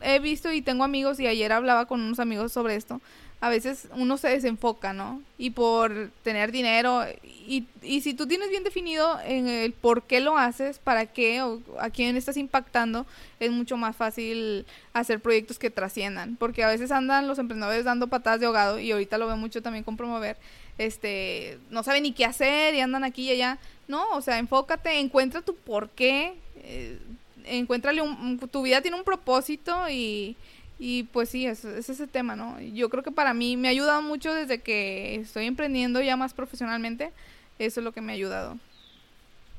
he 0.00 0.18
visto 0.18 0.52
y 0.52 0.60
tengo 0.60 0.84
amigos 0.84 1.20
y 1.20 1.26
ayer 1.26 1.52
hablaba 1.52 1.86
con 1.86 2.00
unos 2.00 2.18
amigos 2.18 2.52
sobre 2.52 2.74
esto, 2.76 3.00
a 3.44 3.50
veces 3.50 3.88
uno 3.94 4.16
se 4.16 4.28
desenfoca, 4.28 4.94
¿no? 4.94 5.20
Y 5.36 5.50
por 5.50 6.10
tener 6.22 6.50
dinero, 6.50 7.04
y, 7.46 7.66
si 8.00 8.14
tú 8.14 8.26
tienes 8.26 8.48
bien 8.48 8.64
definido 8.64 9.20
en 9.22 9.48
el 9.48 9.74
por 9.74 10.04
qué 10.04 10.20
lo 10.20 10.38
haces, 10.38 10.78
para 10.78 11.04
qué 11.04 11.42
o 11.42 11.60
a 11.78 11.90
quién 11.90 12.16
estás 12.16 12.38
impactando, 12.38 13.04
es 13.40 13.50
mucho 13.50 13.76
más 13.76 13.94
fácil 13.96 14.64
hacer 14.94 15.20
proyectos 15.20 15.58
que 15.58 15.68
trasciendan, 15.68 16.36
porque 16.36 16.64
a 16.64 16.68
veces 16.68 16.90
andan 16.90 17.28
los 17.28 17.38
emprendedores 17.38 17.84
dando 17.84 18.06
patadas 18.06 18.40
de 18.40 18.46
ahogado, 18.46 18.78
y 18.78 18.90
ahorita 18.92 19.18
lo 19.18 19.26
veo 19.26 19.36
mucho 19.36 19.60
también 19.60 19.84
con 19.84 19.98
promover, 19.98 20.38
este, 20.78 21.58
no 21.68 21.82
saben 21.82 22.04
ni 22.04 22.12
qué 22.12 22.24
hacer 22.24 22.74
y 22.74 22.80
andan 22.80 23.04
aquí 23.04 23.24
y 23.24 23.32
allá. 23.32 23.58
No, 23.88 24.08
o 24.12 24.22
sea, 24.22 24.38
enfócate, 24.38 24.98
encuentra 25.00 25.42
tu 25.42 25.54
por 25.54 25.90
qué, 25.90 26.32
eh, 26.62 26.98
encuéntrale 27.44 28.00
un, 28.00 28.38
tu 28.38 28.62
vida 28.62 28.80
tiene 28.80 28.96
un 28.96 29.04
propósito 29.04 29.86
y 29.90 30.34
y 30.78 31.04
pues 31.04 31.28
sí, 31.28 31.46
es, 31.46 31.64
es, 31.64 31.88
ese 31.88 32.06
tema, 32.06 32.36
¿no? 32.36 32.60
Yo 32.60 32.88
creo 32.90 33.02
que 33.02 33.12
para 33.12 33.32
mí 33.34 33.56
me 33.56 33.68
ha 33.68 33.70
ayudado 33.70 34.02
mucho 34.02 34.34
desde 34.34 34.60
que 34.60 35.16
estoy 35.16 35.46
emprendiendo 35.46 36.00
ya 36.00 36.16
más 36.16 36.34
profesionalmente. 36.34 37.12
Eso 37.58 37.80
es 37.80 37.84
lo 37.84 37.92
que 37.92 38.00
me 38.00 38.12
ha 38.12 38.16
ayudado. 38.16 38.58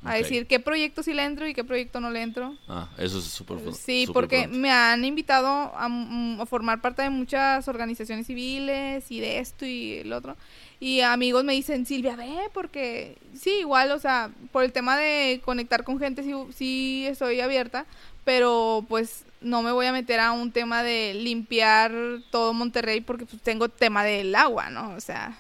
A 0.04 0.16
decir 0.16 0.46
qué 0.46 0.60
proyecto 0.60 1.02
sí 1.02 1.14
le 1.14 1.24
entro 1.24 1.48
y 1.48 1.56
qué 1.56 1.64
proyecto 1.64 2.00
no 2.00 2.12
le 2.12 2.22
entro. 2.22 2.56
Ah, 2.68 2.88
eso 2.98 3.18
es 3.18 3.26
súper 3.26 3.58
Sí, 3.74 4.08
porque 4.14 4.48
me 4.48 4.70
han 4.70 5.04
invitado 5.04 5.48
a, 5.48 5.90
mm, 5.90 6.42
a, 6.42 6.46
formar 6.46 6.80
parte 6.80 7.02
de 7.02 7.10
muchas 7.10 7.68
organizaciones 7.68 8.28
civiles 8.28 9.10
y 9.10 9.20
de 9.20 9.40
esto 9.40 9.66
y 9.66 9.94
el 9.94 10.14
otro. 10.14 10.38
Y 10.80 11.02
amigos 11.02 11.44
me 11.44 11.54
dicen, 11.54 11.88
Silvia, 11.88 12.16
ve, 12.16 12.36
porque 12.54 13.18
sí, 13.34 13.50
igual, 13.62 13.92
o 13.92 14.00
sea, 14.00 14.30
por 14.52 14.64
el 14.64 14.72
tema 14.72 14.96
de 14.96 15.42
conectar 15.44 15.84
con 15.84 15.98
gente 15.98 16.22
sí, 16.22 16.34
sí 16.54 17.08
estoy 17.08 17.40
abierta, 17.42 17.88
pero 18.26 18.84
pues 18.90 19.24
no 19.40 19.62
me 19.62 19.72
voy 19.72 19.86
a 19.86 19.94
meter 19.94 20.20
a 20.20 20.32
un 20.32 20.52
tema 20.52 20.84
de 20.84 21.14
limpiar 21.14 21.94
todo 22.32 22.54
Monterrey 22.54 23.00
porque 23.00 23.26
pues 23.26 23.42
tengo 23.42 23.70
tema 23.70 24.04
del 24.04 24.34
agua, 24.36 24.70
¿no? 24.72 24.94
O 24.96 25.00
sea, 25.00 25.38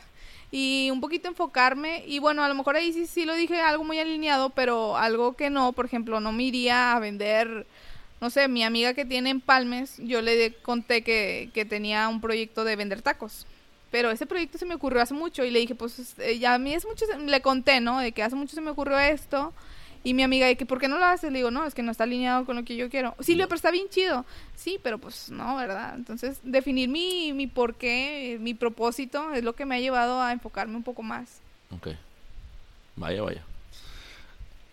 y 0.51 0.89
un 0.91 1.01
poquito 1.01 1.27
enfocarme 1.27 2.03
y 2.07 2.19
bueno, 2.19 2.43
a 2.43 2.47
lo 2.47 2.55
mejor 2.55 2.75
ahí 2.75 2.93
sí, 2.93 3.07
sí 3.07 3.25
lo 3.25 3.33
dije 3.33 3.59
algo 3.59 3.83
muy 3.83 3.99
alineado, 3.99 4.51
pero 4.51 4.95
algo 4.95 5.35
que 5.35 5.49
no, 5.49 5.73
por 5.73 5.85
ejemplo, 5.85 6.19
no 6.19 6.31
me 6.31 6.43
iría 6.43 6.93
a 6.93 6.99
vender, 6.99 7.65
no 8.21 8.29
sé, 8.29 8.47
mi 8.47 8.63
amiga 8.63 8.93
que 8.93 9.03
tiene 9.03 9.31
empalmes, 9.31 9.97
yo 9.97 10.21
le 10.21 10.53
conté 10.61 11.01
que, 11.01 11.49
que 11.53 11.65
tenía 11.65 12.07
un 12.07 12.21
proyecto 12.21 12.63
de 12.63 12.75
vender 12.75 13.01
tacos. 13.01 13.47
Pero 13.91 14.11
ese 14.11 14.25
proyecto 14.25 14.57
se 14.57 14.65
me 14.65 14.75
ocurrió 14.75 15.01
hace 15.01 15.13
mucho 15.13 15.43
y 15.43 15.51
le 15.51 15.59
dije, 15.59 15.73
pues 15.73 16.15
eh, 16.19 16.37
ya 16.37 16.53
a 16.53 16.59
mí 16.59 16.73
es 16.73 16.85
mucho, 16.85 17.05
le 17.17 17.41
conté, 17.41 17.79
¿no? 17.79 17.99
De 17.99 18.11
que 18.11 18.23
hace 18.23 18.35
mucho 18.35 18.53
se 18.53 18.61
me 18.61 18.71
ocurrió 18.71 18.99
esto 18.99 19.53
y 20.05 20.13
mi 20.13 20.21
amiga, 20.21 20.45
de 20.45 20.55
que, 20.55 20.67
¿por 20.67 20.79
qué 20.79 20.87
no 20.87 20.99
lo 20.99 21.05
haces? 21.05 21.31
Le 21.31 21.39
digo, 21.39 21.49
no, 21.49 21.65
es 21.65 21.73
que 21.73 21.81
no 21.81 21.91
está 21.91 22.03
alineado 22.03 22.45
con 22.45 22.55
lo 22.55 22.63
que 22.63 22.75
yo 22.75 22.91
quiero. 22.91 23.15
Silvia, 23.21 23.47
pero 23.47 23.55
está 23.55 23.71
bien 23.71 23.89
chido. 23.89 24.23
Sí, 24.55 24.79
pero 24.83 24.99
pues 24.99 25.31
no, 25.31 25.55
¿verdad? 25.55 25.95
Entonces, 25.95 26.37
definir 26.43 26.89
mi, 26.89 27.33
mi 27.33 27.47
por 27.47 27.73
qué, 27.73 28.37
mi 28.39 28.53
propósito, 28.53 29.33
es 29.33 29.43
lo 29.43 29.55
que 29.55 29.65
me 29.65 29.75
ha 29.75 29.79
llevado 29.79 30.21
a 30.21 30.31
enfocarme 30.31 30.75
un 30.75 30.83
poco 30.83 31.01
más. 31.01 31.39
Ok. 31.71 31.87
Vaya, 32.95 33.23
vaya. 33.23 33.43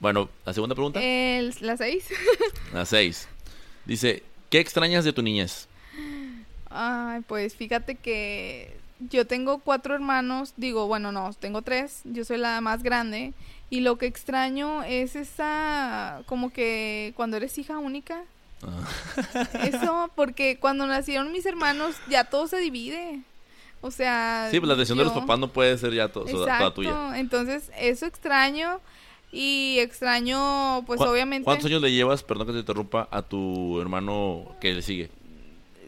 Bueno, 0.00 0.28
¿la 0.44 0.52
segunda 0.52 0.74
pregunta? 0.74 1.00
El, 1.02 1.54
la 1.60 1.78
seis. 1.78 2.10
la 2.74 2.84
seis. 2.84 3.26
Dice, 3.86 4.22
¿qué 4.50 4.60
extrañas 4.60 5.02
de 5.02 5.14
tu 5.14 5.22
niñez? 5.22 5.66
Ay, 6.68 7.22
pues 7.26 7.56
fíjate 7.56 7.94
que 7.94 8.76
yo 9.00 9.26
tengo 9.26 9.60
cuatro 9.60 9.94
hermanos, 9.94 10.52
digo, 10.58 10.86
bueno, 10.88 11.10
no, 11.10 11.32
tengo 11.32 11.62
tres, 11.62 12.02
yo 12.04 12.22
soy 12.26 12.36
la 12.36 12.60
más 12.60 12.82
grande 12.82 13.32
y 13.72 13.80
lo 13.80 13.96
que 13.96 14.04
extraño 14.04 14.82
es 14.82 15.16
esa, 15.16 16.20
como 16.26 16.52
que 16.52 17.14
cuando 17.16 17.38
eres 17.38 17.56
hija 17.56 17.78
única. 17.78 18.22
Ah. 18.62 19.46
Eso, 19.64 20.10
porque 20.14 20.58
cuando 20.60 20.86
nacieron 20.86 21.32
mis 21.32 21.46
hermanos 21.46 21.96
ya 22.06 22.24
todo 22.24 22.46
se 22.48 22.58
divide. 22.58 23.22
O 23.80 23.90
sea... 23.90 24.48
Sí, 24.50 24.60
pues 24.60 24.68
la 24.68 24.74
decisión 24.74 24.98
de 24.98 25.04
los 25.04 25.14
papás 25.14 25.38
no 25.38 25.48
puede 25.48 25.78
ser 25.78 25.94
ya 25.94 26.08
todo, 26.12 26.26
toda 26.26 26.74
tuya. 26.74 27.18
Entonces, 27.18 27.70
eso 27.78 28.04
extraño. 28.04 28.78
Y 29.32 29.78
extraño, 29.78 30.84
pues 30.86 31.00
obviamente... 31.00 31.46
¿Cuántos 31.46 31.64
años 31.64 31.80
le 31.80 31.92
llevas, 31.92 32.22
perdón 32.22 32.48
que 32.48 32.52
te 32.52 32.58
interrumpa, 32.58 33.08
a 33.10 33.22
tu 33.22 33.80
hermano 33.80 34.54
que 34.60 34.74
le 34.74 34.82
sigue? 34.82 35.08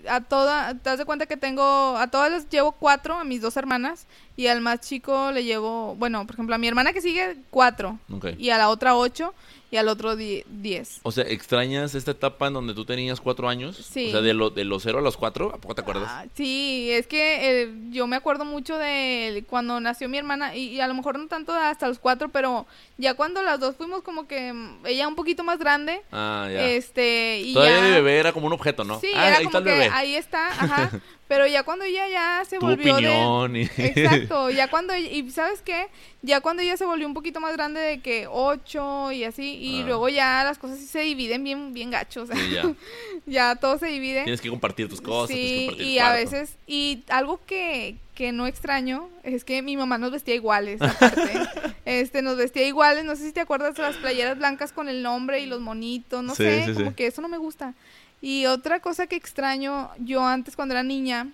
a 0.08 0.20
todas, 0.20 0.74
te 0.82 0.90
das 0.90 0.98
de 0.98 1.04
cuenta 1.04 1.26
que 1.26 1.36
tengo, 1.36 1.96
a 1.96 2.08
todas 2.08 2.30
les 2.30 2.48
llevo 2.48 2.72
cuatro, 2.72 3.14
a 3.14 3.24
mis 3.24 3.40
dos 3.40 3.56
hermanas, 3.56 4.06
y 4.36 4.46
al 4.48 4.60
más 4.60 4.80
chico 4.80 5.30
le 5.32 5.44
llevo, 5.44 5.94
bueno, 5.96 6.26
por 6.26 6.34
ejemplo, 6.34 6.54
a 6.54 6.58
mi 6.58 6.66
hermana 6.66 6.92
que 6.92 7.00
sigue, 7.00 7.36
cuatro, 7.50 7.98
y 8.38 8.50
a 8.50 8.58
la 8.58 8.68
otra 8.68 8.96
ocho, 8.96 9.34
y 9.74 9.76
al 9.76 9.88
otro 9.88 10.14
10. 10.14 11.00
O 11.02 11.10
sea, 11.10 11.24
¿extrañas 11.24 11.96
esta 11.96 12.12
etapa 12.12 12.46
en 12.46 12.52
donde 12.52 12.74
tú 12.74 12.84
tenías 12.84 13.20
cuatro 13.20 13.48
años? 13.48 13.76
Sí. 13.76 14.06
O 14.06 14.10
sea, 14.12 14.20
de, 14.20 14.32
lo, 14.32 14.50
de 14.50 14.64
los 14.64 14.84
cero 14.84 14.98
a 14.98 15.02
los 15.02 15.16
cuatro, 15.16 15.52
¿a 15.52 15.58
poco 15.58 15.74
te 15.74 15.80
acuerdas? 15.80 16.08
Ah, 16.08 16.26
sí, 16.34 16.90
es 16.92 17.08
que 17.08 17.62
eh, 17.62 17.74
yo 17.90 18.06
me 18.06 18.14
acuerdo 18.14 18.44
mucho 18.44 18.78
de 18.78 19.44
cuando 19.50 19.80
nació 19.80 20.08
mi 20.08 20.16
hermana, 20.16 20.54
y, 20.54 20.80
a 20.80 20.86
lo 20.86 20.94
mejor 20.94 21.18
no 21.18 21.26
tanto 21.26 21.52
hasta 21.52 21.88
los 21.88 21.98
cuatro, 21.98 22.28
pero 22.28 22.66
ya 22.98 23.14
cuando 23.14 23.42
las 23.42 23.58
dos 23.58 23.74
fuimos 23.74 24.02
como 24.02 24.28
que 24.28 24.52
mm, 24.52 24.86
ella 24.86 25.08
un 25.08 25.16
poquito 25.16 25.42
más 25.42 25.58
grande. 25.58 26.02
Ah, 26.12 26.48
ya. 26.52 26.66
Este, 26.66 27.40
y 27.40 27.54
Todavía 27.54 27.78
ya... 27.78 27.84
de 27.84 27.90
bebé 27.90 28.18
era 28.18 28.32
como 28.32 28.46
un 28.46 28.52
objeto, 28.52 28.84
¿no? 28.84 29.00
Sí, 29.00 29.10
ah, 29.16 29.28
era 29.28 29.42
como 29.42 29.64
que 29.64 29.90
ahí 29.92 30.14
está, 30.14 30.48
ajá. 30.50 30.90
Pero 31.26 31.46
ya 31.46 31.62
cuando 31.62 31.84
ella 31.84 32.06
ya 32.08 32.44
se 32.44 32.58
volvió 32.58 32.94
opinión 32.94 33.56
Exacto, 33.56 34.50
ya 34.50 34.68
cuando... 34.68 34.94
Y 34.94 35.30
¿sabes 35.30 35.62
qué? 35.62 35.86
Ya 36.22 36.40
cuando 36.40 36.62
ella 36.62 36.76
se 36.76 36.84
volvió 36.84 37.06
un 37.06 37.14
poquito 37.14 37.40
más 37.40 37.54
grande 37.54 37.80
de 37.80 38.00
que 38.00 38.26
ocho 38.30 39.10
y 39.10 39.24
así, 39.24 39.56
y 39.56 39.80
ah. 39.80 39.86
luego 39.86 40.08
ya 40.10 40.44
las 40.44 40.58
cosas 40.58 40.78
sí 40.78 40.86
se 40.86 41.00
dividen 41.00 41.42
bien, 41.42 41.72
bien 41.72 41.90
gachos. 41.90 42.28
ya. 42.52 42.74
ya 43.26 43.56
todo 43.56 43.78
se 43.78 43.86
divide. 43.86 44.24
Tienes 44.24 44.42
que 44.42 44.50
compartir 44.50 44.88
tus 44.88 45.00
cosas. 45.00 45.34
Sí, 45.34 45.70
y 45.78 45.98
a 45.98 46.12
veces... 46.12 46.56
Y 46.66 47.04
algo 47.08 47.40
que, 47.46 47.96
que 48.14 48.32
no 48.32 48.46
extraño 48.46 49.08
es 49.22 49.44
que 49.44 49.62
mi 49.62 49.76
mamá 49.76 49.96
nos 49.96 50.10
vestía 50.10 50.34
iguales, 50.34 50.80
aparte. 50.82 51.32
este, 51.84 52.22
nos 52.22 52.36
vestía 52.36 52.66
iguales, 52.66 53.04
no 53.04 53.16
sé 53.16 53.24
si 53.26 53.32
te 53.32 53.40
acuerdas 53.40 53.74
de 53.74 53.82
las 53.82 53.96
playeras 53.96 54.38
blancas 54.38 54.72
con 54.72 54.88
el 54.88 55.02
nombre 55.02 55.40
y 55.40 55.46
los 55.46 55.60
monitos, 55.60 56.22
no 56.22 56.34
sé, 56.34 56.70
como 56.74 56.94
que 56.94 57.06
eso 57.06 57.22
no 57.22 57.28
me 57.28 57.38
gusta. 57.38 57.74
Y 58.24 58.46
otra 58.46 58.80
cosa 58.80 59.06
que 59.06 59.16
extraño, 59.16 59.90
yo 59.98 60.26
antes 60.26 60.56
cuando 60.56 60.72
era 60.72 60.82
niña, 60.82 61.28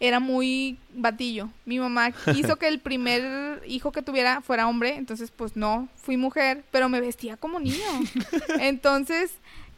era 0.00 0.20
muy 0.20 0.76
batillo. 0.92 1.48
Mi 1.64 1.78
mamá 1.78 2.12
quiso 2.34 2.56
que 2.56 2.68
el 2.68 2.78
primer 2.78 3.62
hijo 3.66 3.90
que 3.90 4.02
tuviera 4.02 4.42
fuera 4.42 4.68
hombre, 4.68 4.96
entonces 4.96 5.32
pues 5.34 5.56
no, 5.56 5.88
fui 5.96 6.18
mujer, 6.18 6.62
pero 6.72 6.90
me 6.90 7.00
vestía 7.00 7.38
como 7.38 7.58
niño. 7.58 7.86
Entonces, 8.60 9.32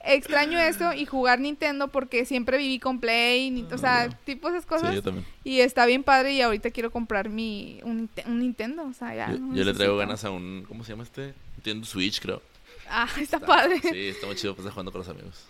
extraño 0.05 0.59
eso 0.59 0.93
y 0.93 1.07
jugar 1.07 1.39
Nintendo 1.39 1.87
porque 1.87 2.25
siempre 2.25 2.59
viví 2.59 2.81
con 2.81 2.99
Play, 2.99 3.65
o 3.73 3.79
sea, 3.79 4.09
tipo 4.25 4.49
esas 4.49 4.67
cosas. 4.67 5.01
Y 5.45 5.61
está 5.61 5.87
bien 5.87 6.03
padre 6.03 6.33
y 6.33 6.41
ahorita 6.41 6.73
quiero 6.73 6.91
comprar 6.91 7.29
mi 7.29 7.79
un, 7.85 8.11
Nintendo, 8.27 8.83
o 8.83 8.93
sea, 8.95 9.15
ya. 9.15 9.33
Yo, 9.33 9.63
le 9.63 9.75
traigo 9.75 9.97
ganas 9.97 10.25
a 10.25 10.33
un, 10.33 10.65
¿cómo 10.67 10.83
se 10.83 10.91
llama 10.91 11.05
este? 11.05 11.35
Nintendo 11.55 11.87
Switch, 11.87 12.21
creo. 12.21 12.43
Ah, 12.91 13.09
está, 13.21 13.39
padre. 13.39 13.79
Sí, 13.81 14.09
está 14.09 14.27
muy 14.27 14.35
chido 14.35 14.57
pues 14.57 14.69
jugando 14.69 14.91
con 14.91 14.99
los 14.99 15.09
amigos. 15.09 15.47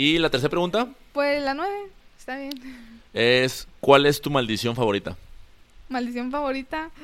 ¿Y 0.00 0.18
la 0.18 0.30
tercera 0.30 0.48
pregunta? 0.48 0.88
Pues 1.12 1.42
la 1.42 1.52
nueve, 1.52 1.90
está 2.18 2.38
bien. 2.38 2.54
Es, 3.12 3.68
¿cuál 3.80 4.06
es 4.06 4.18
tu 4.18 4.30
maldición 4.30 4.74
favorita? 4.74 5.14
Maldición 5.90 6.30
favorita. 6.30 6.90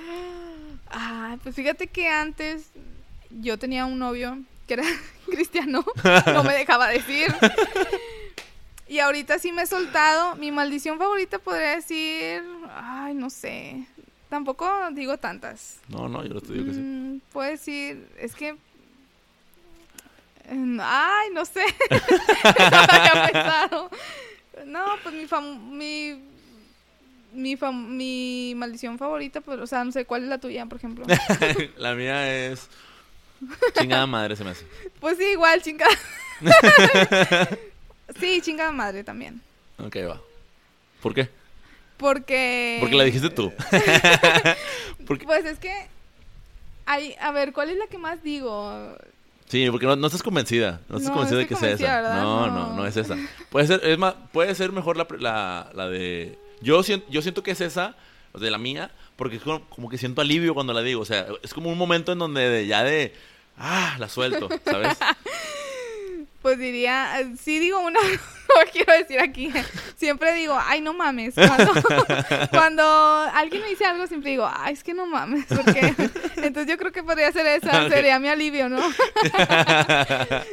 Ah, 0.88 1.36
pues 1.42 1.57
fíjate 1.57 1.88
que 1.88 2.07
antes 2.07 2.70
yo 3.28 3.59
tenía 3.59 3.86
un 3.86 3.99
novio 3.99 4.38
que 4.68 4.74
era 4.74 4.84
cristiano, 5.26 5.84
no 6.32 6.44
me 6.44 6.55
dejaba 6.55 6.88
decir. 6.88 7.26
Y 8.88 9.01
ahorita 9.01 9.40
sí 9.40 9.51
me 9.51 9.62
he 9.62 9.66
soltado. 9.66 10.36
Mi 10.36 10.53
maldición 10.53 10.97
favorita 10.97 11.40
podría 11.40 11.74
decir, 11.74 12.40
ay, 12.72 13.14
no 13.14 13.30
sé. 13.30 13.84
Tampoco 14.30 14.70
digo 14.92 15.18
tantas. 15.18 15.80
No, 15.88 16.09
no, 16.09 16.24
yo 16.24 16.34
lo 16.34 16.40
te 16.40 16.53
digo 16.53 16.66
que 16.66 16.74
sí. 16.74 16.80
Mm, 16.80 17.20
puedo 17.32 17.51
decir, 17.51 18.09
es 18.16 18.36
que 18.36 18.57
Ay, 20.49 21.30
no 21.32 21.44
sé. 21.44 21.64
no 24.66 24.84
pues 25.03 25.14
mi, 25.14 25.26
mi 25.72 26.22
mi, 27.36 27.57
mi 27.57 28.55
maldición 28.57 28.99
favorita, 28.99 29.40
pues, 29.40 29.61
o 29.61 29.66
sea, 29.66 29.84
no 29.84 29.92
sé 29.92 30.05
cuál 30.05 30.24
es 30.24 30.28
la 30.28 30.38
tuya, 30.38 30.66
por 30.66 30.78
ejemplo. 30.78 31.05
la 31.76 31.94
mía 31.94 32.34
es 32.34 32.68
chingada 33.78 34.07
madre 34.07 34.36
se 34.36 34.44
me 34.44 34.51
hace. 34.51 34.66
Pues 35.01 35.18
sí, 35.18 35.24
igual 35.24 35.62
chingada. 35.62 35.94
sí, 38.20 38.40
chingada 38.42 38.72
madre 38.72 39.05
también. 39.05 39.40
Ok, 39.78 39.97
va. 40.09 40.20
¿Por 41.03 41.14
qué? 41.14 41.28
Porque 41.99 42.78
Porque 42.80 42.97
la 42.97 43.05
dijiste 43.05 43.30
tú. 43.30 43.53
Pues 45.24 45.44
es 45.44 45.59
que 45.59 45.72
hay, 46.84 47.14
a 47.20 47.32
ver, 47.32 47.53
¿cuál 47.53 47.70
es 47.70 47.76
la 47.76 47.86
que 47.86 47.99
más 47.99 48.22
digo? 48.22 48.97
Sí, 49.49 49.70
porque 49.70 49.86
no, 49.86 50.07
estás 50.07 50.22
convencida. 50.22 50.80
No 50.88 50.97
estás 50.97 51.12
convencida 51.12 51.38
de 51.38 51.47
que 51.47 51.57
sea 51.57 51.70
esa. 51.70 52.20
No, 52.20 52.49
no, 52.49 52.74
no, 52.74 52.86
es 52.86 52.97
esa. 52.97 53.16
Puede 53.51 53.66
ser, 53.66 53.80
es 53.84 53.99
más, 53.99 54.14
puede 54.32 54.55
ser 54.55 54.72
mejor 54.72 54.97
la, 54.97 55.07
la, 55.18 55.70
la 55.74 55.88
de. 55.88 56.38
Yo 56.61 56.82
siento, 56.82 57.07
yo 57.11 57.22
siento 57.22 57.42
que 57.42 57.53
es 57.53 57.61
esa, 57.61 57.97
de 58.38 58.51
la 58.51 58.59
mía, 58.59 58.90
porque 59.16 59.36
es 59.36 59.42
como, 59.42 59.88
que 59.88 59.99
siento 59.99 60.20
alivio 60.20 60.55
cuando 60.55 60.72
la 60.72 60.82
digo. 60.82 61.01
O 61.01 61.05
sea, 61.05 61.26
es 61.42 61.55
como 61.55 61.70
un 61.70 61.78
momento 61.78 62.12
en 62.12 62.18
donde 62.18 62.66
ya 62.66 62.82
de. 62.82 63.14
Ah, 63.57 63.97
la 63.99 64.09
suelto, 64.09 64.49
¿sabes? 64.64 64.97
Pues 66.42 66.61
diría, 66.61 67.28
sí 67.42 67.59
digo 67.59 67.80
una, 67.80 67.99
no 68.55 68.70
quiero 68.72 68.92
decir 68.92 69.20
aquí, 69.20 69.51
siempre 69.97 70.34
digo, 70.34 70.57
ay, 70.61 70.80
no 70.80 70.94
mames. 70.94 71.34
Cuando, 71.34 71.72
cuando, 72.51 72.82
alguien 73.34 73.62
me 73.62 73.68
dice 73.68 73.84
algo, 73.84 74.07
siempre 74.07 74.30
digo, 74.30 74.49
ay, 74.51 74.74
es 74.74 74.82
que 74.82 74.94
no 74.94 75.07
mames, 75.07 75.47
porque 75.47 75.94
entonces 76.36 76.66
yo 76.66 76.76
creo 76.78 76.92
que 76.92 77.03
podría 77.03 77.32
ser 77.32 77.47
esa, 77.47 77.88
sería 77.88 78.18
mi 78.18 78.28
alivio, 78.28 78.68
¿no? 78.68 78.80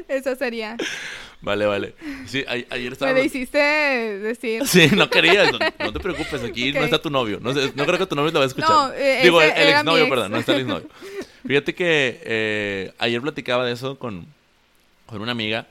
Esa 0.08 0.36
sería. 0.36 0.78
Vale, 1.42 1.66
vale. 1.66 1.94
Sí, 2.26 2.46
ayer 2.48 2.94
estaba... 2.94 3.12
Me 3.12 3.20
lo 3.20 3.26
hiciste 3.26 3.58
decir. 3.58 4.66
Sí, 4.66 4.90
no 4.96 5.10
querías, 5.10 5.52
no, 5.52 5.92
te 5.92 6.00
preocupes, 6.00 6.42
aquí 6.44 6.72
no 6.72 6.82
está 6.82 7.02
tu 7.02 7.10
novio, 7.10 7.40
no, 7.42 7.54
no, 7.54 7.86
creo 7.86 7.98
que 7.98 8.06
tu 8.06 8.16
novio 8.16 8.32
lo 8.32 8.40
va 8.40 8.46
a 8.46 8.48
escuchar. 8.48 8.70
No, 8.70 8.94
eh, 8.94 9.20
Digo, 9.24 9.42
el, 9.42 9.52
el 9.52 9.70
exnovio, 9.70 10.10
perdón, 10.10 10.32
no 10.32 10.38
está 10.38 10.54
el 10.54 10.62
exnovio. 10.62 10.88
Fíjate 11.46 11.76
que 11.76 12.22
eh, 12.24 12.94
ayer 12.98 13.22
platicaba 13.22 13.66
de 13.66 13.74
eso 13.74 14.00
con, 14.00 14.26
con 15.06 15.22
una 15.22 15.34
amiga 15.34 15.68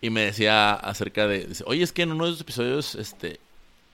y 0.00 0.10
me 0.10 0.22
decía 0.22 0.72
acerca 0.72 1.26
de, 1.26 1.46
dice, 1.46 1.64
oye, 1.66 1.82
es 1.82 1.92
que 1.92 2.02
en 2.02 2.12
uno 2.12 2.24
de 2.24 2.30
esos 2.30 2.40
episodios, 2.40 2.94
este, 2.94 3.40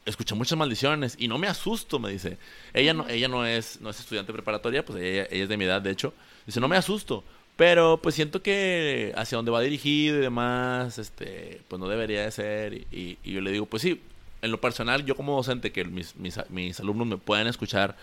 escuché 0.04 0.34
muchas 0.34 0.56
maldiciones 0.56 1.16
y 1.18 1.28
no 1.28 1.36
me 1.36 1.48
asusto, 1.48 1.98
me 1.98 2.10
dice. 2.10 2.38
Ella 2.72 2.94
no, 2.94 3.08
ella 3.08 3.28
no 3.28 3.44
es, 3.44 3.80
no 3.80 3.90
es 3.90 4.00
estudiante 4.00 4.32
preparatoria, 4.32 4.84
pues 4.84 5.02
ella, 5.02 5.24
es 5.24 5.48
de 5.48 5.56
mi 5.56 5.64
edad, 5.64 5.82
de 5.82 5.90
hecho. 5.90 6.14
Dice, 6.46 6.60
no 6.60 6.68
me 6.68 6.76
asusto, 6.76 7.24
pero 7.56 7.98
pues 8.00 8.14
siento 8.14 8.40
que 8.40 9.12
hacia 9.16 9.36
dónde 9.36 9.50
va 9.50 9.60
dirigido 9.60 10.18
y 10.18 10.20
demás, 10.20 10.98
este, 10.98 11.60
pues 11.68 11.80
no 11.80 11.88
debería 11.88 12.22
de 12.22 12.30
ser. 12.30 12.74
Y, 12.74 13.18
y, 13.24 13.32
yo 13.32 13.40
le 13.40 13.50
digo, 13.50 13.66
pues 13.66 13.82
sí, 13.82 14.00
en 14.42 14.50
lo 14.52 14.60
personal, 14.60 15.04
yo 15.04 15.16
como 15.16 15.36
docente, 15.36 15.72
que 15.72 15.84
mis, 15.84 16.14
mis, 16.16 16.38
mis 16.50 16.78
alumnos 16.78 17.06
me 17.06 17.16
puedan 17.18 17.48
escuchar, 17.48 17.96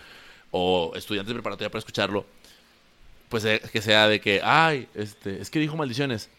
o 0.52 0.94
estudiantes 0.96 1.34
preparatoria 1.34 1.72
para 1.72 1.80
escucharlo, 1.80 2.26
pues 3.30 3.44
eh, 3.46 3.62
que 3.72 3.82
sea 3.82 4.08
de 4.08 4.22
que, 4.22 4.42
ay, 4.44 4.88
este, 4.94 5.42
es 5.42 5.50
que 5.50 5.60
dijo 5.60 5.76
maldiciones. 5.76 6.30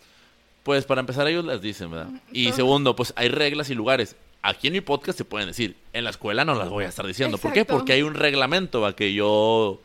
Pues 0.65 0.87
para 0.87 1.01
empezar 1.01 1.29
ellos 1.29 1.45
las 1.45 1.61
dicen, 1.61 1.91
¿verdad? 1.91 2.09
Y 2.33 2.51
segundo, 2.53 2.97
pues 2.97 3.13
hay 3.17 3.29
reglas 3.29 3.71
y 3.71 3.75
lugares. 3.75 4.17
aquí 4.43 4.67
en 4.67 4.73
mi 4.73 4.81
podcast 4.81 5.17
se 5.17 5.25
pueden 5.25 5.49
decir. 5.49 5.77
En 5.93 6.05
la 6.05 6.11
escuela 6.11 6.45
no 6.45 6.55
las 6.55 6.71
voy 6.71 6.85
a 6.85 6.89
estar 6.89 7.07
diciendo. 7.07 7.39
¿Por 7.39 7.53
qué? 7.53 7.65
Porque 7.65 7.93
hay 7.93 8.03
un 8.03 8.15
reglamento 8.15 8.95
que 8.97 9.13
yo 9.15 9.81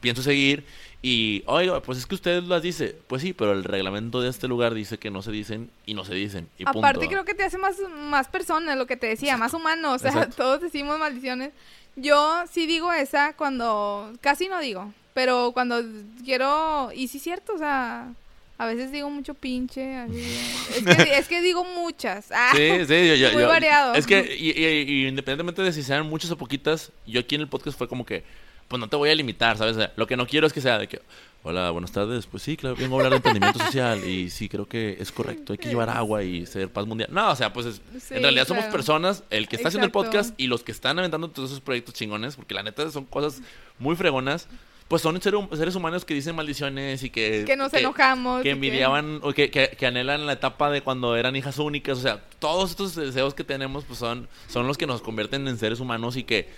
pienso 0.00 0.22
seguir. 0.22 0.66
Y, 1.02 1.44
oiga, 1.46 1.80
pues 1.82 1.98
es 1.98 2.06
que 2.06 2.14
usted 2.16 2.42
las 2.42 2.62
dice. 2.62 2.96
Pues 3.06 3.22
sí, 3.22 3.32
pero 3.32 3.52
el 3.52 3.62
reglamento 3.62 4.20
de 4.20 4.28
este 4.28 4.48
lugar 4.48 4.74
dice 4.74 4.98
que 4.98 5.10
no 5.10 5.22
se 5.22 5.30
dicen 5.30 5.70
y 5.86 5.94
no 5.94 6.04
se 6.04 6.14
dicen. 6.14 6.48
Y 6.58 6.64
Aparte 6.66 6.98
punto. 6.98 7.10
creo 7.10 7.24
que 7.24 7.34
te 7.34 7.44
hace 7.44 7.58
más, 7.58 7.76
más 8.08 8.26
persona, 8.28 8.74
lo 8.74 8.86
que 8.86 8.96
te 8.96 9.06
decía, 9.06 9.36
más 9.36 9.54
humano. 9.54 9.92
O 9.92 9.98
sea, 9.98 10.10
Exacto. 10.10 10.36
todos 10.42 10.60
decimos 10.62 10.98
maldiciones. 10.98 11.52
Yo 11.94 12.42
sí 12.50 12.66
digo 12.66 12.92
esa 12.92 13.34
cuando... 13.36 14.12
Casi 14.20 14.48
no 14.48 14.58
digo. 14.60 14.92
Pero 15.12 15.52
cuando 15.52 15.80
quiero... 16.24 16.90
Y 16.92 17.06
sí 17.06 17.18
es 17.18 17.22
cierto, 17.22 17.52
o 17.54 17.58
sea... 17.58 18.12
A 18.56 18.66
veces 18.66 18.92
digo 18.92 19.10
mucho 19.10 19.34
pinche. 19.34 19.96
así, 19.96 20.20
es, 20.76 20.84
que, 20.96 21.18
es 21.18 21.28
que 21.28 21.42
digo 21.42 21.64
muchas. 21.64 22.30
Ah, 22.30 22.52
Sí, 22.54 22.70
sí, 22.86 23.08
yo, 23.08 23.14
yo- 23.16 23.32
Muy 23.32 23.42
yo- 23.42 23.48
variado. 23.48 23.94
Es 23.94 24.06
que, 24.06 24.36
y, 24.38 24.50
y- 24.52 24.64
y 25.04 25.06
independientemente 25.08 25.62
de 25.62 25.72
si 25.72 25.82
sean 25.82 26.08
muchas 26.08 26.30
o 26.30 26.38
poquitas, 26.38 26.92
yo 27.06 27.20
aquí 27.20 27.34
en 27.34 27.40
el 27.40 27.48
podcast 27.48 27.76
fue 27.76 27.88
como 27.88 28.06
que, 28.06 28.22
pues 28.68 28.78
no 28.80 28.88
te 28.88 28.96
voy 28.96 29.10
a 29.10 29.14
limitar, 29.14 29.58
¿sabes? 29.58 29.76
O 29.76 29.80
sea, 29.80 29.92
lo 29.96 30.06
que 30.06 30.16
no 30.16 30.26
quiero 30.26 30.46
es 30.46 30.52
que 30.52 30.60
sea 30.60 30.78
de 30.78 30.86
que, 30.88 31.02
hola, 31.42 31.70
buenas 31.70 31.90
tardes, 31.92 32.26
pues 32.26 32.42
sí, 32.44 32.56
claro, 32.56 32.76
vengo 32.76 32.94
a 32.94 32.98
hablar 32.98 33.10
de 33.10 33.16
emprendimiento 33.16 33.58
social 33.58 34.02
y 34.08 34.30
sí, 34.30 34.48
creo 34.48 34.66
que 34.66 34.96
es 35.00 35.10
correcto, 35.12 35.52
hay 35.52 35.58
que 35.58 35.68
llevar 35.68 35.90
agua 35.90 36.22
y 36.22 36.46
ser 36.46 36.68
paz 36.70 36.86
mundial. 36.86 37.10
No, 37.12 37.30
o 37.30 37.36
sea, 37.36 37.52
pues 37.52 37.66
es- 37.66 37.82
Sí, 38.00 38.14
en 38.14 38.22
realidad 38.22 38.46
somos 38.46 38.64
personas, 38.66 39.24
el 39.30 39.48
que 39.48 39.56
está 39.56 39.68
haciendo 39.68 39.84
el 39.86 39.92
podcast 39.92 40.32
y 40.40 40.46
los 40.46 40.62
que 40.62 40.72
están 40.72 40.98
aventando 40.98 41.28
todos 41.28 41.50
esos 41.50 41.60
proyectos 41.60 41.92
chingones, 41.94 42.36
porque 42.36 42.54
la 42.54 42.62
neta 42.62 42.88
son 42.90 43.04
cosas 43.04 43.42
muy 43.78 43.96
fregonas. 43.96 44.46
Pues 44.88 45.00
son 45.02 45.20
ser- 45.20 45.34
seres 45.56 45.74
humanos 45.74 46.04
que 46.04 46.12
dicen 46.14 46.36
maldiciones 46.36 47.02
y 47.02 47.10
que... 47.10 47.44
que 47.46 47.56
nos 47.56 47.72
enojamos. 47.72 48.42
Que 48.42 48.50
envidiaban 48.50 49.18
o 49.22 49.32
que, 49.32 49.50
que, 49.50 49.70
que 49.78 49.86
anhelan 49.86 50.26
la 50.26 50.34
etapa 50.34 50.70
de 50.70 50.82
cuando 50.82 51.16
eran 51.16 51.34
hijas 51.36 51.58
únicas. 51.58 51.98
O 51.98 52.00
sea, 52.02 52.22
todos 52.38 52.70
estos 52.70 52.94
deseos 52.94 53.32
que 53.34 53.44
tenemos 53.44 53.84
pues 53.84 53.98
son, 53.98 54.28
son 54.48 54.66
los 54.66 54.76
que 54.76 54.86
nos 54.86 55.00
convierten 55.00 55.48
en 55.48 55.56
seres 55.58 55.80
humanos 55.80 56.16
y 56.16 56.24
que 56.24 56.48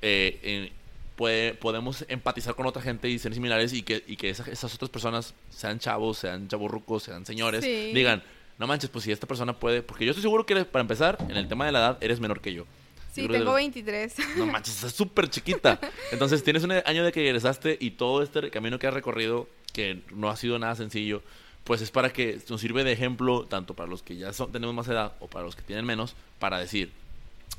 eh, 0.00 0.38
eh, 0.42 0.72
puede- 1.16 1.54
podemos 1.54 2.04
empatizar 2.08 2.54
con 2.54 2.66
otra 2.66 2.80
gente 2.82 3.08
y 3.08 3.18
ser 3.18 3.34
similares 3.34 3.72
y 3.72 3.82
que, 3.82 4.04
y 4.06 4.16
que 4.16 4.30
esa- 4.30 4.48
esas 4.50 4.72
otras 4.74 4.88
personas, 4.90 5.34
sean 5.50 5.78
chavos, 5.80 6.18
sean 6.18 6.46
chavorrucos, 6.48 7.02
sean 7.02 7.26
señores, 7.26 7.64
Sí. 7.64 7.90
digan, 7.92 8.22
no 8.58 8.66
manches, 8.68 8.90
pues 8.90 9.04
si 9.04 9.10
esta 9.12 9.26
persona 9.26 9.54
puede... 9.58 9.82
Porque 9.82 10.04
yo 10.04 10.12
estoy 10.12 10.22
seguro 10.22 10.46
que 10.46 10.52
eres- 10.54 10.66
para 10.66 10.82
empezar, 10.82 11.18
en 11.28 11.36
el 11.36 11.48
tema 11.48 11.66
de 11.66 11.72
la 11.72 11.78
edad, 11.80 11.98
eres 12.00 12.20
menor 12.20 12.40
que 12.40 12.52
yo. 12.54 12.64
Sí, 13.12 13.28
tengo 13.28 13.50
que- 13.54 13.56
23. 13.56 14.14
no 14.38 14.46
manches, 14.46 14.74
estás 14.76 14.92
súper 14.92 15.28
chiquita. 15.28 15.78
Entonces 16.10 16.42
tienes 16.44 16.64
un 16.64 16.72
año 16.72 17.04
de 17.04 17.12
que 17.12 17.24
egresaste 17.26 17.76
y 17.80 17.92
todo 17.92 18.22
este 18.22 18.50
camino 18.50 18.78
que 18.78 18.86
has 18.86 18.94
recorrido, 18.94 19.48
que 19.72 20.02
no 20.10 20.30
ha 20.30 20.36
sido 20.36 20.58
nada 20.58 20.74
sencillo, 20.74 21.22
pues 21.64 21.80
es 21.82 21.90
para 21.90 22.12
que 22.12 22.40
nos 22.48 22.60
sirve 22.60 22.84
de 22.84 22.92
ejemplo, 22.92 23.44
tanto 23.46 23.74
para 23.74 23.88
los 23.88 24.02
que 24.02 24.16
ya 24.16 24.32
son, 24.32 24.50
tenemos 24.50 24.74
más 24.74 24.88
edad 24.88 25.12
o 25.20 25.28
para 25.28 25.44
los 25.44 25.54
que 25.54 25.62
tienen 25.62 25.84
menos, 25.84 26.14
para 26.38 26.58
decir, 26.58 26.90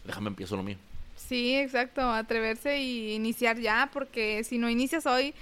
déjame 0.06 0.28
empiezo 0.30 0.58
lo 0.58 0.64
mío. 0.64 0.78
Sí, 1.16 1.56
exacto, 1.56 2.02
atreverse 2.02 2.80
y 2.80 3.14
iniciar 3.14 3.58
ya, 3.60 3.90
porque 3.94 4.44
si 4.44 4.58
no 4.58 4.70
inicias 4.70 5.06
hoy, 5.06 5.34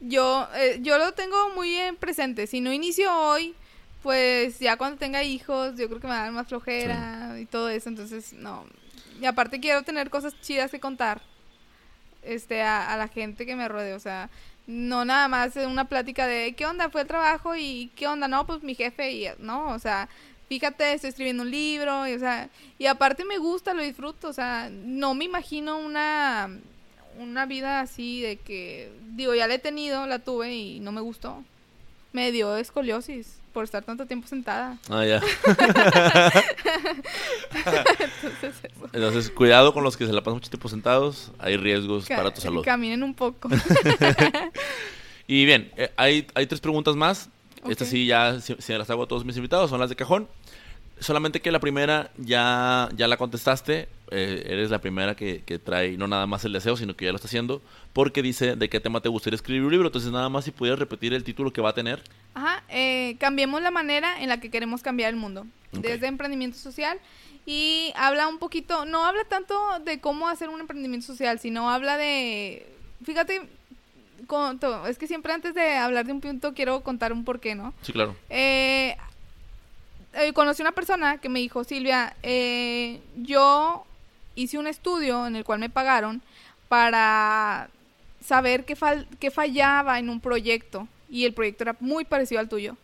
yo, 0.00 0.46
eh, 0.54 0.78
yo 0.82 0.98
lo 0.98 1.12
tengo 1.12 1.50
muy 1.54 1.74
en 1.74 1.96
presente, 1.96 2.46
si 2.46 2.60
no 2.60 2.72
inicio 2.72 3.10
hoy, 3.16 3.54
pues 4.02 4.58
ya 4.58 4.76
cuando 4.76 4.98
tenga 4.98 5.22
hijos, 5.22 5.76
yo 5.78 5.88
creo 5.88 6.00
que 6.00 6.06
me 6.06 6.12
va 6.12 6.20
a 6.20 6.24
dar 6.24 6.32
más 6.32 6.48
flojera 6.48 7.36
y 7.40 7.46
todo 7.46 7.68
eso, 7.68 7.88
entonces 7.88 8.32
no. 8.34 8.66
Y 9.20 9.26
aparte 9.26 9.60
quiero 9.60 9.82
tener 9.82 10.10
cosas 10.10 10.34
chidas 10.40 10.70
que 10.70 10.80
contar 10.80 11.20
este 12.22 12.62
a, 12.62 12.92
a 12.92 12.96
la 12.96 13.08
gente 13.08 13.46
que 13.46 13.56
me 13.56 13.68
rodea, 13.68 13.96
o 13.96 14.00
sea, 14.00 14.30
no 14.66 15.04
nada 15.04 15.28
más 15.28 15.56
una 15.56 15.86
plática 15.86 16.26
de 16.26 16.54
qué 16.54 16.66
onda 16.66 16.90
fue 16.90 17.02
el 17.02 17.06
trabajo 17.06 17.56
y 17.56 17.90
qué 17.96 18.06
onda, 18.06 18.28
no, 18.28 18.46
pues 18.46 18.62
mi 18.62 18.74
jefe 18.74 19.12
y 19.12 19.26
no, 19.38 19.68
o 19.68 19.78
sea, 19.78 20.08
fíjate, 20.48 20.92
estoy 20.92 21.10
escribiendo 21.10 21.42
un 21.42 21.50
libro, 21.50 22.06
y, 22.06 22.14
o 22.14 22.18
sea, 22.18 22.50
y 22.78 22.86
aparte 22.86 23.24
me 23.24 23.38
gusta, 23.38 23.74
lo 23.74 23.82
disfruto, 23.82 24.28
o 24.28 24.32
sea, 24.32 24.68
no 24.70 25.14
me 25.14 25.24
imagino 25.24 25.78
una 25.78 26.50
una 27.18 27.44
vida 27.46 27.80
así 27.80 28.22
de 28.22 28.36
que 28.36 28.92
digo, 29.10 29.34
ya 29.34 29.46
la 29.46 29.54
he 29.54 29.58
tenido, 29.58 30.06
la 30.06 30.20
tuve 30.20 30.54
y 30.54 30.80
no 30.80 30.92
me 30.92 31.00
gustó. 31.00 31.44
Me 32.12 32.32
dio 32.32 32.56
escoliosis 32.56 33.39
por 33.52 33.64
estar 33.64 33.82
tanto 33.84 34.06
tiempo 34.06 34.26
sentada. 34.28 34.78
Ah, 34.88 35.04
ya. 35.04 35.20
Entonces, 37.54 38.54
eso. 38.62 38.88
Entonces, 38.92 39.30
cuidado 39.30 39.72
con 39.72 39.84
los 39.84 39.96
que 39.96 40.06
se 40.06 40.12
la 40.12 40.20
pasan 40.22 40.34
mucho 40.34 40.50
tiempo 40.50 40.68
sentados, 40.68 41.30
hay 41.38 41.56
riesgos 41.56 42.06
Ca- 42.06 42.16
para 42.16 42.32
tu 42.32 42.40
salud. 42.40 42.64
Caminen 42.64 43.02
un 43.02 43.14
poco. 43.14 43.48
Y 45.26 45.44
bien, 45.44 45.70
eh, 45.76 45.92
hay, 45.96 46.26
hay 46.34 46.46
tres 46.46 46.60
preguntas 46.60 46.96
más. 46.96 47.28
Estas 47.68 47.86
Ok. 47.86 47.92
sí 47.92 48.06
ya 48.06 48.40
si, 48.40 48.56
si 48.58 48.72
las 48.72 48.90
hago 48.90 49.04
a 49.04 49.06
todos 49.06 49.24
mis 49.24 49.36
invitados, 49.36 49.70
son 49.70 49.78
las 49.78 49.88
de 49.88 49.94
cajón. 49.94 50.26
Solamente 50.98 51.40
que 51.40 51.52
la 51.52 51.60
primera 51.60 52.10
ya, 52.16 52.88
ya 52.96 53.06
la 53.06 53.16
contestaste. 53.16 53.88
Eh, 54.10 54.42
eres 54.46 54.70
la 54.70 54.80
primera 54.80 55.14
que, 55.16 55.42
que 55.44 55.58
trae 55.58 55.96
no 55.96 56.06
nada 56.06 56.26
más 56.26 56.44
el 56.44 56.52
deseo, 56.52 56.76
sino 56.76 56.94
que 56.96 57.04
ya 57.06 57.10
lo 57.12 57.16
está 57.16 57.28
haciendo. 57.28 57.62
Porque 57.92 58.22
dice 58.22 58.56
de 58.56 58.68
qué 58.68 58.80
tema 58.80 59.00
te 59.00 59.08
gustaría 59.08 59.34
escribir 59.36 59.62
un 59.62 59.70
libro. 59.72 59.88
Entonces, 59.88 60.10
nada 60.12 60.28
más 60.28 60.44
si 60.44 60.50
pudieras 60.50 60.78
repetir 60.78 61.12
el 61.14 61.24
título 61.24 61.52
que 61.52 61.60
va 61.60 61.70
a 61.70 61.74
tener. 61.74 62.02
Ajá, 62.34 62.62
eh, 62.68 63.16
cambiemos 63.18 63.60
la 63.62 63.70
manera 63.70 64.20
en 64.22 64.28
la 64.28 64.38
que 64.40 64.50
queremos 64.50 64.82
cambiar 64.82 65.10
el 65.10 65.16
mundo, 65.16 65.46
desde 65.72 66.06
emprendimiento 66.06 66.56
social 66.58 66.98
y 67.46 67.92
habla 67.96 68.28
un 68.28 68.38
poquito, 68.38 68.84
no 68.84 69.04
habla 69.06 69.24
tanto 69.24 69.54
de 69.84 69.98
cómo 70.00 70.28
hacer 70.28 70.48
un 70.48 70.60
emprendimiento 70.60 71.06
social, 71.06 71.38
sino 71.40 71.70
habla 71.70 71.96
de, 71.96 72.66
fíjate, 73.04 73.40
con- 74.26 74.60
es 74.88 74.98
que 74.98 75.06
siempre 75.08 75.32
antes 75.32 75.54
de 75.54 75.74
hablar 75.76 76.06
de 76.06 76.12
un 76.12 76.20
punto 76.20 76.54
quiero 76.54 76.82
contar 76.82 77.12
un 77.12 77.24
porqué, 77.24 77.54
¿no? 77.54 77.72
Sí, 77.82 77.92
claro. 77.92 78.14
Eh, 78.28 78.96
eh, 80.14 80.32
conocí 80.32 80.60
una 80.62 80.72
persona 80.72 81.18
que 81.18 81.28
me 81.28 81.40
dijo, 81.40 81.64
Silvia, 81.64 82.14
eh, 82.22 83.00
yo 83.16 83.84
hice 84.34 84.58
un 84.58 84.66
estudio 84.66 85.26
en 85.26 85.36
el 85.36 85.44
cual 85.44 85.58
me 85.58 85.70
pagaron 85.70 86.22
para 86.68 87.68
saber 88.24 88.64
qué, 88.64 88.76
fal- 88.76 89.06
qué 89.18 89.30
fallaba 89.30 89.98
en 89.98 90.08
un 90.10 90.20
proyecto 90.20 90.86
y 91.08 91.24
el 91.24 91.32
proyecto 91.34 91.64
era 91.64 91.76
muy 91.80 92.04
parecido 92.04 92.40
al 92.40 92.48
tuyo. 92.48 92.76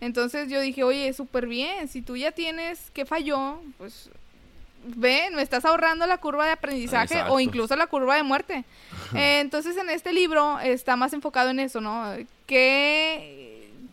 Entonces 0.00 0.48
yo 0.48 0.60
dije, 0.60 0.82
oye, 0.84 1.12
súper 1.12 1.46
bien, 1.46 1.88
si 1.88 2.02
tú 2.02 2.16
ya 2.16 2.32
tienes 2.32 2.90
qué 2.92 3.04
falló, 3.04 3.60
pues 3.78 4.10
ve, 4.84 5.28
me 5.32 5.42
estás 5.42 5.64
ahorrando 5.66 6.06
la 6.06 6.18
curva 6.18 6.46
de 6.46 6.52
aprendizaje 6.52 7.14
Exacto. 7.14 7.34
o 7.34 7.40
incluso 7.40 7.76
la 7.76 7.86
curva 7.86 8.16
de 8.16 8.22
muerte. 8.22 8.64
Eh, 9.14 9.40
entonces 9.40 9.76
en 9.76 9.90
este 9.90 10.12
libro 10.12 10.58
está 10.60 10.96
más 10.96 11.12
enfocado 11.12 11.50
en 11.50 11.60
eso, 11.60 11.80
¿no? 11.80 12.14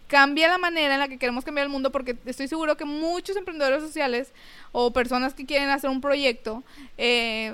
Cambia 0.07 0.47
la 0.47 0.57
manera 0.57 0.93
en 0.93 0.99
la 0.99 1.07
que 1.07 1.17
queremos 1.17 1.43
cambiar 1.43 1.65
el 1.65 1.71
mundo 1.71 1.91
porque 1.91 2.15
estoy 2.25 2.47
seguro 2.47 2.77
que 2.77 2.85
muchos 2.85 3.35
emprendedores 3.35 3.83
sociales 3.83 4.31
o 4.71 4.91
personas 4.91 5.33
que 5.33 5.45
quieren 5.45 5.69
hacer 5.69 5.89
un 5.89 6.01
proyecto 6.01 6.63
eh, 6.97 7.53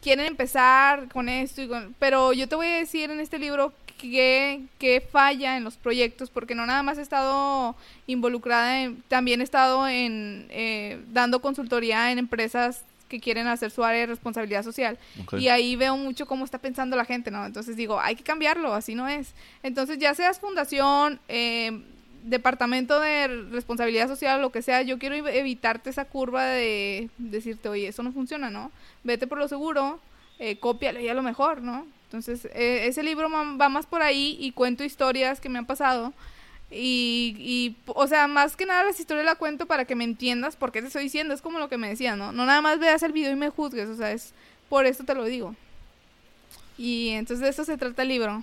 quieren 0.00 0.26
empezar 0.26 1.08
con 1.12 1.28
esto, 1.28 1.60
y 1.62 1.68
con- 1.68 1.94
pero 1.98 2.32
yo 2.32 2.48
te 2.48 2.54
voy 2.54 2.68
a 2.68 2.76
decir 2.78 3.10
en 3.10 3.18
este 3.20 3.38
libro 3.38 3.72
que, 4.00 4.60
que 4.78 5.00
falla 5.00 5.56
en 5.56 5.64
los 5.64 5.76
proyectos 5.76 6.30
porque 6.30 6.54
no 6.54 6.64
nada 6.66 6.84
más 6.84 6.98
he 6.98 7.02
estado 7.02 7.74
involucrada, 8.06 8.80
en, 8.82 9.02
también 9.08 9.40
he 9.40 9.44
estado 9.44 9.88
en 9.88 10.46
eh, 10.50 11.00
dando 11.08 11.40
consultoría 11.40 12.12
en 12.12 12.18
empresas 12.18 12.84
que 13.08 13.20
quieren 13.20 13.46
hacer 13.46 13.70
su 13.70 13.82
área 13.84 14.00
de 14.00 14.06
responsabilidad 14.06 14.62
social. 14.62 14.98
Y 15.40 15.48
ahí 15.48 15.76
veo 15.76 15.96
mucho 15.96 16.26
cómo 16.26 16.44
está 16.44 16.58
pensando 16.58 16.96
la 16.96 17.04
gente, 17.04 17.30
¿no? 17.30 17.44
Entonces 17.46 17.76
digo, 17.76 18.00
hay 18.00 18.14
que 18.16 18.22
cambiarlo, 18.22 18.74
así 18.74 18.94
no 18.94 19.08
es. 19.08 19.34
Entonces, 19.62 19.98
ya 19.98 20.14
seas 20.14 20.38
fundación, 20.40 21.18
eh, 21.28 21.82
departamento 22.24 23.00
de 23.00 23.28
responsabilidad 23.50 24.08
social, 24.08 24.40
lo 24.42 24.50
que 24.52 24.60
sea, 24.62 24.82
yo 24.82 24.98
quiero 24.98 25.14
ev- 25.16 25.32
evitarte 25.34 25.88
esa 25.90 26.04
curva 26.04 26.44
de 26.44 27.08
decirte, 27.18 27.68
oye, 27.68 27.88
eso 27.88 28.02
no 28.02 28.12
funciona, 28.12 28.50
¿no? 28.50 28.70
Vete 29.04 29.26
por 29.26 29.38
lo 29.38 29.48
seguro, 29.48 30.00
eh, 30.38 30.58
cópialo 30.58 31.00
y 31.00 31.08
a 31.08 31.14
lo 31.14 31.22
mejor, 31.22 31.62
¿no? 31.62 31.86
Entonces, 32.04 32.46
eh, 32.54 32.86
ese 32.86 33.02
libro 33.02 33.28
va 33.30 33.68
más 33.68 33.86
por 33.86 34.02
ahí 34.02 34.36
y 34.40 34.52
cuento 34.52 34.82
historias 34.84 35.40
que 35.40 35.48
me 35.48 35.58
han 35.58 35.66
pasado. 35.66 36.12
Y, 36.70 37.34
y, 37.38 37.76
o 37.86 38.06
sea, 38.06 38.26
más 38.26 38.54
que 38.56 38.66
nada 38.66 38.84
las 38.84 39.00
historias 39.00 39.24
la 39.24 39.36
cuento 39.36 39.66
para 39.66 39.86
que 39.86 39.94
me 39.94 40.04
entiendas 40.04 40.54
por 40.56 40.70
qué 40.70 40.80
te 40.82 40.88
estoy 40.88 41.04
diciendo. 41.04 41.32
Es 41.32 41.40
como 41.42 41.58
lo 41.58 41.68
que 41.68 41.78
me 41.78 41.88
decía, 41.88 42.14
¿no? 42.14 42.30
No 42.32 42.44
nada 42.44 42.60
más 42.60 42.78
veas 42.78 43.02
el 43.02 43.12
video 43.12 43.32
y 43.32 43.36
me 43.36 43.48
juzgues, 43.50 43.88
o 43.88 43.96
sea, 43.96 44.12
es 44.12 44.32
por 44.68 44.84
eso 44.84 45.04
te 45.04 45.14
lo 45.14 45.24
digo. 45.24 45.54
Y 46.76 47.08
entonces 47.10 47.42
de 47.42 47.48
eso 47.50 47.64
se 47.64 47.78
trata 47.78 48.02
el 48.02 48.08
libro, 48.08 48.42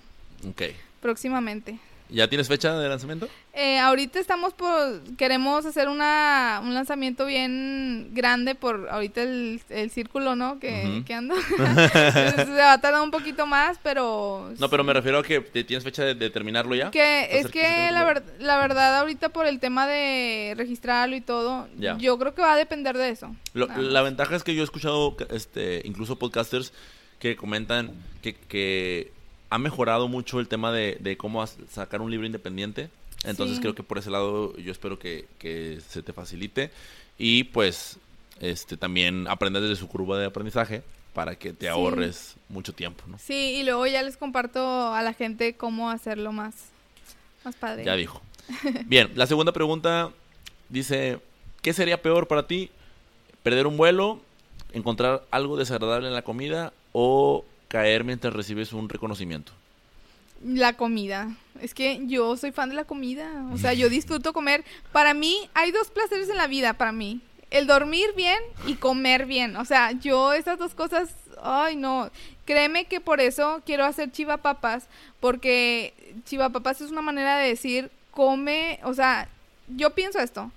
Ok. 0.49 0.63
próximamente. 1.01 1.77
¿Ya 2.09 2.27
tienes 2.27 2.47
fecha 2.47 2.77
de 2.77 2.87
lanzamiento? 2.87 3.27
Eh, 3.53 3.79
ahorita 3.79 4.19
estamos 4.19 4.53
por, 4.53 5.01
queremos 5.17 5.65
hacer 5.65 5.87
una, 5.89 6.61
un 6.63 6.73
lanzamiento 6.75 7.25
bien 7.25 8.09
grande 8.13 8.53
por 8.53 8.87
ahorita 8.89 9.23
el, 9.23 9.59
el 9.69 9.89
círculo, 9.89 10.35
¿no? 10.35 10.59
Que, 10.59 10.83
Ujú. 10.87 11.05
que 11.05 11.13
anda. 11.15 11.33
Entonces, 11.57 12.45
se 12.45 12.51
va 12.51 12.73
a 12.73 12.81
tardar 12.81 13.01
un 13.01 13.09
poquito 13.11 13.47
más, 13.47 13.79
pero... 13.81 14.53
No, 14.59 14.69
pero 14.69 14.83
me 14.83 14.93
refiero 14.93 15.17
a 15.19 15.23
que 15.23 15.41
tienes 15.41 15.83
fecha 15.83 16.03
de, 16.03 16.13
de 16.13 16.29
terminarlo 16.29 16.75
ya. 16.75 16.91
Que 16.91 17.23
¿Estás 17.23 17.45
es 17.45 17.51
que 17.51 17.91
la, 17.91 18.03
ver- 18.03 18.23
la 18.39 18.57
verdad 18.59 18.99
ahorita 18.99 19.29
por 19.29 19.47
el 19.47 19.59
tema 19.59 19.87
de 19.87 20.53
registrarlo 20.57 21.15
y 21.15 21.21
todo, 21.21 21.67
yo 21.97 22.19
creo 22.19 22.35
que 22.35 22.41
va 22.43 22.53
a 22.53 22.57
depender 22.57 22.95
de 22.97 23.09
eso. 23.09 23.35
Lo- 23.53 23.67
la 23.67 24.01
ventaja 24.03 24.35
es 24.35 24.43
que 24.43 24.53
yo 24.53 24.61
he 24.61 24.65
escuchado 24.65 25.17
este, 25.31 25.81
incluso 25.85 26.19
podcasters 26.19 26.71
que 27.19 27.35
comentan 27.35 27.93
que, 28.21 28.35
que 28.35 29.11
ha 29.49 29.57
mejorado 29.57 30.07
mucho 30.07 30.39
el 30.39 30.47
tema 30.47 30.71
de, 30.71 30.97
de 30.99 31.17
cómo 31.17 31.45
sacar 31.47 32.01
un 32.01 32.11
libro 32.11 32.25
independiente. 32.25 32.89
Entonces 33.23 33.57
Sí. 33.57 33.61
creo 33.61 33.75
que 33.75 33.83
por 33.83 33.97
ese 33.97 34.11
lado 34.11 34.55
yo 34.57 34.71
espero 34.71 34.99
que, 34.99 35.25
que 35.39 35.79
se 35.87 36.01
te 36.03 36.13
facilite. 36.13 36.71
Y 37.17 37.45
pues 37.45 37.97
este, 38.39 38.77
también 38.77 39.27
aprendas 39.27 39.61
desde 39.63 39.75
su 39.77 39.87
curva 39.87 40.19
de 40.19 40.25
aprendizaje 40.25 40.83
para 41.13 41.35
que 41.35 41.53
te 41.53 41.69
ahorres 41.69 42.35
mucho 42.49 42.73
tiempo, 42.73 43.03
¿no? 43.07 43.17
Sí, 43.17 43.55
y 43.59 43.63
luego 43.63 43.87
ya 43.87 44.03
les 44.03 44.17
comparto 44.17 44.93
a 44.93 45.01
la 45.01 45.13
gente 45.13 45.55
cómo 45.55 45.89
hacerlo 45.89 46.33
más, 46.33 46.53
más 47.45 47.55
padre. 47.55 47.85
Ya 47.85 47.95
dijo. 47.95 48.21
Bien, 48.85 49.11
la 49.15 49.25
segunda 49.25 49.53
pregunta 49.53 50.11
dice, 50.69 51.19
¿qué 51.61 51.71
sería 51.73 52.01
peor 52.01 52.27
para 52.27 52.45
ti? 52.47 52.69
¿Perder 53.43 53.65
un 53.65 53.77
vuelo? 53.77 54.19
¿Encontrar 54.73 55.23
algo 55.31 55.55
desagradable 55.55 56.09
en 56.09 56.13
la 56.13 56.21
comida? 56.23 56.73
¿O 56.91 57.45
caer 57.75 58.05
mientras 58.05 58.33
recibes 58.33 58.71
un 58.71 58.87
reconocimiento? 58.87 59.51
La 60.41 60.77
comida. 60.77 61.35
Es 61.61 61.73
que 61.73 61.99
yo 62.07 62.37
soy 62.37 62.53
fan 62.53 62.69
de 62.69 62.75
la 62.75 62.85
comida. 62.85 63.45
O 63.51 63.57
sea, 63.57 63.73
yo 63.73 63.89
disfruto 63.89 64.31
comer. 64.31 64.63
Para 64.93 65.13
mí 65.13 65.49
hay 65.53 65.71
dos 65.71 65.89
placeres 65.89 66.29
en 66.29 66.37
la 66.37 66.47
vida, 66.47 66.73
para 66.73 66.93
mí 66.93 67.19
el 67.51 67.67
dormir 67.67 68.07
bien 68.15 68.39
y 68.65 68.75
comer 68.75 69.25
bien. 69.25 69.57
O 69.57 69.65
sea, 69.65 69.91
yo 69.91 70.31
esas 70.31 70.57
dos 70.57 70.73
cosas, 70.73 71.13
ay 71.41 71.75
no, 71.75 72.09
créeme 72.45 72.85
que 72.85 73.01
por 73.01 73.19
eso 73.19 73.61
quiero 73.65 73.83
hacer 73.83 74.09
chivapapas, 74.09 74.87
porque 75.19 75.93
chivapapas 76.25 76.79
es 76.79 76.91
una 76.91 77.01
manera 77.01 77.37
de 77.37 77.49
decir, 77.49 77.91
come, 78.11 78.79
o 78.83 78.93
sea, 78.93 79.27
yo 79.67 79.89
pienso 79.91 80.19
esto. 80.19 80.49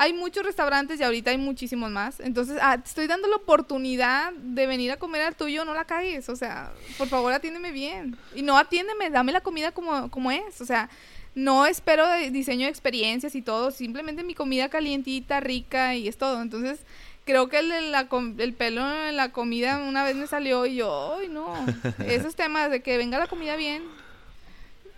Hay 0.00 0.14
muchos 0.14 0.46
restaurantes 0.46 0.98
y 0.98 1.02
ahorita 1.02 1.30
hay 1.30 1.36
muchísimos 1.36 1.90
más. 1.90 2.20
Entonces, 2.20 2.56
ah, 2.62 2.78
te 2.78 2.88
estoy 2.88 3.06
dando 3.06 3.28
la 3.28 3.36
oportunidad 3.36 4.32
de 4.32 4.66
venir 4.66 4.90
a 4.92 4.96
comer 4.96 5.20
al 5.20 5.36
tuyo, 5.36 5.66
no 5.66 5.74
la 5.74 5.84
cagues. 5.84 6.30
O 6.30 6.36
sea, 6.36 6.72
por 6.96 7.06
favor, 7.06 7.34
atiéndeme 7.34 7.70
bien. 7.70 8.16
Y 8.34 8.40
no 8.40 8.56
atiéndeme, 8.56 9.10
dame 9.10 9.32
la 9.32 9.42
comida 9.42 9.72
como, 9.72 10.10
como 10.10 10.30
es. 10.30 10.62
O 10.62 10.64
sea, 10.64 10.88
no 11.34 11.66
espero 11.66 12.06
diseño 12.30 12.64
de 12.64 12.70
experiencias 12.70 13.34
y 13.34 13.42
todo, 13.42 13.72
simplemente 13.72 14.22
mi 14.22 14.34
comida 14.34 14.70
calientita, 14.70 15.38
rica 15.40 15.94
y 15.94 16.08
es 16.08 16.16
todo. 16.16 16.40
Entonces, 16.40 16.80
creo 17.26 17.50
que 17.50 17.58
el, 17.58 17.92
la, 17.92 18.08
el 18.38 18.54
pelo 18.54 19.04
en 19.06 19.16
la 19.16 19.32
comida 19.32 19.82
una 19.86 20.02
vez 20.02 20.16
me 20.16 20.26
salió 20.26 20.64
y 20.64 20.76
yo, 20.76 21.16
ay, 21.18 21.28
no, 21.28 21.52
esos 22.06 22.36
temas 22.36 22.70
de 22.70 22.82
que 22.82 22.96
venga 22.96 23.18
la 23.18 23.26
comida 23.26 23.54
bien. 23.56 23.82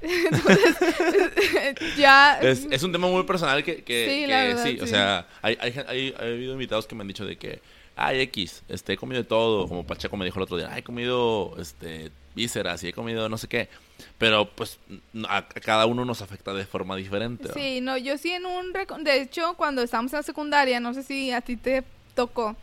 Entonces, 0.03 1.97
ya... 1.97 2.39
Es, 2.41 2.83
un 2.83 2.93
tema 2.93 3.07
muy 3.07 3.23
personal 3.24 3.62
que, 3.62 3.83
que 3.83 4.59
sí, 4.62 4.79
o 4.81 4.87
sea, 4.87 5.27
hay, 5.41 5.57
hay, 5.61 5.74
hay, 5.87 6.15
hay 6.19 6.33
habido 6.33 6.53
invitados 6.53 6.87
que 6.87 6.95
me 6.95 7.03
han 7.03 7.09
dicho 7.09 7.24
de 7.24 7.37
que 7.37 7.61
ay, 7.97 8.20
X, 8.20 8.62
este, 8.69 8.95
he 8.95 8.97
comido 8.97 9.23
de 9.23 9.29
todo, 9.29 9.69
como 9.69 9.87
Pacheco 9.87 10.16
me 10.16 10.24
dijo 10.24 10.39
el 10.39 10.45
otro 10.45 10.57
día, 10.57 10.77
he 10.77 10.83
comido, 10.83 11.55
este, 11.59 12.11
vísceras 12.35 12.83
y 12.83 12.89
he 12.89 12.93
comido 12.93 13.29
no 13.29 13.37
sé 13.37 13.49
qué, 13.49 13.69
pero 14.19 14.49
pues 14.49 14.79
a, 15.29 15.47
cada 15.47 15.87
uno 15.87 16.05
nos 16.05 16.23
afecta 16.23 16.53
de 16.55 16.65
forma 16.65 16.97
diferente. 16.97 17.51
Sí, 17.55 17.81
no, 17.81 17.97
yo 17.97 18.16
sí 18.19 18.33
en 18.33 18.47
un, 18.47 18.73
de 18.73 19.20
hecho, 19.20 19.55
cuando 19.55 19.83
estábamos 19.83 20.12
en 20.12 20.19
la 20.19 20.23
secundaria, 20.23 20.81
no 20.81 20.95
sé 20.95 21.03
si 21.03 21.31
a 21.31 21.41
ti 21.41 21.57
te 21.57 21.85
tocó, 22.15 22.57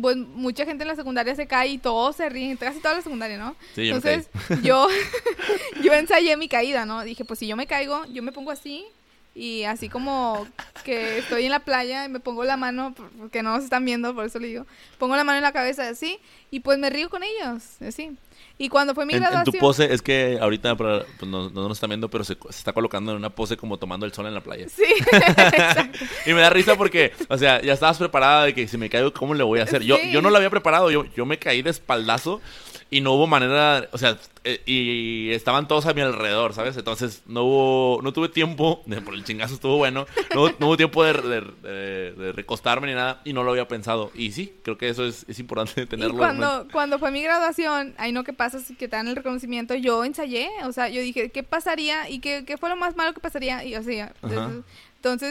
pues 0.00 0.16
mucha 0.16 0.64
gente 0.64 0.82
en 0.82 0.88
la 0.88 0.96
secundaria 0.96 1.34
se 1.34 1.46
cae 1.46 1.68
y 1.68 1.78
todos 1.78 2.16
se 2.16 2.28
ríen, 2.28 2.56
casi 2.56 2.80
toda 2.80 2.96
la 2.96 3.02
secundaria, 3.02 3.38
¿no? 3.38 3.56
Sí, 3.74 3.88
Entonces, 3.88 4.28
yo, 4.62 4.88
yo 5.82 5.92
ensayé 5.92 6.36
mi 6.36 6.48
caída, 6.48 6.84
¿no? 6.84 7.02
Dije, 7.04 7.24
pues 7.24 7.38
si 7.38 7.46
yo 7.46 7.56
me 7.56 7.66
caigo, 7.66 8.04
yo 8.06 8.22
me 8.22 8.32
pongo 8.32 8.50
así 8.50 8.84
y 9.34 9.64
así 9.64 9.88
como 9.88 10.46
que 10.84 11.18
estoy 11.18 11.44
en 11.44 11.50
la 11.50 11.60
playa 11.60 12.04
y 12.04 12.08
me 12.08 12.20
pongo 12.20 12.44
la 12.44 12.56
mano, 12.56 12.94
porque 13.18 13.42
no 13.42 13.54
nos 13.54 13.64
están 13.64 13.84
viendo, 13.84 14.14
por 14.14 14.24
eso 14.24 14.38
le 14.38 14.48
digo, 14.48 14.66
pongo 14.98 15.16
la 15.16 15.24
mano 15.24 15.38
en 15.38 15.42
la 15.42 15.52
cabeza 15.52 15.88
así 15.88 16.18
y 16.50 16.60
pues 16.60 16.78
me 16.78 16.90
río 16.90 17.10
con 17.10 17.22
ellos, 17.22 17.62
así. 17.80 18.16
Y 18.56 18.68
cuando 18.68 18.94
fue 18.94 19.04
mi 19.04 19.14
graduación... 19.14 19.42
En 19.46 19.52
tu 19.52 19.58
pose, 19.58 19.92
es 19.92 20.00
que 20.00 20.38
ahorita 20.40 20.76
pues, 20.76 21.04
no, 21.26 21.50
nos 21.50 21.72
están 21.72 21.90
viendo, 21.90 22.08
pero 22.08 22.22
se, 22.22 22.36
está 22.48 22.72
colocando 22.72 23.10
en 23.10 23.18
una 23.18 23.30
pose 23.30 23.56
como 23.56 23.78
tomando 23.78 24.06
el 24.06 24.12
sol 24.12 24.26
en 24.26 24.34
la 24.34 24.42
playa. 24.42 24.68
Sí, 24.68 24.84
y 26.26 26.32
me 26.32 26.40
da 26.40 26.50
risa 26.50 26.76
porque, 26.76 27.12
o 27.28 27.36
sea, 27.36 27.60
ya 27.62 27.72
estabas 27.72 27.98
preparada 27.98 28.44
de 28.44 28.54
que 28.54 28.68
si 28.68 28.78
me 28.78 28.88
caigo, 28.88 29.12
¿cómo 29.12 29.34
le 29.34 29.42
voy 29.42 29.58
a 29.58 29.64
hacer? 29.64 29.82
Yo, 29.82 29.98
yo 30.00 30.22
no 30.22 30.30
lo 30.30 30.36
había 30.36 30.50
preparado, 30.50 30.90
yo, 30.90 31.04
yo 31.16 31.26
me 31.26 31.38
caí 31.38 31.62
de 31.62 31.70
espaldazo 31.70 32.40
y 32.90 33.00
no 33.00 33.12
hubo 33.12 33.26
manera, 33.26 33.88
o 33.92 33.98
sea, 33.98 34.18
eh, 34.44 34.62
y 34.66 35.30
estaban 35.32 35.66
todos 35.66 35.86
a 35.86 35.94
mi 35.94 36.02
alrededor, 36.02 36.52
¿sabes? 36.54 36.76
Entonces 36.76 37.22
no 37.26 37.44
hubo, 37.44 38.02
no 38.02 38.12
tuve 38.12 38.28
tiempo, 38.28 38.84
por 39.04 39.14
el 39.14 39.24
chingazo 39.24 39.54
estuvo 39.54 39.76
bueno, 39.76 40.06
no, 40.34 40.44
hubo 40.66 40.76
tiempo 40.76 41.02
de, 41.04 42.32
recostarme 42.34 42.88
ni 42.88 42.94
nada 42.94 43.20
y 43.24 43.32
no 43.32 43.42
lo 43.42 43.50
había 43.50 43.68
pensado. 43.68 44.10
Y 44.14 44.32
sí, 44.32 44.54
creo 44.62 44.78
que 44.78 44.88
eso 44.88 45.04
es, 45.04 45.38
importante 45.38 45.86
tenerlo. 45.88 46.14
Y 46.14 46.18
cuando, 46.18 46.68
cuando 46.72 46.98
fue 46.98 47.10
mi 47.10 47.22
graduación, 47.22 47.94
ahí 47.98 48.12
no 48.12 48.24
que 48.24 48.32
pasa, 48.32 48.58
que 48.78 48.88
te 48.88 48.96
dan 48.96 49.08
el 49.08 49.16
reconocimiento, 49.16 49.74
yo 49.74 50.04
ensayé, 50.04 50.48
o 50.64 50.72
sea, 50.72 50.88
yo 50.88 51.00
dije, 51.00 51.30
¿qué 51.30 51.42
pasaría? 51.42 52.08
¿Y 52.08 52.20
qué, 52.20 52.44
qué 52.46 52.56
fue 52.58 52.68
lo 52.68 52.76
más 52.76 52.96
malo 52.96 53.14
que 53.14 53.20
pasaría? 53.20 53.64
Y 53.64 53.74
o 53.76 53.82
sea, 53.82 54.12
entonces 54.22 54.64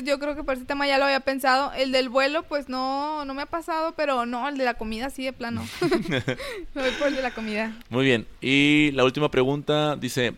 yo 0.03 0.19
creo 0.19 0.35
que 0.35 0.43
por 0.43 0.55
ese 0.55 0.65
tema 0.65 0.87
ya 0.87 0.97
lo 0.97 1.05
había 1.05 1.19
pensado. 1.21 1.71
El 1.73 1.91
del 1.91 2.09
vuelo, 2.09 2.43
pues 2.43 2.69
no, 2.69 3.25
no 3.25 3.33
me 3.33 3.41
ha 3.41 3.45
pasado, 3.47 3.93
pero 3.95 4.25
no, 4.25 4.47
el 4.47 4.57
de 4.57 4.65
la 4.65 4.75
comida 4.75 5.09
sí 5.09 5.25
de 5.25 5.33
plano. 5.33 5.67
me 5.81 6.81
voy 6.81 6.91
por 6.99 7.07
el 7.07 7.15
de 7.15 7.21
la 7.21 7.31
comida. 7.31 7.75
Muy 7.89 8.05
bien. 8.05 8.27
Y 8.39 8.91
la 8.91 9.03
última 9.03 9.31
pregunta 9.31 9.95
dice, 9.95 10.33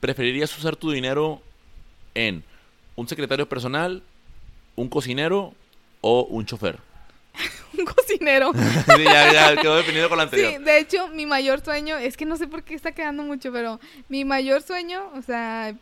¿preferirías 0.00 0.56
usar 0.58 0.76
tu 0.76 0.90
dinero 0.90 1.40
en 2.14 2.42
un 2.96 3.06
secretario 3.06 3.48
personal, 3.48 4.02
un 4.74 4.88
cocinero 4.88 5.54
o 6.00 6.24
un 6.24 6.44
chofer? 6.44 6.78
un 7.78 7.84
cocinero. 7.84 8.52
sí, 8.96 9.04
ya, 9.04 9.32
ya 9.32 9.56
quedó 9.56 9.76
definido 9.76 10.08
con 10.08 10.18
la 10.18 10.24
anterior. 10.24 10.52
Sí, 10.52 10.64
de 10.64 10.78
hecho, 10.78 11.08
mi 11.08 11.26
mayor 11.26 11.64
sueño, 11.64 11.96
es 11.96 12.16
que 12.16 12.26
no 12.26 12.36
sé 12.36 12.48
por 12.48 12.64
qué 12.64 12.74
está 12.74 12.90
quedando 12.90 13.22
mucho, 13.22 13.52
pero 13.52 13.78
mi 14.08 14.24
mayor 14.24 14.62
sueño, 14.62 15.10
o 15.14 15.22
sea, 15.22 15.74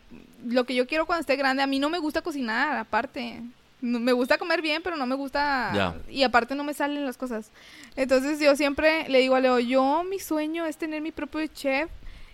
lo 0.45 0.65
que 0.65 0.75
yo 0.75 0.87
quiero 0.87 1.05
cuando 1.05 1.21
esté 1.21 1.35
grande, 1.35 1.63
a 1.63 1.67
mí 1.67 1.79
no 1.79 1.89
me 1.89 1.99
gusta 1.99 2.21
cocinar, 2.21 2.77
aparte. 2.77 3.41
me 3.81 4.11
gusta 4.11 4.37
comer 4.37 4.61
bien, 4.61 4.81
pero 4.83 4.97
no 4.97 5.05
me 5.05 5.15
gusta... 5.15 5.97
Y 6.09 6.23
aparte 6.23 6.55
no 6.55 6.63
me 6.63 6.73
salen 6.73 7.05
las 7.05 7.17
cosas. 7.17 7.51
Entonces 7.95 8.39
yo 8.39 8.55
siempre 8.55 9.07
le 9.09 9.19
digo 9.19 9.35
a 9.35 9.39
Leo, 9.39 9.59
yo 9.59 10.03
mi 10.03 10.19
sueño 10.19 10.65
es 10.65 10.77
tener 10.77 11.01
mi 11.01 11.11
propio 11.11 11.45
chef 11.47 11.89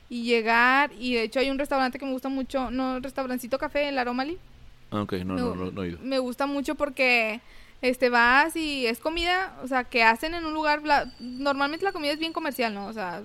y 0.09 0.23
llegar... 0.23 0.91
Y 0.99 1.15
de 1.15 1.23
hecho 1.23 1.39
hay 1.39 1.49
un 1.49 1.59
restaurante 1.59 1.99
que 1.99 2.05
me 2.05 2.11
gusta 2.11 2.29
mucho, 2.29 2.71
no, 2.71 2.99
restaurancito 2.99 3.57
café, 3.57 3.89
el 3.89 3.97
Aromali. 3.97 4.37
Ah, 4.91 5.01
ok, 5.01 5.13
no, 5.25 5.35
no, 5.35 5.55
no, 5.55 5.71
no, 5.71 5.83
he 5.83 5.89
ido. 5.89 5.99
Me 6.01 6.19
gusta 6.19 6.45
mucho 6.45 6.75
porque 6.75 7.41
este 7.81 8.09
vas 8.09 8.55
y 8.55 8.87
es 8.87 8.99
comida, 8.99 9.55
o 9.63 9.67
sea, 9.67 9.83
que 9.83 10.03
hacen 10.03 10.33
en 10.33 10.45
un 10.45 10.53
lugar, 10.53 10.81
normalmente 11.19 11.85
la 11.85 11.91
comida 11.91 12.11
es 12.11 12.19
bien 12.19 12.33
comercial, 12.33 12.73
¿no? 12.73 12.87
O 12.87 12.93
sea, 12.93 13.23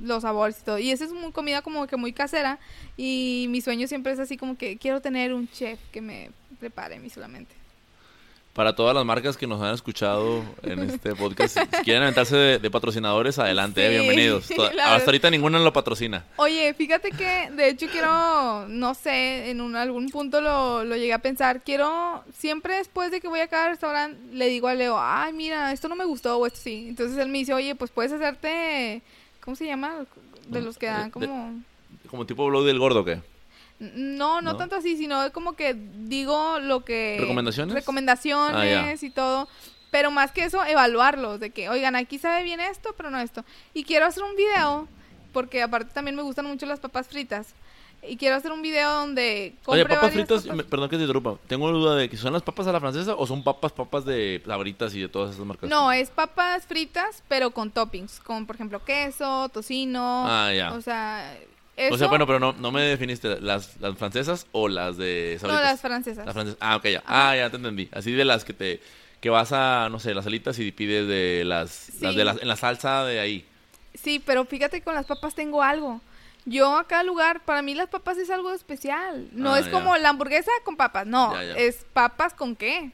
los 0.00 0.22
sabores 0.22 0.58
y 0.60 0.64
todo. 0.64 0.78
Y 0.78 0.90
esa 0.90 1.04
es 1.04 1.10
una 1.10 1.30
comida 1.32 1.62
como 1.62 1.86
que 1.86 1.96
muy 1.96 2.12
casera. 2.12 2.58
Y 2.96 3.46
mi 3.50 3.60
sueño 3.60 3.86
siempre 3.86 4.12
es 4.12 4.18
así 4.18 4.36
como 4.36 4.56
que 4.56 4.76
quiero 4.78 5.00
tener 5.00 5.32
un 5.34 5.48
chef 5.50 5.78
que 5.92 6.00
me 6.00 6.30
prepare 6.58 6.96
a 6.96 7.00
mí 7.00 7.10
solamente. 7.10 7.58
Para 8.58 8.74
todas 8.74 8.92
las 8.92 9.04
marcas 9.04 9.36
que 9.36 9.46
nos 9.46 9.62
han 9.62 9.72
escuchado 9.72 10.42
en 10.64 10.80
este 10.80 11.14
podcast, 11.14 11.56
si 11.56 11.66
quieren 11.84 12.02
aventarse 12.02 12.58
de, 12.58 12.70
patrocinadores, 12.72 13.38
adelante, 13.38 13.86
eh, 13.86 13.90
bienvenidos. 13.90 14.50
Hasta 14.84 15.04
ahorita 15.04 15.30
ninguna 15.30 15.60
lo 15.60 15.72
patrocina. 15.72 16.24
Oye, 16.38 16.74
fíjate 16.74 17.12
que 17.12 17.52
de 17.52 17.68
hecho 17.68 17.86
quiero, 17.86 18.66
no 18.66 18.94
sé, 18.94 19.50
en 19.50 19.60
un, 19.60 19.76
algún 19.76 20.08
punto 20.08 20.40
lo, 20.40 20.82
lo 20.82 20.96
llegué 20.96 21.12
a 21.12 21.20
pensar. 21.20 21.62
Quiero, 21.62 22.24
siempre 22.36 22.78
después 22.78 23.12
de 23.12 23.20
que 23.20 23.28
voy 23.28 23.38
a 23.38 23.46
cada 23.46 23.68
restaurante, 23.68 24.18
le 24.32 24.48
digo 24.48 24.66
a 24.66 24.74
Leo, 24.74 24.98
ay, 24.98 25.32
mira, 25.34 25.70
esto 25.70 25.88
no 25.88 25.94
me 25.94 26.04
gustó 26.04 26.36
o 26.36 26.44
esto 26.44 26.58
sí. 26.60 26.86
Entonces 26.88 27.16
él 27.16 27.28
me 27.28 27.38
dice, 27.38 27.54
oye, 27.54 27.76
pues 27.76 27.92
puedes 27.92 28.10
hacerte 28.10 29.02
¿Cómo 29.40 29.56
se 29.56 29.66
llama? 29.66 30.06
De 30.48 30.60
los 30.60 30.78
que 30.78 30.86
dan 30.86 31.10
como... 31.10 31.62
¿Como 32.10 32.26
tipo 32.26 32.46
blog 32.46 32.64
del 32.64 32.78
gordo 32.78 33.04
qué? 33.04 33.20
No, 33.78 34.40
no, 34.40 34.56
tanto 34.56 34.76
así, 34.76 34.96
sino 34.96 35.32
como 35.32 35.54
que 35.54 35.74
digo 35.74 36.58
lo 36.58 36.84
que... 36.84 37.16
¿Recomendaciones? 37.20 37.74
Recomendaciones 37.74 39.02
ah, 39.02 39.06
y 39.06 39.10
todo. 39.10 39.48
Pero 39.90 40.10
más 40.10 40.32
que 40.32 40.44
eso, 40.44 40.64
evaluarlos. 40.64 41.40
De 41.40 41.50
que, 41.50 41.68
oigan, 41.68 41.96
aquí 41.96 42.18
sabe 42.18 42.42
bien 42.42 42.60
esto, 42.60 42.94
pero 42.96 43.10
no 43.10 43.20
esto. 43.20 43.44
Y 43.74 43.84
quiero 43.84 44.06
hacer 44.06 44.22
un 44.24 44.34
video, 44.36 44.88
porque 45.32 45.62
aparte 45.62 45.94
también 45.94 46.16
me 46.16 46.22
gustan 46.22 46.46
mucho 46.46 46.66
las 46.66 46.80
papas 46.80 47.08
fritas. 47.08 47.54
Y 48.02 48.16
quiero 48.16 48.36
hacer 48.36 48.52
un 48.52 48.62
video 48.62 48.90
donde... 48.92 49.54
Oye, 49.66 49.84
papas 49.84 50.12
fritas, 50.12 50.46
perdón 50.70 50.88
que 50.88 50.96
te 50.96 51.02
interrumpa. 51.02 51.36
Tengo 51.46 51.70
duda 51.70 51.96
de 51.96 52.08
que 52.08 52.16
son 52.16 52.32
las 52.32 52.42
papas 52.42 52.66
a 52.68 52.72
la 52.72 52.80
francesa 52.80 53.14
o 53.16 53.26
son 53.26 53.42
papas, 53.42 53.72
papas 53.72 54.04
de 54.04 54.40
sabritas 54.46 54.94
y 54.94 55.00
de 55.00 55.08
todas 55.08 55.34
esas 55.34 55.44
marcas. 55.44 55.68
No, 55.68 55.92
es 55.92 56.08
papas 56.08 56.64
fritas, 56.64 57.22
pero 57.28 57.50
con 57.50 57.70
toppings. 57.70 58.20
Como 58.20 58.46
por 58.46 58.54
ejemplo 58.54 58.84
queso, 58.84 59.48
tocino. 59.50 60.24
Ah, 60.26 60.52
ya. 60.54 60.72
O 60.72 60.80
sea... 60.80 61.36
O 61.90 61.96
sea, 61.96 62.08
bueno, 62.08 62.26
pero 62.26 62.40
no, 62.40 62.52
no 62.54 62.72
me 62.72 62.82
definiste 62.82 63.40
las, 63.40 63.80
las 63.80 63.96
francesas 63.96 64.46
o 64.50 64.68
las 64.68 64.96
de 64.96 65.36
sabritas. 65.40 65.62
No, 65.62 65.70
las 65.70 65.80
francesas. 65.80 66.26
Las 66.26 66.34
francesas. 66.34 66.58
Ah, 66.60 66.76
ok, 66.76 66.84
ya. 66.86 67.04
Ah, 67.06 67.36
ya 67.36 67.50
te 67.50 67.56
entendí. 67.56 67.88
Así 67.92 68.12
de 68.12 68.24
las 68.24 68.44
que 68.44 68.52
te... 68.52 68.80
Que 69.20 69.30
vas 69.30 69.52
a, 69.52 69.88
no 69.90 69.98
sé, 69.98 70.14
las 70.14 70.26
alitas 70.26 70.58
y 70.60 70.72
pides 70.72 71.06
de 71.06 71.42
las... 71.44 71.90
las 72.00 72.14
de 72.14 72.24
las, 72.24 72.40
en 72.40 72.48
la 72.48 72.56
salsa 72.56 73.04
de 73.04 73.20
ahí. 73.20 73.44
Sí, 73.94 74.22
pero 74.24 74.44
fíjate 74.44 74.78
que 74.78 74.84
con 74.84 74.94
las 74.94 75.06
papas 75.06 75.34
tengo 75.34 75.62
algo. 75.62 76.00
Yo 76.48 76.76
a 76.76 76.86
cada 76.86 77.02
lugar, 77.02 77.44
para 77.44 77.60
mí 77.62 77.74
las 77.74 77.88
papas 77.88 78.16
es 78.16 78.30
algo 78.30 78.52
especial. 78.52 79.28
No 79.32 79.54
ah, 79.54 79.60
es 79.60 79.68
como 79.68 79.96
la 79.96 80.08
hamburguesa 80.08 80.50
con 80.64 80.76
papas, 80.76 81.06
no, 81.06 81.38
es 81.38 81.84
papas 81.92 82.32
con 82.34 82.56
qué. 82.56 82.92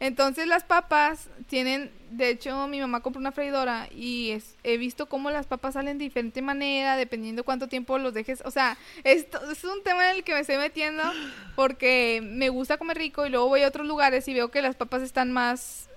Entonces 0.00 0.46
las 0.46 0.64
papas 0.64 1.28
tienen, 1.46 1.92
de 2.10 2.30
hecho 2.30 2.66
mi 2.68 2.80
mamá 2.80 3.00
compró 3.00 3.20
una 3.20 3.32
freidora 3.32 3.86
y 3.94 4.38
he 4.64 4.78
visto 4.78 5.06
cómo 5.06 5.30
las 5.30 5.46
papas 5.46 5.74
salen 5.74 5.98
de 5.98 6.04
diferente 6.04 6.40
manera, 6.40 6.96
dependiendo 6.96 7.44
cuánto 7.44 7.68
tiempo 7.68 7.98
los 7.98 8.14
dejes. 8.14 8.42
O 8.46 8.50
sea, 8.50 8.78
esto 9.04 9.38
es 9.50 9.62
un 9.62 9.82
tema 9.82 10.10
en 10.10 10.16
el 10.16 10.24
que 10.24 10.32
me 10.32 10.40
estoy 10.40 10.56
metiendo 10.56 11.02
porque 11.54 12.20
me 12.24 12.48
gusta 12.48 12.78
comer 12.78 12.96
rico 12.96 13.26
y 13.26 13.28
luego 13.28 13.48
voy 13.48 13.62
a 13.62 13.68
otros 13.68 13.86
lugares 13.86 14.26
y 14.26 14.32
veo 14.32 14.50
que 14.50 14.62
las 14.62 14.74
papas 14.74 15.02
están 15.02 15.32
más 15.32 15.89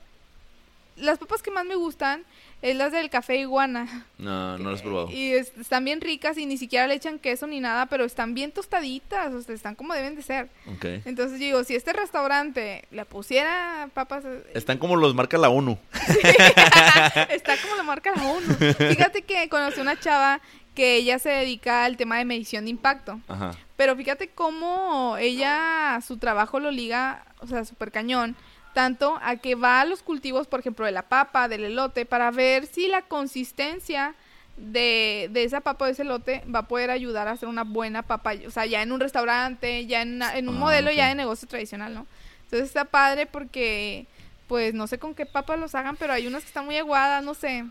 las 0.96 1.18
papas 1.18 1.42
que 1.42 1.52
más 1.52 1.66
me 1.66 1.76
gustan 1.76 2.24
es 2.62 2.76
las 2.78 2.92
del 2.92 3.10
café 3.10 3.38
iguana. 3.38 4.06
No, 4.18 4.58
no 4.58 4.72
las 4.72 4.80
he 4.80 4.84
probado. 4.84 5.12
Y 5.12 5.34
es- 5.34 5.52
están 5.60 5.84
bien 5.84 6.00
ricas 6.02 6.38
y 6.38 6.46
ni 6.46 6.58
siquiera 6.58 6.88
le 6.88 6.94
echan 6.96 7.20
queso 7.20 7.46
ni 7.48 7.60
nada, 7.60 7.88
pero 7.88 8.06
están 8.06 8.34
bien 8.34 8.52
tostaditas, 8.52 9.34
o 9.34 9.42
sea, 9.42 9.54
están 9.54 9.76
como 9.76 9.94
deben 9.94 10.16
de 10.16 10.22
ser. 10.22 10.50
Ok. 10.76 10.86
Entonces 11.06 11.40
yo 11.40 11.46
digo, 11.46 11.64
si 11.64 11.76
este 11.76 11.92
restaurante 11.94 12.86
le 12.92 13.04
pusiera 13.06 13.90
papas, 13.94 14.24
eh, 14.26 14.44
Están 14.54 14.78
como 14.78 14.96
los 14.96 15.14
marca 15.14 15.38
la 15.38 15.50
ONU. 15.50 15.78
está 17.30 17.58
como 17.62 17.76
la 17.76 17.84
marca 17.84 18.12
la 18.16 18.24
ONU. 18.24 18.54
Fíjate 18.76 19.24
que 19.24 19.50
conocí 19.50 19.80
una 19.82 20.00
chava 20.00 20.42
que 20.76 20.96
ella 20.96 21.20
se 21.20 21.30
dedica 21.30 21.86
al 21.86 21.98
tema 21.98 22.18
de 22.18 22.26
medición 22.26 22.64
de 22.66 22.72
impacto. 22.72 23.20
Ajá. 23.28 23.52
Pero 23.76 23.96
fíjate 23.96 24.30
cómo 24.30 25.18
ella, 25.20 26.00
su 26.06 26.18
trabajo 26.18 26.60
lo 26.60 26.72
liga, 26.72 27.26
o 27.40 27.48
sea, 27.48 27.66
súper 27.66 27.92
cañón, 27.92 28.36
tanto 28.74 29.20
a 29.22 29.38
que 29.38 29.56
va 29.56 29.82
a 29.82 29.86
los 29.86 30.02
cultivos, 30.04 30.48
por 30.48 30.60
ejemplo, 30.60 30.86
de 30.86 30.92
la 30.92 31.04
papa, 31.04 31.48
del 31.48 31.64
elote, 31.64 32.06
para 32.06 32.32
ver 32.32 32.66
si 32.66 32.88
la 32.88 33.02
consistencia 33.04 34.16
de, 34.58 35.30
de 35.32 35.44
esa 35.44 35.62
papa 35.62 35.86
o 35.86 35.88
de 35.88 35.94
ese 35.94 36.04
elote 36.04 36.44
va 36.54 36.60
a 36.60 36.68
poder 36.68 36.92
ayudar 36.92 37.28
a 37.28 37.32
hacer 37.32 37.50
una 37.50 37.64
buena 37.64 38.04
papa, 38.04 38.34
o 38.48 38.52
sea, 38.52 38.66
ya 38.66 38.82
en 38.84 38.92
un 38.92 39.00
restaurante, 39.00 39.86
ya 39.88 40.02
en, 40.04 40.16
una- 40.16 40.38
en 40.38 40.48
un 40.50 40.56
Ah, 40.58 40.60
modelo 40.60 40.92
ya 40.92 41.08
de 41.08 41.16
negocio 41.16 41.48
tradicional, 41.48 41.94
¿no? 41.94 42.06
Entonces 42.44 42.68
está 42.68 42.86
padre 42.86 43.26
porque, 43.26 44.06
pues, 44.48 44.74
no 44.76 44.86
sé 44.88 45.00
con 45.00 45.16
qué 45.16 45.26
papas 45.26 45.60
los 45.60 45.74
hagan, 45.76 45.98
pero 45.98 46.14
hay 46.14 46.28
unas 46.28 46.44
que 46.44 46.50
están 46.50 46.66
muy 46.66 46.78
aguadas, 46.78 47.24
no 47.24 47.34
sé. 47.34 47.66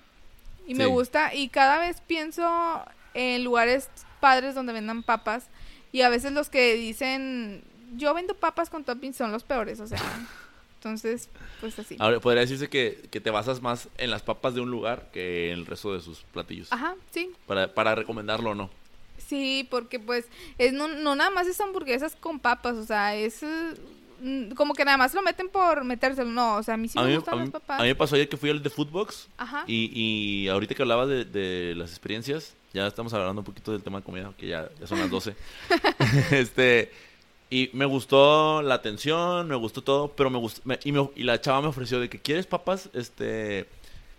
Y 0.66 0.74
me 0.74 0.86
gusta, 0.86 1.34
y 1.34 1.48
cada 1.48 1.78
vez 1.78 2.00
pienso 2.00 2.84
en 3.14 3.44
lugares 3.44 3.88
padres 4.20 4.54
donde 4.54 4.72
vendan 4.72 5.02
papas, 5.02 5.44
y 5.92 6.02
a 6.02 6.08
veces 6.08 6.32
los 6.32 6.48
que 6.50 6.74
dicen, 6.74 7.62
yo 7.96 8.14
vendo 8.14 8.34
papas 8.34 8.70
con 8.70 8.84
toppings 8.84 9.16
son 9.16 9.30
los 9.32 9.44
peores, 9.44 9.78
o 9.80 9.86
sea. 9.86 10.00
Entonces, 10.82 11.28
pues 11.60 11.78
así. 11.78 11.96
Ahora, 12.00 12.18
podría 12.18 12.40
decirse 12.40 12.68
que, 12.68 13.06
que 13.12 13.20
te 13.20 13.30
basas 13.30 13.62
más 13.62 13.88
en 13.98 14.10
las 14.10 14.22
papas 14.22 14.54
de 14.56 14.60
un 14.60 14.70
lugar 14.72 15.10
que 15.12 15.52
en 15.52 15.60
el 15.60 15.66
resto 15.66 15.94
de 15.94 16.00
sus 16.00 16.18
platillos. 16.32 16.72
Ajá, 16.72 16.96
sí. 17.12 17.30
Para, 17.46 17.72
para 17.72 17.94
recomendarlo 17.94 18.50
o 18.50 18.54
no. 18.56 18.68
Sí, 19.28 19.66
porque 19.70 20.00
pues 20.00 20.26
es 20.58 20.72
no, 20.72 20.88
no 20.88 21.14
nada 21.14 21.30
más 21.30 21.46
es 21.46 21.60
hamburguesas 21.60 22.16
con 22.16 22.40
papas, 22.40 22.74
o 22.74 22.84
sea, 22.84 23.14
es 23.14 23.42
mm, 24.20 24.50
como 24.56 24.74
que 24.74 24.84
nada 24.84 24.96
más 24.98 25.14
lo 25.14 25.22
meten 25.22 25.48
por 25.48 25.84
metérselo, 25.84 26.28
no, 26.30 26.56
o 26.56 26.62
sea, 26.64 26.74
a 26.74 26.76
mí 26.76 26.88
sí 26.88 26.98
a, 26.98 27.02
me 27.02 27.10
mí, 27.10 27.14
gustan 27.16 27.34
mí- 27.36 27.40
las 27.44 27.50
papas. 27.52 27.78
a 27.78 27.82
mí 27.84 27.88
me 27.88 27.94
pasó 27.94 28.16
ayer 28.16 28.28
que 28.28 28.36
fui 28.36 28.50
al 28.50 28.60
de 28.60 28.68
Foodbox 28.70 29.28
Ajá. 29.38 29.62
y, 29.68 29.90
y 29.94 30.48
ahorita 30.48 30.74
que 30.74 30.82
hablabas 30.82 31.08
de, 31.08 31.24
de 31.24 31.74
las 31.76 31.90
experiencias, 31.90 32.54
ya 32.74 32.86
estamos 32.88 33.12
hablando 33.14 33.40
un 33.40 33.44
poquito 33.46 33.70
del 33.70 33.82
tema 33.84 33.98
de 33.98 34.04
comida, 34.04 34.32
que 34.36 34.48
ya, 34.48 34.68
ya 34.80 34.86
son 34.88 34.98
las 34.98 35.08
12. 35.08 35.34
este, 36.32 36.90
y 37.54 37.70
me 37.74 37.84
gustó 37.84 38.62
la 38.62 38.74
atención, 38.74 39.46
me 39.48 39.56
gustó 39.56 39.82
todo, 39.82 40.08
pero 40.16 40.30
me 40.30 40.38
gustó, 40.38 40.60
me- 40.64 40.78
y, 40.84 40.92
me- 40.92 41.10
y 41.16 41.22
la 41.24 41.40
chava 41.40 41.60
me 41.60 41.68
ofreció 41.68 42.00
de 42.00 42.08
que 42.08 42.18
quieres 42.18 42.46
papas, 42.46 42.88
este, 42.94 43.66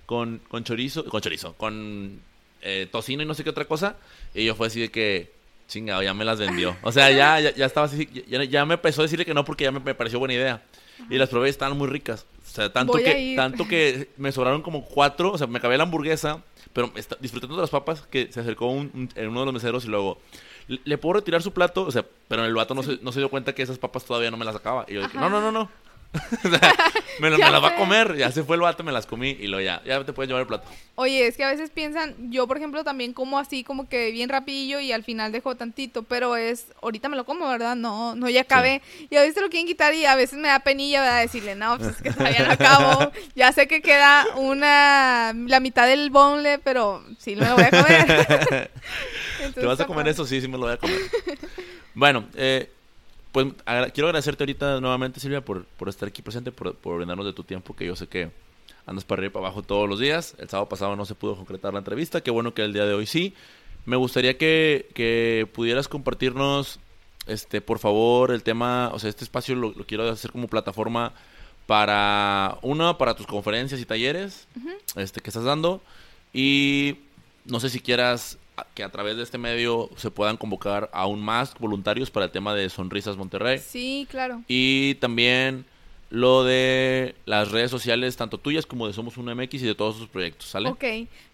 con, 0.06 0.40
con 0.50 0.64
chorizo, 0.64 1.06
con 1.06 1.22
chorizo, 1.22 1.54
con 1.54 2.20
eh, 2.62 2.88
tocino 2.92 3.24
y 3.24 3.26
no 3.26 3.34
sé 3.34 3.44
qué 3.44 3.50
otra 3.50 3.66
cosa, 3.66 3.96
y 4.34 4.46
yo 4.46 4.56
fue 4.56 4.68
así 4.68 4.80
de 4.82 4.90
que, 4.92 5.32
chingado, 5.68 6.04
ya 6.04 6.14
me 6.14 6.26
las 6.26 6.40
vendió. 6.40 6.76
O 6.84 6.92
sea, 6.92 7.10
ya, 7.12 7.40
ya, 7.40 7.54
ya 7.56 7.66
estaba 7.66 7.88
así, 7.88 8.08
ya, 8.28 8.44
ya 8.44 8.66
me 8.66 8.76
empezó 8.76 9.02
a 9.02 9.06
decirle 9.06 9.26
que 9.26 9.34
no 9.34 9.44
porque 9.46 9.64
ya 9.64 9.72
me, 9.72 9.80
me 9.80 9.96
pareció 9.96 10.20
buena 10.20 10.34
idea. 10.36 10.62
Y 11.10 11.18
las 11.18 11.30
probé 11.30 11.48
y 11.48 11.50
estaban 11.50 11.78
muy 11.78 11.88
ricas. 11.88 12.26
O 12.46 12.50
sea, 12.56 12.72
tanto 12.72 12.94
Voy 12.94 13.04
que, 13.04 13.34
tanto 13.36 13.68
que 13.68 14.10
me 14.18 14.32
sobraron 14.32 14.62
como 14.62 14.86
cuatro, 14.86 15.32
o 15.32 15.38
sea, 15.38 15.48
me 15.48 15.58
acabé 15.58 15.76
la 15.78 15.84
hamburguesa, 15.84 16.44
pero 16.72 16.92
está- 16.96 17.18
disfrutando 17.20 17.56
de 17.56 17.62
las 17.62 17.70
papas, 17.72 18.04
que 18.10 18.32
se 18.32 18.40
acercó 18.42 18.68
un, 18.68 19.10
uno 19.18 19.40
de 19.40 19.46
los 19.46 19.54
meseros 19.54 19.86
y 19.86 19.88
luego, 19.88 20.20
¿le, 20.68 20.98
puedo 20.98 21.14
retirar 21.14 21.42
su 21.42 21.52
plato? 21.52 21.84
O 21.84 21.92
sea, 21.92 22.06
pero 22.28 22.46
el 22.46 22.54
vato 22.54 22.74
no, 22.74 22.84
se, 22.84 23.00
no 23.02 23.12
se 23.12 23.20
dio 23.20 23.30
cuenta 23.30 23.54
que 23.54 23.62
esas 23.62 23.78
papas 23.78 24.06
todavía 24.06 24.32
no 24.32 24.38
me 24.38 24.46
las 24.46 24.56
acaba. 24.56 24.86
Y 24.88 24.94
yo 24.94 25.02
dije, 25.02 25.18
Ajá. 25.18 25.30
no, 25.30 25.42
no, 25.42 25.42
no, 25.42 25.52
no. 25.52 25.70
Me, 27.20 27.30
la- 27.30 27.38
Ya 27.38 27.46
me 27.48 27.52
las 27.52 27.64
va 27.64 27.68
a 27.70 27.76
comer. 27.76 28.16
Ya 28.18 28.32
se 28.32 28.44
fue 28.44 28.56
el 28.56 28.62
vato, 28.62 28.84
me 28.84 28.92
las 28.92 29.06
comí 29.06 29.30
y 29.40 29.48
luego 29.48 29.64
ya, 29.64 29.82
ya 29.86 30.04
te 30.04 30.14
puedes 30.14 30.28
llevar 30.28 30.42
el 30.42 30.48
plato. 30.48 30.68
Oye, 30.96 31.28
es 31.28 31.38
que 31.38 31.44
a 31.44 31.48
veces 31.50 31.70
piensan, 31.70 32.16
yo 32.32 32.48
por 32.48 32.58
ejemplo 32.58 32.84
también 32.84 33.14
como 33.14 33.38
así, 33.40 33.64
como 33.64 33.88
que 33.88 34.12
bien 34.12 34.30
rapidillo 34.30 34.80
y 34.80 34.92
al 34.92 35.04
final 35.04 35.32
dejo 35.32 35.56
tantito, 35.56 36.04
pero 36.04 36.36
es, 36.36 36.66
ahorita 36.82 37.10
me 37.10 37.16
lo 37.16 37.26
como, 37.26 37.48
¿verdad? 37.48 37.76
No, 37.76 38.16
no, 38.16 38.30
ya 38.30 38.42
acabé. 38.42 38.82
Y 39.10 39.16
a 39.16 39.22
veces 39.22 39.42
lo 39.42 39.50
quieren 39.50 39.68
quitar 39.68 39.94
y 39.94 40.06
a 40.06 40.16
veces 40.16 40.38
me 40.40 40.48
da 40.48 40.60
penilla, 40.60 41.02
¿verdad? 41.02 41.22
Decirle, 41.22 41.56
no, 41.56 41.78
pues 41.78 41.90
es 41.96 42.02
que 42.02 42.12
todavía 42.12 42.46
no 42.48 42.52
acabo. 42.54 43.12
Ya 43.36 43.52
sé 43.52 43.68
que 43.68 43.82
queda 43.82 44.26
una, 44.36 45.34
la 45.48 45.60
mitad 45.60 45.88
del 45.88 46.10
bonle, 46.10 46.60
pero 46.60 47.04
sí 47.20 47.36
me 47.36 47.48
lo 47.48 47.56
voy 47.56 47.64
a 47.64 47.70
comer. 47.70 48.06
Entonces, 48.10 49.54
¿Te 49.56 49.66
vas 49.66 49.80
a 49.80 49.86
comer 49.86 50.08
eso? 50.08 50.26
Sí, 50.26 50.40
sí 50.42 50.48
me 50.48 50.54
lo 50.58 50.66
voy 50.66 50.74
a 50.74 50.78
comer. 50.78 50.98
bueno, 51.94 52.28
eh, 52.36 52.70
pues 53.34 53.48
agra- 53.66 53.90
quiero 53.90 54.08
agradecerte 54.08 54.44
ahorita 54.44 54.80
nuevamente, 54.80 55.20
Silvia, 55.20 55.44
por, 55.44 55.66
por 55.66 55.90
estar 55.90 56.08
aquí 56.08 56.22
presente, 56.22 56.54
por, 56.54 56.74
por 56.76 56.96
brindarnos 56.96 57.26
de 57.26 57.34
tu 57.34 57.44
tiempo, 57.44 57.76
que 57.76 57.86
yo 57.86 57.98
sé 57.98 58.08
que 58.08 58.32
andas 58.86 59.04
para 59.04 59.20
arriba 59.20 59.32
y 59.32 59.34
para 59.34 59.48
abajo 59.48 59.62
todos 59.64 59.90
los 59.90 60.00
días. 60.00 60.36
El 60.40 60.48
sábado 60.48 60.70
pasado 60.70 60.96
no 60.96 61.04
se 61.04 61.16
pudo 61.16 61.36
concretar 61.36 61.74
la 61.74 61.80
entrevista, 61.80 62.22
qué 62.22 62.32
bueno 62.32 62.54
que 62.54 62.62
el 62.64 62.72
día 62.72 62.86
de 62.86 62.94
hoy 62.94 63.06
sí. 63.06 63.34
Me 63.86 63.98
gustaría 63.98 64.38
que, 64.38 64.88
que 64.94 65.46
pudieras 65.52 65.90
compartirnos, 65.90 66.80
este, 67.28 67.60
por 67.60 67.80
favor, 67.80 68.32
el 68.32 68.42
tema, 68.44 68.90
o 68.94 69.00
sea, 69.00 69.10
este 69.10 69.26
espacio 69.26 69.56
lo, 69.56 69.72
lo 69.72 69.86
quiero 69.86 70.10
hacer 70.10 70.32
como 70.32 70.48
plataforma 70.48 71.12
para, 71.68 72.58
una, 72.62 72.98
para 72.98 73.16
tus 73.16 73.26
conferencias 73.26 73.82
y 73.82 73.86
talleres 73.86 74.48
este, 74.96 75.22
que 75.22 75.30
estás 75.30 75.44
dando, 75.44 75.82
y 76.34 76.98
no 77.46 77.60
sé 77.60 77.70
si 77.70 77.80
quieras 77.80 78.38
que 78.74 78.84
a 78.84 78.90
través 78.90 79.18
de 79.18 79.24
este 79.24 79.38
medio 79.38 79.90
se 79.98 80.12
puedan 80.12 80.38
convocar 80.38 80.90
aún 80.94 81.22
más 81.22 81.54
voluntarios 81.56 82.12
para 82.12 82.28
el 82.28 82.32
tema 82.32 82.54
de 82.54 82.70
Sonrisas 82.70 83.18
Monterrey. 83.18 83.60
Sí, 83.60 84.08
claro. 84.10 84.44
Y 84.48 84.96
también 84.96 85.66
lo 86.14 86.44
de 86.44 87.16
las 87.26 87.50
redes 87.50 87.72
sociales, 87.72 88.16
tanto 88.16 88.38
tuyas 88.38 88.68
como 88.68 88.86
de 88.86 88.94
Somos 88.94 89.18
un 89.18 89.34
MX 89.34 89.56
y 89.56 89.66
de 89.66 89.74
todos 89.74 89.98
sus 89.98 90.08
proyectos, 90.08 90.48
¿sale? 90.48 90.70
Ok, 90.70 90.84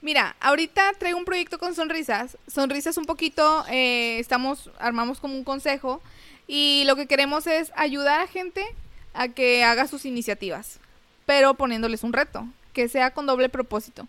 mira, 0.02 0.38
ahorita 0.40 0.94
traigo 0.98 1.18
un 1.18 1.26
proyecto 1.26 1.60
con 1.60 1.76
Sonrisas. 1.76 2.38
Sonrisas 2.48 2.96
un 2.96 3.04
poquito, 3.04 3.66
eh, 3.70 4.20
estamos, 4.20 4.70
armamos 4.80 5.20
como 5.20 5.36
un 5.36 5.44
consejo 5.44 6.02
y 6.48 6.84
lo 6.86 6.96
que 6.96 7.08
queremos 7.08 7.46
es 7.46 7.74
ayudar 7.76 8.22
a 8.22 8.28
gente 8.28 8.66
a 9.14 9.28
que 9.28 9.66
haga 9.66 9.86
sus 9.86 10.06
iniciativas, 10.06 10.80
pero 11.26 11.56
poniéndoles 11.56 12.04
un 12.04 12.14
reto, 12.14 12.48
que 12.72 12.88
sea 12.88 13.12
con 13.12 13.26
doble 13.26 13.50
propósito. 13.50 14.08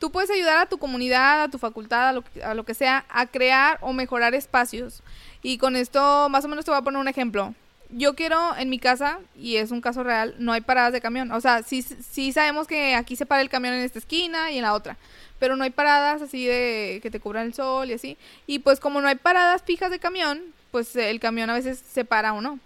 Tú 0.00 0.10
puedes 0.10 0.30
ayudar 0.30 0.58
a 0.58 0.66
tu 0.66 0.78
comunidad, 0.78 1.42
a 1.44 1.48
tu 1.48 1.58
facultad, 1.58 2.08
a 2.08 2.54
lo, 2.54 2.64
que- 2.64 2.74
sea, 2.74 3.04
a 3.08 3.26
crear 3.26 3.78
o 3.82 3.92
mejorar 3.92 4.34
espacios. 4.34 5.02
Y 5.42 5.58
con 5.58 5.76
esto, 5.76 6.28
más 6.30 6.44
o 6.44 6.48
menos 6.48 6.64
te 6.64 6.72
voy 6.72 6.78
a 6.78 6.82
poner 6.82 7.00
un 7.00 7.06
ejemplo. 7.06 7.54
Yo 7.90 8.14
quiero 8.16 8.56
en 8.56 8.70
mi 8.70 8.78
casa, 8.78 9.18
y 9.36 9.56
es 9.56 9.70
un 9.70 9.80
caso 9.80 10.02
real, 10.02 10.34
no 10.38 10.52
hay 10.52 10.62
paradas 10.62 10.92
de 10.92 11.00
camión. 11.00 11.30
O 11.32 11.40
sea, 11.40 11.62
sí, 11.62 11.82
sí 11.82 12.32
sabemos 12.32 12.66
que 12.66 12.94
aquí 12.94 13.14
se 13.14 13.26
para 13.26 13.42
el 13.42 13.48
camión 13.50 13.74
en 13.74 13.80
esta 13.82 13.98
esquina 13.98 14.50
y 14.50 14.56
en 14.56 14.62
la 14.62 14.74
otra. 14.74 14.96
Pero 15.38 15.54
no 15.56 15.64
hay 15.64 15.70
paradas 15.70 16.22
así 16.22 16.46
de 16.46 17.00
que 17.02 17.10
te 17.10 17.20
cubran 17.20 17.46
el 17.46 17.54
sol 17.54 17.90
y 17.90 17.94
así. 17.94 18.16
Y 18.46 18.60
pues 18.60 18.80
como 18.80 19.00
no 19.00 19.08
hay 19.08 19.16
paradas 19.16 19.62
fijas 19.62 19.90
de 19.90 19.98
camión, 19.98 20.42
pues 20.70 20.96
el 20.96 21.20
camión 21.20 21.50
a 21.50 21.54
veces 21.54 21.82
se 21.92 22.04
para 22.04 22.32
o 22.32 22.40
no. 22.40 22.58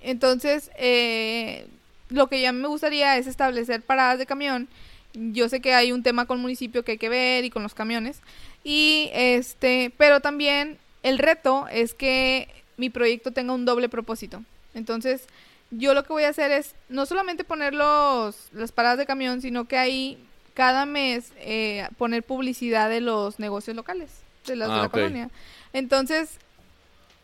Entonces, 0.00 0.70
eh, 0.76 1.66
lo 2.08 2.28
que 2.28 2.40
ya 2.40 2.52
me 2.52 2.68
gustaría 2.68 3.16
es 3.16 3.26
establecer 3.26 3.82
paradas 3.82 4.18
de 4.18 4.26
camión. 4.26 4.68
Yo 5.14 5.48
sé 5.48 5.60
que 5.60 5.74
hay 5.74 5.92
un 5.92 6.02
tema 6.02 6.26
con 6.26 6.38
el 6.38 6.42
municipio 6.42 6.84
que 6.84 6.92
hay 6.92 6.98
que 6.98 7.08
ver 7.08 7.44
y 7.44 7.50
con 7.50 7.62
los 7.62 7.74
camiones. 7.74 8.20
Y 8.64 9.10
este, 9.12 9.92
pero 9.96 10.20
también 10.20 10.78
el 11.02 11.18
reto 11.18 11.66
es 11.70 11.94
que 11.94 12.48
mi 12.76 12.90
proyecto 12.90 13.32
tenga 13.32 13.52
un 13.52 13.64
doble 13.64 13.88
propósito. 13.88 14.42
Entonces, 14.74 15.26
yo 15.70 15.94
lo 15.94 16.04
que 16.04 16.12
voy 16.12 16.24
a 16.24 16.30
hacer 16.30 16.50
es 16.50 16.74
no 16.88 17.06
solamente 17.06 17.44
poner 17.44 17.74
los, 17.74 18.48
las 18.52 18.72
paradas 18.72 18.98
de 18.98 19.06
camión, 19.06 19.40
sino 19.42 19.66
que 19.66 19.76
ahí 19.76 20.18
cada 20.54 20.86
mes 20.86 21.32
eh, 21.38 21.86
poner 21.98 22.22
publicidad 22.22 22.88
de 22.88 23.00
los 23.00 23.38
negocios 23.38 23.76
locales, 23.76 24.10
de 24.46 24.56
las 24.56 24.68
de 24.68 24.74
Ah, 24.74 24.82
la 24.82 24.88
colonia. 24.88 25.30
Entonces, 25.72 26.38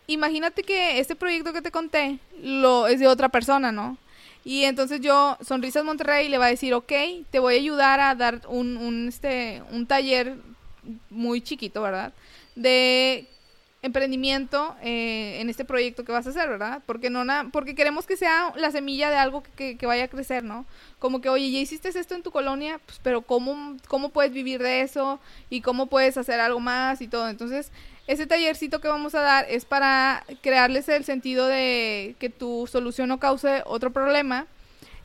imagínate 0.07 0.63
que 0.63 0.99
este 0.99 1.15
proyecto 1.15 1.51
que 1.51 1.61
te 1.61 1.71
conté 1.71 2.19
lo 2.41 2.87
es 2.87 2.99
de 2.99 3.07
otra 3.07 3.29
persona, 3.29 3.71
¿no? 3.71 3.97
Y 4.45 4.65
entonces 4.65 5.01
yo, 5.01 5.37
Sonrisas 5.41 5.83
Monterrey, 5.83 6.29
le 6.29 6.37
va 6.37 6.45
a 6.47 6.49
decir, 6.49 6.73
ok, 6.75 6.93
te 7.31 7.39
voy 7.39 7.55
a 7.55 7.59
ayudar 7.59 7.99
a 7.99 8.15
dar 8.15 8.41
un, 8.47 8.77
un, 8.77 9.09
este, 9.09 9.63
un 9.71 9.87
taller 9.87 10.37
muy 11.09 11.41
chiquito, 11.41 11.81
¿verdad? 11.81 12.13
De 12.55 13.27
emprendimiento 13.81 14.75
eh, 14.81 15.37
en 15.41 15.49
este 15.49 15.65
proyecto 15.65 16.03
que 16.05 16.11
vas 16.11 16.25
a 16.25 16.31
hacer, 16.31 16.49
¿verdad? 16.49 16.81
Porque 16.87 17.09
no 17.11 17.23
na- 17.23 17.49
porque 17.51 17.75
queremos 17.75 18.07
que 18.07 18.17
sea 18.17 18.51
la 18.55 18.71
semilla 18.71 19.11
de 19.11 19.17
algo 19.17 19.43
que, 19.43 19.51
que- 19.51 19.77
que 19.77 19.85
vaya 19.85 20.05
a 20.05 20.07
crecer, 20.07 20.43
¿no? 20.43 20.65
Como 20.99 21.21
que, 21.21 21.29
oye, 21.29 21.51
ya 21.51 21.59
hiciste 21.59 21.89
esto 21.89 22.15
en 22.15 22.23
tu 22.23 22.31
colonia, 22.31 22.79
pues, 22.85 22.99
pero 23.03 23.21
¿cómo, 23.21 23.77
¿cómo 23.87 24.09
puedes 24.09 24.31
vivir 24.33 24.61
de 24.61 24.81
eso? 24.81 25.19
¿Y 25.51 25.61
cómo 25.61 25.87
puedes 25.87 26.17
hacer 26.17 26.39
algo 26.39 26.59
más 26.59 27.01
y 27.01 27.07
todo? 27.07 27.29
Entonces, 27.29 27.71
ese 28.07 28.27
tallercito 28.27 28.79
que 28.81 28.87
vamos 28.87 29.15
a 29.15 29.21
dar 29.21 29.45
es 29.49 29.65
para 29.65 30.23
crearles 30.41 30.87
el 30.89 31.03
sentido 31.03 31.47
de 31.47 32.15
que 32.19 32.29
tu 32.29 32.67
solución 32.67 33.09
no 33.09 33.19
cause 33.19 33.63
otro 33.65 33.91
problema 33.91 34.45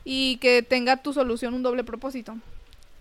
y 0.03 0.37
que 0.37 0.61
tenga 0.61 0.97
tu 0.97 1.13
solución 1.13 1.53
un 1.53 1.63
doble 1.63 1.83
propósito 1.83 2.35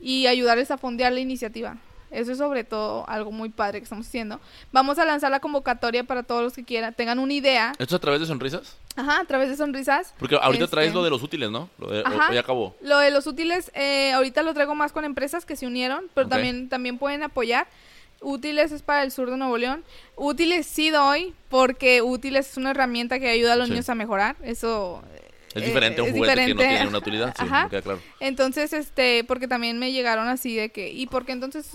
y 0.01 0.27
ayudarles 0.27 0.71
a 0.71 0.79
fondear 0.79 1.13
la 1.13 1.21
iniciativa. 1.21 1.77
Eso 2.11 2.33
es 2.33 2.39
sobre 2.39 2.65
todo 2.65 3.09
algo 3.09 3.31
muy 3.31 3.51
padre 3.51 3.79
que 3.79 3.85
estamos 3.85 4.07
haciendo. 4.09 4.41
Vamos 4.73 4.99
a 4.99 5.05
lanzar 5.05 5.31
la 5.31 5.39
convocatoria 5.39 6.03
para 6.03 6.25
todos 6.25 6.43
los 6.43 6.53
que 6.55 6.65
quieran, 6.65 6.93
tengan 6.93 7.21
una 7.21 7.33
idea. 7.35 7.71
¿Esto 7.79 7.85
es 7.85 7.99
a 7.99 7.99
través 8.01 8.21
de 8.21 8.27
sonrisas? 8.27 8.77
Ajá, 8.97 9.21
a 9.21 9.25
través 9.27 9.49
de 9.49 9.57
sonrisas. 9.57 10.13
Porque 10.19 10.35
ahorita 10.35 10.65
Este- 10.65 10.75
traes 10.75 10.93
lo 10.93 11.05
de 11.05 11.11
los 11.11 11.23
útiles, 11.23 11.51
¿no? 11.51 11.71
Lo 11.79 11.89
de, 11.89 12.03
Ajá. 12.05 12.31
o 12.31 12.33
ya 12.33 12.41
acabó. 12.41 12.75
Lo 12.83 12.99
de 12.99 13.13
los 13.13 13.29
útiles, 13.29 13.71
eh, 13.75 14.11
ahorita 14.13 14.43
lo 14.43 14.53
traigo 14.55 14.75
más 14.75 14.91
con 14.91 15.05
empresas 15.05 15.47
que 15.47 15.55
se 15.55 15.69
unieron, 15.69 16.07
pero 16.15 16.27
Ok. 16.27 16.33
también, 16.33 16.69
también 16.69 16.99
pueden 16.99 17.23
apoyar. 17.23 17.69
Útiles 18.21 18.71
es 18.73 18.83
para 18.83 19.03
el 19.03 19.11
sur 19.13 19.31
de 19.31 19.37
Nuevo 19.37 19.57
León. 19.59 19.83
Útiles 20.17 20.67
sí 20.67 20.91
doy, 20.91 21.35
porque 21.49 22.03
útiles 22.03 22.51
es 22.51 22.57
una 22.57 22.71
herramienta 22.73 23.19
que 23.19 23.29
ayuda 23.31 23.55
a 23.55 23.57
los 23.57 23.67
Sí. 23.67 23.73
niños 23.73 23.89
a 23.89 23.95
mejorar. 23.95 24.37
Eso 24.43 25.03
Es 25.55 25.63
eh, 25.63 25.67
diferente 25.67 26.01
a 26.01 26.05
un 26.05 26.11
juguete 26.13 26.35
que 26.35 26.41
no 26.41 26.47
diferente. 26.49 26.75
tiene 26.77 26.89
una 26.89 26.99
utilidad. 26.99 27.35
Sí, 27.39 27.45
Ajá. 27.47 27.65
me 27.65 27.71
queda 27.71 27.83
claro. 27.83 28.01
Entonces, 28.21 28.73
este, 28.73 29.25
porque 29.25 29.49
también 29.49 29.79
me 29.79 29.91
llegaron 29.93 30.29
así 30.29 30.55
de 30.55 30.69
que, 30.71 30.91
¿y 30.91 31.07
por 31.07 31.25
qué 31.25 31.33
entonces, 31.33 31.67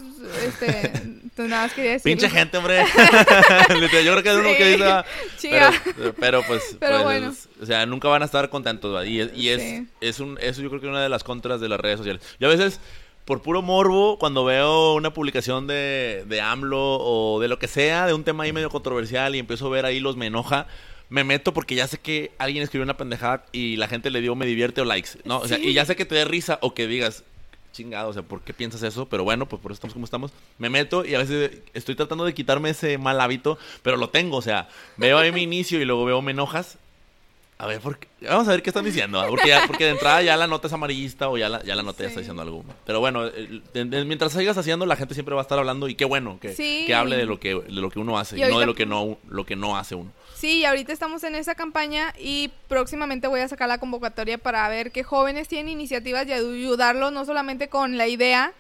este, 0.48 0.92
tú 1.36 1.44
nada 1.48 1.64
más 1.64 1.74
quería 1.74 1.92
decir. 1.94 2.12
Pinche 2.12 2.30
gente, 2.30 2.58
hombre. 2.58 2.86
Yo 3.70 4.12
creo 4.14 4.24
que 4.24 4.30
es 4.30 4.36
uno 4.38 4.50
Sí. 4.52 4.56
que 4.58 4.66
dice. 4.72 4.84
ah, 4.86 5.06
Chica. 5.38 5.74
Pero, 5.96 6.14
pero 6.14 6.44
pues, 6.44 6.64
Pero 6.80 6.92
pues, 6.94 7.04
bueno. 7.04 7.32
es- 7.32 7.50
o 7.62 7.66
sea, 7.66 7.86
nunca 7.86 8.08
van 8.08 8.22
a 8.22 8.26
estar 8.26 8.50
contentos, 8.50 8.94
¿va? 8.96 9.06
Y, 9.06 9.22
es- 9.22 9.32
y 9.36 9.50
es, 9.50 9.62
Sí. 9.62 9.88
es 10.02 10.20
un, 10.20 10.38
eso 10.42 10.62
yo 10.62 10.70
creo 10.70 10.80
que 10.82 10.88
es 10.88 10.92
una 10.92 11.02
de 11.02 11.10
las 11.10 11.24
contras 11.24 11.60
de 11.60 11.70
las 11.70 11.80
redes 11.80 11.98
sociales. 11.98 12.22
Yo 12.40 12.48
a 12.48 12.52
veces, 12.52 12.80
por 13.26 13.41
puro 13.41 13.61
morbo, 13.61 14.18
cuando 14.19 14.45
veo 14.45 14.93
una 14.93 15.11
publicación 15.14 15.65
de, 15.68 16.23
de 16.27 16.41
AMLO 16.41 16.80
o 16.99 17.39
de 17.39 17.47
lo 17.47 17.57
que 17.60 17.68
sea, 17.68 18.06
de 18.06 18.14
un 18.14 18.23
tema 18.23 18.43
ahí 18.43 18.53
medio 18.53 18.69
controversial 18.69 19.35
y 19.35 19.39
empiezo 19.39 19.68
a 19.68 19.69
ver 19.72 19.85
ahí 19.85 19.99
los 19.99 20.15
me 20.15 20.27
enoja, 20.27 20.68
me 21.10 21.23
meto 21.23 21.53
porque 21.53 21.76
ya 21.76 21.88
sé 21.88 21.97
que 21.99 22.31
alguien 22.38 22.64
escribió 22.64 22.84
una 22.84 22.97
pendejada 22.97 23.45
y 23.52 23.77
la 23.77 23.88
gente 23.88 24.10
le 24.11 24.22
dio 24.22 24.35
me 24.35 24.45
divierte 24.45 24.81
o 24.81 24.85
likes, 24.85 25.11
¿no? 25.23 25.39
O 25.39 25.47
sea, 25.47 25.57
Sí. 25.57 25.69
y 25.69 25.73
ya 25.73 25.85
sé 25.85 25.95
que 25.95 26.06
te 26.06 26.15
dé 26.15 26.26
risa 26.26 26.60
o 26.61 26.73
que 26.76 26.85
digas, 26.88 27.23
chingado, 27.73 28.10
o 28.10 28.14
sea, 28.14 28.22
¿por 28.22 28.41
qué 28.41 28.53
piensas 28.53 28.84
eso? 28.84 29.07
Pero 29.07 29.23
bueno, 29.23 29.47
pues 29.47 29.61
por 29.61 29.72
eso 29.72 29.77
estamos 29.77 29.93
como 29.93 30.06
estamos. 30.06 30.31
Me 30.60 30.69
meto 30.69 31.03
y 31.03 31.14
a 31.15 31.18
veces 31.18 31.52
estoy 31.73 31.95
tratando 31.95 32.23
de 32.26 32.34
quitarme 32.34 32.69
ese 32.69 32.97
mal 32.97 33.19
hábito, 33.19 33.57
pero 33.84 33.97
lo 33.97 34.10
tengo, 34.10 34.38
o 34.38 34.41
sea, 34.41 34.69
veo 34.97 35.18
ahí 35.18 35.31
mi 35.31 35.41
inicio 35.41 35.81
y 35.81 35.85
luego 35.85 36.06
veo 36.06 36.22
me 36.22 36.31
enojas. 36.31 36.77
A 37.57 37.68
ver, 37.68 37.80
¿por 37.80 37.98
qué? 37.98 38.07
vamos 38.27 38.48
a 38.49 38.52
ver 38.52 38.61
qué 38.61 38.69
están 38.69 38.84
diciendo, 38.84 39.18
¿ah? 39.19 39.27
porque, 39.30 39.48
ya- 39.48 39.64
porque 39.65 39.86
de 39.86 39.91
entrada 39.91 40.22
ya 40.22 40.36
la 40.36 40.45
nota 40.45 40.68
es 40.68 40.73
amarillista 40.73 41.30
o 41.30 41.38
ya 41.38 41.48
la, 41.48 41.64
ya 41.64 41.73
la 41.76 41.84
nota 41.84 42.03
ya 42.03 42.10
está 42.10 42.19
diciendo 42.19 42.41
algo. 42.41 42.65
Pero 42.86 42.99
bueno, 42.99 43.23
el- 43.26 43.64
mientras 44.06 44.34
sigas 44.34 44.57
haciendo, 44.57 44.86
la 44.86 44.98
gente 44.98 45.14
siempre 45.14 45.36
va 45.36 45.41
a 45.41 45.44
estar 45.44 45.57
hablando 45.57 45.88
y 45.88 45.95
qué 45.95 46.03
bueno 46.03 46.38
que, 46.41 46.53
Sí. 46.53 46.84
que 46.86 46.94
hable 46.94 47.15
de 47.15 47.26
lo 47.26 47.40
que, 47.40 47.53
de 47.56 47.72
lo 47.72 47.90
que 47.90 47.99
uno 47.99 48.19
hace 48.19 48.38
Y 48.38 48.41
no 48.41 48.60
de 48.60 48.65
lo 48.65 48.76
que 48.76 48.86
no, 48.86 49.18
lo 49.30 49.45
que 49.45 49.56
no 49.56 49.77
hace 49.77 49.95
uno. 49.95 50.11
Sí, 50.36 50.60
y 50.60 50.65
ahorita 50.65 50.91
estamos 50.91 51.23
en 51.23 51.34
esa 51.36 51.56
campaña 51.56 52.14
y 52.19 52.52
próximamente 52.68 53.27
voy 53.27 53.40
a 53.40 53.48
sacar 53.48 53.69
la 53.69 53.77
convocatoria 53.77 54.38
para 54.38 54.68
ver 54.68 54.91
qué 54.91 55.03
jóvenes 55.03 55.48
tienen 55.48 55.69
iniciativas 55.72 56.27
y 56.27 56.34
ayudarlos 56.34 57.14
no 57.14 57.23
solamente 57.23 57.69
con 57.69 57.98
la 57.98 58.07
idea, 58.07 58.52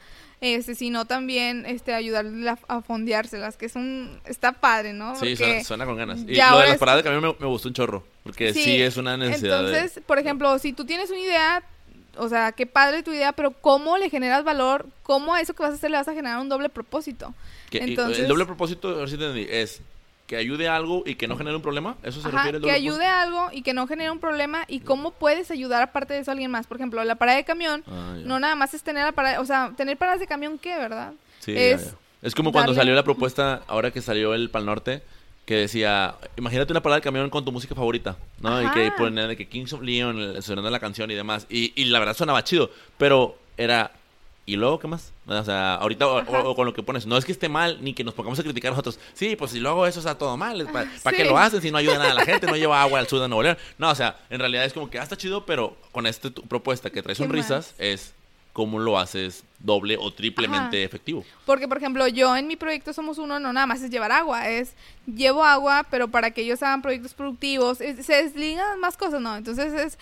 este, 0.41 0.75
sino 0.75 1.05
también 1.05 1.65
este 1.65 1.93
ayudarles 1.93 2.47
a, 2.67 2.77
a 2.77 2.81
fondeárselas, 2.81 3.57
que 3.57 3.65
es 3.67 3.75
un 3.75 4.19
está 4.25 4.51
padre, 4.53 4.93
¿no? 4.93 5.15
Sí, 5.15 5.35
suena, 5.35 5.63
suena 5.63 5.85
con 5.85 5.97
ganas. 5.97 6.19
Y 6.19 6.35
lo 6.35 6.59
de 6.59 6.67
las 6.69 6.77
paradas 6.77 7.03
de 7.03 7.09
camión 7.09 7.23
me, 7.23 7.35
me 7.39 7.47
gustó 7.47 7.67
un 7.69 7.73
chorro, 7.73 8.03
porque 8.23 8.53
sí, 8.53 8.81
es 8.81 8.97
una 8.97 9.17
necesidad. 9.17 9.63
de- 9.63 9.77
Entonces, 9.77 10.03
por 10.05 10.19
ejemplo, 10.19 10.57
si 10.59 10.73
tú 10.73 10.85
tienes 10.85 11.09
una 11.09 11.19
idea, 11.19 11.63
o 12.17 12.29
sea, 12.29 12.51
qué 12.51 12.65
padre 12.65 13.03
tu 13.03 13.11
idea, 13.11 13.31
pero 13.33 13.51
¿cómo 13.51 13.97
le 13.97 14.09
generas 14.09 14.43
valor? 14.43 14.85
¿Cómo 15.03 15.33
a 15.33 15.41
eso 15.41 15.53
que 15.53 15.63
vas 15.63 15.71
a 15.71 15.75
hacer 15.75 15.91
le 15.91 15.97
vas 15.97 16.07
a 16.07 16.13
generar 16.13 16.39
un 16.39 16.49
doble 16.49 16.69
propósito? 16.69 17.33
que- 17.69 17.79
entonces- 17.79 18.19
el 18.19 18.27
doble 18.27 18.45
propósito, 18.45 18.89
a 18.89 18.93
ver 18.99 19.09
si 19.09 19.15
entendí, 19.15 19.47
es 19.49 19.81
que 20.27 20.37
ayude 20.37 20.67
a 20.67 20.75
algo 20.75 21.03
y 21.05 21.15
que 21.15 21.27
no 21.27 21.37
genere 21.37 21.55
un 21.55 21.61
problema. 21.61 21.97
¿Eso 22.03 22.19
se 22.21 22.27
Ajá, 22.27 22.37
refiere 22.37 22.59
que 22.59 22.71
ayude 22.71 23.05
a 23.05 23.21
algo 23.21 23.49
y 23.51 23.61
que 23.61 23.73
no 23.73 23.85
genere 23.87 24.09
un 24.11 24.19
problema 24.19 24.65
y 24.67 24.79
cómo 24.79 25.11
puedes 25.11 25.51
ayudar 25.51 25.83
aparte 25.83 26.13
de 26.15 26.19
eso 26.21 26.31
a 26.31 26.33
alguien 26.33 26.49
más. 26.51 26.65
Por 26.67 26.77
ejemplo, 26.77 27.03
la 27.03 27.15
parada 27.15 27.37
de 27.37 27.43
camión, 27.45 27.83
Ah, 27.87 28.15
no 28.23 28.39
nada 28.39 28.55
más 28.55 28.73
es 28.73 28.81
tener 28.83 29.05
la 29.05 29.11
parada, 29.11 29.39
o 29.39 29.45
sea, 29.45 29.71
tener 29.77 29.97
paradas 29.97 30.19
de 30.19 30.27
camión, 30.27 30.57
¿qué, 30.57 30.75
verdad? 30.77 31.13
Sí, 31.39 31.53
es 31.55 31.91
ya. 31.91 31.97
Es 32.23 32.33
como 32.33 32.51
cuando 32.51 32.71
darle- 32.71 32.81
salió 32.81 32.95
la 32.95 33.03
propuesta, 33.03 33.61
ahora 33.67 33.91
que 33.91 34.01
salió 34.01 34.33
el 34.33 34.49
Pal 34.49 34.65
Norte, 34.65 35.03
que 35.45 35.57
decía, 35.57 36.15
imagínate 36.37 36.73
una 36.73 36.81
parada 36.81 36.97
de 37.01 37.03
camión 37.03 37.29
con 37.29 37.45
tu 37.45 37.51
música 37.51 37.75
favorita, 37.75 38.17
¿no? 38.41 38.63
Y 38.63 38.71
que 38.71 38.91
ponían 38.97 39.27
de 39.27 39.37
que 39.37 39.47
Kings 39.47 39.73
of 39.73 39.83
Leon, 39.83 40.41
sonando 40.41 40.71
la 40.71 40.79
canción 40.79 41.11
y 41.11 41.13
demás. 41.13 41.45
Y, 41.51 41.71
y 41.79 41.85
la 41.85 41.99
verdad 41.99 42.15
sonaba 42.15 42.43
chido, 42.43 42.71
pero 42.97 43.37
era... 43.57 43.91
¿Y 44.47 44.57
luego 44.57 44.77
qué 44.79 44.87
más? 44.87 45.11
O 45.25 45.43
sea, 45.43 45.73
ahorita 45.75 46.07
o, 46.07 46.55
con 46.55 46.67
lo 46.67 46.73
que 46.73 46.83
pones, 46.83 47.07
no 47.07 47.17
es 47.17 47.25
que 47.25 47.31
esté 47.31 47.49
mal 47.49 47.79
ni 47.81 47.93
que 47.95 48.03
nos 48.03 48.13
pongamos 48.13 48.37
a 48.39 48.43
criticar 48.43 48.69
a 48.69 48.71
nosotros. 48.73 48.99
Sí, 49.15 49.35
pues 49.35 49.49
si 49.51 49.59
lo 49.59 49.69
hago 49.71 49.87
eso 49.87 49.97
está 49.99 50.17
todo 50.19 50.37
mal. 50.37 50.63
¿Para 50.71 50.87
Ah, 51.03 51.09
sí. 51.09 51.15
qué 51.17 51.25
lo 51.25 51.35
hacen 51.37 51.61
si 51.63 51.71
no 51.71 51.79
ayuda 51.79 51.97
nada 51.97 52.11
a 52.11 52.15
la 52.15 52.25
gente? 52.25 52.45
No 52.45 52.55
lleva 52.55 52.79
agua 52.81 52.99
al 52.99 53.07
sur 53.07 53.19
de 53.19 53.27
Nuevo 53.27 53.41
León. 53.41 53.57
No, 53.79 53.89
o 53.89 53.95
sea, 53.95 54.19
en 54.29 54.39
realidad 54.39 54.63
es 54.65 54.73
como 54.73 54.87
que 54.89 54.99
ah, 54.99 55.03
está 55.03 55.17
chido, 55.17 55.47
pero 55.47 55.75
con 55.91 56.05
esta 56.05 56.29
propuesta 56.29 56.91
que 56.91 57.01
trae 57.01 57.15
¿Qué 57.15 57.23
sonrisas 57.23 57.73
es 57.79 58.13
cómo 58.53 58.77
lo 58.79 58.99
haces 58.99 59.43
doble 59.59 59.97
o 59.99 60.13
triplemente 60.13 60.77
Ajá. 60.77 60.85
efectivo. 60.85 61.25
Porque, 61.47 61.67
por 61.67 61.77
ejemplo, 61.77 62.07
yo 62.07 62.37
en 62.37 62.45
mi 62.47 62.55
proyecto 62.55 62.93
Somos 62.93 63.17
Uno 63.17 63.39
no 63.39 63.51
nada 63.51 63.65
más 63.65 63.81
es 63.81 63.89
llevar 63.89 64.11
agua, 64.11 64.47
es 64.47 64.73
llevo 65.07 65.43
agua, 65.43 65.85
pero 65.89 66.07
para 66.07 66.29
que 66.31 66.41
ellos 66.43 66.61
hagan 66.61 66.83
proyectos 66.83 67.15
productivos, 67.15 67.81
es- 67.81 68.05
se 68.05 68.13
desligan 68.23 68.79
más 68.79 68.95
cosas, 68.95 69.21
¿no? 69.21 69.35
Entonces 69.35 69.73
es... 69.73 69.97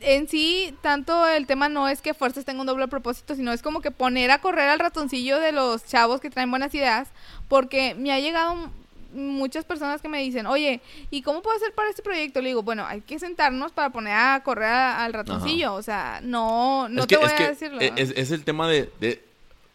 En 0.00 0.28
sí, 0.28 0.74
tanto 0.82 1.26
el 1.26 1.46
tema 1.46 1.68
no 1.68 1.88
es 1.88 2.00
que 2.00 2.14
fuerzas 2.14 2.44
tenga 2.44 2.60
un 2.60 2.66
doble 2.66 2.88
propósito, 2.88 3.34
sino 3.34 3.52
es 3.52 3.62
como 3.62 3.80
que 3.80 3.90
poner 3.90 4.30
a 4.30 4.40
correr 4.40 4.68
al 4.68 4.78
ratoncillo 4.78 5.38
de 5.38 5.52
los 5.52 5.84
chavos 5.86 6.20
que 6.20 6.30
traen 6.30 6.50
buenas 6.50 6.74
ideas, 6.74 7.08
porque 7.48 7.94
me 7.94 8.12
ha 8.12 8.20
llegado 8.20 8.70
muchas 9.14 9.64
personas 9.64 10.02
que 10.02 10.08
me 10.08 10.18
dicen, 10.22 10.46
oye, 10.46 10.80
¿y 11.10 11.22
cómo 11.22 11.40
puedo 11.42 11.56
hacer 11.56 11.72
para 11.74 11.88
este 11.88 12.02
proyecto? 12.02 12.40
Le 12.42 12.48
digo, 12.50 12.62
bueno, 12.62 12.84
hay 12.86 13.00
que 13.00 13.18
sentarnos 13.18 13.72
para 13.72 13.90
poner 13.90 14.12
a 14.14 14.42
correr 14.44 14.68
a- 14.68 15.04
al 15.04 15.12
ratoncillo, 15.14 15.74
o 15.74 15.82
sea, 15.82 16.20
no, 16.22 16.88
no 16.90 17.02
es 17.02 17.06
te 17.08 17.14
que, 17.16 17.20
voy 17.22 17.32
es 17.32 17.40
a 17.40 17.48
decirlo. 17.48 17.80
e- 17.80 17.92
Es, 17.96 18.10
es 18.16 18.30
el 18.30 18.44
tema 18.44 18.68
de, 18.68 18.90
de, 19.00 19.24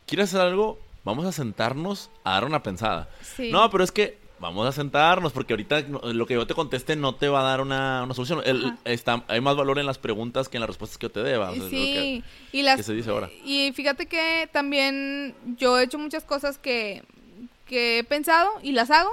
¿quieres 0.06 0.30
hacer 0.30 0.42
algo? 0.42 0.80
Vamos 1.04 1.26
a 1.26 1.32
sentarnos 1.32 2.10
a 2.24 2.34
dar 2.34 2.46
una 2.46 2.62
pensada. 2.64 3.10
Sí. 3.22 3.52
No, 3.52 3.70
pero 3.72 3.84
es 3.84 3.92
que 3.92 4.18
vamos 4.44 4.68
a 4.68 4.72
sentarnos 4.72 5.32
porque 5.34 5.54
ahorita 5.54 5.82
lo 5.82 6.26
que 6.28 6.34
yo 6.36 6.46
te 6.46 6.54
conteste 6.54 6.96
no 6.96 7.16
te 7.16 7.28
va 7.30 7.40
a 7.40 7.44
dar 7.44 7.62
una, 7.62 8.04
una 8.04 8.14
solución. 8.14 8.42
El- 8.46 8.74
está, 8.86 9.24
hay 9.28 9.42
más 9.42 9.56
valor 9.56 9.80
en 9.80 9.86
las 9.86 9.98
preguntas 9.98 10.50
que 10.50 10.58
en 10.58 10.62
las 10.62 10.68
respuestas 10.70 10.98
que 10.98 11.06
yo 11.08 11.12
te 11.12 11.24
deba. 11.24 11.50
O 11.52 11.56
sea, 11.56 11.58
es 11.58 11.64
lo 11.64 11.70
Sí, 11.70 12.24
que- 12.52 12.58
y 12.58 12.62
las 12.62 12.76
que 12.78 12.84
se 12.84 12.94
dice 12.94 13.10
ahora. 13.10 13.30
y 13.46 13.72
fíjate 13.74 14.06
que 14.06 14.48
también 14.52 15.34
yo 15.58 15.80
he 15.80 15.84
hecho 15.84 15.98
muchas 15.98 16.24
cosas 16.24 16.58
que, 16.58 17.04
que 17.66 18.00
he 18.00 18.04
pensado 18.04 18.50
y 18.62 18.74
las 18.74 18.92
hago, 18.92 19.10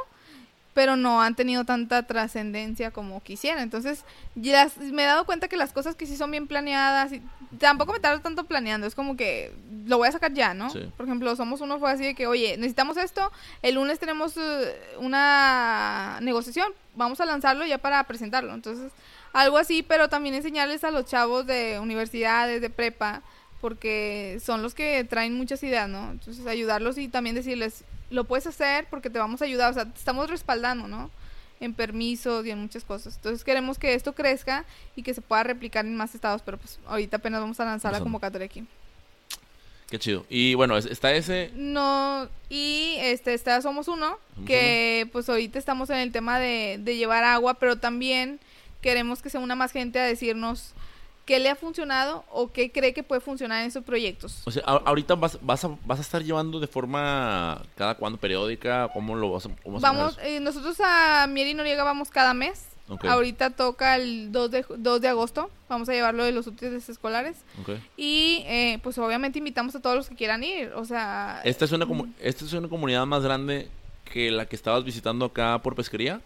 pero 0.74 0.96
no 0.96 1.20
han 1.20 1.34
tenido 1.34 1.64
tanta 1.64 2.04
trascendencia 2.04 2.90
como 2.90 3.22
quisiera. 3.22 3.62
Entonces, 3.62 4.04
ya 4.34 4.70
me 4.92 5.02
he 5.02 5.06
dado 5.06 5.26
cuenta 5.26 5.48
que 5.48 5.56
las 5.56 5.72
cosas 5.72 5.96
que 5.96 6.06
sí 6.06 6.16
son 6.16 6.30
bien 6.30 6.46
planeadas, 6.46 7.12
y 7.12 7.22
tampoco 7.58 7.92
me 7.92 8.00
tardo 8.00 8.20
tanto 8.20 8.44
planeando, 8.44 8.86
es 8.86 8.94
como 8.94 9.16
que 9.16 9.52
lo 9.86 9.98
voy 9.98 10.08
a 10.08 10.12
sacar 10.12 10.32
ya, 10.32 10.54
¿no? 10.54 10.70
Sí. 10.70 10.90
Por 10.96 11.06
ejemplo, 11.06 11.34
somos 11.34 11.60
uno 11.60 11.78
fue 11.78 11.90
así 11.90 12.04
de 12.04 12.14
que, 12.14 12.26
oye, 12.26 12.56
necesitamos 12.56 12.96
esto, 12.96 13.32
el 13.62 13.74
lunes 13.74 13.98
tenemos 13.98 14.36
eh, 14.36 14.78
una 14.98 16.18
negociación, 16.22 16.72
vamos 16.94 17.20
a 17.20 17.24
lanzarlo 17.24 17.66
ya 17.66 17.78
para 17.78 18.02
presentarlo. 18.04 18.54
Entonces, 18.54 18.92
algo 19.32 19.58
así, 19.58 19.82
pero 19.82 20.08
también 20.08 20.34
enseñarles 20.34 20.84
a 20.84 20.90
los 20.90 21.06
chavos 21.06 21.46
de 21.46 21.80
universidades, 21.80 22.60
de 22.60 22.70
prepa, 22.70 23.22
porque 23.60 24.40
son 24.42 24.62
los 24.62 24.74
que 24.74 25.04
traen 25.04 25.34
muchas 25.34 25.62
ideas, 25.62 25.88
¿no? 25.88 26.12
Entonces, 26.12 26.46
ayudarlos 26.46 26.96
y 26.96 27.08
también 27.08 27.34
decirles, 27.34 27.84
lo 28.10 28.24
puedes 28.24 28.46
hacer 28.46 28.86
porque 28.90 29.08
te 29.10 29.18
vamos 29.18 29.40
a 29.42 29.44
ayudar, 29.44 29.70
o 29.70 29.74
sea, 29.74 29.84
te 29.86 29.98
estamos 29.98 30.28
respaldando, 30.28 30.88
¿no? 30.88 31.10
En 31.60 31.74
permisos 31.74 32.44
y 32.46 32.50
en 32.50 32.58
muchas 32.58 32.84
cosas. 32.84 33.16
Entonces, 33.16 33.44
queremos 33.44 33.78
que 33.78 33.94
esto 33.94 34.14
crezca 34.14 34.64
y 34.96 35.02
que 35.02 35.14
se 35.14 35.20
pueda 35.20 35.42
replicar 35.44 35.84
en 35.86 35.94
más 35.96 36.14
estados, 36.14 36.42
pero 36.42 36.58
pues 36.58 36.78
ahorita 36.86 37.18
apenas 37.18 37.40
vamos 37.40 37.60
a 37.60 37.64
lanzar 37.64 37.92
la 37.92 37.98
convocatoria 38.00 38.46
aquí. 38.46 38.64
Qué 39.88 39.98
chido. 39.98 40.24
Y 40.28 40.54
bueno, 40.54 40.76
es- 40.76 40.86
está 40.86 41.12
ese. 41.12 41.50
No, 41.54 42.28
y 42.48 42.94
este, 43.00 43.34
está 43.34 43.60
Somos 43.60 43.88
Uno, 43.88 44.18
Somos 44.34 44.46
que 44.46 45.08
pues 45.12 45.28
ahorita 45.28 45.58
estamos 45.58 45.90
en 45.90 45.96
el 45.96 46.12
tema 46.12 46.38
de, 46.38 46.78
de 46.80 46.96
llevar 46.96 47.24
agua, 47.24 47.54
pero 47.54 47.76
también 47.76 48.38
queremos 48.82 49.20
que 49.20 49.30
se 49.30 49.38
una 49.38 49.56
más 49.56 49.72
gente 49.72 49.98
a 49.98 50.04
decirnos 50.04 50.72
qué 51.30 51.38
le 51.38 51.48
ha 51.48 51.54
funcionado 51.54 52.24
o 52.32 52.50
qué 52.50 52.72
cree 52.72 52.92
que 52.92 53.04
puede 53.04 53.20
funcionar 53.20 53.62
en 53.62 53.70
sus 53.70 53.84
proyectos. 53.84 54.42
O 54.46 54.50
sea, 54.50 54.64
a- 54.66 54.82
ahorita 54.84 55.14
vas, 55.14 55.38
vas, 55.40 55.64
a, 55.64 55.68
vas 55.84 56.00
a 56.00 56.02
estar 56.02 56.24
llevando 56.24 56.58
de 56.58 56.66
forma 56.66 57.62
cada 57.76 57.94
cuando 57.94 58.18
periódica, 58.18 58.88
¿cómo 58.92 59.14
lo 59.14 59.30
vas 59.30 59.46
a, 59.46 59.50
cómo 59.62 59.76
a 59.78 59.80
Vamos, 59.80 60.18
eh, 60.22 60.40
nosotros 60.40 60.76
a 60.84 61.28
Mier 61.28 61.46
y 61.46 61.54
Noriega 61.54 61.84
vamos 61.84 62.10
cada 62.10 62.34
mes. 62.34 62.66
Ahorita 63.08 63.50
toca 63.50 63.94
el 63.94 64.32
2 64.32 64.50
de, 64.50 64.64
ju- 64.64 64.74
2 64.76 65.00
de 65.00 65.06
agosto. 65.06 65.48
Vamos 65.68 65.88
a 65.88 65.92
llevarlo 65.92 66.24
de 66.24 66.32
los 66.32 66.48
útiles 66.48 66.88
escolares. 66.88 67.36
Y 67.96 68.42
eh, 68.48 68.80
pues 68.82 68.98
obviamente 68.98 69.38
invitamos 69.38 69.76
a 69.76 69.80
todos 69.80 69.94
los 69.94 70.08
que 70.08 70.16
quieran 70.16 70.42
ir. 70.42 70.72
O 70.74 70.84
sea, 70.84 71.40
Esta 71.44 71.64
es 71.64 71.70
una 71.70 71.86
comu- 71.86 72.12
esta 72.18 72.44
es 72.44 72.52
una 72.54 72.66
comunidad 72.68 73.06
más 73.06 73.22
grande 73.22 73.68
que 74.12 74.32
la 74.32 74.46
que 74.46 74.56
estabas 74.56 74.82
visitando 74.82 75.26
acá 75.26 75.60
por 75.62 75.76
pesquería. 75.76 76.20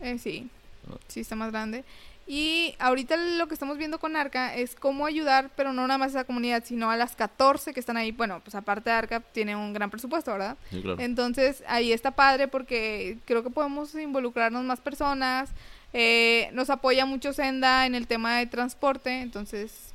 Eh, 0.00 0.18
sí, 0.18 0.50
Ah. 0.90 0.98
sí 1.08 1.20
está 1.20 1.34
más 1.34 1.50
grande. 1.50 1.82
Y 2.28 2.74
ahorita 2.80 3.16
lo 3.16 3.46
que 3.46 3.54
estamos 3.54 3.78
viendo 3.78 4.00
con 4.00 4.16
Arca 4.16 4.54
es 4.56 4.74
cómo 4.74 5.06
ayudar, 5.06 5.50
pero 5.56 5.72
no 5.72 5.86
nada 5.86 5.96
más 5.98 6.08
a 6.08 6.18
esa 6.20 6.24
comunidad, 6.24 6.64
sino 6.66 6.90
a 6.90 6.96
las 6.96 7.14
14 7.14 7.72
que 7.72 7.78
están 7.78 7.96
ahí. 7.96 8.10
Bueno, 8.10 8.40
pues 8.42 8.54
aparte 8.56 8.90
de 8.90 8.96
Arca 8.96 9.20
tiene 9.20 9.54
un 9.54 9.72
gran 9.72 9.90
presupuesto, 9.90 10.32
¿verdad? 10.32 10.56
Sí, 10.70 10.82
claro. 10.82 11.00
Entonces 11.00 11.62
ahí 11.68 11.92
está 11.92 12.10
padre 12.10 12.48
porque 12.48 13.18
creo 13.26 13.44
que 13.44 13.50
podemos 13.50 13.94
involucrarnos 13.94 14.64
más 14.64 14.80
personas. 14.80 15.50
Eh, 15.92 16.50
nos 16.52 16.68
apoya 16.68 17.06
mucho 17.06 17.32
Senda 17.32 17.86
en 17.86 17.94
el 17.94 18.08
tema 18.08 18.38
de 18.38 18.46
transporte, 18.46 19.20
entonces 19.20 19.94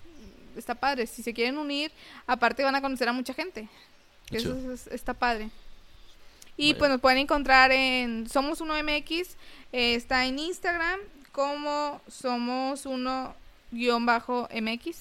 está 0.55 0.73
padre. 0.75 1.07
Si 1.07 1.23
se 1.23 1.33
quieren 1.33 1.57
unir, 1.57 1.91
aparte 2.27 2.63
van 2.63 2.75
a 2.75 2.81
conocer 2.81 3.09
a 3.09 3.13
mucha 3.13 3.33
gente. 3.33 3.67
Que 4.27 4.37
eso 4.37 4.55
es- 4.71 4.87
está 4.87 5.13
padre. 5.13 5.49
Y 6.55 6.69
Vaya. 6.69 6.79
pues 6.79 6.91
nos 6.91 7.01
pueden 7.01 7.17
encontrar 7.17 7.73
en 7.73 8.29
Somos 8.29 8.61
Uno 8.61 8.73
MX, 8.81 9.35
eh, 9.73 9.95
está 9.95 10.25
en 10.25 10.39
Instagram 10.39 10.99
como 11.31 12.01
Somos 12.07 12.85
Uno 12.85 13.33
guion 13.71 14.05
bajo 14.05 14.47
MX. 14.53 14.97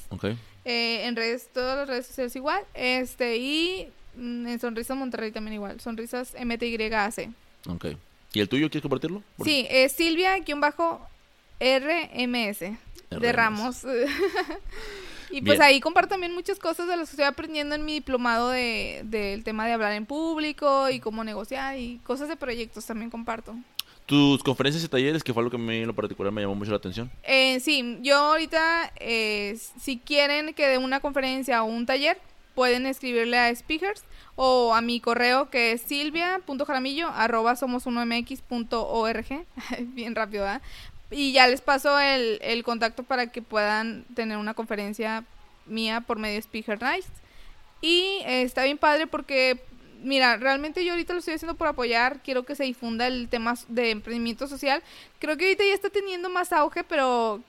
Eh, 0.65 1.07
en 1.07 1.17
redes, 1.17 1.49
todas 1.53 1.77
las 1.77 1.89
redes 1.89 2.07
sociales 2.07 2.37
igual. 2.37 2.63
Este, 2.75 3.37
y 3.39 3.89
mm, 4.17 4.47
en 4.47 4.61
Sonrisas 4.61 4.97
Monterrey 4.97 5.33
también 5.33 5.55
igual. 5.55 5.81
Sonrisas 5.81 6.35
MTYAC. 6.43 7.31
Ok. 7.69 7.87
¿Y 8.33 8.41
el 8.41 8.49
tuyo 8.49 8.69
quieres 8.71 8.83
compartirlo? 8.83 9.23
Por- 9.37 9.47
Sí, 9.47 9.67
es 9.71 9.93
Silvia-RMS 9.93 10.45
de 11.59 11.79
RMS. 11.79 13.33
Ramos. 13.33 13.85
y 15.31 15.41
pues 15.43 15.59
Bien. 15.59 15.63
ahí 15.63 15.81
comparto 15.81 16.11
también 16.11 16.33
muchas 16.35 16.59
cosas 16.59 16.87
de 16.89 16.97
las 16.97 17.09
que 17.09 17.13
estoy 17.15 17.25
aprendiendo 17.25 17.75
en 17.75 17.85
mi 17.85 17.95
diplomado 17.95 18.51
de, 18.51 19.01
del 19.05 19.43
tema 19.45 19.67
de 19.67 19.73
hablar 19.73 19.93
en 19.93 20.07
público 20.07 20.89
y 20.91 21.01
cómo 21.01 21.25
negociar 21.25 21.77
y 21.79 21.99
cosas 22.05 22.29
de 22.29 22.37
proyectos 22.37 22.87
también 22.87 23.11
comparto. 23.11 23.57
Tus 24.11 24.43
conferencias 24.43 24.83
y 24.83 24.89
talleres, 24.89 25.23
que 25.23 25.33
fue 25.33 25.41
algo 25.41 25.53
que 25.53 25.57
a 25.57 25.61
mí 25.61 25.77
en 25.77 25.87
lo 25.87 25.95
particular 25.95 26.33
me 26.33 26.41
llamó 26.41 26.57
mucho 26.57 26.73
la 26.73 26.79
atención. 26.79 27.09
Eh, 27.23 27.61
sí, 27.61 27.99
yo 28.03 28.17
ahorita, 28.17 28.93
eh, 28.97 29.57
si 29.81 29.99
quieren 29.99 30.53
que 30.53 30.67
dé 30.67 30.79
una 30.79 30.99
conferencia 30.99 31.63
o 31.63 31.67
un 31.67 31.87
taller, 31.87 32.19
pueden 32.57 32.87
escribirle 32.87 33.39
a 33.39 33.55
Speakers 33.55 34.03
o 34.35 34.75
a 34.75 34.81
mi 34.81 34.99
correo 34.99 35.49
que 35.49 35.71
es 35.71 35.83
silvia.jaramillo 35.83 37.07
arroba 37.07 37.55
somos 37.55 37.87
uno 37.87 38.05
mx.org. 38.05 39.47
Bien 39.95 40.17
rápido, 40.17 40.43
¿verdad? 40.43 40.63
Y 41.13 41.31
ya 41.31 41.47
les 41.47 41.61
paso 41.61 41.97
el, 42.01 42.41
el 42.43 42.65
contacto 42.65 43.05
para 43.05 43.29
que 43.29 43.43
puedan 43.43 44.07
tener 44.17 44.39
una 44.39 44.55
conferencia 44.55 45.25
mía 45.67 46.01
por 46.01 46.19
medio 46.19 46.35
de 46.35 46.43
Speaker 46.43 46.83
Night. 46.83 47.05
Y 47.81 48.23
eh, 48.27 48.43
está 48.43 48.65
bien 48.65 48.77
padre 48.77 49.07
porque, 49.07 49.63
mira, 50.03 50.37
realmente 50.37 50.85
yo 50.85 50.93
ahorita 50.93 51.13
lo 51.13 51.19
estoy 51.21 51.35
haciendo 51.35 51.55
por 51.55 51.67
apoyar, 51.67 52.21
quiero 52.23 52.45
que 52.45 52.55
se 52.55 52.65
difunda 52.65 53.07
el 53.07 53.29
tema 53.29 53.55
de 53.69 53.91
emprendimiento 53.91 54.47
social. 54.49 54.83
Creo 55.19 55.37
que 55.37 55.45
ahorita 55.45 55.65
ya 55.65 55.75
está 55.75 55.91
teniendo 55.91 56.29
más 56.31 56.53
auge, 56.53 56.85
pero 56.85 57.43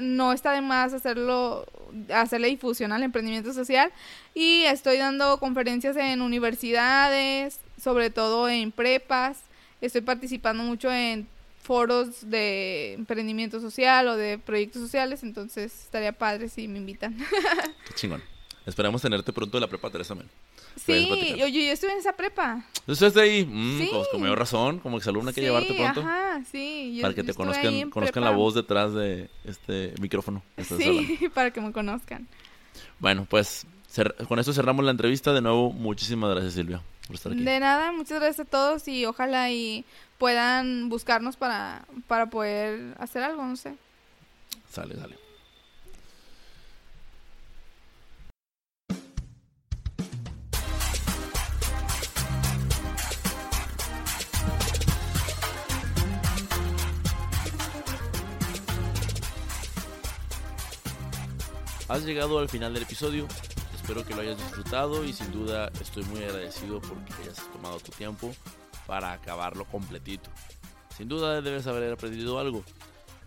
no 0.00 0.32
está 0.32 0.52
de 0.52 0.60
más 0.60 0.92
hacerlo, 0.92 1.66
hacerle 2.12 2.48
difusión 2.48 2.92
al 2.92 3.02
emprendimiento 3.02 3.52
social. 3.52 3.92
Y 4.34 4.64
estoy 4.64 4.98
dando 4.98 5.38
conferencias 5.38 5.96
en 5.96 6.20
universidades, 6.20 7.60
sobre 7.80 8.10
todo 8.10 8.48
en 8.48 8.72
prepas. 8.72 9.38
Estoy 9.80 10.02
participando 10.02 10.62
mucho 10.62 10.92
en 10.92 11.26
foros 11.62 12.28
de 12.28 12.94
emprendimiento 12.94 13.60
social 13.60 14.08
o 14.08 14.16
de 14.16 14.38
proyectos 14.38 14.82
sociales, 14.82 15.22
entonces 15.22 15.84
estaría 15.84 16.12
padre 16.12 16.48
si 16.48 16.66
me 16.66 16.78
invitan. 16.78 17.16
Qué 17.86 17.94
chingón. 17.94 18.22
Esperamos 18.66 19.02
tenerte 19.02 19.32
pronto 19.32 19.58
en 19.58 19.62
la 19.62 19.68
prepa 19.68 19.90
3 19.90 20.06
también. 20.06 20.30
Sí, 20.76 21.06
platicar. 21.08 21.42
oye, 21.46 21.66
yo 21.66 21.72
estuve 21.72 21.92
en 21.92 21.98
esa 21.98 22.12
prepa. 22.14 22.64
Entonces 22.80 23.08
estás 23.08 23.22
ahí, 23.22 23.44
mm, 23.44 23.78
Sí. 23.78 23.88
pues, 23.92 24.08
con 24.08 24.20
mayor 24.20 24.38
razón, 24.38 24.78
como 24.80 24.98
que 24.98 25.08
alumna 25.08 25.30
hay 25.30 25.34
que 25.34 25.40
llevarte 25.42 25.74
pronto. 25.74 26.00
Ajá, 26.00 26.42
sí. 26.50 26.94
yo- 26.96 27.02
para 27.02 27.14
que 27.14 27.20
yo 27.22 27.26
te 27.26 27.34
conozcan, 27.34 27.90
conozcan 27.90 28.24
la 28.24 28.30
voz 28.30 28.54
detrás 28.54 28.92
de 28.94 29.28
este 29.44 29.94
micrófono. 30.00 30.42
hablando. 30.56 30.76
Sí, 30.84 31.18
para 31.34 31.50
que 31.52 31.60
me 31.60 31.72
conozcan. 31.72 32.26
Bueno, 32.98 33.26
pues 33.28 33.66
con 34.28 34.38
esto 34.38 34.52
cerramos 34.52 34.84
la 34.84 34.90
entrevista. 34.90 35.32
De 35.32 35.40
nuevo, 35.40 35.72
muchísimas 35.72 36.30
gracias 36.30 36.54
Silvia 36.54 36.80
por 37.06 37.16
estar 37.16 37.32
aquí. 37.32 37.42
De 37.42 37.60
nada, 37.60 37.92
muchas 37.92 38.18
gracias 38.20 38.46
a 38.46 38.50
todos 38.50 38.88
y 38.88 39.04
ojalá 39.06 39.50
y 39.50 39.84
puedan 40.18 40.88
buscarnos 40.88 41.36
para, 41.36 41.84
para 42.06 42.26
poder 42.30 42.94
hacer 42.98 43.22
algo, 43.22 43.44
no 43.44 43.56
sé. 43.56 43.74
Sale, 44.70 44.96
sale. 44.96 45.16
Has 61.88 62.04
llegado 62.04 62.38
al 62.38 62.48
final 62.48 62.72
del 62.72 62.84
episodio. 62.84 63.26
Espero 63.74 64.04
que 64.04 64.14
lo 64.14 64.20
hayas 64.20 64.38
disfrutado 64.38 65.04
y 65.04 65.12
sin 65.12 65.32
duda 65.32 65.70
estoy 65.80 66.04
muy 66.04 66.22
agradecido 66.22 66.80
porque 66.80 67.12
hayas 67.20 67.50
tomado 67.52 67.80
tu 67.80 67.90
tiempo 67.92 68.32
para 68.86 69.12
acabarlo 69.12 69.64
completito. 69.66 70.30
Sin 70.96 71.08
duda 71.08 71.42
debes 71.42 71.66
haber 71.66 71.92
aprendido 71.92 72.38
algo. 72.38 72.64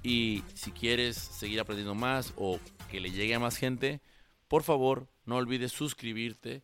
Y 0.02 0.44
si 0.53 0.72
quieres 0.72 1.18
seguir 1.18 1.60
aprendiendo 1.60 1.95
más 1.95 2.34
o 2.38 2.60
que 2.90 2.99
le 2.99 3.11
llegue 3.11 3.36
a 3.36 3.40
más 3.40 3.57
gente, 3.57 4.02
por 4.48 4.64
favor 4.64 5.10
no 5.26 5.36
olvides 5.36 5.72
suscribirte 5.72 6.64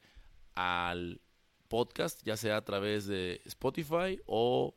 al 0.56 1.22
podcast, 1.68 2.22
ya 2.24 2.38
sea 2.38 2.58
a 2.58 2.66
través 2.66 3.06
de 3.06 3.42
Spotify 3.46 4.20
o 4.26 4.76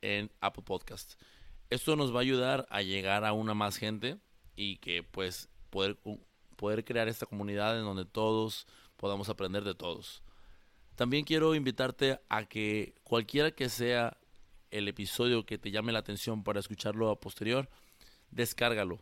en 0.00 0.30
Apple 0.40 0.64
Podcast. 0.64 1.20
Esto 1.70 1.96
nos 1.96 2.12
va 2.12 2.18
a 2.18 2.22
ayudar 2.22 2.66
a 2.70 2.82
llegar 2.82 3.24
a 3.24 3.32
una 3.32 3.54
más 3.54 3.76
gente 3.76 4.18
y 4.56 4.76
que 4.76 5.02
pues 5.02 5.48
poder, 5.70 5.98
poder 6.54 6.84
crear 6.84 7.08
esta 7.08 7.26
comunidad 7.26 7.78
en 7.78 7.84
donde 7.84 8.04
todos 8.04 8.66
podamos 8.96 9.28
aprender 9.28 9.64
de 9.64 9.74
todos. 9.74 10.22
También 10.96 11.24
quiero 11.24 11.54
invitarte 11.54 12.20
a 12.28 12.44
que 12.44 12.94
cualquiera 13.02 13.50
que 13.50 13.68
sea 13.68 14.16
el 14.70 14.88
episodio 14.88 15.44
que 15.46 15.58
te 15.58 15.70
llame 15.70 15.92
la 15.92 15.98
atención 16.00 16.42
para 16.44 16.60
escucharlo 16.60 17.10
a 17.10 17.20
posterior, 17.20 17.68
descárgalo. 18.30 19.00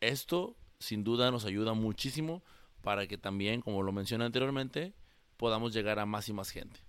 Esto 0.00 0.56
sin 0.78 1.04
duda 1.04 1.30
nos 1.30 1.44
ayuda 1.44 1.74
muchísimo 1.74 2.42
para 2.82 3.06
que 3.06 3.16
también, 3.16 3.60
como 3.60 3.82
lo 3.82 3.92
mencioné 3.92 4.24
anteriormente, 4.24 4.94
podamos 5.36 5.72
llegar 5.72 5.98
a 5.98 6.06
más 6.06 6.28
y 6.28 6.32
más 6.32 6.50
gente. 6.50 6.80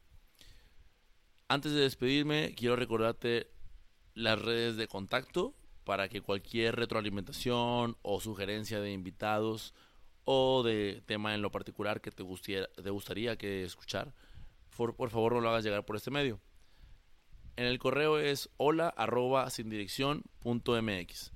Antes 1.48 1.72
de 1.72 1.82
despedirme, 1.82 2.54
quiero 2.56 2.76
recordarte 2.76 3.52
las 4.14 4.42
redes 4.42 4.78
de 4.78 4.88
contacto 4.88 5.54
para 5.86 6.10
que 6.10 6.22
cualquier 6.22 6.76
retroalimentación 6.76 7.96
o 8.02 8.20
sugerencia 8.20 8.82
de 8.82 8.92
invitados 8.92 9.74
o 10.26 10.64
de 10.64 11.04
tema 11.06 11.36
en 11.36 11.44
lo 11.44 11.52
particular 11.52 12.02
que 12.02 12.12
te, 12.12 12.24
gustiera, 12.24 12.68
te 12.68 12.90
gustaría 12.90 13.38
que 13.38 13.64
escuchar, 13.64 14.14
por, 14.76 15.10
favor 15.10 15.34
no 15.34 15.42
lo 15.42 15.50
hagas 15.50 15.64
llegar 15.64 15.86
por 15.86 15.96
este 15.96 16.12
medio. 16.12 16.42
En 17.56 17.66
el 17.66 17.80
correo 17.80 18.18
es 18.18 18.50
hola 18.58 18.90
arroba 18.90 19.50
sin 19.50 19.70
dirección 19.70 20.24
punto 20.40 20.80
mx. 20.82 21.32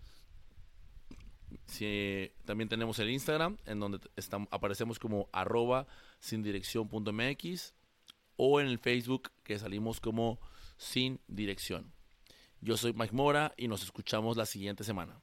También 2.44 2.68
tenemos 2.68 3.00
el 3.00 3.12
Instagram 3.12 3.58
en 3.66 3.80
donde 3.80 4.00
estamos, 4.16 4.50
aparecemos 4.52 5.00
como 5.00 5.30
arroba 5.32 5.88
sin 6.20 6.42
dirección 6.42 6.90
punto 6.90 7.14
mx 7.14 7.74
o 8.36 8.60
en 8.60 8.68
el 8.68 8.80
Facebook 8.80 9.32
que 9.44 9.60
salimos 9.60 10.02
como 10.02 10.40
sin 10.78 11.20
dirección. 11.28 11.94
Yo 12.62 12.76
soy 12.76 12.94
Mike 12.94 13.16
Mora 13.16 13.54
y 13.58 13.68
nos 13.68 13.84
escuchamos 13.84 14.36
la 14.36 14.46
siguiente 14.46 14.84
semana. 14.84 15.22